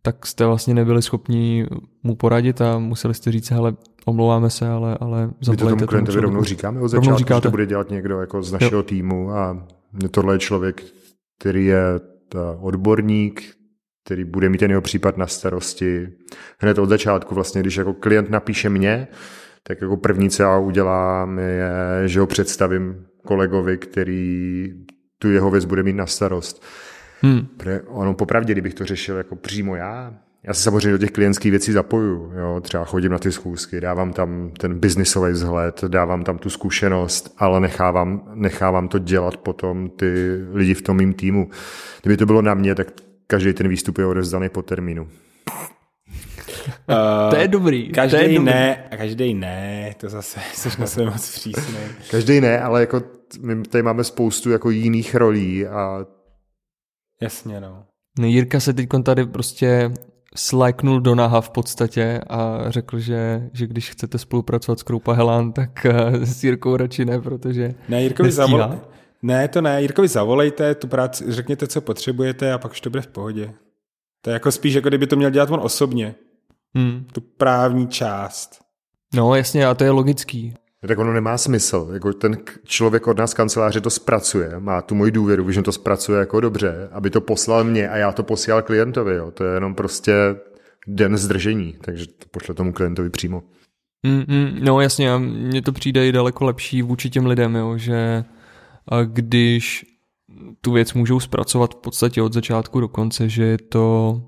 tak 0.05 0.25
jste 0.25 0.45
vlastně 0.45 0.73
nebyli 0.73 1.01
schopni 1.01 1.67
mu 2.03 2.15
poradit 2.15 2.61
a 2.61 2.79
museli 2.79 3.13
jste 3.13 3.31
říct, 3.31 3.51
hele, 3.51 3.73
omlouváme 4.05 4.49
se, 4.49 4.67
ale, 4.67 4.97
ale 4.99 5.27
My 5.27 5.57
to 5.57 5.69
tomu 5.69 5.85
klientovi 5.85 6.13
člověku." 6.13 6.21
rovnou 6.21 6.43
říkáme 6.43 6.81
od 6.81 6.87
začátku, 6.87 7.13
že 7.13 7.17
říkáte. 7.17 7.41
to 7.41 7.51
bude 7.51 7.65
dělat 7.65 7.89
někdo 7.89 8.19
jako 8.19 8.43
z 8.43 8.51
našeho 8.51 8.79
jo. 8.79 8.83
týmu 8.83 9.31
a 9.31 9.67
tohle 10.11 10.35
je 10.35 10.39
člověk, 10.39 10.83
který 11.39 11.65
je 11.65 11.83
ta 12.29 12.57
odborník, 12.59 13.43
který 14.05 14.23
bude 14.23 14.49
mít 14.49 14.57
ten 14.57 14.71
jeho 14.71 14.81
případ 14.81 15.17
na 15.17 15.27
starosti. 15.27 16.07
Hned 16.59 16.77
od 16.77 16.89
začátku 16.89 17.35
vlastně, 17.35 17.61
když 17.61 17.75
jako 17.75 17.93
klient 17.93 18.29
napíše 18.29 18.69
mě, 18.69 19.07
tak 19.63 19.81
jako 19.81 19.97
první, 19.97 20.29
co 20.29 20.43
já 20.43 20.57
udělám, 20.57 21.39
je, 21.39 21.71
že 22.05 22.19
ho 22.19 22.27
představím 22.27 23.05
kolegovi, 23.25 23.77
který 23.77 24.73
tu 25.19 25.31
jeho 25.31 25.51
věc 25.51 25.65
bude 25.65 25.83
mít 25.83 25.95
na 25.95 26.05
starost. 26.05 26.63
Hmm. 27.23 27.47
Protože 27.57 27.81
ono 27.81 28.13
popravdě, 28.13 28.53
kdybych 28.53 28.73
to 28.73 28.85
řešil 28.85 29.17
jako 29.17 29.35
přímo 29.35 29.75
já, 29.75 30.13
já 30.47 30.53
se 30.53 30.63
samozřejmě 30.63 30.91
do 30.91 30.97
těch 30.97 31.11
klientských 31.11 31.51
věcí 31.51 31.71
zapoju, 31.71 32.31
jo, 32.35 32.59
třeba 32.61 32.85
chodím 32.85 33.11
na 33.11 33.19
ty 33.19 33.31
schůzky, 33.31 33.81
dávám 33.81 34.13
tam 34.13 34.51
ten 34.57 34.79
biznisový 34.79 35.31
vzhled, 35.31 35.83
dávám 35.87 36.23
tam 36.23 36.37
tu 36.37 36.49
zkušenost, 36.49 37.33
ale 37.37 37.59
nechávám, 37.59 38.31
nechávám 38.33 38.87
to 38.87 38.99
dělat 38.99 39.37
potom 39.37 39.89
ty 39.89 40.37
lidi 40.53 40.73
v 40.73 40.81
tom 40.81 40.97
mým 40.97 41.13
týmu. 41.13 41.49
Kdyby 42.01 42.17
to 42.17 42.25
bylo 42.25 42.41
na 42.41 42.53
mě, 42.53 42.75
tak 42.75 42.87
každý 43.27 43.53
ten 43.53 43.67
výstup 43.67 43.97
je 43.97 44.05
odezdaný 44.05 44.49
po 44.49 44.61
termínu. 44.61 45.03
Uh, 46.89 47.29
To 47.29 47.35
je 47.35 47.47
dobrý. 47.47 47.85
je 47.87 47.91
Každý 47.93 48.17
dobrý. 48.17 48.39
ne, 48.39 48.83
a 48.91 48.97
každý 48.97 49.33
ne, 49.33 49.93
to 49.97 50.09
zase 50.09 50.39
jsi 50.53 50.69
na 50.81 50.87
sebe 50.87 51.11
moc 51.11 51.31
přísný. 51.31 51.75
Každý 52.11 52.41
ne, 52.41 52.59
ale 52.59 52.79
jako 52.79 53.03
my 53.41 53.63
tady 53.63 53.81
máme 53.83 54.03
spoustu 54.03 54.51
jako 54.51 54.69
jiných 54.69 55.15
rolí 55.15 55.67
a 55.67 56.05
Jasně, 57.21 57.61
no. 57.61 57.83
No, 58.19 58.25
Jirka 58.27 58.59
se 58.59 58.73
teď 58.73 58.89
tady 59.03 59.25
prostě 59.25 59.91
slajknul 60.35 60.99
do 61.01 61.15
naha 61.15 61.41
v 61.41 61.49
podstatě 61.49 62.21
a 62.29 62.71
řekl, 62.71 62.99
že, 62.99 63.49
že 63.53 63.67
když 63.67 63.89
chcete 63.89 64.17
spolupracovat 64.17 64.79
s 64.79 64.83
Kroupa 64.83 65.13
Helán, 65.13 65.53
tak 65.53 65.85
eh, 65.85 66.25
s 66.25 66.43
Jirkou 66.43 66.77
radši 66.77 67.05
ne, 67.05 67.21
protože 67.21 67.75
Ne, 67.89 68.03
Jirkovi 68.03 68.31
zavolejte. 68.31 68.79
Ne, 69.21 69.47
to 69.47 69.61
ne, 69.61 69.81
Jirkovi 69.81 70.07
zavolejte, 70.07 70.75
tu 70.75 70.87
práci, 70.87 71.25
řekněte, 71.27 71.67
co 71.67 71.81
potřebujete 71.81 72.53
a 72.53 72.57
pak 72.57 72.71
už 72.71 72.81
to 72.81 72.89
bude 72.89 73.01
v 73.01 73.07
pohodě. 73.07 73.53
To 74.21 74.29
je 74.29 74.33
jako 74.33 74.51
spíš, 74.51 74.73
jako 74.73 74.87
kdyby 74.87 75.07
to 75.07 75.15
měl 75.15 75.29
dělat 75.29 75.51
on 75.51 75.59
osobně, 75.63 76.15
Hmm. 76.75 77.05
tu 77.13 77.21
právní 77.21 77.87
část. 77.87 78.59
No 79.13 79.35
jasně, 79.35 79.65
a 79.65 79.73
to 79.73 79.83
je 79.83 79.91
logický. 79.91 80.53
Tak 80.87 80.99
ono 80.99 81.13
nemá 81.13 81.37
smysl. 81.37 81.89
Jako 81.93 82.13
ten 82.13 82.37
člověk 82.63 83.07
od 83.07 83.17
nás 83.17 83.33
kanceláře 83.33 83.81
to 83.81 83.89
zpracuje, 83.89 84.59
má 84.59 84.81
tu 84.81 84.95
moji 84.95 85.11
důvěru, 85.11 85.51
že 85.51 85.61
to 85.61 85.71
zpracuje 85.71 86.19
jako 86.19 86.39
dobře, 86.39 86.89
aby 86.91 87.09
to 87.09 87.21
poslal 87.21 87.63
mě 87.63 87.89
a 87.89 87.97
já 87.97 88.11
to 88.11 88.23
posílal 88.23 88.61
klientovi. 88.61 89.15
Jo. 89.15 89.31
To 89.31 89.43
je 89.43 89.53
jenom 89.53 89.75
prostě 89.75 90.13
den 90.87 91.17
zdržení, 91.17 91.75
takže 91.81 92.07
to 92.07 92.25
pošle 92.31 92.55
tomu 92.55 92.73
klientovi 92.73 93.09
přímo. 93.09 93.43
Mm, 94.07 94.23
mm, 94.27 94.59
no 94.63 94.81
jasně, 94.81 95.13
a 95.13 95.17
mně 95.17 95.61
to 95.61 95.71
přijde 95.71 96.07
i 96.07 96.11
daleko 96.11 96.45
lepší 96.45 96.81
vůči 96.81 97.09
těm 97.09 97.25
lidem, 97.25 97.55
jo, 97.55 97.77
že 97.77 98.23
když 99.05 99.85
tu 100.61 100.71
věc 100.71 100.93
můžou 100.93 101.19
zpracovat 101.19 101.73
v 101.73 101.77
podstatě 101.77 102.21
od 102.21 102.33
začátku 102.33 102.79
do 102.79 102.87
konce, 102.87 103.29
že 103.29 103.43
je 103.43 103.57
to, 103.57 104.21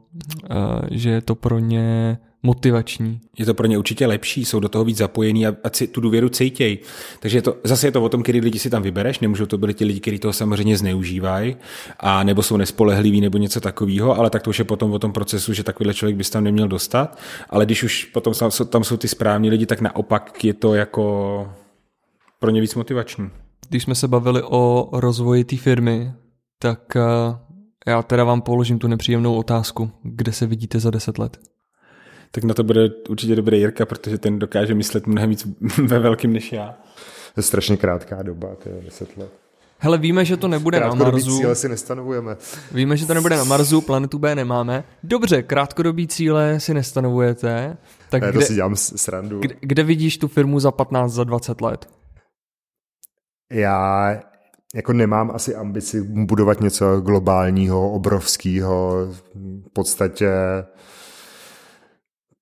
že 0.91 1.09
je 1.09 1.21
to 1.21 1.35
pro 1.35 1.59
ně 1.59 2.17
motivační. 2.45 3.19
Je 3.37 3.45
to 3.45 3.53
pro 3.53 3.67
ně 3.67 3.77
určitě 3.77 4.07
lepší, 4.07 4.45
jsou 4.45 4.59
do 4.59 4.69
toho 4.69 4.85
víc 4.85 4.97
zapojení 4.97 5.47
a, 5.47 5.55
a 5.63 5.69
si, 5.73 5.87
tu 5.87 6.01
důvěru 6.01 6.29
cítějí. 6.29 6.79
Takže 7.19 7.37
je 7.37 7.41
to, 7.41 7.57
zase 7.63 7.87
je 7.87 7.91
to 7.91 8.03
o 8.03 8.09
tom, 8.09 8.23
kdy 8.23 8.39
lidi 8.39 8.59
si 8.59 8.69
tam 8.69 8.83
vybereš, 8.83 9.19
nemůžou 9.19 9.45
to 9.45 9.57
být 9.57 9.77
ti 9.77 9.85
lidi, 9.85 9.99
kteří 9.99 10.19
toho 10.19 10.33
samozřejmě 10.33 10.77
zneužívají, 10.77 11.55
a 11.99 12.23
nebo 12.23 12.43
jsou 12.43 12.57
nespolehliví 12.57 13.21
nebo 13.21 13.37
něco 13.37 13.61
takového, 13.61 14.19
ale 14.19 14.29
tak 14.29 14.41
to 14.41 14.49
už 14.49 14.59
je 14.59 14.65
potom 14.65 14.91
o 14.91 14.99
tom 14.99 15.13
procesu, 15.13 15.53
že 15.53 15.63
takovýhle 15.63 15.93
člověk 15.93 16.17
bys 16.17 16.29
tam 16.29 16.43
neměl 16.43 16.67
dostat. 16.67 17.19
Ale 17.49 17.65
když 17.65 17.83
už 17.83 18.05
potom 18.05 18.33
tam 18.69 18.83
jsou 18.83 18.97
ty 18.97 19.07
správní 19.07 19.49
lidi, 19.49 19.65
tak 19.65 19.81
naopak 19.81 20.43
je 20.43 20.53
to 20.53 20.73
jako 20.73 21.47
pro 22.39 22.51
ně 22.51 22.61
víc 22.61 22.75
motivační. 22.75 23.29
Když 23.69 23.83
jsme 23.83 23.95
se 23.95 24.07
bavili 24.07 24.43
o 24.43 24.89
rozvoji 24.93 25.43
té 25.43 25.57
firmy, 25.57 26.11
tak 26.59 26.95
eh, 26.95 27.01
já 27.87 28.01
teda 28.01 28.23
vám 28.23 28.41
položím 28.41 28.79
tu 28.79 28.87
nepříjemnou 28.87 29.35
otázku. 29.35 29.91
Kde 30.03 30.31
se 30.31 30.45
vidíte 30.45 30.79
za 30.79 30.91
deset 30.91 31.17
let? 31.17 31.37
Tak 32.35 32.43
na 32.43 32.53
to 32.53 32.63
bude 32.63 32.89
určitě 33.09 33.35
dobrý 33.35 33.59
Jirka, 33.59 33.85
protože 33.85 34.17
ten 34.17 34.39
dokáže 34.39 34.73
myslet 34.73 35.07
mnohem 35.07 35.29
víc 35.29 35.47
ve 35.85 35.99
velkým 35.99 36.33
než 36.33 36.51
já. 36.51 36.77
To 37.33 37.39
je 37.39 37.43
strašně 37.43 37.77
krátká 37.77 38.23
doba, 38.23 38.55
to 38.63 38.69
je 38.69 38.81
deset 38.81 39.17
let. 39.17 39.29
Hele, 39.77 39.97
víme, 39.97 40.25
že 40.25 40.37
to 40.37 40.47
nebude 40.47 40.79
na 40.79 40.93
Marsu. 40.93 41.37
cíle 41.37 41.55
si 41.55 41.69
nestanovujeme. 41.69 42.37
Víme, 42.71 42.97
že 42.97 43.05
to 43.05 43.13
nebude 43.13 43.37
na 43.37 43.43
Marsu, 43.43 43.81
planetu 43.81 44.19
B 44.19 44.35
nemáme. 44.35 44.83
Dobře, 45.03 45.43
krátkodobý 45.43 46.07
cíle 46.07 46.59
si 46.59 46.73
nestanovujete. 46.73 47.77
Tak 48.09 48.21
Já 48.21 48.31
kde, 48.31 48.39
to 48.39 48.45
si 48.45 48.53
dělám 48.53 48.75
srandu. 48.75 49.39
Kde, 49.39 49.55
kde 49.61 49.83
vidíš 49.83 50.17
tu 50.17 50.27
firmu 50.27 50.59
za 50.59 50.71
15, 50.71 51.11
za 51.11 51.23
20 51.23 51.61
let? 51.61 51.89
Já 53.51 54.19
jako 54.75 54.93
nemám 54.93 55.31
asi 55.31 55.55
ambici 55.55 56.01
budovat 56.01 56.61
něco 56.61 57.01
globálního, 57.01 57.91
obrovského, 57.91 59.07
v 59.65 59.69
podstatě 59.73 60.29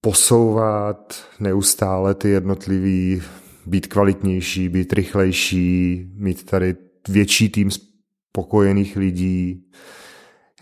posouvat 0.04 1.28
neustále 1.40 2.14
ty 2.14 2.30
jednotlivý, 2.30 3.22
být 3.66 3.88
kvalitnější, 3.88 4.70
být 4.70 4.94
rychlejší, 4.94 6.06
mít 6.16 6.46
tady 6.46 6.76
větší 7.10 7.50
tým 7.50 7.72
spokojených 7.72 8.98
lidí. 8.98 9.70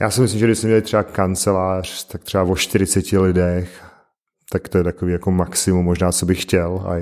Já 0.02 0.12
si 0.12 0.22
myslím, 0.22 0.40
že 0.40 0.46
když 0.46 0.58
jsme 0.60 0.68
měli 0.68 0.82
třeba 0.82 1.04
kancelář, 1.04 2.08
tak 2.08 2.24
třeba 2.24 2.44
o 2.44 2.56
40 2.56 3.12
lidech, 3.12 3.84
tak 4.52 4.70
to 4.70 4.78
je 4.78 4.84
takový 4.84 5.12
jako 5.12 5.32
maximum 5.32 5.86
možná, 5.86 6.12
co 6.12 6.26
bych 6.26 6.42
chtěl. 6.42 6.84
A 6.86 6.96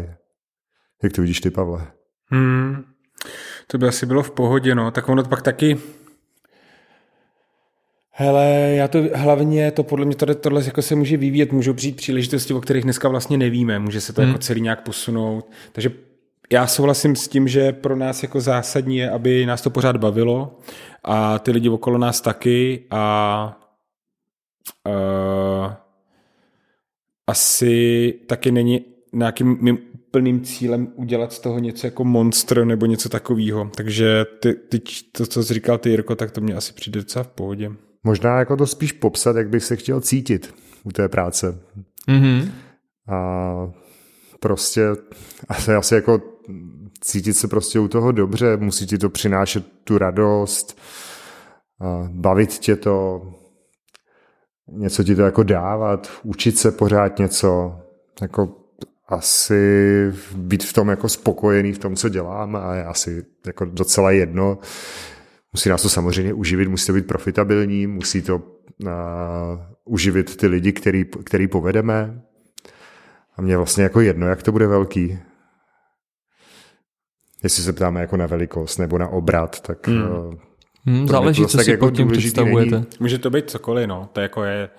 jak 1.03 1.13
to 1.15 1.21
vidíš 1.21 1.41
ty, 1.41 1.49
Pavle? 1.49 1.87
Hmm, 2.31 2.83
to 3.67 3.77
by 3.77 3.87
asi 3.87 4.05
bylo 4.05 4.23
v 4.23 4.31
pohodě, 4.31 4.75
no. 4.75 4.91
Tak 4.91 5.09
ono 5.09 5.23
pak 5.23 5.41
taky... 5.41 5.77
Hele, 8.21 8.73
já 8.75 8.87
to 8.87 8.99
hlavně, 9.15 9.71
to 9.71 9.83
podle 9.83 10.05
mě 10.05 10.15
tohle, 10.15 10.35
tohle 10.35 10.63
jako 10.65 10.81
se 10.81 10.95
může 10.95 11.17
vyvíjet, 11.17 11.51
můžou 11.51 11.73
přijít 11.73 11.95
příležitosti, 11.95 12.53
o 12.53 12.61
kterých 12.61 12.83
dneska 12.83 13.09
vlastně 13.09 13.37
nevíme, 13.37 13.79
může 13.79 14.01
se 14.01 14.13
to 14.13 14.21
hmm. 14.21 14.29
jako 14.29 14.39
celý 14.39 14.61
nějak 14.61 14.83
posunout. 14.83 15.49
Takže 15.71 15.91
já 16.51 16.67
souhlasím 16.67 17.15
s 17.15 17.27
tím, 17.27 17.47
že 17.47 17.71
pro 17.71 17.95
nás 17.95 18.23
jako 18.23 18.41
zásadní 18.41 18.97
je, 18.97 19.09
aby 19.09 19.45
nás 19.45 19.61
to 19.61 19.69
pořád 19.69 19.97
bavilo 19.97 20.59
a 21.03 21.39
ty 21.39 21.51
lidi 21.51 21.69
okolo 21.69 21.97
nás 21.97 22.21
taky 22.21 22.85
a 22.91 23.57
uh, 24.87 25.73
asi 27.27 28.13
taky 28.27 28.51
není 28.51 28.85
nějakým 29.13 29.57
mým 29.61 29.77
plným 30.11 30.41
cílem 30.41 30.93
udělat 30.95 31.33
z 31.33 31.39
toho 31.39 31.59
něco 31.59 31.87
jako 31.87 32.03
monster 32.03 32.65
nebo 32.65 32.85
něco 32.85 33.09
takového. 33.09 33.71
Takže 33.75 34.25
ty, 34.39 34.53
ty, 34.53 34.81
to, 35.11 35.25
co 35.25 35.43
jsi 35.43 35.53
říkal 35.53 35.77
ty, 35.77 35.89
Jirko, 35.89 36.15
tak 36.15 36.31
to 36.31 36.41
mě 36.41 36.55
asi 36.55 36.73
přijde 36.73 36.99
docela 36.99 37.23
v 37.23 37.27
pohodě. 37.27 37.71
Možná 38.03 38.39
jako 38.39 38.57
to 38.57 38.67
spíš 38.67 38.91
popsat, 38.91 39.35
jak 39.35 39.49
bych 39.49 39.63
se 39.63 39.75
chtěl 39.75 40.01
cítit 40.01 40.53
u 40.83 40.91
té 40.91 41.09
práce. 41.09 41.59
Mm-hmm. 42.07 42.51
A 43.07 43.71
prostě 44.39 44.87
asi, 45.47 45.73
asi 45.73 45.95
jako 45.95 46.21
cítit 47.01 47.33
se 47.33 47.47
prostě 47.47 47.79
u 47.79 47.87
toho 47.87 48.11
dobře, 48.11 48.57
musí 48.57 48.87
ti 48.87 48.97
to 48.97 49.09
přinášet 49.09 49.65
tu 49.83 49.97
radost, 49.97 50.79
bavit 52.07 52.49
tě 52.49 52.75
to, 52.75 53.21
něco 54.71 55.03
ti 55.03 55.15
to 55.15 55.21
jako 55.21 55.43
dávat, 55.43 56.11
učit 56.23 56.57
se 56.57 56.71
pořád 56.71 57.19
něco, 57.19 57.79
jako 58.21 58.55
asi 59.07 60.13
být 60.35 60.63
v 60.63 60.73
tom 60.73 60.89
jako 60.89 61.09
spokojený 61.09 61.73
v 61.73 61.77
tom, 61.77 61.95
co 61.95 62.09
dělám 62.09 62.55
a 62.55 62.75
je 62.75 62.85
asi 62.85 63.25
jako 63.45 63.65
docela 63.65 64.11
jedno. 64.11 64.57
Musí 65.53 65.69
nás 65.69 65.81
to 65.81 65.89
samozřejmě 65.89 66.33
uživit, 66.33 66.67
musí 66.67 66.87
to 66.87 66.93
být 66.93 67.07
profitabilní, 67.07 67.87
musí 67.87 68.21
to 68.21 68.35
uh, 68.35 68.91
uživit 69.85 70.35
ty 70.35 70.47
lidi, 70.47 70.73
který, 70.73 71.05
který 71.23 71.47
povedeme. 71.47 72.21
A 73.37 73.41
mě 73.41 73.57
vlastně 73.57 73.83
jako 73.83 74.01
jedno, 74.01 74.27
jak 74.27 74.43
to 74.43 74.51
bude 74.51 74.67
velký. 74.67 75.19
Jestli 77.43 77.63
se 77.63 77.73
ptáme 77.73 78.01
jako 78.01 78.17
na 78.17 78.25
velikost 78.25 78.77
nebo 78.77 78.97
na 78.97 79.07
obrat, 79.07 79.61
tak... 79.61 79.87
Hmm. 79.87 80.01
Uh, 80.01 80.33
hmm, 80.85 81.07
záleží, 81.07 81.45
co 81.45 81.57
si 81.57 81.71
jako 81.71 81.85
pod 81.85 81.95
tím 81.95 82.07
představujete. 82.07 82.75
Není. 82.75 82.85
Může 82.99 83.17
to 83.17 83.29
být 83.29 83.49
cokoliv, 83.49 83.87
no. 83.87 84.09
To 84.13 84.21
jako 84.21 84.43
je... 84.43 84.69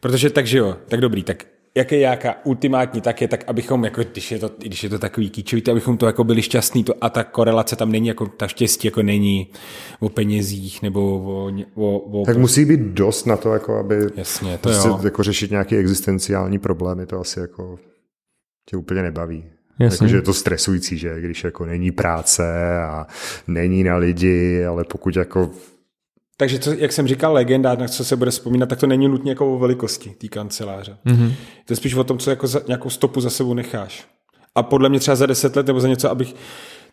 Protože 0.00 0.30
takže 0.30 0.58
jo, 0.58 0.76
tak 0.88 1.00
dobrý, 1.00 1.22
tak 1.22 1.44
jak 1.74 1.92
je 1.92 1.98
nějaká 1.98 2.34
ultimátní, 2.44 3.00
tak 3.00 3.20
je 3.20 3.28
tak, 3.28 3.44
abychom, 3.46 3.84
jako, 3.84 4.02
když, 4.12 4.32
je 4.32 4.38
to, 4.38 4.50
když 4.58 4.82
je 4.82 4.88
to 4.88 4.98
takový 4.98 5.30
kýčový, 5.30 5.62
abychom 5.70 5.96
to 5.96 6.06
jako 6.06 6.24
byli 6.24 6.42
šťastní 6.42 6.84
to, 6.84 6.94
a 7.00 7.10
ta 7.10 7.24
korelace 7.24 7.76
tam 7.76 7.92
není, 7.92 8.08
jako 8.08 8.26
ta 8.26 8.48
štěstí 8.48 8.86
jako 8.86 9.02
není 9.02 9.48
o 10.00 10.08
penězích 10.08 10.82
nebo 10.82 11.00
o... 11.18 11.52
o, 11.74 11.98
o 11.98 12.24
tak 12.26 12.36
musí 12.36 12.64
být 12.64 12.80
dost 12.80 13.26
na 13.26 13.36
to, 13.36 13.52
jako 13.52 13.76
aby 13.76 13.94
Jasně, 14.16 14.52
to 14.52 14.68
prostě, 14.68 14.88
jo. 14.88 15.00
jako 15.04 15.22
řešit 15.22 15.50
nějaké 15.50 15.76
existenciální 15.76 16.58
problémy, 16.58 17.06
to 17.06 17.20
asi 17.20 17.40
jako 17.40 17.78
tě 18.70 18.76
úplně 18.76 19.02
nebaví. 19.02 19.44
Jasně. 19.78 20.04
Jako, 20.04 20.10
že 20.10 20.16
je 20.16 20.22
to 20.22 20.34
stresující, 20.34 20.98
že 20.98 21.20
když 21.20 21.44
jako 21.44 21.66
není 21.66 21.90
práce 21.90 22.76
a 22.82 23.06
není 23.46 23.84
na 23.84 23.96
lidi, 23.96 24.64
ale 24.64 24.84
pokud 24.84 25.16
jako 25.16 25.50
takže 26.40 26.58
co, 26.58 26.72
jak 26.72 26.92
jsem 26.92 27.06
říkal, 27.06 27.32
legenda, 27.32 27.74
na 27.74 27.88
co 27.88 28.04
se 28.04 28.16
bude 28.16 28.30
vzpomínat, 28.30 28.68
tak 28.68 28.78
to 28.78 28.86
není 28.86 29.08
nutně 29.08 29.30
jako 29.30 29.54
o 29.54 29.58
velikosti 29.58 30.10
té 30.10 30.28
kanceláře. 30.28 30.98
Mm-hmm. 31.06 31.32
To 31.64 31.72
je 31.72 31.76
spíš 31.76 31.94
o 31.94 32.04
tom, 32.04 32.18
co 32.18 32.30
jako 32.30 32.46
za, 32.46 32.60
nějakou 32.66 32.90
stopu 32.90 33.20
za 33.20 33.30
sebou 33.30 33.54
necháš. 33.54 34.08
A 34.54 34.62
podle 34.62 34.88
mě 34.88 35.00
třeba 35.00 35.14
za 35.14 35.26
deset 35.26 35.56
let 35.56 35.66
nebo 35.66 35.80
za 35.80 35.88
něco, 35.88 36.10
abych 36.10 36.34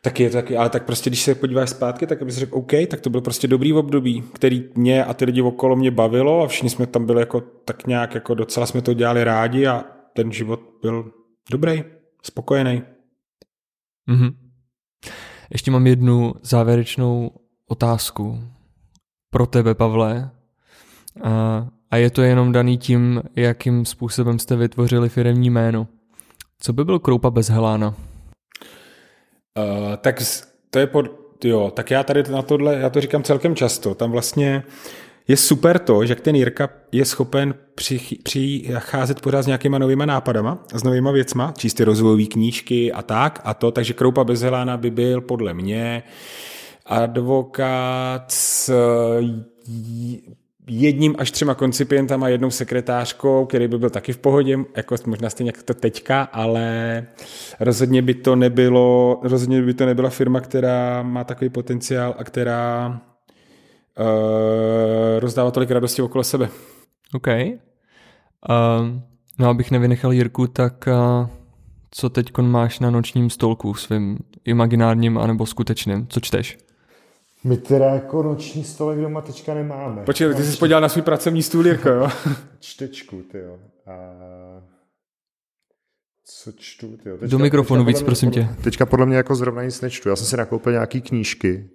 taky 0.02 0.24
je 0.24 0.30
to 0.30 0.38
taky, 0.38 0.58
ale 0.58 0.70
tak 0.70 0.86
prostě, 0.86 1.10
když 1.10 1.22
se 1.22 1.36
podíváš 1.36 1.70
zpátky, 1.70 2.08
tak 2.08 2.22
abys 2.22 2.36
řekl, 2.36 2.58
OK, 2.58 2.72
tak 2.88 3.02
to 3.02 3.10
byl 3.10 3.22
prostě 3.22 3.48
dobrý 3.48 3.74
období, 3.74 4.24
který 4.34 4.64
mě 4.76 5.06
a 5.06 5.14
ty 5.14 5.26
lidi 5.26 5.42
okolo 5.42 5.76
mě 5.76 5.92
bavilo 5.92 6.44
a 6.44 6.48
všichni 6.48 6.70
jsme 6.70 6.88
tam 6.88 7.06
byli 7.06 7.20
jako 7.20 7.42
tak 7.66 7.88
nějak, 7.88 8.16
jako 8.16 8.34
docela 8.34 8.66
jsme 8.66 8.82
to 8.82 8.94
dělali 8.94 9.24
rádi 9.24 9.68
a 9.68 9.86
ten 10.16 10.32
život 10.32 10.60
byl 10.82 11.12
dobrý, 11.52 11.84
spokojený. 12.24 12.82
Mm-hmm. 14.10 14.34
Ještě 15.52 15.72
mám 15.72 15.88
jednu 15.88 16.34
závěrečnou 16.44 17.32
otázku 17.68 18.40
pro 19.30 19.46
tebe, 19.46 19.76
Pavle. 19.76 20.30
A, 21.24 21.68
a 21.92 21.98
je 21.98 22.10
to 22.10 22.22
jenom 22.22 22.52
daný 22.52 22.78
tím, 22.78 23.22
jakým 23.36 23.86
způsobem 23.86 24.40
jste 24.40 24.56
vytvořili 24.56 25.10
firemní 25.10 25.50
jméno. 25.50 25.88
Co 26.60 26.74
by 26.74 26.86
byl 26.86 27.00
Kroupa 27.00 27.30
bez 27.30 27.50
Helána? 27.50 27.88
Uh, 27.88 27.94
tak 29.98 30.24
to 30.70 30.80
je 30.80 30.88
pod, 30.88 31.06
jo, 31.44 31.72
tak 31.76 31.92
já 31.92 32.04
tady 32.04 32.24
na 32.32 32.42
tohle, 32.42 32.76
já 32.76 32.90
to 32.90 33.02
říkám 33.02 33.24
celkem 33.24 33.56
často, 33.56 33.96
tam 33.96 34.12
vlastně 34.12 34.64
je 35.28 35.38
super 35.38 35.80
to, 35.80 36.06
že 36.06 36.16
ten 36.16 36.36
Jirka 36.36 36.70
je 36.92 37.06
schopen 37.06 37.56
přicházet 37.76 39.22
pořád 39.22 39.42
s 39.42 39.48
nějakýma 39.48 39.78
novýma 39.78 40.06
nápadama, 40.06 40.64
s 40.74 40.84
novýma 40.84 41.12
věcma, 41.12 41.54
čistě 41.58 41.86
rozvojové 41.86 42.26
knížky 42.26 42.92
a 42.92 43.02
tak 43.02 43.42
a 43.44 43.54
to, 43.54 43.72
takže 43.72 43.94
Kroupa 43.94 44.24
bez 44.24 44.42
Helána 44.42 44.78
by 44.78 44.92
byl 44.92 45.22
podle 45.22 45.54
mě 45.54 46.04
uh, 46.06 46.12
advokát 46.88 48.32
s 48.32 48.74
jedním 50.70 51.16
až 51.18 51.32
třema 51.32 51.56
koncipientama, 51.56 52.30
jednou 52.30 52.52
sekretářkou, 52.52 53.46
který 53.46 53.68
by 53.68 53.78
byl 53.78 53.90
taky 53.90 54.14
v 54.14 54.18
pohodě, 54.18 54.58
jako 54.76 54.96
možná 55.06 55.30
stejně 55.30 55.50
jak 55.50 55.64
to 55.64 55.74
teďka, 55.74 56.22
ale 56.22 57.08
rozhodně 57.60 58.02
by 58.02 58.14
to 58.14 58.36
nebylo, 58.36 59.20
rozhodně 59.24 59.62
by 59.62 59.74
to 59.74 59.86
nebyla 59.86 60.10
firma, 60.10 60.42
která 60.42 61.04
má 61.04 61.24
takový 61.24 61.50
potenciál 61.50 62.16
a 62.18 62.24
která 62.24 62.88
uh, 64.00 65.20
rozdává 65.20 65.52
tolik 65.52 65.72
radosti 65.72 66.02
okolo 66.02 66.24
sebe. 66.24 66.50
OK. 67.14 67.28
Um, 67.28 69.02
no 69.40 69.50
abych 69.50 69.72
nevynechal 69.72 70.12
Jirku, 70.12 70.48
tak 70.48 70.88
uh, 70.88 71.28
co 71.92 72.10
teď 72.10 72.38
máš 72.38 72.80
na 72.80 72.90
nočním 72.90 73.30
stolku 73.30 73.74
svým 73.74 74.18
imaginárním 74.46 75.18
anebo 75.18 75.46
skutečným? 75.46 76.08
Co 76.08 76.20
čteš? 76.20 76.67
My 77.48 77.58
teda 77.58 77.86
jako 77.86 78.24
noční 78.24 78.64
stolek 78.64 79.00
doma 79.00 79.22
teďka 79.22 79.54
nemáme. 79.54 80.04
Počkej, 80.04 80.36
ty 80.36 80.44
jsi 80.44 80.58
podíval 80.58 80.82
na 80.82 80.90
svůj 80.90 81.02
pracovní 81.02 81.44
stůl, 81.44 81.68
Jirko, 81.68 81.90
jo? 81.90 82.10
Čtečku, 82.60 83.22
ty 83.32 83.38
jo. 83.38 83.58
A... 83.86 83.94
Co 86.26 86.52
čtu, 86.52 86.98
ty 86.98 87.10
jo? 87.10 87.18
Do 87.22 87.40
mikrofonu 87.40 87.86
víc, 87.86 88.02
prosím 88.02 88.32
tě. 88.32 88.50
Teďka 88.64 88.86
podle 88.86 89.06
mě 89.06 89.18
jako 89.18 89.36
zrovna 89.36 89.64
nic 89.64 89.82
nečtu. 89.82 90.10
Já 90.10 90.16
jsem 90.16 90.26
si 90.26 90.38
nakoupil 90.38 90.72
nějaký 90.72 91.02
knížky 91.02 91.70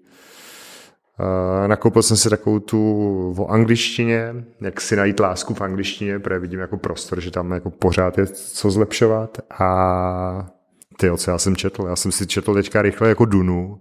Uh, 1.21 1.69
nakoupil 1.69 2.03
jsem 2.03 2.17
si 2.17 2.31
takovou 2.31 2.59
tu 2.59 3.35
o 3.39 3.47
angličtině, 3.47 4.35
jak 4.61 4.81
si 4.81 4.97
najít 4.97 5.21
lásku 5.21 5.55
v 5.55 5.61
angličtině, 5.61 6.19
protože 6.19 6.39
vidím 6.39 6.61
jako 6.61 6.77
prostor, 6.77 7.21
že 7.21 7.31
tam 7.31 7.53
jako 7.53 7.71
pořád 7.71 8.19
je 8.19 8.27
co 8.27 8.71
zlepšovat 8.71 9.39
a 9.59 10.51
ty, 10.99 11.11
co 11.17 11.31
já 11.31 11.39
jsem 11.39 11.57
četl? 11.57 11.87
Já 11.89 11.97
jsem 11.97 12.13
si 12.13 12.27
četl 12.27 12.55
teďka 12.55 12.83
rychle 12.83 13.09
jako 13.09 13.25
Dunu, 13.25 13.81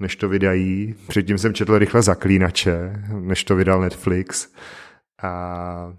než 0.00 0.16
to 0.16 0.28
vydají. 0.28 0.94
Předtím 1.08 1.38
jsem 1.38 1.54
četl 1.54 1.78
rychle 1.78 2.02
Zaklínače, 2.02 2.92
než 3.20 3.44
to 3.44 3.56
vydal 3.56 3.80
Netflix. 3.80 4.48
A... 5.22 5.92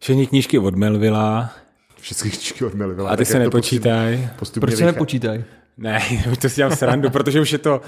Všechny 0.00 0.26
knížky 0.26 0.58
od 0.58 0.74
Melvilla. 0.74 1.52
Všechny 2.00 2.30
knížky 2.30 2.64
od 2.64 2.74
Melvilla. 2.74 3.10
A 3.10 3.16
ty 3.16 3.24
se 3.24 3.38
nepočítaj. 3.38 4.28
Proč 4.60 4.74
se 4.74 4.84
nepočítaj? 4.86 5.44
Ne, 5.76 6.00
už 6.32 6.38
to 6.38 6.48
si 6.48 6.56
dělám 6.56 6.76
srandu, 6.76 7.10
protože 7.10 7.40
už 7.40 7.52
je 7.52 7.58
to... 7.58 7.80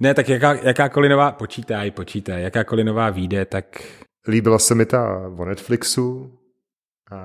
Ne, 0.00 0.14
tak 0.14 0.28
jaká, 0.28 0.54
jakákoliv 0.54 1.10
nová... 1.10 1.32
Počítaj, 1.32 1.90
počítaj. 1.90 2.42
Jakákoliv 2.42 2.86
nová 2.86 3.10
výjde, 3.10 3.44
tak... 3.44 3.82
Líbila 4.28 4.58
se 4.58 4.74
mi 4.74 4.86
ta 4.86 5.30
o 5.36 5.44
Netflixu. 5.44 6.38
A 7.10 7.20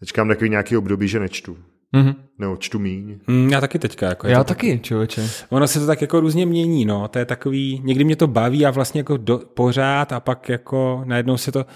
Teďka 0.00 0.24
mám 0.24 0.28
takový 0.28 0.50
nějaký 0.50 0.76
období, 0.76 1.08
že 1.08 1.20
nečtu. 1.20 1.58
Mm-hmm. 1.94 2.14
Nebo 2.38 2.56
čtu 2.56 2.78
míň. 2.78 3.18
Mm, 3.26 3.50
já 3.50 3.60
taky 3.60 3.78
teďka. 3.78 4.06
Jako 4.06 4.28
já 4.28 4.44
taky, 4.44 4.72
tak... 4.72 4.82
člověče. 4.82 5.30
Ono 5.48 5.68
se 5.68 5.80
to 5.80 5.86
tak 5.86 6.00
jako 6.00 6.20
různě 6.20 6.46
mění, 6.46 6.84
no. 6.84 7.08
To 7.08 7.18
je 7.18 7.24
takový, 7.24 7.80
někdy 7.84 8.04
mě 8.04 8.16
to 8.16 8.26
baví 8.26 8.66
a 8.66 8.70
vlastně 8.70 9.00
jako 9.00 9.16
do, 9.16 9.40
pořád 9.54 10.12
a 10.12 10.20
pak 10.20 10.48
jako 10.48 11.02
najednou 11.04 11.36
se 11.36 11.52
to... 11.52 11.66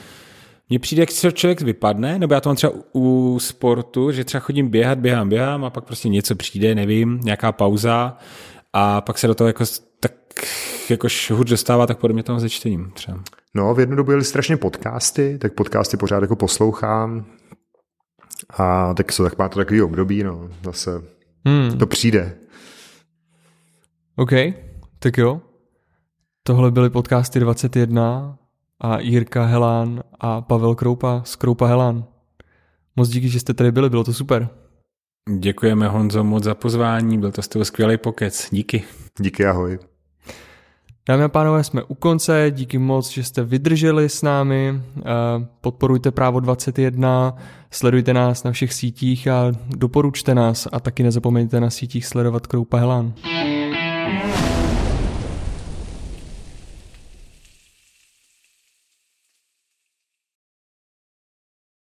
Mně 0.71 0.79
přijde, 0.79 1.03
jak 1.03 1.11
se 1.11 1.33
člověk 1.33 1.61
vypadne, 1.61 2.19
nebo 2.19 2.35
já 2.35 2.41
to 2.41 2.49
mám 2.49 2.57
třeba 2.57 2.73
u 2.95 3.39
sportu, 3.41 4.13
že 4.13 4.25
třeba 4.25 4.41
chodím 4.41 4.69
běhat, 4.69 4.99
běhám, 4.99 5.29
běhám 5.29 5.65
a 5.65 5.71
pak 5.71 5.85
prostě 5.85 6.09
něco 6.09 6.35
přijde, 6.35 6.75
nevím, 6.75 7.21
nějaká 7.25 7.53
pauza 7.53 8.19
a 8.73 9.01
pak 9.01 9.19
se 9.19 9.27
do 9.27 9.35
toho 9.35 9.49
jako 9.49 9.65
tak 10.01 10.13
jako 10.91 11.09
hůř 11.31 11.51
dostává, 11.51 11.87
tak 11.87 11.99
podobně 11.99 12.23
tomu 12.23 12.41
se 12.41 12.49
čtením 12.49 12.91
třeba. 12.95 13.21
No, 13.55 13.75
v 13.75 13.81
jednu 13.81 13.97
dobu 13.97 14.11
jeli 14.11 14.25
strašně 14.25 14.57
podcasty, 14.57 15.39
tak 15.41 15.53
podcasty 15.53 15.97
pořád 15.97 16.23
jako 16.23 16.37
poslouchám, 16.37 17.25
a 18.51 18.95
tak, 18.95 19.13
so, 19.13 19.31
tak 19.31 19.39
má 19.39 19.49
to 19.49 19.59
takový 19.59 19.83
období, 19.83 20.23
no, 20.23 20.49
zase 20.65 21.03
hmm. 21.45 21.79
to 21.79 21.87
přijde. 21.87 22.37
OK, 24.17 24.31
tak 24.99 25.19
jo. 25.19 25.41
Tohle 26.43 26.71
byly 26.71 26.91
podcasty 26.91 27.41
21 27.41 28.39
a 28.81 29.01
Jirka 29.01 29.45
Helán 29.45 30.03
a 30.21 30.41
Pavel 30.41 30.75
Kroupa 30.75 31.23
z 31.25 31.37
Kroupa 31.37 31.67
Helán. 31.67 32.05
Moc 32.97 33.09
díky, 33.09 33.29
že 33.29 33.41
jste 33.41 33.55
tady 33.55 33.73
byli, 33.73 33.91
bylo 33.91 34.05
to 34.05 34.13
super. 34.13 34.49
Děkujeme 35.39 35.89
Honzo 35.89 36.25
moc 36.25 36.45
za 36.45 36.55
pozvání, 36.55 37.19
byl 37.19 37.33
to 37.33 37.43
z 37.43 37.49
toho 37.49 37.65
skvělý 37.65 37.99
pokec. 37.99 38.49
Díky. 38.51 38.85
Díky, 39.21 39.47
ahoj. 39.47 39.79
Dámy 41.09 41.25
a 41.25 41.29
pánové, 41.29 41.65
jsme 41.65 41.83
u 41.83 41.95
konce, 41.95 42.47
díky 42.51 42.79
moc, 42.79 43.11
že 43.11 43.25
jste 43.25 43.45
vydrželi 43.45 44.09
s 44.09 44.23
námi, 44.23 44.81
eh, 44.99 45.03
podporujte 45.61 46.11
právo 46.11 46.41
21, 46.41 47.37
sledujte 47.71 48.15
nás 48.15 48.45
na 48.45 48.53
všech 48.53 48.73
sítích 48.73 49.29
a 49.29 49.53
doporučte 49.69 50.35
nás 50.35 50.69
a 50.73 50.81
taky 50.81 51.03
nezapomeňte 51.03 51.61
na 51.61 51.71
sítích 51.71 52.07
sledovat 52.07 52.47
Kroupa 52.47 52.79
Helán. 52.79 53.15